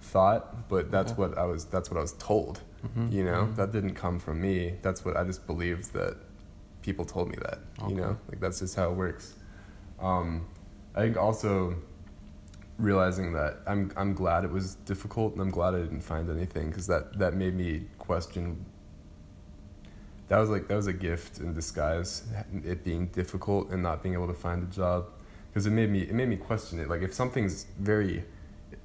thought, 0.01 0.69
but 0.69 0.91
that's 0.91 1.13
yeah. 1.13 1.19
what 1.19 1.39
I 1.39 1.45
was, 1.45 1.67
that's 1.67 1.91
what 1.91 1.99
I 1.99 2.01
was 2.01 2.15
told, 2.15 2.63
mm-hmm. 2.85 3.11
you 3.11 3.25
know, 3.25 3.45
mm-hmm. 3.45 3.55
that 3.57 3.73
didn't 3.73 3.95
come 3.95 4.19
from 4.19 4.41
me. 4.41 4.75
That's 4.83 5.05
what 5.05 5.17
I 5.17 5.25
just 5.25 5.47
believed 5.47 5.93
that 5.93 6.17
people 6.83 7.05
told 7.05 7.29
me 7.29 7.37
that, 7.43 7.59
okay. 7.81 7.91
you 7.91 8.01
know, 8.01 8.19
like 8.29 8.41
that's 8.41 8.61
just 8.61 8.77
how 8.77 8.91
it 8.91 8.97
works. 8.97 9.35
Um, 10.01 10.47
I 10.95 11.01
think 11.03 11.17
also 11.17 11.77
realizing 12.79 13.33
that 13.35 13.59
I'm, 13.67 13.93
I'm 13.97 14.15
glad 14.15 14.45
it 14.45 14.51
was 14.51 14.75
difficult 14.77 15.35
and 15.35 15.43
I'm 15.43 15.51
glad 15.51 15.75
I 15.75 15.79
didn't 15.79 16.01
find 16.01 16.29
anything 16.29 16.69
because 16.69 16.87
that, 16.89 17.19
that 17.19 17.35
made 17.35 17.55
me 17.55 17.85
question 17.99 18.65
that 20.33 20.39
was 20.39 20.49
like 20.49 20.67
that 20.69 20.77
was 20.77 20.87
a 20.87 20.95
gift 20.95 21.41
in 21.41 21.53
disguise. 21.53 22.23
It 22.65 22.83
being 22.85 23.09
difficult 23.09 23.71
and 23.71 23.83
not 23.83 24.03
being 24.03 24.15
able 24.15 24.29
to 24.29 24.35
find 24.35 24.63
a 24.63 24.67
job, 24.75 25.09
because 25.51 25.67
it 25.67 25.73
made 25.73 25.91
me 25.91 26.01
it 26.01 26.15
made 26.15 26.29
me 26.29 26.37
question 26.37 26.79
it. 26.79 26.89
Like 26.89 27.03
if 27.03 27.13
something's 27.13 27.67
very, 27.79 28.25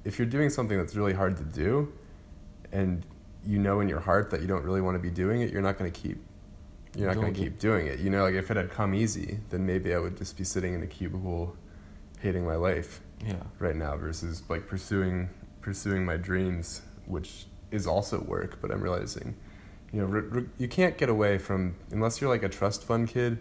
if 0.04 0.18
you're 0.18 0.28
doing 0.28 0.50
something 0.50 0.76
that's 0.76 0.94
really 0.94 1.14
hard 1.14 1.38
to 1.38 1.44
do, 1.44 1.90
and 2.70 3.02
you 3.48 3.58
know 3.58 3.80
in 3.80 3.88
your 3.88 4.00
heart 4.00 4.30
that 4.30 4.42
you 4.42 4.46
don't 4.46 4.62
really 4.62 4.82
want 4.82 4.94
to 4.94 4.98
be 5.00 5.10
doing 5.10 5.40
it, 5.40 5.50
you're 5.50 5.62
not 5.62 5.78
going 5.78 5.90
to 5.90 6.00
keep 6.00 6.18
you're 6.94 7.06
not 7.06 7.20
going 7.20 7.32
to 7.32 7.40
keep 7.40 7.58
doing 7.58 7.86
it. 7.86 8.00
You 8.00 8.10
know, 8.10 8.24
like 8.24 8.34
if 8.34 8.50
it 8.50 8.56
had 8.56 8.70
come 8.70 8.94
easy, 8.94 9.38
then 9.50 9.64
maybe 9.64 9.94
I 9.94 9.98
would 9.98 10.16
just 10.16 10.36
be 10.36 10.44
sitting 10.44 10.74
in 10.74 10.82
a 10.82 10.86
cubicle, 10.86 11.56
hating 12.20 12.44
my 12.44 12.56
life. 12.56 13.00
Yeah. 13.24 13.42
Right 13.58 13.76
now, 13.76 13.96
versus 13.96 14.42
like 14.48 14.66
pursuing 14.66 15.30
pursuing 15.60 16.04
my 16.04 16.16
dreams, 16.16 16.82
which 17.06 17.46
is 17.70 17.86
also 17.86 18.20
work, 18.20 18.60
but 18.60 18.70
I'm 18.70 18.80
realizing 18.80 19.34
you 19.92 20.06
know, 20.06 20.46
you 20.58 20.68
can't 20.68 20.98
get 20.98 21.08
away 21.08 21.38
from 21.38 21.76
unless 21.90 22.20
you're 22.20 22.30
like 22.30 22.42
a 22.42 22.48
trust 22.48 22.84
fund 22.84 23.08
kid, 23.08 23.38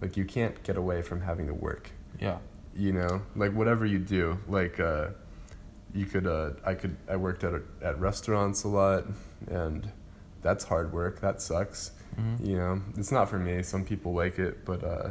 like 0.00 0.16
you 0.16 0.24
can't 0.24 0.60
get 0.62 0.76
away 0.76 1.02
from 1.02 1.20
having 1.20 1.46
to 1.46 1.54
work. 1.54 1.90
Yeah. 2.18 2.38
You 2.76 2.92
know, 2.92 3.22
like 3.36 3.52
whatever 3.52 3.86
you 3.86 3.98
do, 3.98 4.38
like 4.48 4.80
uh, 4.80 5.08
you 5.94 6.06
could, 6.06 6.26
uh, 6.26 6.50
I 6.64 6.74
could, 6.74 6.96
I 7.08 7.16
worked 7.16 7.44
at 7.44 7.54
a, 7.54 7.62
at 7.82 7.98
restaurants 7.98 8.64
a 8.64 8.68
lot, 8.68 9.04
and 9.48 9.90
that's 10.42 10.64
hard 10.64 10.92
work. 10.92 11.20
That 11.20 11.40
sucks. 11.40 11.92
Mm-hmm. 12.18 12.46
You 12.46 12.56
know, 12.56 12.82
it's 12.96 13.12
not 13.12 13.30
for 13.30 13.38
me. 13.38 13.62
Some 13.62 13.84
people 13.84 14.12
like 14.12 14.38
it, 14.38 14.64
but 14.64 14.82
uh, 14.84 15.10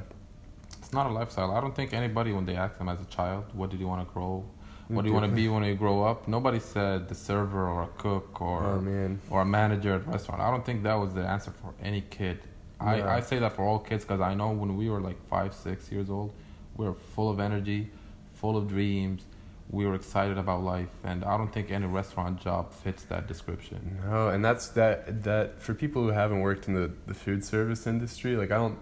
it's 0.78 0.94
not 0.94 1.08
a 1.08 1.10
lifestyle. 1.10 1.52
I 1.52 1.62
don't 1.62 1.76
think 1.76 1.94
anybody, 1.94 2.32
when 2.32 2.46
they 2.46 2.56
ask 2.56 2.78
them 2.78 2.90
as 2.90 3.02
a 3.02 3.06
child, 3.06 3.46
what 3.54 3.70
did 3.70 3.80
you 3.80 3.88
want 3.88 4.08
to 4.08 4.14
grow 4.14 4.46
what 4.88 5.04
do 5.04 5.08
you 5.08 5.14
want 5.14 5.26
to 5.26 5.36
be 5.36 5.48
when 5.48 5.64
you 5.64 5.76
grow 5.76 6.04
up? 6.04 6.28
Nobody 6.28 6.60
said 6.60 7.08
the 7.08 7.16
server 7.16 7.68
or 7.68 7.84
a 7.84 7.88
cook 7.98 8.42
or 8.42 8.64
oh, 8.64 9.18
or 9.30 9.42
a 9.42 9.46
manager 9.46 9.96
at 9.96 10.02
a 10.02 10.12
restaurant. 10.12 10.42
I 10.42 10.52
don't 10.52 10.66
think 10.66 10.84
that 10.84 10.96
was 10.96 11.14
the 11.14 11.22
answer 11.22 11.52
for 11.52 11.74
any 11.82 12.02
kid. 12.02 12.40
I, 12.80 13.02
I 13.02 13.20
say 13.22 13.40
that 13.40 13.54
for 13.54 13.64
all 13.64 13.80
kids 13.80 14.04
because 14.04 14.20
I 14.20 14.34
know 14.34 14.52
when 14.52 14.76
we 14.76 14.90
were 14.90 15.00
like 15.00 15.18
five, 15.30 15.54
six 15.54 15.92
years 15.92 16.10
old, 16.10 16.34
we 16.76 16.86
were 16.86 16.94
full 16.94 17.30
of 17.30 17.40
energy, 17.40 17.90
full 18.34 18.58
of 18.58 18.68
dreams. 18.68 19.24
We 19.70 19.86
were 19.86 19.96
excited 19.96 20.38
about 20.38 20.64
life, 20.64 20.90
and 21.04 21.24
I 21.24 21.38
don't 21.38 21.52
think 21.52 21.72
any 21.72 21.86
restaurant 21.86 22.40
job 22.40 22.74
fits 22.74 23.04
that 23.06 23.28
description. 23.28 24.00
No, 24.06 24.28
and 24.28 24.44
that's 24.44 24.68
that 24.70 25.24
that 25.24 25.62
for 25.62 25.74
people 25.74 26.04
who 26.04 26.10
haven't 26.10 26.42
worked 26.42 26.68
in 26.68 26.74
the, 26.76 26.92
the 27.08 27.14
food 27.14 27.44
service 27.44 27.88
industry, 27.88 28.36
like 28.36 28.52
I 28.52 28.58
don't 28.58 28.78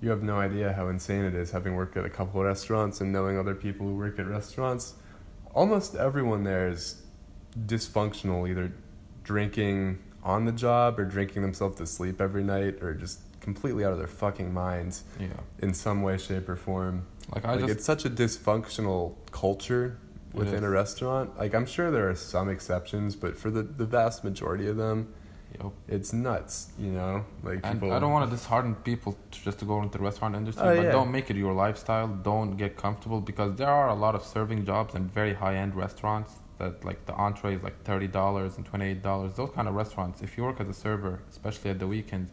you 0.00 0.10
have 0.10 0.22
no 0.22 0.38
idea 0.38 0.72
how 0.72 0.88
insane 0.88 1.24
it 1.24 1.34
is 1.34 1.50
having 1.50 1.74
worked 1.74 1.96
at 1.96 2.04
a 2.04 2.10
couple 2.10 2.40
of 2.40 2.46
restaurants 2.46 3.00
and 3.00 3.12
knowing 3.12 3.38
other 3.38 3.54
people 3.54 3.86
who 3.86 3.96
work 3.96 4.18
at 4.18 4.26
restaurants. 4.26 4.94
Almost 5.54 5.96
everyone 5.96 6.44
there 6.44 6.68
is 6.68 7.02
dysfunctional, 7.58 8.48
either 8.48 8.72
drinking 9.24 9.98
on 10.22 10.44
the 10.44 10.52
job 10.52 10.98
or 10.98 11.04
drinking 11.04 11.42
themselves 11.42 11.76
to 11.78 11.86
sleep 11.86 12.20
every 12.20 12.44
night 12.44 12.82
or 12.82 12.94
just 12.94 13.20
completely 13.40 13.84
out 13.84 13.92
of 13.92 13.98
their 13.98 14.06
fucking 14.06 14.52
minds 14.52 15.04
yeah. 15.18 15.28
in 15.60 15.74
some 15.74 16.02
way, 16.02 16.18
shape, 16.18 16.48
or 16.48 16.56
form. 16.56 17.06
Like, 17.34 17.44
I 17.44 17.52
like 17.52 17.60
just, 17.60 17.72
it's 17.72 17.84
such 17.84 18.04
a 18.04 18.10
dysfunctional 18.10 19.14
culture 19.30 19.98
within 20.32 20.64
a 20.64 20.70
restaurant. 20.70 21.38
Like 21.38 21.54
I'm 21.54 21.66
sure 21.66 21.90
there 21.90 22.08
are 22.08 22.14
some 22.14 22.48
exceptions, 22.48 23.16
but 23.16 23.36
for 23.36 23.50
the, 23.50 23.62
the 23.62 23.84
vast 23.84 24.24
majority 24.24 24.66
of 24.68 24.76
them, 24.76 25.12
Yep. 25.54 25.72
It's 25.88 26.12
nuts, 26.12 26.68
you 26.78 26.90
know. 26.92 27.24
Like 27.42 27.60
and 27.64 27.80
people. 27.80 27.92
I 27.92 27.98
don't 27.98 28.12
want 28.12 28.30
to 28.30 28.36
dishearten 28.36 28.74
people 28.76 29.16
to 29.30 29.42
just 29.42 29.58
to 29.60 29.64
go 29.64 29.82
into 29.82 29.98
the 29.98 30.04
restaurant 30.04 30.34
industry, 30.34 30.62
oh, 30.62 30.76
but 30.76 30.82
yeah. 30.82 30.92
don't 30.92 31.10
make 31.10 31.30
it 31.30 31.36
your 31.36 31.54
lifestyle. 31.54 32.06
Don't 32.06 32.56
get 32.56 32.76
comfortable 32.76 33.20
because 33.20 33.54
there 33.56 33.70
are 33.70 33.88
a 33.88 33.94
lot 33.94 34.14
of 34.14 34.22
serving 34.22 34.66
jobs 34.66 34.94
in 34.94 35.08
very 35.08 35.34
high 35.34 35.56
end 35.56 35.74
restaurants 35.74 36.32
that 36.58 36.84
like 36.84 37.06
the 37.06 37.14
entree 37.14 37.56
is 37.56 37.62
like 37.62 37.82
thirty 37.82 38.06
dollars 38.06 38.56
and 38.56 38.66
twenty 38.66 38.90
eight 38.90 39.02
dollars. 39.02 39.34
Those 39.34 39.50
kind 39.50 39.68
of 39.68 39.74
restaurants. 39.74 40.22
If 40.22 40.36
you 40.36 40.44
work 40.44 40.60
as 40.60 40.68
a 40.68 40.74
server, 40.74 41.22
especially 41.30 41.70
at 41.70 41.78
the 41.78 41.86
weekends, 41.86 42.30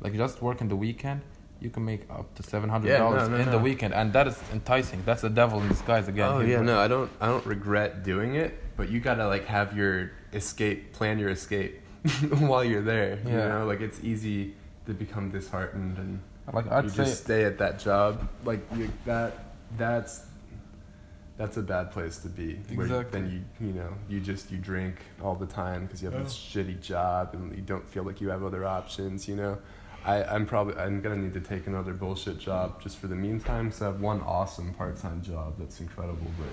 like 0.00 0.14
just 0.14 0.40
working 0.40 0.68
the 0.68 0.76
weekend, 0.76 1.20
you 1.60 1.70
can 1.70 1.84
make 1.84 2.10
up 2.10 2.34
to 2.34 2.42
seven 2.42 2.68
hundred 2.68 2.96
dollars 2.96 3.22
yeah, 3.22 3.28
no, 3.28 3.36
no, 3.36 3.42
in 3.42 3.46
no. 3.46 3.52
the 3.52 3.58
weekend, 3.58 3.94
and 3.94 4.12
that 4.12 4.26
is 4.26 4.38
enticing. 4.52 5.02
That's 5.04 5.22
the 5.22 5.30
devil 5.30 5.60
in 5.60 5.68
disguise 5.68 6.08
again. 6.08 6.28
Oh 6.28 6.40
yeah, 6.40 6.60
no, 6.60 6.78
I 6.78 6.88
don't, 6.88 7.10
I 7.20 7.26
don't 7.26 7.46
regret 7.46 8.02
doing 8.02 8.34
it, 8.34 8.58
but 8.76 8.90
you 8.90 9.00
gotta 9.00 9.26
like 9.26 9.46
have 9.46 9.76
your 9.76 10.12
escape, 10.32 10.92
plan 10.92 11.18
your 11.18 11.30
escape. 11.30 11.80
while 12.38 12.64
you're 12.64 12.82
there. 12.82 13.18
Yeah. 13.24 13.30
You 13.30 13.48
know, 13.48 13.66
like 13.66 13.80
it's 13.80 14.02
easy 14.02 14.54
to 14.86 14.92
become 14.92 15.30
disheartened 15.30 15.98
and 15.98 16.20
Like 16.52 16.70
I'd 16.70 16.84
you 16.84 16.90
say, 16.90 16.96
just 16.96 17.24
stay 17.24 17.44
at 17.44 17.58
that 17.58 17.78
job. 17.78 18.28
Like 18.44 18.60
you, 18.76 18.90
that, 19.06 19.32
that's 19.78 20.24
that's 21.36 21.56
a 21.56 21.62
bad 21.62 21.90
place 21.90 22.18
to 22.18 22.28
be. 22.28 22.60
Where 22.74 22.86
Exactly. 22.86 23.20
Then 23.20 23.44
you 23.60 23.66
you 23.66 23.72
know 23.72 23.94
you 24.08 24.20
just 24.20 24.50
you 24.50 24.58
drink 24.58 24.96
all 25.22 25.34
the 25.34 25.46
time 25.46 25.86
because 25.86 26.02
you 26.02 26.10
have 26.10 26.22
this 26.22 26.34
shitty 26.34 26.80
job 26.80 27.30
and 27.32 27.54
you 27.56 27.62
don't 27.62 27.88
feel 27.88 28.04
like 28.04 28.20
you 28.20 28.28
have 28.28 28.44
other 28.44 28.66
options. 28.66 29.26
You 29.26 29.36
know, 29.36 29.58
I 30.04 30.22
I'm 30.24 30.46
probably 30.46 30.76
I'm 30.76 31.00
gonna 31.00 31.16
need 31.16 31.32
to 31.34 31.40
take 31.40 31.66
another 31.66 31.94
bullshit 31.94 32.38
job 32.38 32.82
just 32.82 32.98
for 32.98 33.06
the 33.06 33.14
meantime. 33.14 33.72
So 33.72 33.86
I 33.86 33.92
have 33.92 34.00
one 34.00 34.20
awesome 34.20 34.74
part 34.74 34.96
time 34.96 35.22
job 35.22 35.54
that's 35.58 35.80
incredible, 35.80 36.30
but 36.38 36.48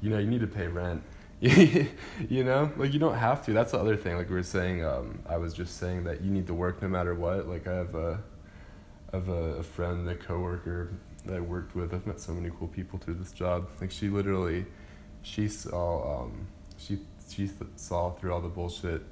you 0.00 0.10
know 0.10 0.18
you 0.18 0.26
need 0.26 0.40
to 0.40 0.46
pay 0.46 0.68
rent. 0.68 1.02
you 1.40 2.44
know, 2.44 2.72
like 2.76 2.94
you 2.94 2.98
don't 2.98 3.16
have 3.16 3.44
to. 3.44 3.52
That's 3.52 3.72
the 3.72 3.78
other 3.78 3.96
thing. 3.96 4.16
Like 4.16 4.30
we 4.30 4.36
were 4.36 4.42
saying, 4.42 4.82
um, 4.84 5.18
I 5.28 5.36
was 5.36 5.52
just 5.52 5.76
saying 5.78 6.04
that 6.04 6.22
you 6.22 6.30
need 6.30 6.46
to 6.46 6.54
work 6.54 6.80
no 6.80 6.88
matter 6.88 7.14
what. 7.14 7.46
Like 7.46 7.66
I 7.66 7.74
have 7.74 7.94
a, 7.94 8.22
I 9.12 9.16
have 9.16 9.28
a, 9.28 9.56
a 9.56 9.62
friend, 9.62 10.08
a 10.08 10.14
coworker 10.14 10.92
that 11.26 11.36
I 11.36 11.40
worked 11.40 11.74
with. 11.74 11.92
I've 11.92 12.06
met 12.06 12.20
so 12.20 12.32
many 12.32 12.50
cool 12.58 12.68
people 12.68 12.98
through 12.98 13.14
this 13.14 13.32
job. 13.32 13.68
Like 13.82 13.90
she 13.90 14.08
literally, 14.08 14.64
she 15.22 15.48
saw, 15.48 16.22
um, 16.22 16.46
she 16.78 17.00
she 17.28 17.50
saw 17.74 18.12
through 18.12 18.32
all 18.32 18.40
the 18.40 18.48
bullshit 18.48 19.02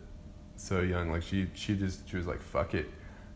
so 0.57 0.81
young. 0.81 1.11
Like 1.11 1.23
she 1.23 1.49
she 1.53 1.77
just 1.77 2.09
she 2.09 2.17
was 2.17 2.27
like, 2.27 2.41
fuck 2.41 2.73
it, 2.73 2.87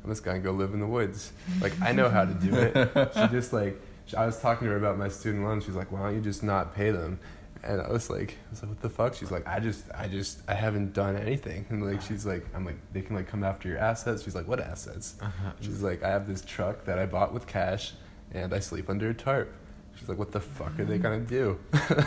I'm 0.09 0.13
just 0.15 0.25
gonna 0.25 0.39
go 0.39 0.53
live 0.53 0.73
in 0.73 0.81
the 0.81 0.87
woods. 0.87 1.33
Like 1.61 1.79
I 1.83 1.93
know 1.93 2.09
how 2.09 2.25
to 2.25 2.33
do 2.33 2.55
it. 2.55 3.11
she 3.15 3.27
just 3.31 3.53
like 3.53 3.79
I 4.17 4.25
was 4.25 4.41
talking 4.41 4.65
to 4.67 4.71
her 4.73 4.79
about 4.79 4.97
my 4.97 5.09
student 5.09 5.45
loan. 5.45 5.61
She's 5.61 5.75
like, 5.75 5.93
why 5.93 6.01
don't 6.01 6.15
you 6.15 6.23
just 6.23 6.43
not 6.43 6.75
pay 6.75 6.91
them? 6.91 7.21
And 7.63 7.83
I 7.83 7.91
was 7.91 8.09
like, 8.09 8.31
I 8.47 8.51
was 8.53 8.63
like, 8.63 8.71
what 8.71 8.81
the 8.81 8.89
fuck? 8.89 9.15
She's 9.15 9.31
like, 9.31 9.47
I 9.47 9.61
just, 9.61 9.85
I 9.95 10.09
just, 10.09 10.41
I 10.49 10.55
haven't 10.55 10.95
done 10.95 11.15
anything. 11.17 11.67
And 11.69 11.85
like, 11.85 12.01
she's 12.01 12.25
like, 12.25 12.47
I'm 12.55 12.65
like, 12.65 12.77
they 12.95 13.03
can 13.03 13.17
like 13.17 13.29
come 13.29 13.45
after 13.45 13.69
your 13.69 13.77
assets. 13.77 14.23
She's 14.23 14.35
like, 14.35 14.49
what 14.49 14.61
assets? 14.61 15.17
Uh-huh. 15.21 15.51
She's 15.61 15.83
like, 15.83 16.03
I 16.03 16.09
have 16.09 16.27
this 16.27 16.41
truck 16.43 16.87
that 16.87 16.99
I 16.99 17.05
bought 17.05 17.35
with 17.35 17.47
cash, 17.47 17.93
and 18.33 18.55
I 18.55 18.61
sleep 18.61 18.89
under 18.89 19.11
a 19.11 19.15
tarp. 19.15 19.53
She's 19.97 20.09
like, 20.09 20.19
what 20.19 20.33
the 20.33 20.41
fuck 20.41 20.79
are 20.79 20.85
they 20.87 20.97
gonna 20.97 21.19
do? 21.21 21.59
like 21.73 21.99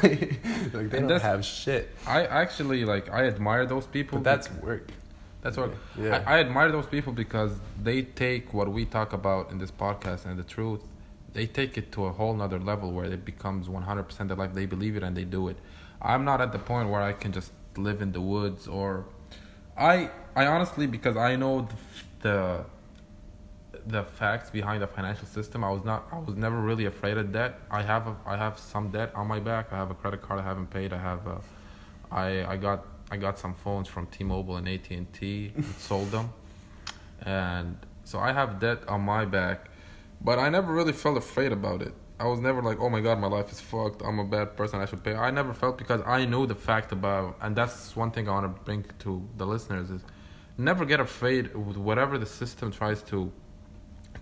they 0.72 0.98
And 0.98 1.08
don't 1.10 1.22
have 1.22 1.46
shit. 1.46 1.90
I 2.08 2.26
actually 2.26 2.84
like 2.84 3.12
I 3.12 3.26
admire 3.28 3.68
those 3.68 3.86
people. 3.86 4.18
But 4.18 4.24
that's 4.24 4.52
work. 4.54 4.90
That's 5.42 5.58
what 5.58 5.74
Yeah. 6.00 6.24
I, 6.28 6.38
I 6.38 6.40
admire 6.40 6.72
those 6.72 6.86
people 6.86 7.14
because 7.14 7.52
they 7.82 8.04
take 8.04 8.54
what 8.54 8.72
we 8.72 8.86
talk 8.86 9.14
about 9.14 9.52
in 9.52 9.58
this 9.58 9.72
podcast 9.72 10.26
and 10.26 10.38
the 10.38 10.44
truth, 10.44 10.82
they 11.34 11.48
take 11.48 11.78
it 11.78 11.92
to 11.94 12.06
a 12.06 12.12
whole 12.12 12.34
nother 12.36 12.60
level 12.60 12.92
where 12.92 13.06
it 13.06 13.26
becomes 13.26 13.68
100% 13.68 14.28
their 14.28 14.38
life. 14.38 14.54
They 14.54 14.66
believe 14.66 14.96
it 14.96 15.04
and 15.04 15.16
they 15.16 15.24
do 15.24 15.48
it. 15.48 15.58
I'm 16.02 16.26
not 16.26 16.42
at 16.42 16.52
the 16.52 16.60
point 16.60 16.90
where 16.90 17.02
I 17.02 17.14
can 17.14 17.32
just 17.32 17.52
live 17.78 18.02
in 18.02 18.12
the 18.12 18.22
woods 18.22 18.68
or 18.68 19.06
I 19.78 20.10
I 20.36 20.46
honestly 20.48 20.86
because 20.88 21.16
I 21.16 21.36
know 21.36 21.68
the 22.22 22.66
the 23.88 24.04
facts 24.04 24.50
behind 24.50 24.82
the 24.84 24.88
financial 24.88 25.26
system. 25.28 25.64
I 25.64 25.72
was 25.72 25.84
not 25.84 26.08
I 26.12 26.20
was 26.20 26.36
never 26.36 26.60
really 26.60 26.86
afraid 26.86 27.18
of 27.18 27.32
debt. 27.32 27.60
I 27.72 27.82
have 27.82 28.08
a, 28.08 28.16
I 28.26 28.38
have 28.38 28.60
some 28.60 28.90
debt 28.92 29.12
on 29.16 29.28
my 29.28 29.40
back. 29.40 29.72
I 29.72 29.78
have 29.78 29.90
a 29.92 29.94
credit 29.96 30.22
card 30.22 30.40
I 30.40 30.44
haven't 30.44 30.70
paid. 30.70 30.94
I 30.94 30.98
have 30.98 31.26
a, 31.28 31.42
I 32.12 32.54
I 32.54 32.58
got 32.58 32.86
I 33.12 33.18
got 33.18 33.38
some 33.38 33.54
phones 33.54 33.90
from 33.90 34.08
T-Mobile 34.08 34.56
and 34.56 34.68
AT&T 34.70 35.52
and 35.56 35.66
sold 35.78 36.12
them. 36.12 36.32
And 37.22 37.78
so 38.06 38.20
I 38.20 38.32
have 38.32 38.60
debt 38.60 38.88
on 38.88 39.02
my 39.02 39.26
back, 39.26 39.70
but 40.22 40.40
I 40.40 40.50
never 40.50 40.74
really 40.74 40.94
felt 40.94 41.18
afraid 41.18 41.52
about 41.52 41.82
it. 41.82 41.94
I 42.22 42.26
was 42.26 42.40
never 42.40 42.62
like, 42.62 42.80
"Oh 42.80 42.90
my 42.90 43.02
god, 43.02 43.20
my 43.20 43.28
life 43.28 43.52
is 43.52 43.60
fucked. 43.60 44.04
I'm 44.04 44.20
a 44.20 44.24
bad 44.24 44.56
person. 44.56 44.80
I 44.80 44.86
should 44.86 45.04
pay." 45.04 45.16
I 45.16 45.32
never 45.32 45.54
felt 45.54 45.78
because 45.80 46.02
I 46.06 46.26
knew 46.26 46.46
the 46.46 46.56
fact 46.56 46.92
about 46.92 47.36
and 47.42 47.56
that's 47.56 47.96
one 47.96 48.12
thing 48.12 48.30
I 48.30 48.32
want 48.32 48.56
to 48.56 48.62
bring 48.64 48.86
to 49.00 49.28
the 49.38 49.46
listeners 49.46 49.90
is 49.90 50.02
never 50.58 50.86
get 50.86 51.00
afraid 51.00 51.56
with 51.56 51.78
whatever 51.78 52.20
the 52.20 52.28
system 52.28 52.72
tries 52.72 53.02
to 53.12 53.32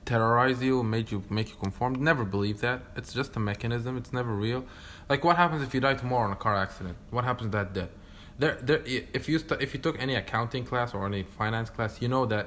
terrorize 0.05 0.63
you, 0.63 0.81
make 0.81 1.11
you 1.11 1.23
make 1.29 1.49
you 1.49 1.55
conform. 1.55 1.93
Never 1.95 2.23
believe 2.23 2.61
that. 2.61 2.81
It's 2.95 3.11
just 3.11 3.35
a 3.35 3.39
mechanism. 3.39 3.97
It's 3.97 4.13
never 4.13 4.33
real. 4.33 4.63
Like 5.09 5.25
what 5.25 5.35
happens 5.35 5.61
if 5.61 5.73
you 5.73 5.81
die 5.81 5.95
tomorrow 5.95 6.25
in 6.27 6.31
a 6.31 6.37
car 6.37 6.55
accident? 6.55 6.95
What 7.09 7.25
happens 7.25 7.51
to 7.51 7.57
that 7.57 7.73
debt? 7.73 7.91
There, 8.39 8.57
there. 8.61 8.81
If 8.85 9.29
you 9.29 9.37
st- 9.39 9.61
if 9.61 9.73
you 9.73 9.79
took 9.79 9.99
any 10.01 10.15
accounting 10.15 10.65
class 10.65 10.93
or 10.93 11.05
any 11.05 11.23
finance 11.23 11.69
class, 11.69 12.01
you 12.01 12.07
know 12.07 12.25
that 12.27 12.45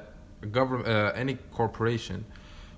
government, 0.51 0.89
uh, 0.89 1.13
any 1.15 1.35
corporation, 1.53 2.25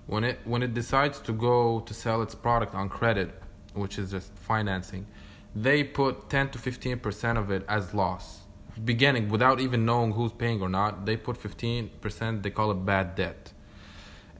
when 0.06 0.24
it 0.24 0.40
when 0.44 0.62
it 0.62 0.74
decides 0.74 1.20
to 1.20 1.32
go 1.32 1.80
to 1.80 1.94
sell 1.94 2.20
its 2.22 2.34
product 2.34 2.74
on 2.74 2.88
credit, 2.88 3.30
which 3.74 3.98
is 3.98 4.10
just 4.10 4.36
financing, 4.36 5.06
they 5.54 5.84
put 5.84 6.28
ten 6.28 6.50
to 6.50 6.58
fifteen 6.58 6.98
percent 6.98 7.38
of 7.38 7.50
it 7.50 7.64
as 7.68 7.94
loss. 7.94 8.40
Beginning 8.84 9.28
without 9.28 9.60
even 9.60 9.86
knowing 9.86 10.12
who's 10.12 10.32
paying 10.32 10.60
or 10.60 10.68
not, 10.68 11.06
they 11.06 11.16
put 11.16 11.36
fifteen 11.36 11.90
percent. 12.00 12.42
They 12.42 12.50
call 12.50 12.72
it 12.72 12.84
bad 12.84 13.14
debt 13.14 13.52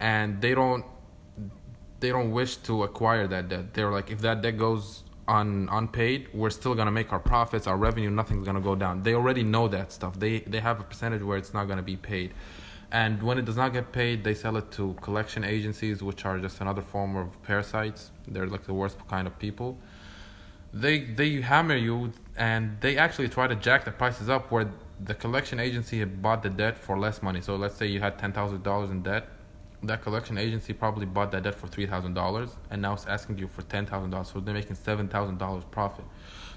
and 0.00 0.40
they 0.40 0.54
don't 0.54 0.84
they 2.00 2.10
don't 2.10 2.32
wish 2.32 2.56
to 2.56 2.82
acquire 2.82 3.26
that 3.26 3.48
debt. 3.48 3.72
They're 3.72 3.90
like, 3.90 4.10
if 4.10 4.20
that 4.20 4.42
debt 4.42 4.58
goes 4.58 5.03
un, 5.28 5.68
unpaid, 5.70 6.28
we're 6.32 6.50
still 6.50 6.74
gonna 6.74 6.90
make 6.90 7.12
our 7.12 7.18
profits, 7.18 7.66
our 7.66 7.76
revenue, 7.76 8.10
nothing's 8.10 8.44
gonna 8.44 8.60
go 8.60 8.74
down. 8.74 9.02
They 9.02 9.14
already 9.14 9.42
know 9.42 9.68
that 9.68 9.92
stuff. 9.92 10.18
They 10.18 10.40
they 10.40 10.60
have 10.60 10.80
a 10.80 10.84
percentage 10.84 11.22
where 11.22 11.38
it's 11.38 11.54
not 11.54 11.68
gonna 11.68 11.82
be 11.82 11.96
paid, 11.96 12.32
and 12.90 13.22
when 13.22 13.38
it 13.38 13.44
does 13.44 13.56
not 13.56 13.72
get 13.72 13.92
paid, 13.92 14.24
they 14.24 14.34
sell 14.34 14.56
it 14.56 14.70
to 14.72 14.94
collection 15.00 15.44
agencies, 15.44 16.02
which 16.02 16.24
are 16.24 16.38
just 16.38 16.60
another 16.60 16.82
form 16.82 17.16
of 17.16 17.42
parasites. 17.42 18.10
They're 18.28 18.46
like 18.46 18.64
the 18.64 18.74
worst 18.74 18.96
kind 19.08 19.26
of 19.26 19.38
people. 19.38 19.78
They 20.72 21.00
they 21.00 21.40
hammer 21.40 21.76
you, 21.76 22.12
and 22.36 22.76
they 22.80 22.96
actually 22.96 23.28
try 23.28 23.46
to 23.46 23.54
jack 23.54 23.84
the 23.84 23.92
prices 23.92 24.28
up 24.28 24.50
where 24.50 24.70
the 25.00 25.14
collection 25.14 25.58
agency 25.58 25.98
had 25.98 26.22
bought 26.22 26.42
the 26.42 26.50
debt 26.50 26.78
for 26.78 26.98
less 26.98 27.22
money. 27.22 27.40
So 27.40 27.56
let's 27.56 27.76
say 27.76 27.86
you 27.86 28.00
had 28.00 28.18
ten 28.18 28.32
thousand 28.32 28.62
dollars 28.62 28.90
in 28.90 29.02
debt 29.02 29.28
that 29.86 30.02
collection 30.02 30.38
agency 30.38 30.72
probably 30.72 31.06
bought 31.06 31.30
that 31.32 31.42
debt 31.42 31.54
for 31.54 31.66
three 31.66 31.86
thousand 31.86 32.14
dollars 32.14 32.50
and 32.70 32.80
now 32.80 32.92
it's 32.94 33.06
asking 33.06 33.38
you 33.38 33.48
for 33.48 33.62
ten 33.62 33.86
thousand 33.86 34.10
dollars 34.10 34.30
so 34.32 34.40
they're 34.40 34.54
making 34.54 34.76
seven 34.76 35.08
thousand 35.08 35.38
dollars 35.38 35.64
profit. 35.70 36.04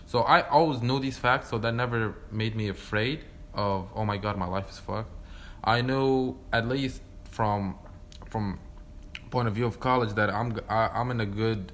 So 0.06 0.22
i 0.22 0.48
always 0.48 0.82
knew 0.82 1.00
these 1.00 1.18
facts 1.18 1.50
so 1.50 1.58
that 1.60 1.74
never 1.74 2.16
made 2.32 2.56
me 2.56 2.70
afraid 2.70 3.26
of 3.54 3.90
oh 3.96 4.06
my 4.06 4.18
god 4.18 4.38
my 4.38 4.48
life 4.48 4.70
is 4.70 4.80
fucked. 4.80 5.14
I 5.64 5.82
knew 5.82 6.38
at 6.54 6.68
least 6.68 7.02
from 7.26 7.78
from 8.28 8.60
point 9.30 9.48
of 9.48 9.56
view 9.56 9.66
of 9.66 9.80
college 9.80 10.14
that 10.16 10.30
i'm 10.30 10.58
I'm 10.70 11.12
in 11.12 11.20
a 11.20 11.26
good 11.26 11.72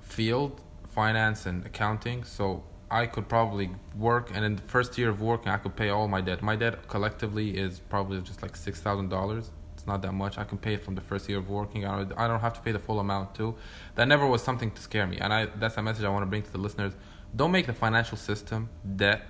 field 0.00 0.62
finance 0.88 1.46
and 1.46 1.64
accounting 1.66 2.24
so 2.24 2.64
i 2.90 3.06
could 3.06 3.28
probably 3.28 3.70
work 3.96 4.30
and 4.34 4.44
in 4.44 4.56
the 4.56 4.62
first 4.62 4.96
year 4.98 5.10
of 5.10 5.20
working 5.20 5.48
i 5.52 5.56
could 5.56 5.76
pay 5.76 5.90
all 5.90 6.08
my 6.08 6.20
debt. 6.20 6.42
My 6.42 6.56
debt 6.56 6.88
collectively 6.88 7.56
is 7.56 7.80
probably 7.80 8.20
just 8.22 8.42
like 8.42 8.56
six 8.56 8.80
thousand 8.80 9.10
dollars 9.10 9.50
it's 9.80 9.86
not 9.86 10.02
that 10.02 10.12
much. 10.12 10.36
I 10.36 10.44
can 10.44 10.58
pay 10.58 10.74
it 10.74 10.84
from 10.84 10.94
the 10.94 11.00
first 11.00 11.26
year 11.26 11.38
of 11.38 11.48
working. 11.48 11.86
I 11.86 11.96
don't, 11.96 12.12
I 12.18 12.28
don't 12.28 12.40
have 12.40 12.52
to 12.52 12.60
pay 12.60 12.72
the 12.72 12.78
full 12.78 13.00
amount 13.00 13.34
too. 13.34 13.54
That 13.94 14.08
never 14.08 14.26
was 14.26 14.42
something 14.42 14.70
to 14.72 14.82
scare 14.82 15.06
me 15.06 15.16
and 15.18 15.32
i 15.32 15.46
that's 15.46 15.76
a 15.78 15.82
message 15.82 16.04
i 16.04 16.10
want 16.10 16.22
to 16.22 16.26
bring 16.26 16.42
to 16.42 16.52
the 16.52 16.58
listeners. 16.58 16.92
Don't 17.34 17.50
make 17.50 17.66
the 17.66 17.72
financial 17.72 18.18
system 18.18 18.68
debt 18.96 19.22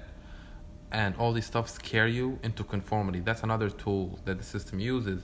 and 0.91 1.15
all 1.17 1.33
this 1.33 1.47
stuff 1.47 1.69
scare 1.69 2.09
you 2.09 2.41
into 2.43 2.65
conformity. 2.65 3.21
That's 3.21 3.45
another 3.45 3.71
tool 3.71 4.19
that 4.25 4.39
the 4.39 4.45
system 4.45 4.81
uses. 4.81 5.23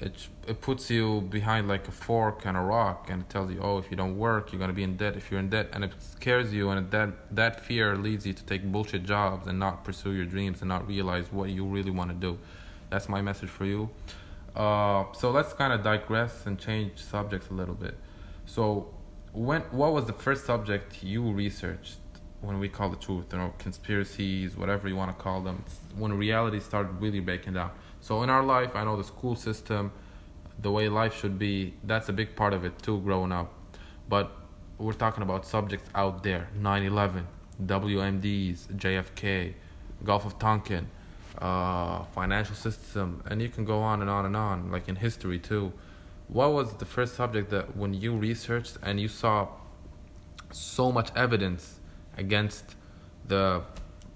It, 0.00 0.14
it 0.46 0.60
puts 0.60 0.88
you 0.88 1.22
behind 1.22 1.66
like 1.66 1.88
a 1.88 1.90
fork 1.90 2.46
and 2.46 2.56
a 2.56 2.60
rock 2.60 3.10
and 3.10 3.22
it 3.22 3.28
tells 3.28 3.50
you 3.50 3.58
oh 3.60 3.78
if 3.78 3.90
you 3.90 3.96
don't 3.96 4.16
work 4.16 4.52
you're 4.52 4.60
going 4.60 4.74
to 4.76 4.80
be 4.82 4.84
in 4.84 4.96
debt. 4.96 5.16
If 5.16 5.24
you're 5.28 5.40
in 5.40 5.50
debt 5.50 5.70
and 5.72 5.82
it 5.82 5.92
scares 5.98 6.54
you 6.54 6.70
and 6.70 6.88
that 6.92 7.10
that 7.34 7.54
fear 7.66 7.96
leads 7.96 8.24
you 8.28 8.32
to 8.32 8.44
take 8.44 8.62
bullshit 8.70 9.02
jobs 9.02 9.48
and 9.48 9.58
not 9.58 9.82
pursue 9.82 10.12
your 10.12 10.28
dreams 10.34 10.60
and 10.62 10.68
not 10.68 10.86
realize 10.86 11.26
what 11.32 11.48
you 11.50 11.64
really 11.64 11.90
want 11.90 12.10
to 12.10 12.16
do. 12.28 12.38
That's 12.90 13.08
my 13.08 13.22
message 13.22 13.48
for 13.48 13.64
you 13.64 13.90
uh, 14.54 15.04
so 15.12 15.30
let's 15.30 15.52
kind 15.52 15.72
of 15.72 15.82
digress 15.82 16.46
and 16.46 16.58
change 16.58 16.98
subjects 16.98 17.48
a 17.50 17.54
little 17.54 17.74
bit. 17.74 17.96
So 18.44 18.94
when 19.32 19.62
what 19.70 19.92
was 19.92 20.06
the 20.06 20.12
first 20.12 20.44
subject 20.44 21.02
you 21.02 21.30
researched 21.32 21.98
when 22.42 22.58
we 22.58 22.68
call 22.68 22.90
the 22.90 22.96
truth 22.96 23.26
you 23.32 23.38
know 23.38 23.54
conspiracies 23.58 24.56
whatever 24.56 24.88
you 24.88 24.96
want 24.96 25.16
to 25.16 25.22
call 25.22 25.40
them? 25.40 25.64
When 25.96 26.12
reality 26.12 26.60
started 26.60 27.00
really 27.00 27.20
breaking 27.20 27.54
down. 27.54 27.70
So 28.00 28.22
in 28.22 28.30
our 28.30 28.42
life, 28.42 28.74
I 28.74 28.84
know 28.84 28.96
the 28.96 29.04
school 29.04 29.36
system, 29.36 29.92
the 30.58 30.70
way 30.70 30.88
life 30.88 31.18
should 31.18 31.38
be, 31.38 31.74
that's 31.84 32.08
a 32.08 32.12
big 32.12 32.34
part 32.36 32.52
of 32.52 32.64
it 32.64 32.82
too, 32.82 33.00
growing 33.00 33.32
up. 33.32 33.52
But 34.08 34.32
we're 34.76 34.92
talking 34.92 35.22
about 35.22 35.46
subjects 35.46 35.88
out 35.94 36.22
there 36.24 36.48
9 36.56 36.82
11, 36.82 37.26
WMDs, 37.64 38.66
JFK, 38.76 39.54
Gulf 40.04 40.26
of 40.26 40.38
Tonkin, 40.38 40.88
uh, 41.38 42.04
financial 42.14 42.54
system, 42.54 43.22
and 43.26 43.40
you 43.42 43.48
can 43.48 43.64
go 43.64 43.80
on 43.80 44.00
and 44.00 44.10
on 44.10 44.26
and 44.26 44.36
on, 44.36 44.70
like 44.70 44.88
in 44.88 44.96
history 44.96 45.38
too. 45.38 45.72
What 46.28 46.52
was 46.52 46.74
the 46.74 46.84
first 46.84 47.14
subject 47.14 47.50
that 47.50 47.76
when 47.76 47.94
you 47.94 48.16
researched 48.16 48.78
and 48.82 49.00
you 49.00 49.08
saw 49.08 49.48
so 50.50 50.92
much 50.92 51.10
evidence 51.16 51.80
against 52.16 52.76
the 53.26 53.62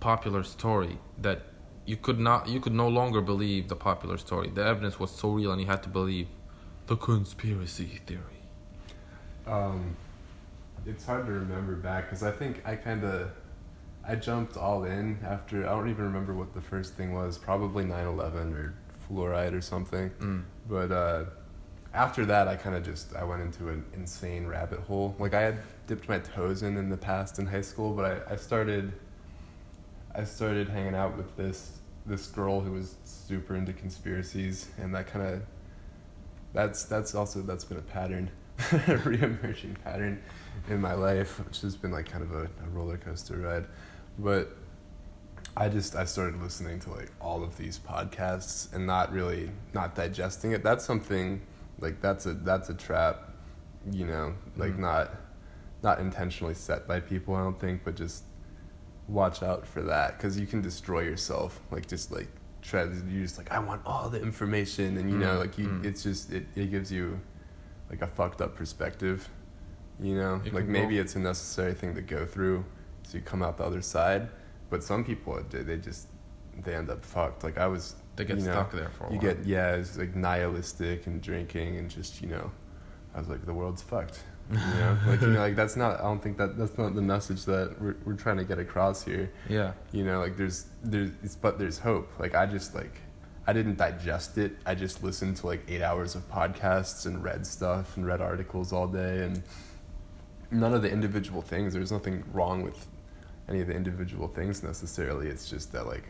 popular 0.00 0.42
story 0.42 0.98
that 1.18 1.42
you 1.86 1.96
could 1.96 2.18
not 2.18 2.48
you 2.48 2.60
could 2.60 2.74
no 2.74 2.88
longer 2.88 3.20
believe 3.20 3.68
the 3.68 3.76
popular 3.76 4.18
story 4.18 4.50
the 4.50 4.64
evidence 4.64 4.98
was 5.00 5.10
so 5.10 5.30
real 5.30 5.52
and 5.52 5.60
you 5.60 5.66
had 5.66 5.82
to 5.82 5.88
believe 5.88 6.28
the 6.86 6.96
conspiracy 6.96 8.00
theory 8.06 8.40
Um, 9.46 9.96
it's 10.84 11.04
hard 11.06 11.26
to 11.26 11.32
remember 11.32 11.74
back 11.76 12.04
because 12.06 12.22
I 12.22 12.32
think 12.32 12.62
I 12.64 12.74
kind 12.76 13.04
of 13.04 13.30
I 14.08 14.14
jumped 14.14 14.56
all 14.56 14.84
in 14.84 15.18
after 15.24 15.66
I 15.66 15.70
don't 15.70 15.90
even 15.90 16.04
remember 16.04 16.34
what 16.34 16.54
the 16.54 16.60
first 16.60 16.94
thing 16.94 17.12
was 17.12 17.38
probably 17.38 17.84
9/11 17.84 18.54
or 18.54 18.74
fluoride 19.08 19.52
or 19.52 19.60
something. 19.60 20.10
Mm. 20.20 20.44
But 20.68 20.92
uh, 20.92 21.24
after 21.92 22.24
that, 22.26 22.46
I 22.46 22.56
kind 22.56 22.76
of 22.76 22.84
just 22.84 23.14
I 23.16 23.24
went 23.24 23.42
into 23.42 23.68
an 23.68 23.84
insane 23.94 24.46
rabbit 24.46 24.80
hole. 24.80 25.16
Like 25.18 25.34
I 25.34 25.40
had 25.40 25.58
dipped 25.86 26.08
my 26.08 26.18
toes 26.18 26.62
in 26.62 26.76
in 26.76 26.88
the 26.88 26.96
past 26.96 27.38
in 27.38 27.46
high 27.46 27.62
school, 27.62 27.92
but 27.92 28.04
I, 28.28 28.34
I 28.34 28.36
started 28.36 28.92
I 30.14 30.24
started 30.24 30.68
hanging 30.68 30.94
out 30.94 31.16
with 31.16 31.36
this 31.36 31.78
this 32.06 32.26
girl 32.28 32.60
who 32.60 32.72
was 32.72 32.96
super 33.04 33.56
into 33.56 33.72
conspiracies, 33.72 34.68
and 34.78 34.94
that 34.94 35.08
kind 35.08 35.26
of 35.26 35.42
that's 36.52 36.84
that's 36.84 37.14
also 37.14 37.42
that's 37.42 37.64
been 37.64 37.78
a 37.78 37.82
pattern, 37.82 38.30
a 38.58 38.98
reemerging 39.04 39.82
pattern 39.82 40.22
in 40.68 40.80
my 40.80 40.94
life, 40.94 41.44
which 41.44 41.60
has 41.62 41.76
been 41.76 41.90
like 41.90 42.10
kind 42.10 42.22
of 42.22 42.32
a, 42.32 42.44
a 42.44 42.68
roller 42.72 42.96
coaster 42.96 43.36
ride. 43.36 43.66
But 44.18 44.56
I 45.56 45.68
just 45.68 45.96
I 45.96 46.04
started 46.04 46.40
listening 46.42 46.80
to 46.80 46.90
like 46.90 47.10
all 47.20 47.42
of 47.42 47.56
these 47.56 47.78
podcasts 47.78 48.72
and 48.74 48.86
not 48.86 49.12
really 49.12 49.50
not 49.74 49.94
digesting 49.94 50.52
it. 50.52 50.62
That's 50.62 50.84
something 50.84 51.40
like 51.78 52.00
that's 52.00 52.26
a 52.26 52.34
that's 52.34 52.68
a 52.70 52.74
trap, 52.74 53.30
you 53.90 54.06
know, 54.06 54.34
like 54.56 54.72
Mhm. 54.74 54.78
not 54.80 55.10
not 55.82 56.00
intentionally 56.00 56.54
set 56.54 56.86
by 56.86 57.00
people. 57.00 57.34
I 57.34 57.42
don't 57.42 57.58
think, 57.60 57.84
but 57.84 57.94
just 57.96 58.24
watch 59.08 59.42
out 59.42 59.66
for 59.66 59.82
that 59.82 60.16
because 60.18 60.38
you 60.38 60.46
can 60.46 60.60
destroy 60.60 61.00
yourself. 61.00 61.60
Like 61.70 61.86
just 61.86 62.10
like 62.12 62.28
try 62.62 62.84
to 62.84 62.94
you're 63.08 63.22
just 63.22 63.38
like 63.38 63.52
I 63.52 63.58
want 63.60 63.82
all 63.86 64.08
the 64.10 64.20
information 64.20 64.96
and 64.98 65.08
you 65.10 65.16
know 65.16 65.36
Mm, 65.36 65.40
like 65.40 65.58
you 65.58 65.68
mm. 65.68 65.84
it's 65.84 66.02
just 66.02 66.32
it, 66.32 66.46
it 66.56 66.70
gives 66.70 66.90
you 66.90 67.20
like 67.88 68.02
a 68.02 68.06
fucked 68.06 68.40
up 68.40 68.56
perspective. 68.56 69.28
You 70.00 70.16
know, 70.16 70.42
You 70.44 70.50
like 70.50 70.66
maybe 70.66 70.96
go- 70.96 71.00
it's 71.02 71.14
a 71.16 71.18
necessary 71.20 71.72
thing 71.74 71.94
to 71.94 72.02
go 72.02 72.26
through 72.26 72.64
so 73.06 73.18
you 73.18 73.22
come 73.24 73.42
out 73.42 73.56
the 73.56 73.64
other 73.64 73.80
side. 73.82 74.28
But 74.68 74.82
some 74.82 75.04
people 75.04 75.40
they 75.50 75.76
just 75.78 76.08
they 76.64 76.74
end 76.74 76.90
up 76.90 77.04
fucked. 77.04 77.44
Like 77.44 77.56
I 77.58 77.66
was 77.68 77.94
They 78.16 78.24
get 78.24 78.38
you 78.38 78.44
know, 78.44 78.52
stuck 78.52 78.72
there 78.72 78.90
for 78.90 79.04
a 79.04 79.12
you 79.12 79.18
while. 79.18 79.34
get 79.34 79.44
yeah, 79.46 79.76
it's 79.76 79.96
like 79.96 80.14
nihilistic 80.16 81.06
and 81.06 81.22
drinking 81.22 81.76
and 81.76 81.88
just 81.88 82.20
you 82.20 82.28
know, 82.28 82.50
I 83.14 83.18
was 83.20 83.28
like 83.28 83.46
the 83.46 83.54
world's 83.54 83.82
fucked. 83.82 84.18
You 84.50 84.58
know, 84.58 84.98
like 85.06 85.20
you 85.20 85.28
know, 85.28 85.38
like 85.40 85.56
that's 85.56 85.76
not. 85.76 86.00
I 86.00 86.02
don't 86.04 86.22
think 86.22 86.36
that 86.38 86.58
that's 86.58 86.76
not 86.78 86.94
the 86.94 87.02
message 87.02 87.44
that 87.46 87.80
we're 87.80 87.96
we're 88.04 88.14
trying 88.14 88.38
to 88.38 88.44
get 88.44 88.58
across 88.58 89.04
here. 89.04 89.30
yeah. 89.48 89.72
You 89.92 90.04
know, 90.04 90.18
like 90.20 90.36
there's 90.36 90.66
there's 90.82 91.10
it's, 91.22 91.36
but 91.36 91.58
there's 91.58 91.78
hope. 91.78 92.08
Like 92.18 92.34
I 92.34 92.46
just 92.46 92.74
like 92.74 93.00
I 93.46 93.52
didn't 93.52 93.76
digest 93.76 94.38
it. 94.38 94.52
I 94.66 94.74
just 94.74 95.04
listened 95.04 95.36
to 95.38 95.46
like 95.46 95.62
eight 95.68 95.82
hours 95.82 96.14
of 96.16 96.28
podcasts 96.28 97.06
and 97.06 97.22
read 97.22 97.46
stuff 97.46 97.96
and 97.96 98.04
read 98.06 98.20
articles 98.20 98.72
all 98.72 98.88
day 98.88 99.22
and 99.24 99.42
none 100.50 100.74
of 100.74 100.82
the 100.82 100.90
individual 100.90 101.42
things. 101.42 101.72
There's 101.74 101.92
nothing 101.92 102.24
wrong 102.32 102.62
with 102.62 102.86
any 103.48 103.60
of 103.60 103.66
the 103.68 103.74
individual 103.74 104.28
things 104.28 104.62
necessarily. 104.62 105.28
It's 105.28 105.48
just 105.48 105.72
that 105.72 105.86
like 105.86 106.04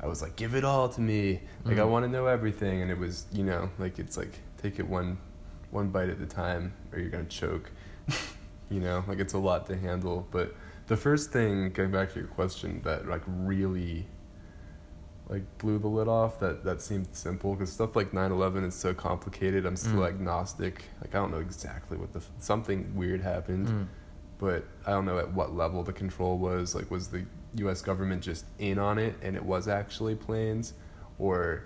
I 0.00 0.06
was 0.06 0.20
like, 0.20 0.36
give 0.36 0.54
it 0.54 0.64
all 0.64 0.88
to 0.90 1.00
me. 1.00 1.40
Like 1.64 1.78
I 1.78 1.80
Mhm. 1.80 1.90
want 1.90 2.04
to 2.04 2.10
know 2.10 2.26
everything, 2.26 2.82
and 2.82 2.90
it 2.90 2.98
was 2.98 3.26
you 3.32 3.44
know 3.44 3.70
like 3.78 3.98
it's 3.98 4.16
like 4.16 4.38
take 4.62 4.78
it 4.78 4.86
one 4.88 5.18
one 5.70 5.88
bite 5.88 6.08
at 6.10 6.20
a 6.20 6.26
time 6.26 6.72
or 6.92 6.98
you're 6.98 7.10
gonna 7.10 7.24
choke. 7.24 7.70
you 8.70 8.80
know, 8.80 9.04
like 9.08 9.18
it's 9.18 9.32
a 9.34 9.38
lot 9.38 9.66
to 9.66 9.76
handle. 9.76 10.26
But 10.30 10.54
the 10.88 10.96
first 10.96 11.32
thing, 11.32 11.70
going 11.70 11.90
back 11.90 12.12
to 12.12 12.18
your 12.18 12.28
question, 12.28 12.80
that 12.84 13.08
like 13.08 13.22
really 13.26 14.06
like 15.28 15.42
blew 15.58 15.78
the 15.78 15.88
lid 15.88 16.06
off 16.08 16.38
that 16.38 16.62
that 16.64 16.80
seemed 16.80 17.08
simple 17.12 17.54
because 17.54 17.72
stuff 17.72 17.96
like 17.96 18.12
9-11 18.12 18.64
is 18.64 18.76
so 18.76 18.94
complicated 18.94 19.66
i'm 19.66 19.74
still 19.74 19.96
Mm. 20.02 20.06
agnostic 20.06 20.84
like 21.00 21.12
i 21.16 21.18
don't 21.18 21.32
know 21.32 21.40
exactly 21.40 21.96
what 21.98 22.12
the 22.12 22.20
f- 22.20 22.30
something 22.38 22.94
weird 22.94 23.22
happened 23.22 23.66
Mm. 23.66 23.86
But 24.38 24.64
I 24.86 24.90
don't 24.90 25.04
know 25.04 25.18
at 25.18 25.32
what 25.32 25.54
level 25.54 25.82
the 25.82 25.92
control 25.92 26.38
was. 26.38 26.74
Like, 26.74 26.90
was 26.90 27.08
the 27.08 27.24
U.S. 27.54 27.82
government 27.82 28.22
just 28.22 28.44
in 28.58 28.78
on 28.78 28.98
it, 28.98 29.14
and 29.22 29.36
it 29.36 29.44
was 29.44 29.68
actually 29.68 30.14
planes, 30.14 30.74
or 31.18 31.64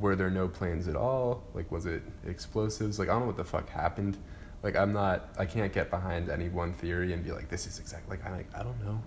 were 0.00 0.16
there 0.16 0.30
no 0.30 0.48
planes 0.48 0.88
at 0.88 0.96
all? 0.96 1.44
Like, 1.54 1.70
was 1.70 1.86
it 1.86 2.02
explosives? 2.26 2.98
Like, 2.98 3.08
I 3.08 3.12
don't 3.12 3.20
know 3.22 3.26
what 3.28 3.36
the 3.36 3.44
fuck 3.44 3.68
happened. 3.68 4.16
Like, 4.62 4.76
I'm 4.76 4.92
not. 4.92 5.28
I 5.38 5.44
can't 5.44 5.72
get 5.72 5.90
behind 5.90 6.30
any 6.30 6.48
one 6.48 6.72
theory 6.72 7.12
and 7.12 7.22
be 7.22 7.32
like, 7.32 7.48
this 7.48 7.66
is 7.66 7.78
exactly. 7.78 8.16
Like, 8.16 8.26
I 8.26 8.36
like, 8.36 8.48
I 8.54 8.62
don't 8.62 8.84
know. 8.84 9.00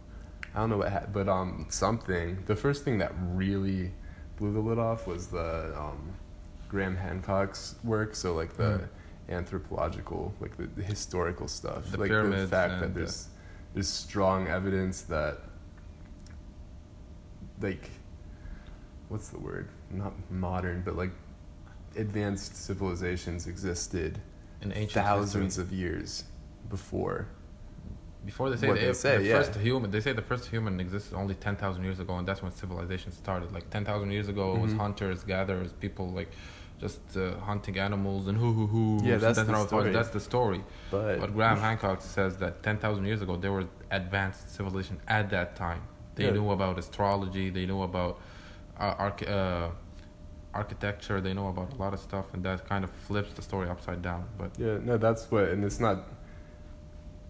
I 0.55 0.59
don't 0.59 0.69
know 0.69 0.77
what 0.77 0.91
happened, 0.91 1.13
but 1.13 1.27
um, 1.27 1.65
something. 1.69 2.43
The 2.45 2.55
first 2.55 2.83
thing 2.83 2.99
that 2.99 3.11
really 3.19 3.91
blew 4.37 4.53
the 4.53 4.59
lid 4.59 4.79
off 4.79 5.07
was 5.07 5.27
the 5.27 5.73
um, 5.77 6.13
Graham 6.69 6.95
Hancock's 6.95 7.75
work. 7.83 8.15
So 8.15 8.33
like 8.33 8.53
the 8.55 8.63
Mm. 8.63 8.87
Anthropological, 9.29 10.33
like 10.39 10.55
the, 10.57 10.67
the 10.67 10.83
historical 10.83 11.47
stuff, 11.47 11.91
The 11.91 11.97
like 11.97 12.09
the 12.11 12.47
fact 12.49 12.79
that 12.79 12.83
and 12.83 12.93
the- 12.93 12.99
there's 12.99 13.27
there's 13.73 13.87
strong 13.89 14.47
evidence 14.47 15.01
that 15.03 15.39
like 17.61 17.89
what's 19.09 19.29
the 19.29 19.39
word? 19.39 19.69
Not 19.91 20.13
modern, 20.29 20.81
but 20.83 20.95
like 20.95 21.11
advanced 21.95 22.55
civilizations 22.55 23.47
existed 23.47 24.19
In 24.61 24.71
ancient 24.73 24.91
thousands 25.05 25.55
history. 25.55 25.63
of 25.63 25.71
years 25.73 26.23
before. 26.69 27.27
Before 28.25 28.49
they 28.49 28.57
say, 28.57 28.67
what 28.67 28.79
the, 28.79 28.85
they 28.87 28.93
say, 28.93 29.17
the 29.19 29.23
yeah. 29.23 29.37
first 29.41 29.55
human, 29.57 29.89
they 29.89 30.01
say 30.01 30.11
the 30.11 30.21
first 30.21 30.47
human 30.49 30.79
existed 30.81 31.15
only 31.15 31.35
ten 31.35 31.55
thousand 31.55 31.83
years 31.85 31.99
ago, 32.01 32.17
and 32.17 32.27
that's 32.27 32.41
when 32.43 32.51
civilization 32.51 33.11
started. 33.13 33.53
Like 33.53 33.69
ten 33.69 33.85
thousand 33.85 34.11
years 34.11 34.27
ago, 34.27 34.55
it 34.55 34.59
was 34.59 34.73
Mhm. 34.73 34.79
hunters, 34.79 35.23
gatherers, 35.23 35.71
people 35.73 36.09
like 36.11 36.29
just 36.79 37.01
uh, 37.17 37.35
hunting 37.39 37.77
animals 37.79 38.27
and 38.27 38.37
who 38.37 38.51
who 38.53 38.67
who. 38.67 38.99
Yeah, 39.03 39.17
that's 39.17 39.41
the 39.41 39.65
story. 39.65 39.91
That's 39.91 40.09
the 40.09 40.19
story. 40.19 40.63
But, 40.91 41.19
But 41.19 41.33
Graham 41.33 41.57
Hancock 41.59 42.01
says 42.01 42.37
that 42.37 42.61
ten 42.63 42.77
thousand 42.77 43.05
years 43.05 43.21
ago, 43.21 43.35
there 43.35 43.51
was 43.51 43.65
advanced 43.91 44.53
civilization 44.55 44.99
at 45.07 45.29
that 45.31 45.55
time. 45.55 45.81
They 46.15 46.25
Yeah. 46.25 46.31
knew 46.31 46.49
about 46.51 46.77
astrology. 46.77 47.49
They 47.49 47.65
knew 47.65 47.81
about 47.81 48.19
uh, 48.79 48.95
arch- 49.05 49.27
uh, 49.27 49.69
architecture. 50.53 51.19
They 51.21 51.33
know 51.33 51.47
about 51.49 51.73
a 51.73 51.75
lot 51.75 51.93
of 51.93 51.99
stuff, 51.99 52.33
and 52.33 52.43
that 52.43 52.67
kind 52.67 52.83
of 52.83 52.91
flips 52.91 53.33
the 53.33 53.41
story 53.41 53.69
upside 53.69 54.01
down. 54.01 54.25
But 54.37 54.51
Yeah, 54.59 54.77
no, 54.83 54.97
that's 54.97 55.29
what, 55.31 55.45
and 55.49 55.63
it's 55.63 55.79
not. 55.79 55.97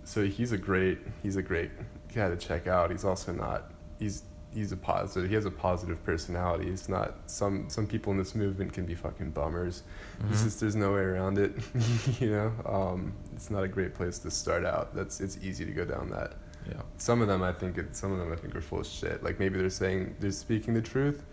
So 0.04 0.24
he's 0.26 0.52
a 0.54 0.58
great, 0.58 1.00
he's 1.24 1.36
a 1.36 1.42
great 1.42 1.72
guy 2.14 2.30
to 2.30 2.38
check 2.38 2.68
out. 2.68 2.92
He's 2.92 3.04
also 3.04 3.34
not. 3.34 3.72
He's 4.00 4.24
he's 4.58 4.72
a 4.72 4.78
positive. 4.78 5.30
He 5.30 5.36
has 5.36 5.46
a 5.46 5.52
positive 5.52 6.04
personality. 6.04 6.66
He's 6.70 6.90
not. 6.90 7.10
Some 7.28 7.70
some 7.70 7.86
people 7.88 8.12
in 8.12 8.18
this 8.18 8.34
movement 8.36 8.74
can 8.74 8.86
be 8.86 8.96
fucking 8.96 9.32
bummers. 9.32 9.84
It's 10.30 10.42
Mhm. 10.42 10.44
just 10.46 10.60
there's 10.60 10.76
no 10.76 10.94
way 10.94 11.02
around 11.02 11.38
it. 11.38 11.52
you 12.20 12.32
know, 12.32 12.52
um, 12.66 13.14
it's 13.36 13.50
not 13.50 13.64
a 13.64 13.68
great 13.68 13.94
place 13.94 14.18
to 14.20 14.32
start 14.32 14.66
out. 14.66 14.96
That's 14.96 15.22
it's 15.22 15.38
easy 15.44 15.64
to 15.66 15.72
go 15.72 15.86
down 15.86 16.10
that. 16.10 16.32
yeah, 16.68 16.82
Some 16.98 17.22
of 17.22 17.28
them 17.28 17.42
I 17.44 17.54
think 17.54 17.78
it, 17.78 17.96
some 17.96 18.12
of 18.12 18.20
them 18.20 18.32
I 18.34 18.36
think 18.36 18.56
are 18.56 18.62
full 18.62 18.80
of 18.82 18.88
shit. 18.88 19.24
Like 19.24 19.40
maybe 19.40 19.58
they're 19.60 19.70
saying 19.70 20.16
they're 20.20 20.32
speaking 20.32 20.74
the 20.74 20.82
truth, 20.82 21.24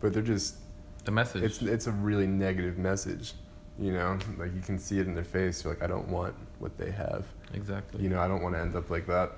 but 0.00 0.12
they're 0.12 0.22
just 0.36 0.56
the 1.04 1.10
message. 1.10 1.42
it's 1.42 1.60
it's 1.62 1.86
a 1.86 1.92
really 1.92 2.26
negative 2.26 2.78
message 2.78 3.34
you 3.78 3.92
know 3.92 4.16
like 4.38 4.54
you 4.54 4.60
can 4.62 4.78
see 4.78 5.00
it 5.00 5.06
in 5.08 5.14
their 5.14 5.24
face 5.38 5.64
you're 5.64 5.72
like 5.74 5.82
i 5.82 5.86
don't 5.94 6.08
want 6.08 6.32
what 6.60 6.78
they 6.78 6.90
have 6.92 7.26
exactly. 7.52 8.00
you 8.02 8.08
know 8.08 8.20
i 8.20 8.28
don't 8.28 8.40
want 8.40 8.54
to 8.54 8.60
end 8.60 8.74
up 8.76 8.88
like 8.88 9.04
that 9.06 9.32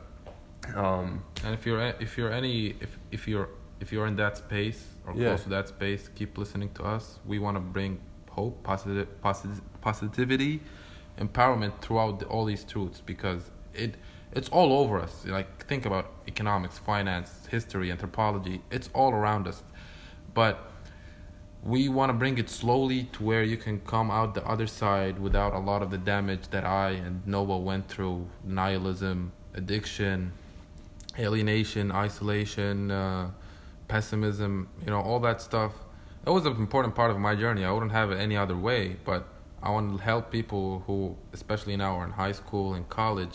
um 0.75 1.23
And 1.45 1.55
if 1.55 1.67
you're 1.67 1.81
if 2.01 2.17
you're 2.19 2.33
any 2.33 2.75
if 2.81 2.99
if 3.11 3.29
you're 3.29 3.49
if 3.81 3.93
you're 3.93 4.07
in 4.07 4.17
that 4.17 4.37
space 4.39 4.85
or 5.07 5.15
Yeah. 5.15 5.29
close 5.29 5.43
to 5.45 5.51
that 5.51 5.69
space, 5.69 6.09
keep 6.15 6.39
listening 6.39 6.71
to 6.75 6.83
us. 6.85 7.19
We 7.27 7.39
want 7.39 7.57
to 7.57 7.61
bring 7.61 8.01
hope, 8.31 8.63
positive, 8.63 9.09
positive, 9.21 9.61
positivity, 9.81 10.61
empowerment 11.19 11.81
throughout 11.81 12.21
the, 12.21 12.27
all 12.27 12.45
these 12.45 12.65
truths 12.65 13.01
because 13.05 13.51
it 13.75 13.97
it's 14.33 14.49
all 14.49 14.73
over 14.73 14.99
us. 15.01 15.25
Like 15.27 15.67
think 15.67 15.87
about 15.87 16.07
economics, 16.27 16.79
finance, 16.79 17.47
history, 17.51 17.91
anthropology. 17.91 18.63
It's 18.71 18.89
all 18.95 19.13
around 19.13 19.47
us, 19.47 19.63
but 20.35 20.71
we 21.63 21.89
want 21.89 22.11
to 22.11 22.13
bring 22.13 22.39
it 22.39 22.49
slowly 22.49 23.05
to 23.15 23.23
where 23.25 23.43
you 23.43 23.57
can 23.57 23.81
come 23.81 24.11
out 24.11 24.35
the 24.35 24.47
other 24.47 24.67
side 24.67 25.19
without 25.19 25.53
a 25.53 25.59
lot 25.59 25.83
of 25.83 25.91
the 25.91 25.99
damage 25.99 26.49
that 26.51 26.65
I 26.65 26.91
and 26.91 27.27
Noah 27.27 27.59
went 27.59 27.89
through 27.89 28.29
nihilism, 28.45 29.33
addiction, 29.55 30.33
alienation, 31.19 31.93
isolation, 31.93 32.91
uh, 32.91 33.31
pessimism, 33.89 34.69
you 34.81 34.91
know, 34.91 35.01
all 35.01 35.21
that 35.21 35.41
stuff. 35.41 35.73
That 36.25 36.33
was 36.33 36.45
an 36.45 36.57
important 36.57 36.95
part 36.95 37.11
of 37.11 37.19
my 37.19 37.35
journey. 37.35 37.65
I 37.65 37.71
wouldn't 37.71 37.93
have 37.93 38.11
it 38.11 38.17
any 38.17 38.37
other 38.37 38.57
way, 38.57 38.97
but 39.05 39.29
I 39.63 39.71
want 39.71 39.97
to 39.97 40.03
help 40.03 40.31
people 40.31 40.83
who, 40.87 41.17
especially 41.33 41.77
now, 41.77 41.97
are 41.97 42.05
in 42.05 42.11
high 42.11 42.33
school 42.33 42.75
and 42.75 42.89
college, 42.89 43.35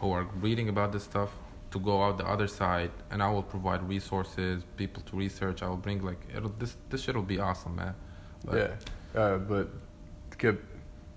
who 0.00 0.10
are 0.12 0.24
reading 0.40 0.68
about 0.68 0.92
this 0.92 1.04
stuff 1.04 1.30
to 1.70 1.78
go 1.78 2.02
out 2.02 2.18
the 2.18 2.26
other 2.26 2.48
side 2.48 2.90
and 3.12 3.22
I 3.22 3.30
will 3.30 3.44
provide 3.44 3.88
resources, 3.88 4.64
people 4.76 5.02
to 5.04 5.16
research. 5.16 5.62
I 5.62 5.68
will 5.68 5.76
bring 5.76 6.04
like 6.04 6.20
it'll 6.34 6.50
this 6.58 6.76
this 6.88 7.02
shit 7.02 7.14
will 7.14 7.22
be 7.22 7.38
awesome, 7.38 7.76
man. 7.76 7.94
Like, 8.44 8.56
yeah 8.56 9.20
uh, 9.20 9.38
but 9.38 9.68
to 10.30 10.36
get 10.38 10.58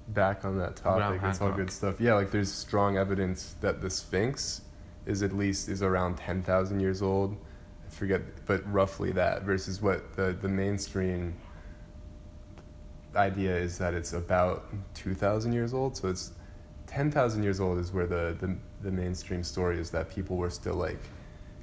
back 0.10 0.44
on 0.46 0.58
that 0.58 0.76
topic 0.76 1.20
Graham 1.20 1.30
it's 1.30 1.42
all 1.42 1.52
good 1.52 1.72
stuff 1.72 2.02
yeah 2.02 2.14
like 2.14 2.32
there's 2.32 2.52
strong 2.52 2.98
evidence 2.98 3.56
that 3.62 3.82
the 3.82 3.90
sphinx 3.90 4.62
is 5.06 5.24
at 5.24 5.34
least 5.34 5.70
is 5.70 5.84
around 5.84 6.18
10,000 6.18 6.80
years 6.80 7.01
old 7.01 7.36
i 7.86 7.89
forget 7.89 8.22
but 8.45 8.62
roughly 8.72 9.12
that 9.12 9.43
versus 9.43 9.82
what 9.82 10.16
the 10.16 10.36
the 10.41 10.47
mainstream 10.47 11.34
idea 13.16 13.56
is 13.56 13.78
that 13.78 13.93
it's 13.93 14.14
about 14.14 14.66
2,000 14.95 15.54
years 15.54 15.74
old. 15.74 15.95
So 15.97 16.10
it's 16.10 16.32
10,000 16.88 17.43
years 17.43 17.60
old 17.60 17.80
is 17.80 17.91
where 17.91 18.08
the, 18.08 18.36
the, 18.39 18.56
the 18.82 18.91
mainstream 18.91 19.43
story 19.43 19.80
is 19.80 19.89
that 19.91 20.10
people 20.10 20.38
were 20.38 20.49
still 20.49 20.76
like 20.76 20.99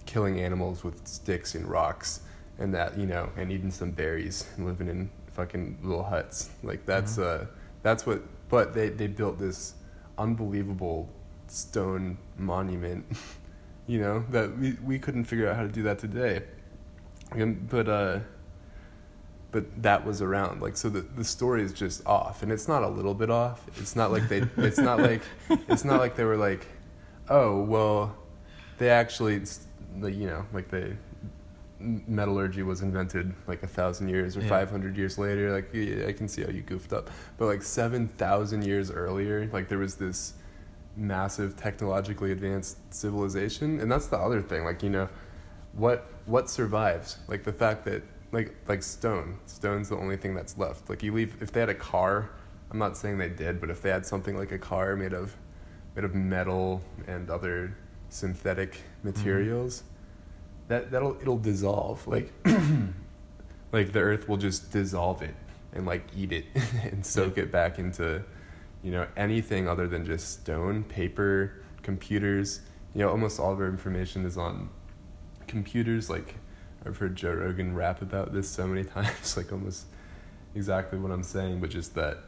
killing 0.07 0.41
animals 0.41 0.83
with 0.83 1.07
sticks 1.07 1.55
and 1.55 1.67
rocks 1.67 2.21
and 2.59 2.75
that, 2.75 2.99
you 2.99 3.07
know, 3.07 3.31
and 3.37 3.51
eating 3.51 3.71
some 3.71 3.91
berries 3.91 4.47
and 4.57 4.67
living 4.67 4.89
in 4.89 5.11
fucking 5.29 5.79
little 5.83 6.05
huts. 6.05 6.51
Like 6.63 6.85
that's 6.87 7.19
uh 7.19 7.47
that's 7.83 8.07
what. 8.07 8.23
But 8.49 8.75
they 8.75 8.89
they 8.89 9.07
built 9.07 9.39
this 9.39 9.75
unbelievable 10.19 11.09
stone 11.51 12.17
monument. 12.39 13.05
you 13.87 14.01
know 14.01 14.25
that 14.31 14.57
we 14.59 14.77
we 14.85 14.99
couldn't 14.99 15.25
figure 15.25 15.49
out 15.49 15.57
how 15.57 15.63
to 15.63 15.69
do 15.69 15.83
that 15.85 15.99
today. 15.99 16.43
And, 17.33 17.69
but 17.69 17.89
uh. 17.89 18.21
But 19.53 19.83
that 19.83 20.07
was 20.07 20.23
around, 20.23 20.63
like 20.63 20.77
so. 20.77 20.89
The 20.89 21.01
the 21.01 21.25
story 21.25 21.65
is 21.65 21.73
just 21.73 22.07
off, 22.07 22.45
and 22.45 22.53
it's 22.53 22.69
not 22.69 22.85
a 22.85 22.89
little 22.89 23.15
bit 23.15 23.31
off. 23.31 23.67
It's 23.79 23.97
not 23.97 24.13
like 24.13 24.29
they. 24.29 24.45
It's 24.57 24.79
not 24.79 25.01
like. 25.01 25.23
It's 25.69 25.85
not 25.85 25.99
like 25.99 26.15
they 26.15 26.23
were 26.23 26.37
like, 26.37 26.69
oh 27.29 27.61
well, 27.65 28.15
they 28.79 28.91
actually, 28.91 29.43
you 30.01 30.27
know, 30.29 30.47
like 30.53 30.69
they 30.69 30.97
metallurgy 31.81 32.63
was 32.63 32.83
invented 32.83 33.35
like 33.49 33.65
a 33.65 33.67
thousand 33.67 34.09
years 34.09 34.37
or 34.37 34.41
Yeah. 34.43 34.49
500 34.51 34.97
years 34.97 35.19
later 35.19 35.51
like 35.51 35.73
yeah, 35.73 36.07
i 36.07 36.13
can 36.13 36.29
see 36.29 36.43
how 36.43 36.51
you 36.51 36.61
goofed 36.61 36.93
up 36.93 37.09
but 37.39 37.47
like 37.47 37.63
7000 37.63 38.63
years 38.67 38.91
earlier 38.91 39.49
like 39.51 39.69
there 39.69 39.79
was 39.79 39.95
this 39.95 40.35
massive 40.97 41.57
technologically 41.57 42.33
advanced 42.33 42.77
civilization 42.93 43.81
and 43.81 43.91
that's 43.91 44.09
the 44.09 44.17
other 44.17 44.43
thing 44.43 44.65
like 44.65 44.83
you 44.83 44.91
know 44.91 45.09
what 45.73 46.07
what 46.27 46.51
survives? 46.51 47.19
Like 47.29 47.45
the 47.45 47.53
fact 47.53 47.85
that 47.85 48.03
like 48.33 48.55
like 48.69 48.83
stone. 48.83 49.39
Stone's 49.47 49.89
the 49.89 49.97
only 49.97 50.17
thing 50.17 50.35
that's 50.35 50.59
left. 50.59 50.89
Like 50.89 51.03
you 51.03 51.13
leave 51.13 51.41
if 51.41 51.53
they 51.53 51.61
had 51.61 51.69
a 51.69 51.75
car 51.75 52.31
i'm 52.73 52.79
not 52.79 52.97
saying 52.97 53.19
they 53.19 53.29
did 53.29 53.61
but 53.61 53.69
if 53.69 53.83
they 53.83 53.91
had 53.91 54.07
something 54.07 54.37
like 54.37 54.53
a 54.53 54.59
car 54.59 54.95
made 54.95 55.13
of 55.13 55.37
made 55.97 56.05
of 56.05 56.15
metal 56.15 56.81
and 57.09 57.29
other 57.29 57.77
synthetic 58.11 58.81
materials 59.03 59.83
that 60.71 60.91
that'll 60.91 61.21
it'll 61.21 61.39
dissolve. 61.39 62.07
Like 62.07 62.33
like 63.73 63.93
the 63.93 64.01
earth 64.01 64.29
will 64.29 64.39
just 64.39 64.71
dissolve 64.71 65.21
it 65.21 65.35
and 65.73 65.85
like 65.85 66.05
eat 66.17 66.33
it 66.33 66.47
and 66.85 67.05
soak 67.05 67.37
it 67.37 67.53
back 67.53 67.79
into 67.79 68.23
you 68.83 68.91
know 68.91 69.07
anything 69.17 69.69
other 69.69 69.87
than 69.87 70.05
just 70.05 70.41
stone 70.43 70.83
paper 70.85 71.63
computers 71.83 72.61
you 72.95 73.01
know 73.01 73.09
almost 73.11 73.39
all 73.41 73.53
of 73.53 73.61
our 73.61 73.69
information 73.69 74.25
is 74.25 74.37
on 74.37 74.69
computers 75.47 76.09
like 76.09 76.37
i've 76.87 76.97
heard 76.99 77.15
joe 77.17 77.33
rogan 77.35 77.75
rap 77.75 78.01
about 78.03 78.33
this 78.33 78.49
so 78.49 78.67
many 78.67 78.85
times 78.97 79.37
like 79.37 79.53
almost 79.53 79.87
exactly 80.55 80.99
what 80.99 81.11
i'm 81.11 81.23
saying 81.23 81.61
but 81.61 81.71
just 81.71 81.95
that 81.95 82.19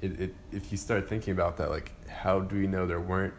it, 0.00 0.20
it 0.20 0.34
if 0.52 0.70
you 0.72 0.78
start 0.78 1.08
thinking 1.08 1.32
about 1.32 1.56
that 1.56 1.70
like 1.70 1.92
how 2.08 2.40
do 2.40 2.56
we 2.56 2.66
know 2.66 2.86
there 2.86 3.00
weren't 3.00 3.34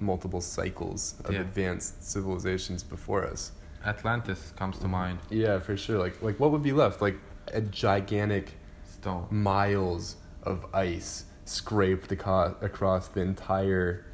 multiple 0.00 0.40
cycles 0.40 1.14
of 1.24 1.32
Yeah. 1.34 1.40
advanced 1.40 2.02
civilizations 2.04 2.82
before 2.82 3.24
us 3.24 3.52
Atlantis 3.84 4.52
comes 4.56 4.78
to 4.78 4.86
mind. 4.86 5.18
yeah, 5.28 5.58
for 5.58 5.76
sure. 5.76 5.98
Like 5.98 6.22
like 6.22 6.38
what 6.38 6.52
would 6.52 6.62
be 6.62 6.70
left? 6.72 7.02
Like 7.02 7.16
a 7.52 7.60
gigantic 7.60 8.52
Stone. 8.88 9.26
miles 9.30 10.16
of 10.44 10.64
ice 10.72 11.24
scraped 11.44 12.12
across 12.12 13.08
the 13.08 13.20
entire 13.20 14.04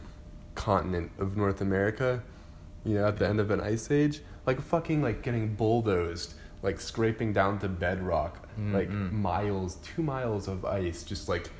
continent 0.54 1.12
of 1.18 1.36
North 1.36 1.60
America. 1.60 2.22
You 2.84 2.94
know, 2.94 3.06
at 3.06 3.18
the 3.18 3.28
end 3.28 3.40
of 3.40 3.50
an 3.50 3.60
ice 3.60 3.90
age, 3.90 4.20
like 4.46 4.60
fucking 4.60 5.02
like 5.02 5.22
getting 5.22 5.54
bulldozed, 5.54 6.34
like 6.62 6.80
scraping 6.80 7.32
down 7.32 7.58
to 7.60 7.68
bedrock, 7.68 8.48
mm-hmm. 8.52 8.74
like 8.74 8.88
Mm-mm. 8.88 9.12
miles, 9.12 9.76
two 9.76 10.02
miles 10.02 10.48
of 10.48 10.64
ice, 10.64 11.02
just 11.02 11.28
like 11.28 11.50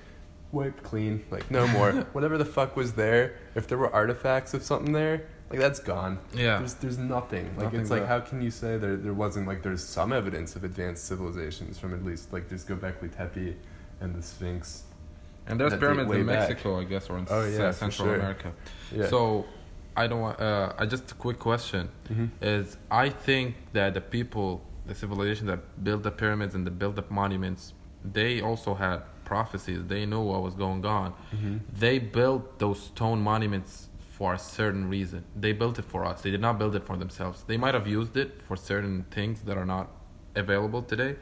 wiped 0.52 0.82
clean, 0.82 1.24
like 1.30 1.50
no 1.50 1.66
more. 1.68 1.92
Whatever 2.12 2.38
the 2.38 2.44
fuck 2.44 2.76
was 2.76 2.94
there, 2.94 3.36
if 3.54 3.66
there 3.66 3.78
were 3.78 3.92
artifacts 3.92 4.54
of 4.54 4.62
something 4.62 4.92
there, 4.92 5.26
like 5.50 5.58
that's 5.58 5.80
gone. 5.80 6.18
Yeah. 6.34 6.58
There's 6.58 6.74
there's 6.74 6.98
nothing. 6.98 7.46
Like 7.56 7.66
Nothing 7.66 7.80
it's 7.80 7.90
like 7.90 8.06
how 8.06 8.20
can 8.20 8.42
you 8.42 8.50
say 8.50 8.76
there 8.76 8.96
there 8.96 9.14
wasn't 9.14 9.46
like 9.46 9.62
there's 9.62 9.84
some 9.84 10.12
evidence 10.12 10.56
of 10.56 10.64
advanced 10.64 11.04
civilizations 11.04 11.78
from 11.78 11.94
at 11.94 12.04
least 12.04 12.32
like 12.32 12.48
there's 12.48 12.64
Göbekli 12.64 13.14
Tepe 13.14 13.56
and 14.00 14.14
the 14.14 14.22
Sphinx. 14.22 14.84
And 15.48 15.58
there's 15.58 15.74
pyramids 15.76 16.08
way 16.10 16.20
in 16.20 16.26
back. 16.26 16.48
Mexico, 16.50 16.78
I 16.80 16.84
guess, 16.84 17.08
or 17.10 17.18
in 17.18 17.26
Oh, 17.30 17.44
yeah, 17.44 17.70
Central 17.72 18.06
sure. 18.08 18.14
America. 18.16 18.52
Yeah. 18.94 19.06
So, 19.06 19.46
I 19.96 20.06
don't 20.06 20.20
want. 20.20 20.38
Uh, 20.40 20.72
I 20.78 20.86
just 20.86 21.10
a 21.10 21.14
quick 21.14 21.38
question 21.40 21.88
Mhm. 22.08 22.30
is 22.40 22.76
I 22.90 23.08
think 23.08 23.56
that 23.72 23.94
the 23.94 24.00
people, 24.00 24.60
the 24.86 24.94
civilization 24.94 25.46
that 25.48 25.60
built 25.82 26.02
the 26.04 26.10
pyramids 26.12 26.54
and 26.54 26.64
the 26.66 26.70
built 26.70 26.94
the 26.96 27.04
monuments, 27.10 27.72
they 28.04 28.40
also 28.40 28.74
had 28.74 28.98
prophecies. 29.24 29.80
They 29.88 30.06
knew 30.06 30.20
what 30.20 30.40
was 30.42 30.54
going 30.54 30.84
on. 30.86 31.14
Mhm. 31.34 31.60
They 31.84 31.98
built 31.98 32.58
those 32.60 32.80
stone 32.80 33.20
monuments 33.20 33.88
for 34.16 34.34
a 34.34 34.38
certain 34.38 34.88
reason. 34.88 35.24
They 35.34 35.52
built 35.52 35.78
it 35.80 35.84
for 35.84 36.04
us. 36.04 36.22
They 36.22 36.30
did 36.30 36.40
not 36.40 36.58
build 36.60 36.74
it 36.76 36.84
for 36.84 36.96
themselves. 36.96 37.42
They 37.50 37.56
might 37.56 37.74
have 37.74 37.86
used 37.88 38.16
it 38.16 38.40
for 38.46 38.56
certain 38.56 39.04
things 39.10 39.40
that 39.42 39.56
are 39.58 39.66
not 39.66 39.88
available 40.36 40.82
today, 40.82 41.16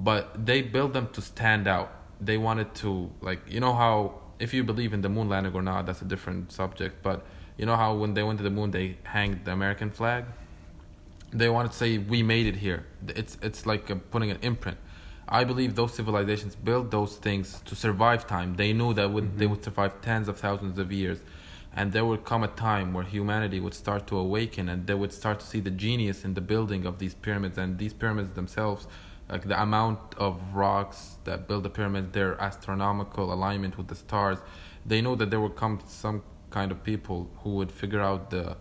but 0.00 0.46
they 0.46 0.62
built 0.62 0.92
them 0.94 1.08
to 1.12 1.20
stand 1.20 1.66
out. 1.68 1.90
They 2.20 2.38
wanted 2.38 2.74
to 2.76 3.10
like 3.20 3.40
you 3.48 3.60
know 3.60 3.74
how 3.74 4.20
if 4.38 4.54
you 4.54 4.64
believe 4.64 4.92
in 4.92 5.00
the 5.00 5.08
moon 5.08 5.28
landing 5.28 5.54
or 5.54 5.62
not, 5.62 5.86
that's 5.86 6.02
a 6.02 6.04
different 6.04 6.52
subject. 6.52 7.02
But 7.02 7.24
you 7.56 7.66
know 7.66 7.76
how 7.76 7.94
when 7.94 8.14
they 8.14 8.22
went 8.22 8.38
to 8.38 8.44
the 8.44 8.50
moon, 8.50 8.70
they 8.70 8.96
hanged 9.04 9.44
the 9.44 9.52
American 9.52 9.90
flag. 9.90 10.24
They 11.30 11.48
wanted 11.48 11.72
to 11.72 11.76
say 11.76 11.98
we 11.98 12.22
made 12.22 12.46
it 12.46 12.56
here. 12.56 12.86
It's 13.08 13.36
it's 13.42 13.66
like 13.66 14.10
putting 14.10 14.30
an 14.30 14.38
imprint. 14.42 14.78
I 15.28 15.44
believe 15.44 15.74
those 15.74 15.92
civilizations 15.92 16.56
built 16.56 16.90
those 16.90 17.16
things 17.16 17.60
to 17.66 17.74
survive 17.74 18.26
time. 18.26 18.54
They 18.54 18.72
knew 18.72 18.94
that 18.94 19.10
would 19.10 19.38
they 19.38 19.44
mm-hmm. 19.44 19.54
would 19.54 19.64
survive 19.64 20.00
tens 20.00 20.28
of 20.28 20.38
thousands 20.38 20.78
of 20.78 20.90
years, 20.90 21.20
and 21.74 21.92
there 21.92 22.06
would 22.06 22.24
come 22.24 22.42
a 22.44 22.48
time 22.48 22.94
where 22.94 23.04
humanity 23.04 23.60
would 23.60 23.74
start 23.74 24.06
to 24.06 24.16
awaken, 24.16 24.70
and 24.70 24.86
they 24.86 24.94
would 24.94 25.12
start 25.12 25.40
to 25.40 25.46
see 25.46 25.60
the 25.60 25.70
genius 25.70 26.24
in 26.24 26.32
the 26.32 26.40
building 26.40 26.86
of 26.86 26.98
these 26.98 27.14
pyramids 27.14 27.58
and 27.58 27.76
these 27.76 27.92
pyramids 27.92 28.32
themselves, 28.32 28.86
like 29.28 29.46
the 29.46 29.60
amount 29.60 29.98
of 30.16 30.40
rocks 30.54 31.16
that 31.24 31.48
build 31.48 31.62
the 31.64 31.70
pyramids, 31.70 32.12
their 32.12 32.40
astronomical 32.40 33.32
alignment 33.32 33.76
with 33.76 33.88
the 33.88 33.94
stars. 33.94 34.38
They 34.86 35.00
know 35.02 35.14
that 35.16 35.30
there 35.30 35.40
will 35.40 35.50
come 35.50 35.80
some 35.86 36.22
kind 36.50 36.72
of 36.72 36.82
people 36.82 37.30
who 37.42 37.50
would 37.56 37.70
figure 37.70 38.00
out 38.00 38.30
the 38.30 38.56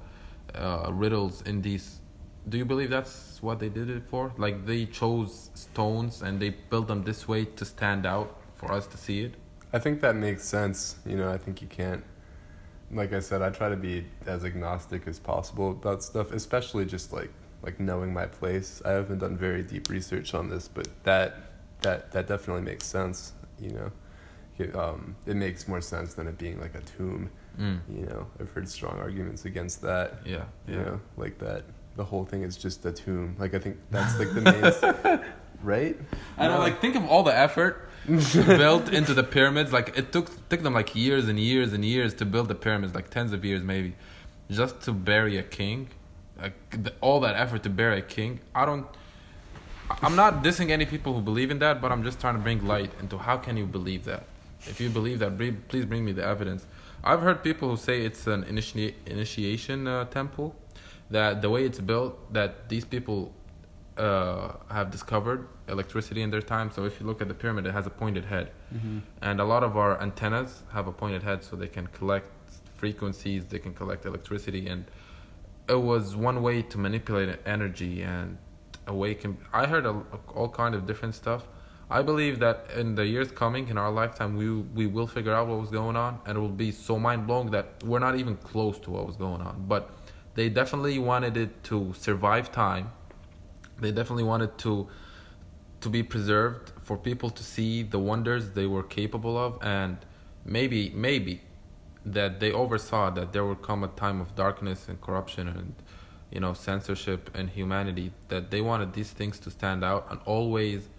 uh, 0.53 0.89
riddles 0.91 1.41
in 1.43 1.61
these 1.61 2.01
do 2.49 2.57
you 2.57 2.65
believe 2.65 2.89
that's 2.89 3.41
what 3.41 3.59
they 3.59 3.68
did 3.68 3.89
it 3.89 4.03
for? 4.07 4.32
Like 4.38 4.65
they 4.65 4.86
chose 4.86 5.49
stones 5.53 6.22
and 6.22 6.39
they 6.39 6.51
built 6.51 6.88
them 6.88 7.03
this 7.03 7.28
way 7.28 7.43
to 7.43 7.65
stand 7.65 8.05
out 8.05 8.39
for 8.55 8.72
us 8.72 8.88
to 8.88 8.97
see 8.97 9.22
it? 9.22 9.36
I 9.74 9.80
think 9.80 10.01
that 10.01 10.15
makes 10.15 10.45
sense. 10.45 10.95
You 11.05 11.18
know, 11.18 11.30
I 11.30 11.38
think 11.38 11.61
you 11.61 11.68
can't. 11.68 12.03
Like 12.89 13.11
I 13.11 13.20
said, 13.20 13.41
I 13.41 13.49
try 13.49 13.68
to 13.68 13.76
be 13.76 14.05
as 14.26 14.45
agnostic 14.45 15.07
as 15.07 15.20
possible 15.20 15.72
about 15.72 16.03
stuff, 16.03 16.32
especially 16.32 16.86
just 16.86 17.11
like 17.11 17.32
like 17.64 17.80
knowing 17.80 18.14
my 18.14 18.26
place. 18.26 18.82
I 18.86 18.91
haven't 18.91 19.20
done 19.20 19.36
very 19.38 19.64
deep 19.64 19.89
research 19.89 20.34
on 20.34 20.49
this, 20.49 20.68
but 20.68 20.88
that 21.03 21.36
that 21.82 22.12
that 22.12 22.28
definitely 22.28 22.64
makes 22.64 22.86
sense. 22.86 23.34
You 23.60 23.72
know, 23.72 23.91
it, 24.58 24.76
um, 24.76 25.16
it 25.26 25.36
makes 25.36 25.68
more 25.68 25.82
sense 25.82 26.14
than 26.14 26.28
it 26.28 26.38
being 26.38 26.60
like 26.60 26.76
a 26.76 26.82
tomb. 26.82 27.30
Mm. 27.60 27.80
You 27.89 28.05
know, 28.05 28.28
I've 28.39 28.51
heard 28.51 28.70
strong 28.70 28.99
arguments 28.99 29.45
against 29.45 29.82
that. 29.82 30.20
Yeah, 30.26 30.43
You 30.68 30.76
yeah. 30.76 30.84
know, 30.84 31.01
like 31.18 31.39
that 31.39 31.64
the 31.95 32.03
whole 32.03 32.24
thing 32.26 32.43
is 32.43 32.55
just 32.58 32.86
a 32.86 32.91
tomb. 32.91 33.36
Like 33.39 33.53
I 33.55 33.60
think 33.60 33.78
that's 33.89 34.18
like 34.20 34.32
the 34.34 34.41
main, 34.41 35.20
right? 35.64 35.97
I 36.38 36.47
don't 36.47 36.60
like 36.60 36.80
think 36.80 36.95
of 36.95 37.05
all 37.10 37.24
the 37.24 37.36
effort 37.36 37.89
built 38.08 38.93
into 38.93 39.14
the 39.16 39.24
pyramids. 39.24 39.74
Like 39.74 39.97
it 39.97 40.12
took 40.12 40.30
took 40.49 40.62
them 40.62 40.74
like 40.76 40.95
years 40.95 41.28
and 41.28 41.39
years 41.39 41.74
and 41.74 41.84
years 41.84 42.14
to 42.16 42.26
build 42.26 42.47
the 42.47 42.55
pyramids, 42.55 42.93
like 42.93 43.10
tens 43.10 43.34
of 43.34 43.43
years 43.43 43.64
maybe, 43.64 43.95
just 44.51 44.82
to 44.82 44.91
bury 44.93 45.38
a 45.38 45.43
king. 45.43 45.89
Like 46.42 46.84
the, 46.84 46.94
all 47.02 47.20
that 47.22 47.36
effort 47.36 47.64
to 47.64 47.70
bury 47.70 48.00
a 48.00 48.02
king. 48.02 48.40
I 48.54 48.66
don't. 48.66 48.86
I'm 50.02 50.16
not 50.16 50.44
dissing 50.44 50.70
any 50.70 50.86
people 50.86 51.14
who 51.14 51.22
believe 51.22 51.50
in 51.50 51.60
that, 51.60 51.82
but 51.82 51.92
I'm 51.92 52.04
just 52.04 52.20
trying 52.20 52.36
to 52.36 52.42
bring 52.42 52.66
light 52.68 52.92
into 53.00 53.18
how 53.18 53.38
can 53.38 53.56
you 53.58 53.66
believe 53.66 54.04
that. 54.06 54.24
If 54.66 54.82
you 54.82 54.90
believe 54.90 55.20
that, 55.20 55.38
bring- 55.38 55.62
please 55.70 55.86
bring 55.86 56.04
me 56.04 56.12
the 56.12 56.26
evidence. 56.26 56.66
I've 57.04 57.22
heard 57.22 57.42
people 57.42 57.70
who 57.70 57.78
say 57.78 58.02
it's 58.02 58.28
an 58.28 58.44
initi- 58.44 58.96
initiation 59.06 59.88
uh, 59.88 60.06
temple, 60.06 60.56
that 61.10 61.42
the 61.42 61.50
way 61.50 61.64
it's 61.64 61.80
built, 61.80 62.34
that 62.34 62.68
these 62.68 62.84
people 62.84 63.32
uh, 63.98 64.52
have 64.70 64.92
discovered 64.92 65.48
electricity 65.70 66.22
in 66.22 66.32
their 66.32 66.42
time. 66.42 66.70
So 66.70 66.84
if 66.84 67.00
you 67.00 67.06
look 67.06 67.22
at 67.22 67.30
the 67.30 67.34
pyramid, 67.34 67.66
it 67.66 67.72
has 67.74 67.88
a 67.88 67.90
pointed 67.92 68.26
head, 68.26 68.52
Mm-hmm. 68.76 69.00
and 69.22 69.40
a 69.40 69.46
lot 69.46 69.64
of 69.64 69.78
our 69.78 70.00
antennas 70.02 70.64
have 70.74 70.88
a 70.88 70.92
pointed 70.92 71.24
head, 71.24 71.42
so 71.46 71.56
they 71.56 71.70
can 71.70 71.88
collect 71.88 72.30
frequencies, 72.76 73.46
they 73.48 73.60
can 73.60 73.74
collect 73.74 74.06
electricity, 74.06 74.68
and 74.68 74.84
it 75.70 75.82
was 75.82 76.15
one 76.15 76.41
way 76.41 76.61
to 76.61 76.78
manipulate 76.78 77.39
energy 77.45 78.01
and 78.01 78.38
awaken. 78.88 79.38
I 79.53 79.65
heard 79.65 79.86
a, 79.86 80.01
all 80.34 80.49
kind 80.49 80.76
of 80.76 80.88
different 80.88 81.15
stuff. 81.15 81.47
I 81.89 82.01
believe 82.01 82.39
that 82.39 82.68
in 82.76 82.95
the 82.95 83.05
years 83.05 83.32
coming, 83.32 83.70
in 83.70 83.78
our 83.78 83.91
lifetime, 83.91 84.36
we 84.36 84.49
we 84.51 84.88
will 84.88 85.07
figure 85.07 85.34
out 85.34 85.47
what 85.47 85.59
was 85.59 85.70
going 85.70 85.95
on, 85.95 86.20
and 86.26 86.38
it 86.38 86.41
will 86.41 86.49
be 86.49 86.72
so 86.72 86.99
mind 86.99 87.28
blowing 87.28 87.51
that 87.51 87.84
we're 87.84 87.99
not 87.99 88.18
even 88.18 88.36
close 88.38 88.78
to 88.80 88.91
what 88.91 89.05
was 89.07 89.15
going 89.15 89.41
on. 89.41 89.65
But 89.68 89.89
they 90.36 90.49
definitely 90.49 90.99
wanted 90.99 91.38
it 91.38 91.63
to 91.65 91.93
survive 91.97 92.51
time. 92.51 92.91
They 93.80 93.91
definitely 93.91 94.26
wanted 94.26 94.57
to 94.59 94.88
to 95.80 95.89
be 95.89 96.03
preserved 96.03 96.74
for 96.82 96.97
people 96.97 97.30
to 97.30 97.43
see 97.43 97.84
the 97.84 97.99
wonders 97.99 98.51
they 98.51 98.65
were 98.65 98.84
capable 98.84 99.38
of, 99.38 99.57
and 99.61 99.97
maybe 100.43 100.91
maybe 100.93 101.41
that 102.14 102.39
they 102.39 102.51
oversaw 102.51 103.10
that 103.12 103.34
there 103.34 103.45
would 103.45 103.62
come 103.62 103.84
a 103.84 103.88
time 103.89 104.22
of 104.22 104.36
darkness 104.36 104.88
and 104.88 104.99
corruption 105.01 105.47
and 105.47 105.74
you 106.32 106.39
know 106.39 106.53
censorship 106.53 107.30
and 107.34 107.49
humanity 107.49 108.12
that 108.30 108.51
they 108.51 108.62
wanted 108.62 108.93
these 108.93 109.12
things 109.12 109.39
to 109.39 109.49
stand 109.51 109.84
out 109.84 110.08
and 110.10 110.20
always 110.26 110.89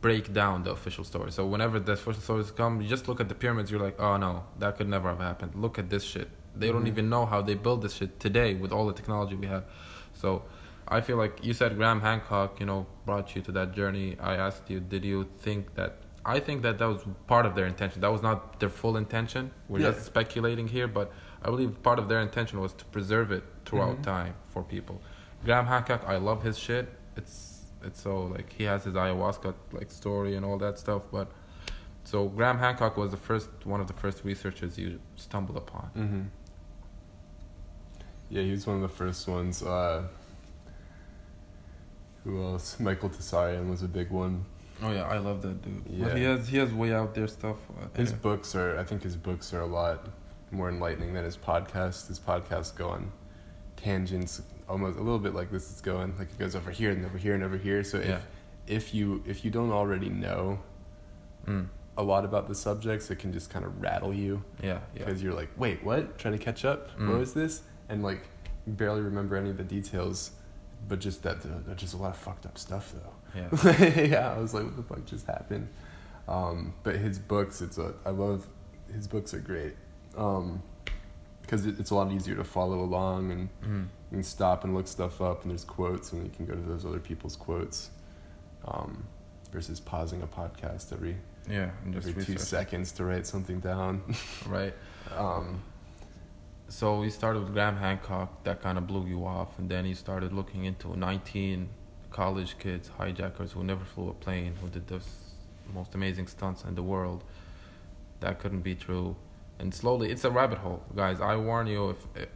break 0.00 0.32
down 0.32 0.62
the 0.62 0.70
official 0.70 1.04
story. 1.04 1.32
So 1.32 1.46
whenever 1.46 1.80
the 1.80 1.92
official 1.92 2.20
stories 2.20 2.50
come, 2.50 2.80
you 2.80 2.88
just 2.88 3.08
look 3.08 3.20
at 3.20 3.28
the 3.28 3.34
pyramids. 3.34 3.70
You're 3.70 3.80
like, 3.80 3.98
oh 3.98 4.16
no, 4.16 4.44
that 4.58 4.76
could 4.76 4.88
never 4.88 5.08
have 5.08 5.18
happened. 5.18 5.52
Look 5.54 5.78
at 5.78 5.90
this 5.90 6.04
shit. 6.04 6.28
They 6.54 6.68
don't 6.72 6.84
Mhm. 6.84 6.94
even 6.94 7.08
know 7.08 7.26
how 7.26 7.42
they 7.42 7.54
build 7.54 7.82
this 7.82 7.94
shit 7.94 8.20
today 8.20 8.54
with 8.54 8.72
all 8.72 8.86
the 8.86 8.92
technology 8.92 9.34
we 9.34 9.46
have. 9.46 9.64
So 10.14 10.42
I 10.88 11.00
feel 11.00 11.16
like 11.16 11.44
you 11.44 11.52
said 11.52 11.76
Graham 11.76 12.00
Hancock, 12.00 12.60
you 12.60 12.66
know, 12.66 12.86
brought 13.04 13.34
you 13.34 13.42
to 13.42 13.52
that 13.52 13.72
journey. 13.72 14.16
I 14.20 14.36
asked 14.36 14.70
you, 14.70 14.78
did 14.80 15.04
you 15.04 15.26
think 15.38 15.74
that? 15.74 15.92
I 16.28 16.40
think 16.40 16.62
that 16.62 16.78
that 16.78 16.86
was 16.86 17.04
part 17.28 17.46
of 17.46 17.54
their 17.54 17.66
intention. 17.66 18.00
That 18.00 18.10
was 18.10 18.20
not 18.20 18.58
their 18.58 18.68
full 18.68 18.96
intention. 18.96 19.52
We're 19.68 19.78
Yeah. 19.80 19.92
just 19.92 20.06
speculating 20.06 20.66
here, 20.66 20.88
but 20.88 21.12
I 21.42 21.46
believe 21.50 21.80
part 21.84 21.98
of 22.00 22.08
their 22.08 22.20
intention 22.20 22.60
was 22.60 22.72
to 22.74 22.84
preserve 22.86 23.30
it 23.30 23.44
throughout 23.64 23.98
Mhm. 23.98 24.02
time 24.02 24.34
for 24.52 24.62
people. 24.64 25.00
Graham 25.44 25.66
Hancock, 25.66 26.02
I 26.06 26.16
love 26.16 26.42
his 26.42 26.58
shit. 26.58 26.88
It's 27.16 27.52
it's 27.82 28.00
so 28.00 28.24
like 28.24 28.52
he 28.54 28.64
has 28.64 28.82
his 28.84 28.94
ayahuasca 28.94 29.54
like 29.72 29.90
story 29.92 30.34
and 30.34 30.44
all 30.44 30.58
that 30.58 30.76
stuff. 30.78 31.02
But 31.12 31.30
so 32.02 32.26
Graham 32.28 32.58
Hancock 32.58 32.96
was 32.96 33.12
the 33.12 33.16
first 33.28 33.48
one 33.64 33.80
of 33.80 33.86
the 33.86 33.92
first 33.92 34.24
researchers 34.24 34.76
you 34.76 34.98
stumbled 35.14 35.56
upon. 35.56 35.90
Mm-hmm. 35.96 36.22
Yeah, 38.30 38.42
he 38.42 38.50
was 38.50 38.66
one 38.66 38.76
of 38.76 38.82
the 38.82 38.88
first 39.02 39.28
ones. 39.28 39.62
Uh, 39.62 40.08
who 42.24 42.42
else? 42.42 42.80
Michael 42.80 43.10
Tsarion 43.10 43.70
was 43.70 43.82
a 43.82 43.88
big 43.88 44.10
one. 44.10 44.46
Oh 44.82 44.92
yeah, 44.92 45.04
I 45.04 45.18
love 45.18 45.42
that 45.42 45.62
dude. 45.62 45.82
Yeah. 45.88 46.04
But 46.08 46.16
he 46.18 46.22
has 46.24 46.48
he 46.48 46.56
has 46.58 46.72
way 46.72 46.92
out 46.92 47.14
there 47.14 47.26
stuff. 47.26 47.56
Uh, 47.80 47.86
His 47.96 48.10
yeah. 48.10 48.16
books 48.18 48.54
are, 48.54 48.78
I 48.78 48.84
think 48.84 49.02
his 49.02 49.16
books 49.16 49.54
are 49.54 49.60
a 49.62 49.66
lot 49.66 50.06
more 50.50 50.68
enlightening 50.68 51.14
than 51.14 51.24
his 51.24 51.36
podcast. 51.36 52.08
His 52.08 52.20
podcasts 52.20 52.74
go 52.76 52.88
on 52.90 53.10
tangents, 53.76 54.42
almost 54.68 54.98
a 54.98 55.02
little 55.02 55.18
bit 55.18 55.34
like 55.34 55.50
this 55.50 55.70
is 55.70 55.80
going. 55.80 56.14
Like 56.18 56.28
it 56.30 56.38
goes 56.38 56.54
over 56.54 56.70
here 56.70 56.90
and 56.90 57.04
over 57.04 57.18
here 57.18 57.34
and 57.34 57.42
over 57.42 57.56
here. 57.56 57.82
So 57.84 57.98
Yeah. 57.98 58.16
if 58.16 58.26
if 58.66 58.94
you 58.94 59.22
if 59.26 59.44
you 59.44 59.50
don't 59.50 59.70
already 59.72 60.08
know 60.08 60.58
Mm. 61.46 61.68
a 61.96 62.02
lot 62.02 62.24
about 62.24 62.48
the 62.48 62.54
subjects, 62.56 63.08
it 63.10 63.20
can 63.20 63.32
just 63.32 63.50
kind 63.50 63.64
of 63.64 63.80
rattle 63.80 64.12
you 64.12 64.42
Yeah, 64.60 64.80
yeah. 64.94 65.04
because 65.04 65.22
you're 65.22 65.32
like, 65.32 65.48
wait, 65.56 65.84
what? 65.84 66.18
Trying 66.18 66.36
to 66.36 66.44
catch 66.44 66.64
up? 66.64 66.90
Mm. 66.98 67.08
What 67.08 67.18
was 67.20 67.34
this? 67.34 67.62
And 67.88 68.02
like, 68.02 68.28
barely 68.66 69.00
remember 69.00 69.36
any 69.36 69.50
of 69.50 69.56
the 69.56 69.62
details, 69.62 70.32
but 70.88 70.98
just 70.98 71.22
that 71.22 71.36
uh, 71.46 71.74
just 71.74 71.94
a 71.94 71.96
lot 71.96 72.10
of 72.10 72.16
fucked 72.16 72.44
up 72.46 72.58
stuff 72.58 72.92
though. 72.92 73.12
Yeah. 73.36 73.94
yeah, 74.04 74.32
I 74.34 74.38
was 74.38 74.54
like, 74.54 74.64
what 74.64 74.76
the 74.76 74.82
fuck 74.82 75.04
just 75.04 75.26
happened? 75.26 75.68
Um, 76.28 76.74
but 76.82 76.96
his 76.96 77.18
books, 77.18 77.60
it's 77.60 77.78
a, 77.78 77.94
I 78.04 78.10
love, 78.10 78.46
his 78.92 79.06
books 79.06 79.34
are 79.34 79.38
great. 79.40 79.74
Um, 80.16 80.62
because 81.42 81.64
it, 81.66 81.78
it's 81.78 81.90
a 81.90 81.94
lot 81.94 82.10
easier 82.10 82.34
to 82.34 82.44
follow 82.44 82.80
along 82.80 83.30
and 83.30 83.48
Mm. 83.62 83.82
you 84.10 84.16
can 84.16 84.22
stop 84.24 84.64
and 84.64 84.74
look 84.74 84.88
stuff 84.88 85.20
up 85.20 85.42
and 85.42 85.50
there's 85.52 85.62
quotes 85.64 86.12
and 86.12 86.24
you 86.24 86.30
can 86.34 86.44
go 86.46 86.54
to 86.54 86.60
those 86.60 86.84
other 86.84 86.98
people's 86.98 87.36
quotes. 87.36 87.90
Um, 88.66 89.04
versus 89.52 89.78
pausing 89.78 90.22
a 90.22 90.26
podcast 90.26 90.92
every 90.92 91.16
Yeah, 91.48 91.70
and 91.84 91.94
just 91.94 92.08
every 92.08 92.24
two 92.24 92.36
seconds 92.38 92.90
to 92.92 93.04
write 93.04 93.26
something 93.26 93.60
down. 93.60 94.02
Right. 94.48 94.74
um, 95.16 95.62
So 96.68 96.98
we 97.00 97.10
started 97.10 97.44
with 97.44 97.52
Graham 97.52 97.76
Hancock. 97.76 98.42
That 98.42 98.60
kind 98.60 98.76
of 98.76 98.88
blew 98.88 99.06
you 99.06 99.24
off, 99.24 99.56
and 99.60 99.68
then 99.70 99.86
you 99.86 99.94
started 99.94 100.32
looking 100.32 100.64
into 100.64 100.96
19 100.98 101.68
college 102.20 102.52
kids, 102.58 102.84
hijackers 102.98 103.50
who 103.52 103.62
never 103.72 103.84
flew 103.92 104.08
a 104.08 104.14
plane, 104.24 104.52
who 104.60 104.68
did 104.76 104.86
the 104.94 105.00
most 105.78 105.94
amazing 105.94 106.26
stunts 106.34 106.60
in 106.68 106.74
the 106.80 106.82
world. 106.94 107.20
That 108.20 108.34
couldn't 108.40 108.62
be 108.70 108.74
true. 108.86 109.16
And 109.60 109.68
slowly, 109.74 110.06
it's 110.14 110.24
a 110.24 110.30
rabbit 110.30 110.58
hole, 110.64 110.82
guys. 111.02 111.18
I 111.20 111.34
warn 111.36 111.66
you, 111.66 111.82
if, 111.94 112.00
if 112.22 112.28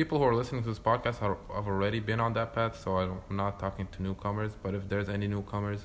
people 0.00 0.18
who 0.18 0.24
are 0.30 0.34
listening 0.40 0.62
to 0.64 0.68
this 0.68 0.78
podcast 0.90 1.22
are, 1.26 1.36
have 1.54 1.66
already 1.74 2.00
been 2.10 2.20
on 2.26 2.32
that 2.34 2.52
path, 2.56 2.74
so 2.82 2.88
I'm 2.98 3.36
not 3.44 3.58
talking 3.64 3.86
to 3.94 4.02
newcomers. 4.02 4.52
But 4.62 4.74
if 4.78 4.82
there's 4.90 5.08
any 5.08 5.26
newcomers, 5.36 5.80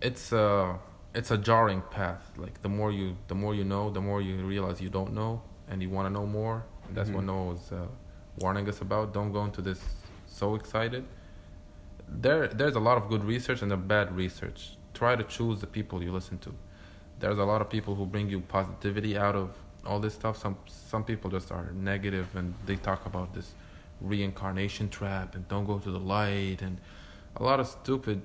it's 0.00 0.32
a 0.32 0.78
it's 1.14 1.30
a 1.30 1.38
jarring 1.48 1.82
path. 1.90 2.24
Like 2.44 2.56
the 2.62 2.68
more 2.78 2.90
you 2.92 3.16
the 3.28 3.34
more 3.42 3.54
you 3.54 3.64
know, 3.64 3.84
the 3.90 4.00
more 4.00 4.20
you 4.22 4.34
realize 4.54 4.80
you 4.80 4.90
don't 4.98 5.12
know, 5.20 5.42
and 5.68 5.76
you 5.82 5.90
want 5.96 6.06
to 6.08 6.12
know 6.18 6.26
more. 6.26 6.56
And 6.86 6.96
that's 6.96 7.10
what 7.10 7.22
Mhm. 7.24 7.26
Noah 7.32 7.46
was 7.52 7.72
uh, 7.72 7.86
warning 8.42 8.68
us 8.68 8.80
about. 8.80 9.12
Don't 9.12 9.32
go 9.32 9.42
into 9.48 9.60
this 9.68 9.80
so 10.26 10.54
excited. 10.60 11.04
There 12.10 12.48
there's 12.48 12.76
a 12.76 12.80
lot 12.80 12.98
of 12.98 13.08
good 13.08 13.24
research 13.24 13.62
and 13.62 13.72
a 13.72 13.76
bad 13.76 14.14
research. 14.14 14.76
Try 14.94 15.16
to 15.16 15.24
choose 15.24 15.60
the 15.60 15.66
people 15.66 16.02
you 16.02 16.12
listen 16.12 16.38
to. 16.38 16.54
There's 17.20 17.38
a 17.38 17.44
lot 17.44 17.60
of 17.60 17.70
people 17.70 17.94
who 17.94 18.06
bring 18.06 18.28
you 18.28 18.40
positivity 18.40 19.16
out 19.16 19.36
of 19.36 19.56
all 19.86 20.00
this 20.00 20.14
stuff. 20.14 20.36
Some 20.36 20.56
some 20.66 21.04
people 21.04 21.30
just 21.30 21.50
are 21.52 21.72
negative 21.72 22.34
and 22.34 22.54
they 22.66 22.76
talk 22.76 23.06
about 23.06 23.34
this 23.34 23.54
reincarnation 24.00 24.88
trap 24.88 25.34
and 25.34 25.46
don't 25.48 25.66
go 25.66 25.78
to 25.78 25.90
the 25.90 25.98
light 25.98 26.62
and 26.62 26.80
a 27.36 27.42
lot 27.42 27.60
of 27.60 27.66
stupid 27.66 28.22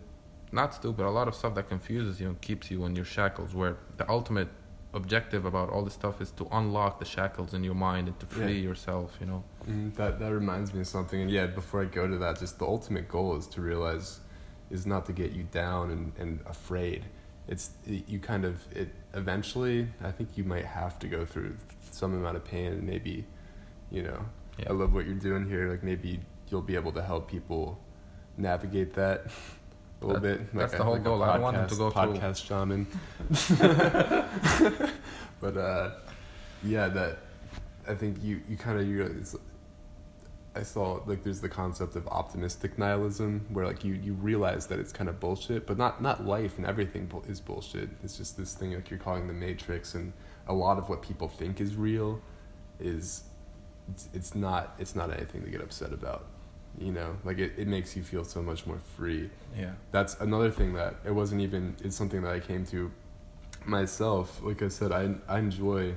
not 0.52 0.74
stupid, 0.74 1.06
a 1.06 1.10
lot 1.10 1.28
of 1.28 1.36
stuff 1.36 1.54
that 1.56 1.68
confuses 1.68 2.22
you 2.22 2.28
and 2.30 2.40
keeps 2.40 2.72
you 2.72 2.86
in 2.86 2.96
your 2.96 3.06
shackles. 3.06 3.54
Where 3.54 3.78
the 3.98 4.10
ultimate 4.10 4.48
objective 4.96 5.46
about 5.46 5.70
all 5.70 5.84
this 5.84 5.94
stuff 5.94 6.22
is 6.22 6.32
to 6.32 6.48
unlock 6.52 7.00
the 7.00 7.06
shackles 7.06 7.54
in 7.54 7.64
your 7.64 7.76
mind 7.76 8.08
and 8.08 8.20
to 8.22 8.26
free 8.26 8.54
Yeah. 8.60 8.70
yourself. 8.70 9.18
You 9.20 9.28
know. 9.28 9.44
Mm, 9.70 9.94
that 9.96 10.20
that 10.20 10.32
reminds 10.32 10.74
me 10.74 10.80
of 10.82 10.88
something. 10.88 11.22
And 11.22 11.30
yeah, 11.30 11.48
before 11.48 11.82
I 11.82 11.86
go 11.86 12.08
to 12.08 12.18
that, 12.18 12.40
just 12.40 12.60
the 12.60 12.66
ultimate 12.66 13.08
goal 13.08 13.36
is 13.38 13.48
to 13.48 13.62
realize 13.62 14.20
is 14.72 14.86
not 14.88 15.06
to 15.06 15.14
get 15.14 15.32
you 15.32 15.44
down 15.52 15.92
and, 15.92 16.12
and 16.18 16.40
afraid. 16.48 17.06
It's 17.48 17.72
it, 17.86 18.10
you 18.10 18.20
kind 18.20 18.46
of 18.46 18.56
it 18.76 18.90
eventually. 19.14 19.88
I 20.04 20.12
think 20.12 20.30
you 20.38 20.44
might 20.44 20.66
have 20.66 20.98
to 21.00 21.08
go 21.08 21.26
through 21.26 21.56
some 21.92 22.14
amount 22.14 22.36
of 22.38 22.44
pain, 22.44 22.72
and 22.74 22.84
maybe, 22.84 23.26
you 23.92 24.02
know, 24.04 24.20
Yeah. 24.58 24.70
I 24.70 24.74
love 24.74 24.94
what 24.94 25.06
you're 25.06 25.16
doing 25.30 25.46
here. 25.48 25.70
Like 25.70 25.84
maybe 25.84 26.20
you'll 26.50 26.62
be 26.74 26.76
able 26.76 26.92
to 26.94 27.02
help 27.04 27.30
people 27.30 27.80
navigate 28.38 28.94
that 28.96 29.28
a 30.06 30.08
little 30.08 30.22
That- 30.22 30.40
bit. 30.40 30.54
that's 30.54 30.72
like 30.74 30.78
the 30.78 30.82
a, 30.82 30.84
whole 30.86 30.94
like 30.94 31.04
goal. 31.04 31.24
A 31.24 31.30
I 31.30 31.34
don't 31.34 31.42
want 31.42 31.58
them 31.58 31.68
to 31.68 31.76
podcast- 31.76 31.78
go 31.78 31.90
through- 31.92 32.14
podcast 32.20 32.46
shaman. 32.46 32.88
but 35.42 35.58
uh, 35.58 35.92
yeah, 36.64 36.88
that 36.90 37.18
I 37.88 37.94
think 37.96 38.24
you 38.24 38.42
you 38.48 38.58
kind 38.58 38.80
of 38.80 38.88
you. 38.88 39.04
It's, 39.04 39.36
I 40.58 40.64
saw 40.64 41.02
like 41.06 41.24
there's 41.24 41.42
the 41.42 41.50
concept 41.50 41.96
of 41.98 42.08
optimistic 42.08 42.78
nihilism 42.78 43.46
where 43.52 43.66
like 43.66 43.84
you 43.84 43.94
you 43.96 44.14
realize 44.14 44.68
that 44.68 44.80
it's 44.80 44.94
kind 44.94 45.10
of 45.10 45.20
bullshit, 45.20 45.68
but 45.68 45.78
not 45.78 46.02
not 46.02 46.26
life 46.26 46.58
and 46.58 46.66
everything 46.66 47.12
is 47.28 47.42
bullshit. 47.42 47.90
It's 48.04 48.16
just 48.18 48.38
this 48.38 48.54
thing 48.54 48.74
like 48.74 48.90
you're 48.90 49.00
calling 49.00 49.28
the 49.28 49.34
matrix, 49.34 49.96
and 49.96 50.14
a 50.48 50.54
lot 50.54 50.78
of 50.78 50.88
what 50.88 51.02
people 51.02 51.28
think 51.28 51.60
is 51.60 51.76
real 51.76 52.22
is 52.80 53.24
it's, 53.92 54.08
it's 54.14 54.36
not 54.36 54.76
it's 54.80 54.96
not 54.96 55.12
anything 55.12 55.44
to 55.44 55.50
get 55.50 55.62
upset 55.62 55.92
about. 55.92 56.26
You 56.80 56.92
know, 56.92 57.16
like 57.24 57.38
it, 57.40 57.54
it 57.58 57.68
makes 57.68 57.96
you 57.96 58.04
feel 58.04 58.24
so 58.26 58.42
much 58.42 58.66
more 58.68 58.80
free 58.98 59.30
Yeah. 59.58 59.72
that's 59.92 60.20
another 60.20 60.52
thing 60.52 60.74
that 60.74 60.96
it 61.06 61.12
wasn't 61.12 61.42
even 61.42 61.76
it's 61.84 61.96
something 61.96 62.22
that 62.24 62.34
I 62.34 62.40
came 62.42 62.66
to 62.68 62.92
myself 63.66 64.42
like 64.44 64.62
I 64.62 64.68
said 64.68 64.92
I 64.92 65.16
I 65.28 65.40
enjoy 65.40 65.94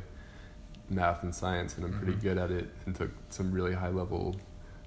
math 0.89 1.23
and 1.23 1.35
science 1.35 1.77
and 1.77 1.85
I'm 1.85 1.93
pretty 1.99 2.15
Mhm. 2.15 2.23
good 2.23 2.39
at 2.39 2.51
it 2.51 2.69
and 2.87 2.95
took 2.95 3.11
some 3.31 3.53
really 3.53 3.75
high 3.75 3.91
level 3.91 4.37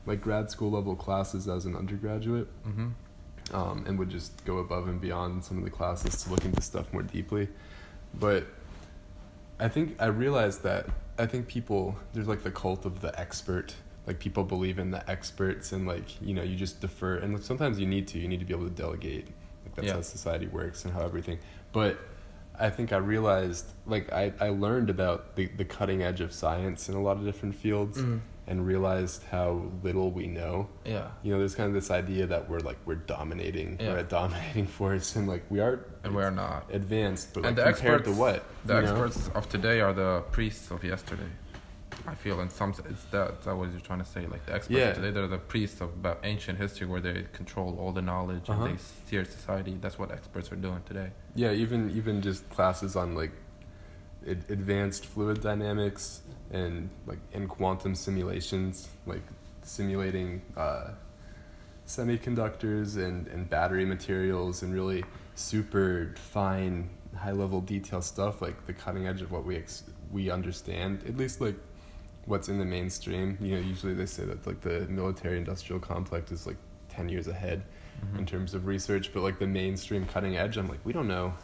like 0.05 0.21
grad 0.21 0.49
school 0.49 0.71
level 0.71 0.95
classes 0.95 1.47
as 1.47 1.65
an 1.65 1.75
undergraduate 1.75 2.47
Mm-hmm. 2.67 3.55
um, 3.55 3.83
and 3.85 3.99
would 3.99 4.09
just 4.09 4.43
go 4.45 4.57
above 4.57 4.87
and 4.87 4.99
beyond 4.99 5.43
some 5.43 5.57
of 5.59 5.63
the 5.63 5.69
classes 5.69 6.23
to 6.23 6.29
look 6.31 6.43
into 6.45 6.61
stuff 6.61 6.91
more 6.93 7.03
deeply. 7.03 7.49
But 8.13 8.47
I 9.59 9.67
think 9.67 9.95
I 10.01 10.07
realized 10.07 10.63
that 10.63 10.87
I 11.19 11.25
think 11.27 11.47
people 11.47 11.97
there's 12.13 12.27
like 12.27 12.41
the 12.43 12.51
cult 12.51 12.85
of 12.85 13.01
the 13.01 13.17
expert. 13.19 13.75
Like 14.07 14.19
people 14.19 14.43
believe 14.43 14.79
in 14.79 14.91
the 14.91 15.07
experts 15.09 15.71
and 15.71 15.87
like 15.87 16.21
you 16.21 16.33
know 16.33 16.41
you 16.43 16.55
just 16.55 16.81
defer 16.81 17.15
and 17.17 17.41
sometimes 17.43 17.79
you 17.79 17.85
need 17.85 18.07
to 18.09 18.19
you 18.19 18.27
need 18.27 18.39
to 18.39 18.45
be 18.45 18.53
able 18.53 18.65
to 18.65 18.71
delegate. 18.73 19.27
Like 19.63 19.75
that's 19.75 19.87
Yeah. 19.87 19.93
how 19.95 20.01
society 20.01 20.47
works 20.47 20.83
and 20.85 20.93
how 20.93 21.01
everything. 21.05 21.39
But 21.71 21.99
I 22.59 22.69
think 22.69 22.91
I 22.93 22.97
realized 22.97 23.65
like 23.85 24.11
I, 24.11 24.33
I 24.39 24.49
learned 24.49 24.89
about 24.89 25.35
the, 25.35 25.47
the 25.47 25.65
cutting 25.65 26.01
edge 26.03 26.19
of 26.21 26.33
science 26.33 26.89
in 26.89 26.95
a 26.95 27.01
lot 27.01 27.17
of 27.17 27.25
different 27.25 27.55
fields 27.55 27.97
Mm. 27.99 28.19
and 28.47 28.65
realized 28.67 29.23
how 29.31 29.63
little 29.83 30.11
we 30.11 30.27
know 30.27 30.67
Yeah. 30.85 31.07
you 31.23 31.31
know 31.31 31.37
there's 31.39 31.55
kind 31.55 31.67
of 31.67 31.73
this 31.73 31.89
idea 31.91 32.25
that 32.27 32.49
we're 32.49 32.59
like 32.59 32.77
we're 32.85 32.95
dominating 32.95 33.77
Yeah. 33.79 33.93
we're 33.93 33.99
a 33.99 34.03
dominating 34.03 34.67
force 34.79 35.15
and 35.15 35.27
like 35.27 35.43
we 35.49 35.59
are 35.59 35.85
And 36.03 36.13
we're 36.15 36.29
not. 36.31 36.65
advanced 36.73 37.33
but 37.33 37.43
like 37.43 37.49
and 37.49 37.57
the 37.59 37.63
compared 37.63 38.01
experts, 38.01 38.17
to 38.17 38.19
what 38.23 38.43
The 38.65 38.75
you 38.75 38.81
know? 38.81 39.03
experts 39.03 39.29
of 39.35 39.47
today 39.47 39.79
are 39.79 39.93
the 39.93 40.23
priests 40.31 40.69
of 40.71 40.83
yesterday. 40.83 41.29
I 42.07 42.15
feel 42.15 42.39
in 42.41 42.49
some 42.49 42.73
sense 42.73 42.87
it's 42.89 43.03
that 43.05 43.43
that 43.43 43.55
what 43.55 43.71
you're 43.71 43.79
trying 43.79 43.99
to 43.99 44.05
say. 44.05 44.25
Like 44.27 44.45
the 44.45 44.53
experts 44.53 44.79
Yeah. 44.79 44.93
today, 44.93 45.11
they're 45.11 45.27
the 45.27 45.37
priests 45.37 45.81
of 45.81 45.89
about 45.89 46.19
ancient 46.23 46.57
history 46.57 46.87
where 46.87 47.01
they 47.01 47.25
control 47.33 47.77
all 47.79 47.91
the 47.91 48.01
knowledge 48.01 48.49
Uh-huh. 48.49 48.63
and 48.65 48.73
they 48.73 48.81
steer 48.81 49.25
society. 49.25 49.77
That's 49.81 49.97
what 49.99 50.11
experts 50.11 50.51
are 50.51 50.55
doing 50.57 50.81
today. 50.85 51.11
yeah 51.35 51.51
even 51.51 51.91
even 51.91 52.21
just 52.21 52.49
classes 52.49 52.95
on 52.95 53.15
like 53.15 53.31
ad- 54.27 54.45
advanced 54.49 55.05
fluid 55.05 55.41
dynamics 55.41 56.21
and 56.51 56.89
like 57.05 57.19
in 57.33 57.47
quantum 57.47 57.93
simulations 57.95 58.89
like 59.05 59.23
simulating 59.63 60.41
uh, 60.57 60.89
semiconductors 61.87 62.97
and, 62.97 63.27
and 63.27 63.49
battery 63.49 63.85
materials 63.85 64.63
and 64.63 64.73
really 64.73 65.03
super 65.35 66.13
fine 66.15 66.89
high 67.15 67.31
level 67.31 67.59
detail 67.61 68.01
stuff 68.01 68.41
like 68.41 68.65
the 68.67 68.73
cutting 68.73 69.07
edge 69.07 69.21
of 69.21 69.31
what 69.31 69.43
we 69.45 69.55
ex- 69.57 69.83
we 70.11 70.29
understand 70.29 71.03
at 71.07 71.17
least 71.17 71.41
like 71.41 71.55
what's 72.26 72.49
in 72.49 72.59
the 72.59 72.65
mainstream 72.65 73.38
you 73.41 73.55
know 73.55 73.61
usually 73.61 73.93
they 73.93 74.05
say 74.05 74.24
that 74.24 74.45
like 74.45 74.61
the 74.61 74.82
military 74.88 75.38
industrial 75.38 75.80
complex 75.80 76.32
is 76.32 76.45
like 76.47 76.57
10 76.89 77.09
years 77.09 77.28
ahead 77.28 77.63
Mm-hmm. 78.03 78.19
in 78.19 78.26
terms 78.26 78.53
of 78.55 78.65
research, 78.65 79.13
but 79.13 79.22
like 79.22 79.38
the 79.38 79.45
mainstream 79.45 80.07
cutting 80.07 80.36
edge, 80.36 80.57
I'm 80.57 80.67
like, 80.67 80.80
we 80.84 80.91
don't 80.91 81.07
know. 81.07 81.36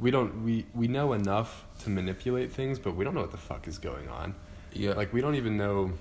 We 0.00 0.10
don't 0.10 0.42
we 0.42 0.64
we 0.74 0.88
know 0.88 1.12
enough 1.12 1.66
to 1.80 1.90
manipulate 1.90 2.50
things, 2.52 2.78
but 2.78 2.94
we 2.96 3.04
don't 3.04 3.12
know 3.12 3.20
what 3.20 3.32
the 3.32 3.36
fuck 3.36 3.68
is 3.68 3.76
going 3.76 4.08
on. 4.08 4.34
Yeah. 4.72 4.92
Like 4.92 5.12
we 5.12 5.20
don't 5.20 5.34
even 5.34 5.58
know 5.58 5.92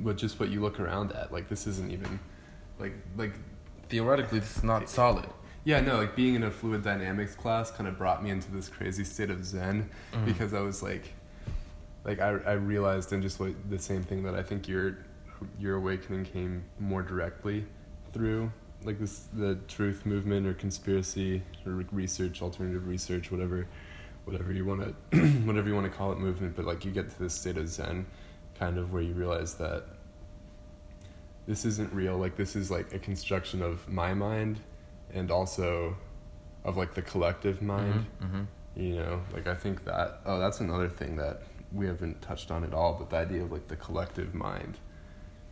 what 0.00 0.16
just 0.16 0.40
what 0.40 0.48
you 0.48 0.62
look 0.62 0.80
around 0.80 1.12
at. 1.12 1.32
Like 1.32 1.50
this 1.50 1.66
isn't 1.66 1.92
even 1.92 2.18
like 2.78 2.94
like 3.16 3.34
theoretically, 3.90 4.38
this 4.38 4.56
is 4.56 4.64
not 4.64 4.88
solid. 4.88 5.26
yeah, 5.64 5.80
no, 5.80 5.96
like 5.98 6.16
being 6.16 6.34
in 6.36 6.44
a 6.44 6.50
fluid 6.50 6.82
dynamics 6.82 7.34
class 7.34 7.70
kind 7.70 7.88
of 7.88 7.98
brought 7.98 8.22
me 8.22 8.30
into 8.30 8.50
this 8.52 8.70
crazy 8.70 9.04
state 9.04 9.28
of 9.28 9.44
zen 9.44 9.90
Mhm. 10.14 10.24
because 10.24 10.54
I 10.54 10.60
was 10.60 10.82
like, 10.82 11.12
like 12.04 12.20
I, 12.20 12.30
I 12.46 12.52
realized 12.52 13.12
and 13.12 13.22
just 13.22 13.40
like 13.40 13.56
the 13.68 13.78
same 13.78 14.02
thing 14.02 14.22
that 14.24 14.34
I 14.34 14.42
think 14.42 14.68
your 14.68 14.98
your 15.58 15.76
awakening 15.76 16.24
came 16.24 16.64
more 16.78 17.02
directly 17.02 17.64
through 18.12 18.50
like 18.84 18.98
this 18.98 19.28
the 19.32 19.56
truth 19.68 20.06
movement 20.06 20.46
or 20.46 20.54
conspiracy 20.54 21.42
or 21.66 21.72
research 21.92 22.42
alternative 22.42 22.86
research 22.86 23.30
whatever 23.30 23.66
whatever 24.24 24.52
you 24.52 24.64
want 24.64 24.80
to 25.12 25.18
whatever 25.44 25.68
you 25.68 25.74
want 25.74 25.90
to 25.90 25.96
call 25.96 26.12
it 26.12 26.18
movement 26.18 26.54
but 26.56 26.64
like 26.64 26.84
you 26.84 26.90
get 26.90 27.08
to 27.10 27.18
this 27.18 27.34
state 27.34 27.56
of 27.56 27.68
zen 27.68 28.06
kind 28.58 28.78
of 28.78 28.92
where 28.92 29.02
you 29.02 29.14
realize 29.14 29.54
that 29.54 29.84
this 31.46 31.64
isn't 31.64 31.92
real 31.92 32.16
like 32.16 32.36
this 32.36 32.54
is 32.56 32.70
like 32.70 32.92
a 32.92 32.98
construction 32.98 33.62
of 33.62 33.88
my 33.88 34.12
mind 34.14 34.60
and 35.12 35.30
also 35.30 35.96
of 36.64 36.76
like 36.76 36.94
the 36.94 37.02
collective 37.02 37.62
mind 37.62 38.06
Mm-hmm. 38.22 38.42
you 38.76 38.96
know 38.96 39.22
like 39.32 39.46
i 39.46 39.54
think 39.54 39.84
that 39.84 40.20
oh 40.26 40.38
that's 40.38 40.60
another 40.60 40.88
thing 40.88 41.16
that 41.16 41.42
we 41.72 41.86
haven't 41.86 42.20
touched 42.22 42.50
on 42.50 42.64
at 42.64 42.72
all 42.72 42.94
but 42.94 43.10
the 43.10 43.16
idea 43.16 43.42
of 43.42 43.52
like 43.52 43.68
the 43.68 43.76
collective 43.76 44.34
mind 44.34 44.78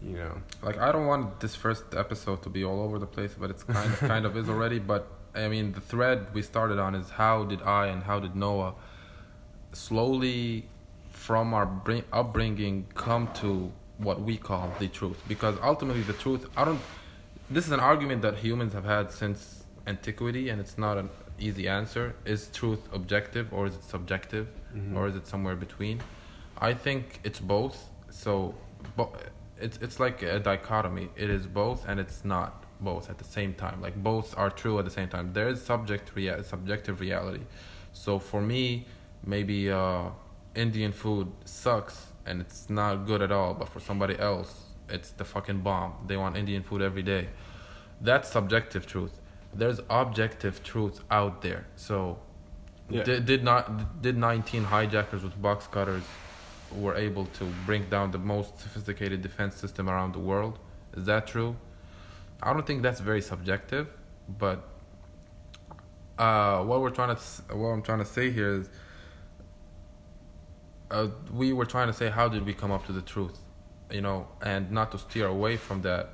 you 0.02 0.16
know 0.16 0.40
Like 0.62 0.78
I 0.78 0.92
don't 0.92 1.06
want 1.06 1.40
this 1.40 1.54
first 1.54 1.94
episode 1.94 2.42
to 2.42 2.50
be 2.50 2.64
all 2.64 2.80
over 2.80 2.98
the 2.98 3.06
place, 3.06 3.34
but 3.38 3.50
it's 3.50 3.62
kind 3.62 3.92
of 3.92 3.98
kind 4.12 4.26
of 4.26 4.36
is 4.36 4.48
already. 4.48 4.78
But 4.78 5.08
I 5.34 5.48
mean, 5.48 5.72
the 5.72 5.80
thread 5.80 6.34
we 6.34 6.42
started 6.42 6.78
on 6.78 6.94
is 6.94 7.10
how 7.10 7.44
did 7.44 7.62
I 7.62 7.86
and 7.86 8.02
how 8.02 8.20
did 8.20 8.36
Noah 8.36 8.74
slowly, 9.72 10.68
from 11.10 11.54
our 11.54 11.66
bring, 11.66 12.04
upbringing, 12.12 12.86
come 12.94 13.28
to 13.34 13.72
what 13.98 14.20
we 14.20 14.36
call 14.36 14.72
the 14.78 14.88
truth? 14.88 15.22
Because 15.28 15.56
ultimately, 15.62 16.02
the 16.02 16.12
truth. 16.14 16.46
I 16.56 16.64
don't. 16.64 16.80
This 17.48 17.66
is 17.66 17.72
an 17.72 17.80
argument 17.80 18.22
that 18.22 18.36
humans 18.38 18.72
have 18.72 18.84
had 18.84 19.12
since 19.12 19.64
antiquity, 19.86 20.50
and 20.50 20.60
it's 20.60 20.76
not 20.76 20.98
an 20.98 21.08
easy 21.38 21.68
answer. 21.68 22.14
Is 22.24 22.48
truth 22.52 22.88
objective 22.92 23.52
or 23.52 23.66
is 23.66 23.74
it 23.76 23.84
subjective, 23.84 24.46
Mhm. 24.74 24.96
or 24.96 25.06
is 25.08 25.16
it 25.16 25.26
somewhere 25.26 25.56
between? 25.56 26.00
I 26.58 26.72
think 26.74 27.20
it's 27.24 27.40
both. 27.40 27.88
So, 28.10 28.54
bo- 28.96 29.12
it's 29.60 29.78
it's 29.78 29.98
like 30.00 30.22
a 30.22 30.38
dichotomy. 30.38 31.08
It 31.16 31.30
is 31.30 31.46
both, 31.46 31.86
and 31.88 32.00
it's 32.00 32.24
not 32.24 32.64
both 32.80 33.08
at 33.10 33.18
the 33.18 33.24
same 33.24 33.54
time. 33.54 33.80
Like 33.80 33.96
both 34.02 34.36
are 34.36 34.50
true 34.50 34.78
at 34.78 34.84
the 34.84 34.90
same 34.90 35.08
time. 35.08 35.32
There 35.32 35.48
is 35.48 35.62
subject 35.62 36.12
rea- 36.14 36.42
subjective 36.42 37.00
reality. 37.00 37.44
So 37.92 38.18
for 38.18 38.40
me, 38.42 38.86
maybe 39.24 39.70
uh, 39.70 40.10
Indian 40.54 40.92
food 40.92 41.26
sucks 41.44 42.12
and 42.26 42.40
it's 42.40 42.68
not 42.68 43.06
good 43.06 43.22
at 43.22 43.32
all. 43.32 43.54
But 43.54 43.68
for 43.70 43.80
somebody 43.80 44.18
else, 44.18 44.52
it's 44.90 45.10
the 45.12 45.24
fucking 45.24 45.60
bomb. 45.62 45.92
They 46.06 46.16
want 46.18 46.36
Indian 46.36 46.62
food 46.62 46.82
every 46.82 47.02
day. 47.02 47.28
That's 48.00 48.28
subjective 48.30 48.86
truth. 48.86 49.20
There's 49.54 49.80
objective 49.88 50.62
truth 50.62 51.00
out 51.10 51.42
there. 51.42 51.66
So 51.76 52.18
Yeah. 52.88 53.02
did, 53.04 53.26
did 53.26 53.42
not 53.42 54.00
did 54.02 54.16
19 54.16 54.64
hijackers 54.64 55.22
with 55.24 55.40
box 55.42 55.66
cutters 55.66 56.04
were 56.72 56.94
able 56.94 57.26
to 57.38 57.44
bring 57.64 57.84
down 57.90 58.10
the 58.12 58.18
most 58.18 58.60
sophisticated 58.60 59.22
defense 59.22 59.56
system 59.56 59.88
around 59.88 60.12
the 60.12 60.18
world 60.20 60.58
is 60.96 61.04
that 61.06 61.26
true 61.26 61.56
i 62.42 62.52
don't 62.52 62.66
think 62.66 62.82
that's 62.82 63.00
very 63.00 63.20
subjective 63.22 63.86
but 64.28 64.58
uh, 66.18 66.62
what 66.64 66.80
we're 66.80 66.90
trying 66.90 67.14
to 67.16 67.22
what 67.56 67.68
i'm 67.68 67.82
trying 67.82 67.98
to 67.98 68.04
say 68.04 68.30
here 68.30 68.52
is 68.60 68.68
uh, 70.90 71.08
we 71.32 71.52
were 71.52 71.66
trying 71.66 71.88
to 71.88 71.92
say 71.92 72.08
how 72.08 72.28
did 72.28 72.44
we 72.46 72.54
come 72.54 72.70
up 72.70 72.86
to 72.86 72.92
the 72.92 73.02
truth 73.02 73.38
you 73.90 74.00
know 74.00 74.26
and 74.42 74.70
not 74.70 74.90
to 74.92 74.98
steer 74.98 75.26
away 75.26 75.56
from 75.56 75.82
that 75.82 76.10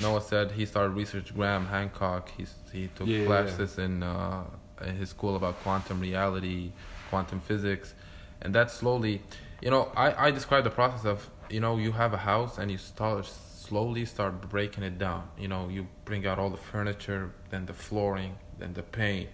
noah 0.00 0.20
said 0.20 0.52
he 0.52 0.64
started 0.66 0.90
research 0.90 1.34
graham 1.34 1.66
hancock. 1.66 2.30
He's, 2.36 2.54
he 2.72 2.88
took 2.94 3.06
Yeah, 3.06 3.18
yeah, 3.18 3.26
classes 3.26 3.78
in 3.78 4.02
uh, 4.02 4.44
in 4.84 4.96
his 4.96 5.10
school 5.10 5.36
about 5.36 5.60
quantum 5.62 6.00
reality 6.00 6.72
quantum 7.10 7.40
physics 7.40 7.94
and 8.40 8.54
that 8.54 8.70
slowly 8.70 9.22
you 9.60 9.70
know 9.70 9.92
I, 9.96 10.26
I 10.26 10.30
describe 10.30 10.64
the 10.64 10.70
process 10.70 11.04
of 11.04 11.28
you 11.50 11.60
know 11.60 11.76
you 11.76 11.92
have 11.92 12.12
a 12.14 12.18
house 12.18 12.58
and 12.58 12.70
you 12.70 12.78
start 12.78 13.26
slowly 13.26 14.04
start 14.04 14.48
breaking 14.50 14.82
it 14.82 14.98
down. 14.98 15.28
You 15.38 15.48
know 15.48 15.68
you 15.68 15.86
bring 16.04 16.26
out 16.26 16.38
all 16.38 16.50
the 16.50 16.56
furniture 16.56 17.32
then 17.50 17.66
the 17.66 17.72
flooring 17.72 18.34
then 18.58 18.72
the 18.74 18.82
paint. 18.82 19.30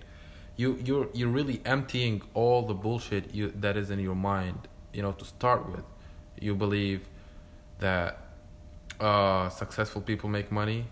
You 0.56 0.78
you're 0.84 1.08
you're 1.14 1.28
really 1.40 1.60
emptying 1.64 2.22
all 2.34 2.62
the 2.66 2.74
bullshit 2.74 3.34
you 3.34 3.52
that 3.56 3.76
is 3.76 3.90
in 3.90 4.00
your 4.00 4.14
mind 4.14 4.68
you 4.92 5.02
know 5.02 5.12
to 5.12 5.24
start 5.24 5.68
with. 5.70 5.84
You 6.40 6.54
believe 6.54 7.08
that 7.78 8.27
uh, 9.00 9.48
successful 9.48 10.00
people 10.00 10.28
make 10.28 10.50
money. 10.50 10.86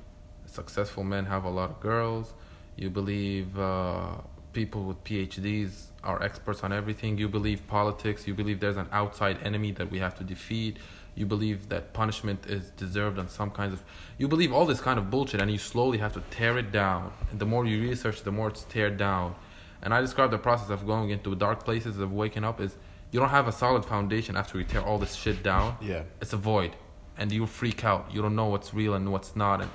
Successful 0.46 1.04
men 1.04 1.26
have 1.26 1.44
a 1.44 1.50
lot 1.50 1.70
of 1.70 1.80
girls. 1.80 2.34
You 2.76 2.90
believe 2.90 3.58
uh, 3.58 4.16
people 4.52 4.84
with 4.84 5.02
phds 5.04 5.86
are 6.04 6.22
experts 6.22 6.62
on 6.62 6.72
everything. 6.72 7.18
You 7.18 7.28
believe 7.28 7.66
politics. 7.66 8.26
You 8.26 8.34
believe 8.34 8.60
there's 8.60 8.76
an 8.76 8.88
outside 8.92 9.38
enemy 9.42 9.72
that 9.72 9.90
we 9.90 9.98
have 9.98 10.14
to 10.18 10.24
defeat. 10.24 10.78
You 11.14 11.26
believe 11.26 11.68
that 11.70 11.92
punishment 11.94 12.46
is 12.46 12.70
deserved 12.70 13.18
on 13.18 13.28
some 13.28 13.50
kinds 13.50 13.72
of 13.72 13.82
you 14.18 14.28
believe 14.28 14.52
all 14.52 14.66
this 14.66 14.80
kind 14.80 14.98
of 14.98 15.10
bullshit 15.10 15.40
and 15.40 15.50
you 15.50 15.58
slowly 15.58 15.98
have 15.98 16.12
to 16.12 16.22
tear 16.30 16.58
it 16.58 16.70
down. 16.70 17.12
And 17.30 17.40
the 17.40 17.46
more 17.46 17.66
you 17.66 17.80
research 17.80 18.22
the 18.22 18.32
more 18.32 18.48
it's 18.48 18.64
teared 18.64 18.96
down. 18.98 19.34
And 19.82 19.92
i 19.94 20.00
describe 20.00 20.30
the 20.30 20.38
process 20.38 20.70
of 20.70 20.86
going 20.86 21.10
into 21.10 21.34
dark 21.34 21.64
places 21.64 21.98
of 21.98 22.12
waking 22.12 22.44
up 22.44 22.60
is 22.60 22.76
you 23.10 23.20
don't 23.20 23.30
have 23.30 23.48
a 23.48 23.52
solid 23.52 23.84
foundation 23.84 24.36
after 24.36 24.58
you 24.58 24.64
tear 24.64 24.82
all 24.82 24.98
this 24.98 25.14
shit 25.14 25.42
down. 25.42 25.76
Yeah. 25.80 26.02
It's 26.20 26.32
a 26.32 26.36
void 26.36 26.72
and 27.18 27.32
you 27.32 27.46
freak 27.46 27.84
out. 27.84 28.06
You 28.12 28.20
don't 28.22 28.36
know 28.36 28.46
what's 28.46 28.72
real 28.74 28.94
and 28.94 29.10
what's 29.12 29.34
not. 29.36 29.60
And 29.62 29.70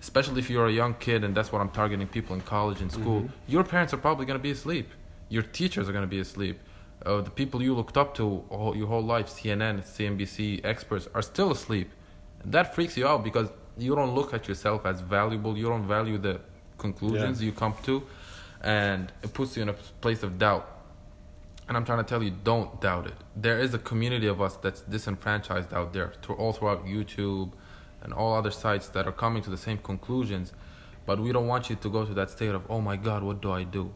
especially 0.00 0.40
if 0.40 0.50
you're 0.50 0.66
a 0.66 0.72
young 0.72 0.94
kid 0.94 1.22
and 1.24 1.32
that's 1.36 1.52
what 1.52 1.60
i'm 1.62 1.68
targeting 1.70 2.08
people 2.08 2.34
in 2.34 2.40
college 2.42 2.80
and 2.80 2.90
school 2.90 3.20
Mhm. 3.22 3.30
your 3.46 3.62
parents 3.62 3.94
are 3.94 3.98
probably 4.06 4.26
going 4.26 4.38
to 4.38 4.42
be 4.42 4.50
asleep. 4.50 4.88
Your 5.28 5.44
teachers 5.60 5.88
are 5.88 5.92
going 5.92 6.04
to 6.10 6.14
be 6.18 6.22
asleep. 6.28 6.58
Uh, 7.06 7.20
the 7.20 7.30
people 7.30 7.62
you 7.62 7.72
looked 7.74 7.96
up 7.96 8.14
to 8.16 8.24
all, 8.50 8.76
your 8.76 8.88
whole 8.88 9.04
life 9.14 9.28
cnn 9.36 9.76
cnbc 9.94 10.60
experts 10.64 11.06
are 11.14 11.22
still 11.22 11.50
asleep. 11.52 11.88
And 12.42 12.52
that 12.52 12.74
freaks 12.74 12.96
you 12.96 13.06
out 13.06 13.22
because 13.22 13.48
you 13.78 13.94
don't 13.94 14.14
look 14.18 14.34
at 14.34 14.48
yourself 14.48 14.84
as 14.86 15.00
valuable. 15.00 15.56
You 15.56 15.68
don't 15.68 15.86
value 15.86 16.18
the 16.18 16.40
conclusions 16.78 17.40
Yeah. 17.40 17.46
you 17.46 17.52
come 17.52 17.74
to 17.84 18.02
and 18.60 19.12
it 19.22 19.32
puts 19.32 19.56
you 19.56 19.62
in 19.62 19.68
a 19.68 19.76
place 20.04 20.22
of 20.24 20.36
doubt 20.38 20.64
and 21.72 21.78
I'm 21.78 21.86
trying 21.86 22.04
to 22.04 22.04
tell 22.04 22.22
you, 22.22 22.30
don't 22.30 22.82
doubt 22.82 23.06
it. 23.06 23.14
There 23.34 23.58
is 23.58 23.72
a 23.72 23.78
community 23.78 24.26
of 24.26 24.42
us 24.42 24.56
that's 24.58 24.82
disenfranchised 24.82 25.72
out 25.72 25.94
there, 25.94 26.12
through 26.20 26.34
all 26.34 26.52
throughout 26.52 26.84
YouTube 26.84 27.52
and 28.02 28.12
all 28.12 28.34
other 28.34 28.50
sites 28.50 28.88
that 28.88 29.06
are 29.06 29.12
coming 29.24 29.42
to 29.42 29.48
the 29.48 29.56
same 29.56 29.78
conclusions. 29.78 30.52
But 31.06 31.18
we 31.18 31.32
don't 31.32 31.46
want 31.46 31.70
you 31.70 31.76
to 31.76 31.88
go 31.88 32.04
to 32.04 32.12
that 32.12 32.28
state 32.28 32.50
of, 32.50 32.70
oh 32.70 32.82
my 32.82 32.96
God, 32.96 33.22
what 33.22 33.40
do 33.40 33.50
I 33.50 33.62
do? 33.64 33.94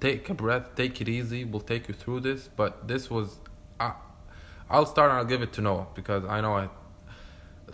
Take 0.00 0.30
a 0.30 0.34
breath, 0.34 0.74
take 0.74 0.98
it 1.02 1.10
easy. 1.10 1.44
We'll 1.44 1.60
take 1.60 1.88
you 1.88 1.94
through 1.94 2.20
this. 2.20 2.48
But 2.56 2.88
this 2.88 3.10
was, 3.10 3.40
I, 3.78 3.92
I'll 4.70 4.86
start 4.86 5.10
and 5.10 5.18
I'll 5.18 5.26
give 5.26 5.42
it 5.42 5.52
to 5.54 5.60
Noah 5.60 5.88
because 5.94 6.24
I 6.24 6.40
know 6.40 6.54
I. 6.54 6.70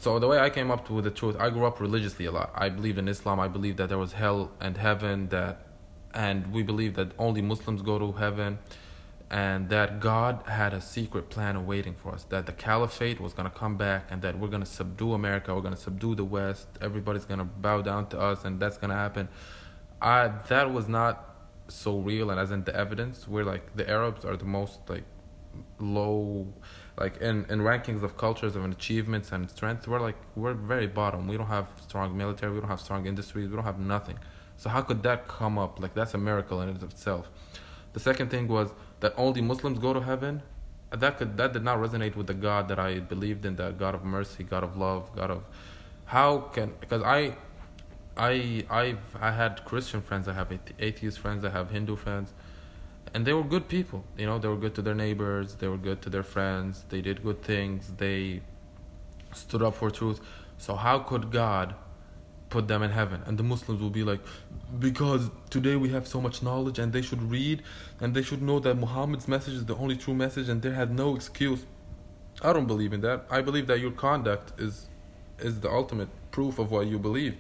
So 0.01 0.19
the 0.19 0.27
way 0.27 0.41
I 0.41 0.51
came 0.51 0.73
up 0.73 0.89
to 0.89 0.93
with 0.93 1.05
the 1.05 1.13
truth, 1.13 1.37
I 1.39 1.51
grew 1.51 1.67
up 1.67 1.79
religiously 1.79 2.25
a 2.25 2.33
lot. 2.33 2.51
I 2.53 2.69
believed 2.69 2.99
in 2.99 3.07
Islam. 3.07 3.39
I 3.39 3.47
believed 3.47 3.79
that 3.79 3.91
there 3.91 3.99
was 3.99 4.15
hell 4.15 4.51
and 4.61 4.77
heaven. 4.77 5.29
That, 5.29 5.69
and 6.13 6.53
we 6.53 6.65
believe 6.65 6.95
that 6.95 7.13
only 7.17 7.43
Muslims 7.43 7.81
go 7.81 7.97
to 8.01 8.11
heaven 8.11 8.59
and 9.31 9.69
that 9.71 9.99
God 9.99 10.45
had 10.47 10.73
a 10.73 10.81
secret 10.81 11.31
plan 11.31 11.57
awaiting 11.57 11.95
for 11.95 12.13
us. 12.13 12.25
That 12.25 12.47
the 12.47 12.53
caliphate 12.53 13.21
was 13.21 13.33
going 13.33 13.51
to 13.51 13.57
come 13.57 13.77
back, 13.77 14.07
and 14.11 14.23
that 14.23 14.39
we're 14.39 14.49
going 14.49 14.63
to 14.63 14.71
subdue 14.71 15.15
America. 15.15 15.55
We're 15.55 15.63
going 15.63 15.75
to 15.75 15.81
subdue 15.81 16.15
the 16.15 16.25
West. 16.25 16.69
Everybody's 16.81 17.25
going 17.25 17.39
to 17.39 17.45
bow 17.45 17.83
down 17.83 18.09
to 18.09 18.21
us, 18.21 18.45
and 18.45 18.61
that's 18.61 18.79
going 18.79 18.91
to 18.91 18.97
happen. 18.97 19.29
I 20.01 20.29
that 20.49 20.73
was 20.73 20.89
not 20.89 21.35
so 21.69 21.99
real, 21.99 22.31
and 22.31 22.39
as 22.39 22.51
in 22.53 22.65
the 22.65 22.75
evidence, 22.77 23.27
we're 23.27 23.45
like 23.45 23.77
the 23.77 23.89
Arabs 23.89 24.25
are 24.25 24.37
the 24.37 24.45
most 24.45 24.81
like 24.89 25.05
low, 25.81 26.47
like 26.97 27.17
in 27.19 27.47
in 27.49 27.61
rankings 27.61 28.03
of 28.03 28.17
cultures 28.17 28.55
of 28.55 28.65
achievements 28.65 29.33
and 29.33 29.51
strength. 29.51 29.89
We're 29.89 30.01
like 30.01 30.17
we're 30.37 30.55
very 30.55 30.87
bottom. 30.87 31.27
We 31.27 31.37
don't 31.37 31.49
have 31.49 31.69
strong 31.83 32.17
military. 32.17 32.53
We 32.53 32.61
don't 32.61 32.69
have 32.69 32.81
strong 32.81 33.07
industries. 33.07 33.49
We 33.49 33.57
don't 33.57 33.65
have 33.65 33.81
nothing. 33.81 34.19
So 34.57 34.71
how 34.71 34.83
could 34.83 35.03
that 35.03 35.27
come 35.27 35.59
up? 35.59 35.81
Like 35.81 35.95
that's 35.95 36.15
a 36.15 36.19
miracle 36.19 36.61
in 36.61 36.69
itself. 36.69 37.29
The 37.93 38.01
second 38.01 38.31
thing 38.31 38.47
was 38.47 38.73
that 39.01 39.15
only 39.17 39.41
Muslims 39.41 39.79
go 39.79 39.93
to 39.93 40.01
heaven. 40.01 40.43
That 40.91 41.19
could 41.19 41.37
that 41.37 41.53
did 41.53 41.65
not 41.65 41.79
resonate 41.79 42.17
with 42.17 42.27
the 42.27 42.35
God 42.35 42.69
that 42.69 42.79
I 42.79 43.01
believed 43.01 43.45
in, 43.45 43.57
the 43.57 43.71
God 43.71 43.95
of 43.95 44.05
mercy, 44.05 44.45
God 44.45 44.63
of 44.63 44.77
love, 44.77 45.15
God 45.15 45.31
of 45.31 45.45
how 46.07 46.39
can 46.39 46.73
because 46.81 47.03
I 47.03 47.37
I 48.17 48.65
I 48.71 48.97
I 49.21 49.33
had 49.33 49.65
Christian 49.65 50.01
friends, 50.01 50.29
I 50.29 50.33
have 50.33 50.53
atheist 50.79 51.19
friends, 51.19 51.45
I 51.45 51.51
have 51.51 51.71
Hindu 51.71 51.97
friends, 51.97 52.33
and 53.13 53.27
they 53.27 53.33
were 53.33 53.43
good 53.43 53.69
people. 53.69 54.05
You 54.17 54.27
know, 54.27 54.39
they 54.39 54.49
were 54.49 54.57
good 54.57 54.75
to 54.77 54.83
their 54.83 54.95
neighbors, 54.95 55.57
they 55.57 55.69
were 55.69 55.77
good 55.77 56.01
to 56.03 56.11
their 56.11 56.23
friends, 56.23 56.85
they 56.89 57.01
did 57.01 57.23
good 57.23 57.43
things, 57.43 57.93
they 57.99 58.43
stood 59.35 59.63
up 59.63 59.75
for 59.75 59.91
truth. 59.91 60.21
So 60.57 60.77
how 60.77 61.01
could 61.01 61.31
God 61.31 61.75
put 62.51 62.69
them 62.69 62.83
in 62.83 62.91
heaven. 62.91 63.23
And 63.27 63.39
the 63.39 63.43
muslims 63.43 63.81
will 63.81 63.91
be 63.91 64.05
like 64.05 64.21
because 64.79 65.31
today 65.51 65.77
we 65.77 65.91
have 65.91 66.07
so 66.07 66.21
much 66.21 66.43
knowledge 66.43 66.79
and 66.79 66.93
they 66.93 67.03
should 67.03 67.23
read 67.23 67.63
and 68.01 68.15
they 68.15 68.23
should 68.23 68.43
know 68.43 68.59
that 68.61 68.75
muhammad's 68.77 69.29
message 69.29 69.55
is 69.55 69.65
the 69.65 69.77
only 69.77 69.97
true 69.97 70.15
message 70.15 70.49
and 70.49 70.63
they 70.63 70.71
had 70.71 70.95
no 70.95 71.17
excuse. 71.17 71.65
I 72.43 72.53
don't 72.53 72.67
believe 72.67 72.93
in 72.93 73.01
that. 73.01 73.25
I 73.31 73.41
believe 73.41 73.67
that 73.69 73.81
your 73.81 73.93
conduct 73.93 74.61
is 74.61 74.89
is 75.39 75.61
the 75.61 75.71
ultimate 75.71 76.09
proof 76.31 76.59
of 76.59 76.71
what 76.71 76.87
you 76.87 76.99
believe. 76.99 77.37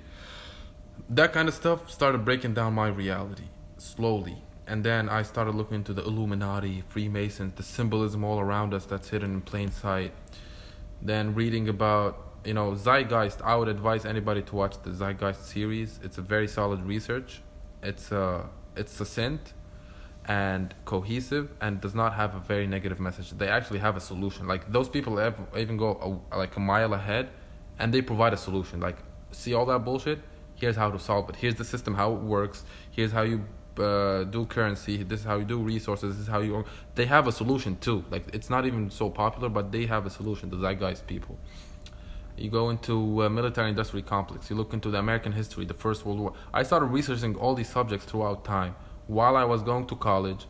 That 1.08 1.32
kind 1.32 1.48
of 1.48 1.54
stuff 1.54 1.90
started 1.90 2.24
breaking 2.24 2.54
down 2.54 2.74
my 2.74 2.88
reality 2.88 3.44
slowly. 3.78 4.42
And 4.68 4.82
then 4.82 5.08
i 5.08 5.22
started 5.22 5.54
looking 5.54 5.76
into 5.76 5.92
the 5.92 6.02
illuminati 6.02 6.82
freemasons 6.88 7.52
the 7.54 7.62
symbolism 7.62 8.24
all 8.24 8.40
around 8.40 8.74
us 8.74 8.84
that's 8.84 9.10
hidden 9.10 9.34
in 9.34 9.40
plain 9.40 9.70
sight. 9.70 10.12
Then 11.00 11.34
reading 11.34 11.68
about 11.68 12.25
you 12.46 12.54
know 12.54 12.74
zeitgeist 12.74 13.42
i 13.42 13.54
would 13.56 13.68
advise 13.68 14.06
anybody 14.06 14.40
to 14.40 14.54
watch 14.54 14.74
the 14.82 14.90
zeitgeist 14.90 15.44
series. 15.48 16.00
It's 16.02 16.18
a 16.18 16.22
very 16.22 16.48
solid 16.48 16.80
research. 16.82 17.42
It's 17.82 18.12
uh 18.12 18.46
it's 18.76 18.92
succinct 18.92 19.52
and 20.26 20.74
cohesive 20.84 21.50
and 21.60 21.80
does 21.80 21.94
not 21.94 22.14
have 22.14 22.34
a 22.34 22.40
very 22.40 22.66
negative 22.66 23.00
message. 23.00 23.30
They 23.30 23.48
actually 23.48 23.78
have 23.80 23.96
a 23.96 24.00
solution. 24.00 24.46
Like 24.48 24.70
those 24.72 24.88
people 24.88 25.16
have, 25.18 25.38
even 25.56 25.76
go 25.76 26.20
a, 26.32 26.36
like 26.36 26.56
a 26.56 26.60
mile 26.60 26.94
ahead 26.94 27.28
and 27.78 27.94
they 27.94 28.02
provide 28.02 28.32
a 28.32 28.36
solution. 28.36 28.80
Like 28.80 28.98
see 29.30 29.54
all 29.54 29.66
that 29.66 29.84
bullshit? 29.84 30.20
Here's 30.54 30.76
how 30.76 30.90
to 30.90 30.98
solve 30.98 31.28
it. 31.30 31.36
Here's 31.36 31.54
the 31.54 31.64
system 31.64 31.94
how 31.94 32.12
it 32.14 32.22
works. 32.22 32.64
Here's 32.90 33.12
how 33.12 33.22
you 33.22 33.44
uh, 33.78 34.24
do 34.24 34.46
currency. 34.46 35.02
This 35.02 35.20
is 35.20 35.26
how 35.26 35.36
you 35.36 35.44
do 35.44 35.58
resources. 35.58 36.16
This 36.16 36.22
is 36.22 36.28
how 36.28 36.40
you 36.40 36.64
they 36.94 37.06
have 37.06 37.26
a 37.26 37.32
solution 37.32 37.76
too. 37.76 38.04
Like 38.10 38.24
it's 38.34 38.50
not 38.50 38.66
even 38.66 38.90
so 38.90 39.10
popular 39.10 39.48
but 39.48 39.72
they 39.72 39.86
have 39.86 40.06
a 40.06 40.10
solution 40.10 40.50
the 40.50 40.58
zeitgeist 40.58 41.06
people 41.06 41.38
you 42.36 42.50
go 42.50 42.70
into 42.70 43.28
military 43.30 43.68
industrial 43.68 44.06
complex 44.06 44.50
you 44.50 44.56
look 44.56 44.72
into 44.72 44.90
the 44.90 44.98
american 44.98 45.32
history 45.32 45.64
the 45.64 45.74
first 45.74 46.04
world 46.04 46.18
war 46.18 46.32
i 46.52 46.62
started 46.62 46.86
researching 46.86 47.34
all 47.36 47.54
these 47.54 47.68
subjects 47.68 48.04
throughout 48.06 48.44
time 48.44 48.74
while 49.06 49.36
i 49.36 49.44
was 49.44 49.62
going 49.62 49.86
to 49.86 49.96
college 49.96 50.46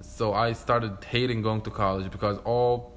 so 0.00 0.32
i 0.32 0.52
started 0.52 0.92
hating 1.04 1.42
going 1.42 1.60
to 1.60 1.70
college 1.70 2.10
because 2.10 2.38
all 2.44 2.92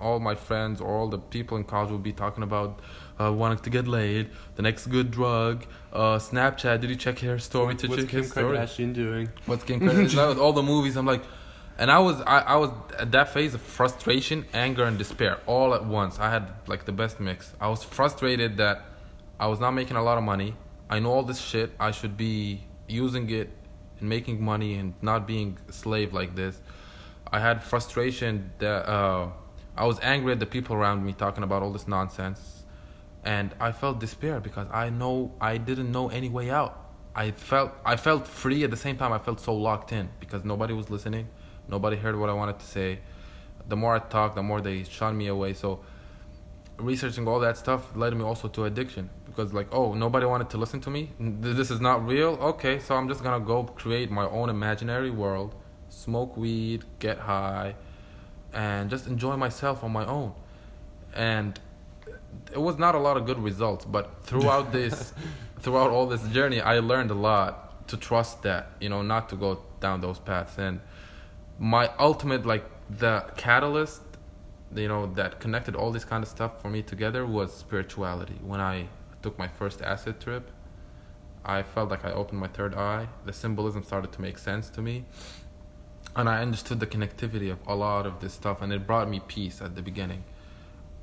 all 0.00 0.18
my 0.20 0.34
friends 0.34 0.80
or 0.80 0.88
all 0.88 1.08
the 1.08 1.18
people 1.18 1.56
in 1.56 1.64
college 1.64 1.90
would 1.90 2.02
be 2.02 2.12
talking 2.12 2.42
about 2.42 2.80
uh, 3.20 3.32
wanting 3.32 3.58
to 3.58 3.70
get 3.70 3.88
laid, 3.88 4.30
the 4.56 4.62
next 4.62 4.86
good 4.86 5.10
drug, 5.10 5.66
uh, 5.92 6.18
Snapchat. 6.18 6.80
Did 6.80 6.90
you 6.90 6.96
check 6.96 7.18
her 7.20 7.38
story 7.38 7.74
to 7.76 7.88
What's 7.88 8.04
Kim 8.04 8.22
his 8.22 8.30
story? 8.30 8.56
Kardashian 8.56 8.94
doing? 8.94 9.28
What's 9.46 9.64
Kim 9.64 9.80
Kardashian? 9.80 10.28
with 10.28 10.38
all 10.44 10.52
the 10.52 10.62
movies. 10.62 10.96
I'm 10.96 11.06
like, 11.06 11.22
and 11.78 11.90
I 11.90 12.00
was 12.00 12.20
I, 12.22 12.40
I 12.40 12.56
was 12.56 12.70
at 12.98 13.12
that 13.12 13.32
phase 13.32 13.54
of 13.54 13.60
frustration, 13.60 14.44
anger, 14.52 14.84
and 14.84 14.98
despair 14.98 15.38
all 15.46 15.74
at 15.74 15.84
once. 15.84 16.18
I 16.18 16.30
had 16.30 16.50
like 16.66 16.84
the 16.84 16.92
best 16.92 17.20
mix. 17.20 17.52
I 17.60 17.68
was 17.68 17.84
frustrated 17.84 18.56
that 18.56 18.82
I 19.38 19.46
was 19.46 19.60
not 19.60 19.70
making 19.70 19.96
a 19.96 20.02
lot 20.02 20.18
of 20.18 20.24
money. 20.24 20.56
I 20.90 20.98
know 20.98 21.12
all 21.12 21.22
this 21.22 21.40
shit. 21.40 21.70
I 21.78 21.92
should 21.92 22.16
be 22.16 22.64
using 22.88 23.30
it 23.30 23.50
and 24.00 24.08
making 24.08 24.42
money 24.42 24.74
and 24.74 24.94
not 25.02 25.26
being 25.26 25.58
a 25.68 25.72
slave 25.72 26.12
like 26.12 26.34
this. 26.34 26.60
I 27.30 27.38
had 27.38 27.62
frustration 27.62 28.50
that 28.58 28.88
uh, 28.88 29.28
I 29.76 29.86
was 29.86 30.00
angry 30.00 30.32
at 30.32 30.40
the 30.40 30.46
people 30.46 30.74
around 30.74 31.04
me 31.04 31.12
talking 31.12 31.44
about 31.44 31.62
all 31.62 31.72
this 31.72 31.86
nonsense, 31.86 32.64
and 33.24 33.54
I 33.60 33.70
felt 33.70 34.00
despair 34.00 34.40
because 34.40 34.66
I 34.72 34.90
know 34.90 35.32
I 35.40 35.58
didn't 35.58 35.92
know 35.92 36.08
any 36.08 36.28
way 36.28 36.50
out. 36.50 36.86
I 37.14 37.30
felt 37.30 37.72
I 37.84 37.96
felt 37.96 38.26
free 38.26 38.64
at 38.64 38.70
the 38.70 38.76
same 38.76 38.96
time. 38.96 39.12
I 39.12 39.18
felt 39.18 39.40
so 39.40 39.54
locked 39.54 39.92
in 39.92 40.08
because 40.18 40.44
nobody 40.44 40.74
was 40.74 40.90
listening, 40.90 41.28
nobody 41.68 41.96
heard 41.96 42.18
what 42.18 42.28
I 42.28 42.32
wanted 42.32 42.58
to 42.58 42.66
say. 42.66 43.00
The 43.68 43.76
more 43.76 43.94
I 43.94 43.98
talked, 43.98 44.34
the 44.34 44.42
more 44.42 44.60
they 44.60 44.84
shunned 44.84 45.18
me 45.18 45.26
away. 45.26 45.52
So 45.54 45.80
researching 46.78 47.26
all 47.26 47.40
that 47.40 47.56
stuff 47.56 47.94
led 47.96 48.14
me 48.14 48.22
also 48.22 48.48
to 48.48 48.64
addiction. 48.64 49.10
Because 49.26 49.52
like 49.52 49.68
oh 49.72 49.94
nobody 49.94 50.26
wanted 50.26 50.50
to 50.50 50.58
listen 50.58 50.80
to 50.82 50.90
me? 50.90 51.10
This 51.18 51.70
is 51.70 51.80
not 51.80 52.06
real? 52.06 52.38
Okay 52.40 52.78
so 52.78 52.96
i'm 52.96 53.08
just 53.08 53.22
gonna 53.22 53.44
go 53.44 53.64
create 53.64 54.10
my 54.10 54.26
own 54.28 54.48
imaginary 54.48 55.10
world 55.10 55.54
smoke 55.90 56.36
weed 56.36 56.84
get 56.98 57.18
high 57.18 57.74
and 58.52 58.90
just 58.90 59.06
enjoy 59.06 59.36
myself 59.36 59.84
on 59.84 59.92
my 59.92 60.04
own. 60.06 60.32
And 61.14 61.58
it 62.52 62.60
was 62.60 62.78
not 62.78 62.94
a 62.94 62.98
lot 62.98 63.16
of 63.16 63.26
good 63.26 63.38
results 63.38 63.84
but 63.84 64.22
throughout 64.22 64.72
this 64.78 65.12
throughout 65.60 65.90
all 65.90 66.06
this 66.06 66.22
journey 66.28 66.60
i 66.60 66.78
learned 66.78 67.10
a 67.10 67.14
lot 67.14 67.86
to 67.88 67.96
trust 67.96 68.42
that 68.42 68.70
you 68.80 68.88
know 68.88 69.02
not 69.02 69.28
to 69.30 69.36
go 69.36 69.60
down 69.80 70.00
those 70.00 70.18
paths. 70.18 70.58
And 70.58 70.80
my 71.58 71.90
ultimate 71.98 72.46
like 72.46 72.64
the 72.88 73.24
catalyst 73.36 74.02
you 74.74 74.88
know 74.88 75.06
that 75.14 75.40
connected 75.40 75.74
all 75.74 75.90
this 75.90 76.04
kind 76.04 76.22
of 76.22 76.28
stuff 76.28 76.60
for 76.60 76.68
me 76.68 76.82
together 76.82 77.26
was 77.26 77.52
spirituality. 77.52 78.38
When 78.42 78.60
i 78.60 78.88
took 79.22 79.38
my 79.38 79.48
first 79.48 79.82
acid 79.82 80.20
trip 80.20 80.50
i 81.44 81.62
felt 81.62 81.90
like 81.90 82.04
i 82.04 82.12
opened 82.12 82.40
my 82.40 82.48
third 82.48 82.74
eye. 82.74 83.08
The 83.24 83.32
symbolism 83.32 83.82
started 83.82 84.12
to 84.12 84.20
make 84.20 84.38
sense 84.38 84.70
to 84.70 84.82
me. 84.82 85.04
And 86.14 86.28
i 86.28 86.40
understood 86.40 86.80
the 86.80 86.86
connectivity 86.86 87.50
of 87.50 87.58
a 87.66 87.74
lot 87.74 88.06
of 88.06 88.20
this 88.20 88.34
stuff 88.34 88.62
and 88.62 88.72
it 88.72 88.86
brought 88.86 89.08
me 89.08 89.20
peace 89.26 89.60
at 89.60 89.74
the 89.74 89.82
beginning. 89.82 90.24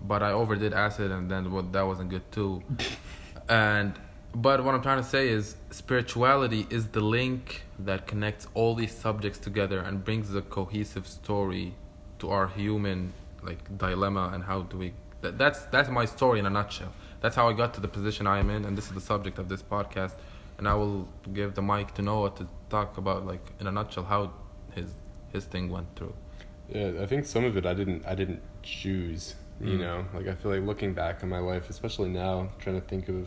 But 0.02 0.24
i 0.24 0.32
overdid 0.32 0.74
acid 0.74 1.12
and 1.12 1.30
then 1.30 1.52
what 1.52 1.74
that 1.74 1.86
wasn't 1.86 2.10
good 2.10 2.32
too. 2.32 2.64
And 3.48 3.94
but 4.36 4.64
what 4.64 4.76
i'm 4.76 4.82
trying 4.82 5.02
to 5.02 5.10
say 5.18 5.30
is 5.30 5.56
spirituality 5.72 6.68
is 6.70 6.88
the 6.90 7.00
link 7.00 7.64
that 7.80 8.06
connects 8.06 8.48
all 8.54 8.76
these 8.76 8.94
subjects 8.94 9.40
together 9.40 9.80
and 9.80 10.04
brings 10.04 10.36
a 10.36 10.42
cohesive 10.42 11.08
story 11.08 11.74
to 12.20 12.30
our 12.30 12.48
human 12.48 13.14
like 13.44 13.62
dilemma 13.78 14.32
and 14.34 14.44
how 14.44 14.62
do 14.64 14.78
we 14.78 14.94
that, 15.22 15.38
that's 15.38 15.62
that's 15.76 15.90
my 15.90 16.06
story 16.06 16.38
in 16.40 16.46
a 16.46 16.50
nutshell 16.50 16.92
that's 17.22 17.36
how 17.36 17.48
i 17.50 17.54
got 17.54 17.74
to 17.74 17.80
the 17.80 17.88
position 17.88 18.28
i 18.28 18.38
am 18.38 18.50
in 18.50 18.66
and 18.66 18.78
this 18.78 18.88
is 18.88 18.94
the 18.94 19.06
subject 19.14 19.40
of 19.40 19.48
this 19.48 19.64
podcast 19.64 20.16
and 20.58 20.68
i 20.68 20.74
will 20.74 21.08
give 21.34 21.56
the 21.56 21.62
mic 21.62 21.94
to 21.94 22.02
noah 22.02 22.30
to 22.32 22.46
talk 22.70 22.98
about 22.98 23.26
like 23.26 23.46
in 23.62 23.68
a 23.68 23.72
nutshell 23.72 24.04
how 24.04 24.22
his 24.74 24.90
his 25.32 25.46
thing 25.46 25.70
went 25.70 25.88
through 25.96 26.14
Yeah, 26.68 27.04
I 27.04 27.06
think 27.06 27.26
some 27.26 27.46
of 27.50 27.54
it 27.60 27.66
I 27.72 27.76
didn't 27.80 28.02
I 28.12 28.16
didn't 28.22 28.42
choose. 28.64 29.24
You 29.62 29.76
Mm. 29.78 29.84
know, 29.86 29.98
like 30.16 30.28
I 30.34 30.36
feel 30.40 30.52
like 30.56 30.64
looking 30.72 30.92
back 31.04 31.16
on 31.24 31.30
my 31.38 31.42
life, 31.52 31.66
especially 31.76 32.10
now, 32.10 32.34
trying 32.64 32.78
to 32.82 32.86
think 32.92 33.06
of 33.08 33.22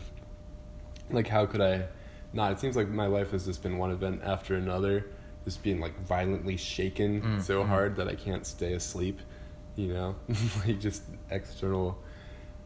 like 1.11 1.27
how 1.27 1.45
could 1.45 1.61
I 1.61 1.87
not 2.33 2.51
it 2.51 2.59
seems 2.59 2.75
like 2.75 2.89
my 2.89 3.07
life 3.07 3.31
has 3.31 3.45
just 3.45 3.63
been 3.63 3.77
one 3.77 3.91
event 3.91 4.21
after 4.23 4.55
another, 4.55 5.07
just 5.45 5.63
being 5.63 5.79
like 5.79 5.99
violently 6.05 6.57
shaken 6.57 7.21
Mm, 7.21 7.41
so 7.41 7.63
mm. 7.63 7.67
hard 7.67 7.95
that 7.95 8.07
I 8.07 8.15
can't 8.15 8.45
stay 8.45 8.73
asleep, 8.73 9.19
you 9.75 9.93
know? 9.93 10.15
like 10.65 10.79
just 10.79 11.03
external 11.29 11.97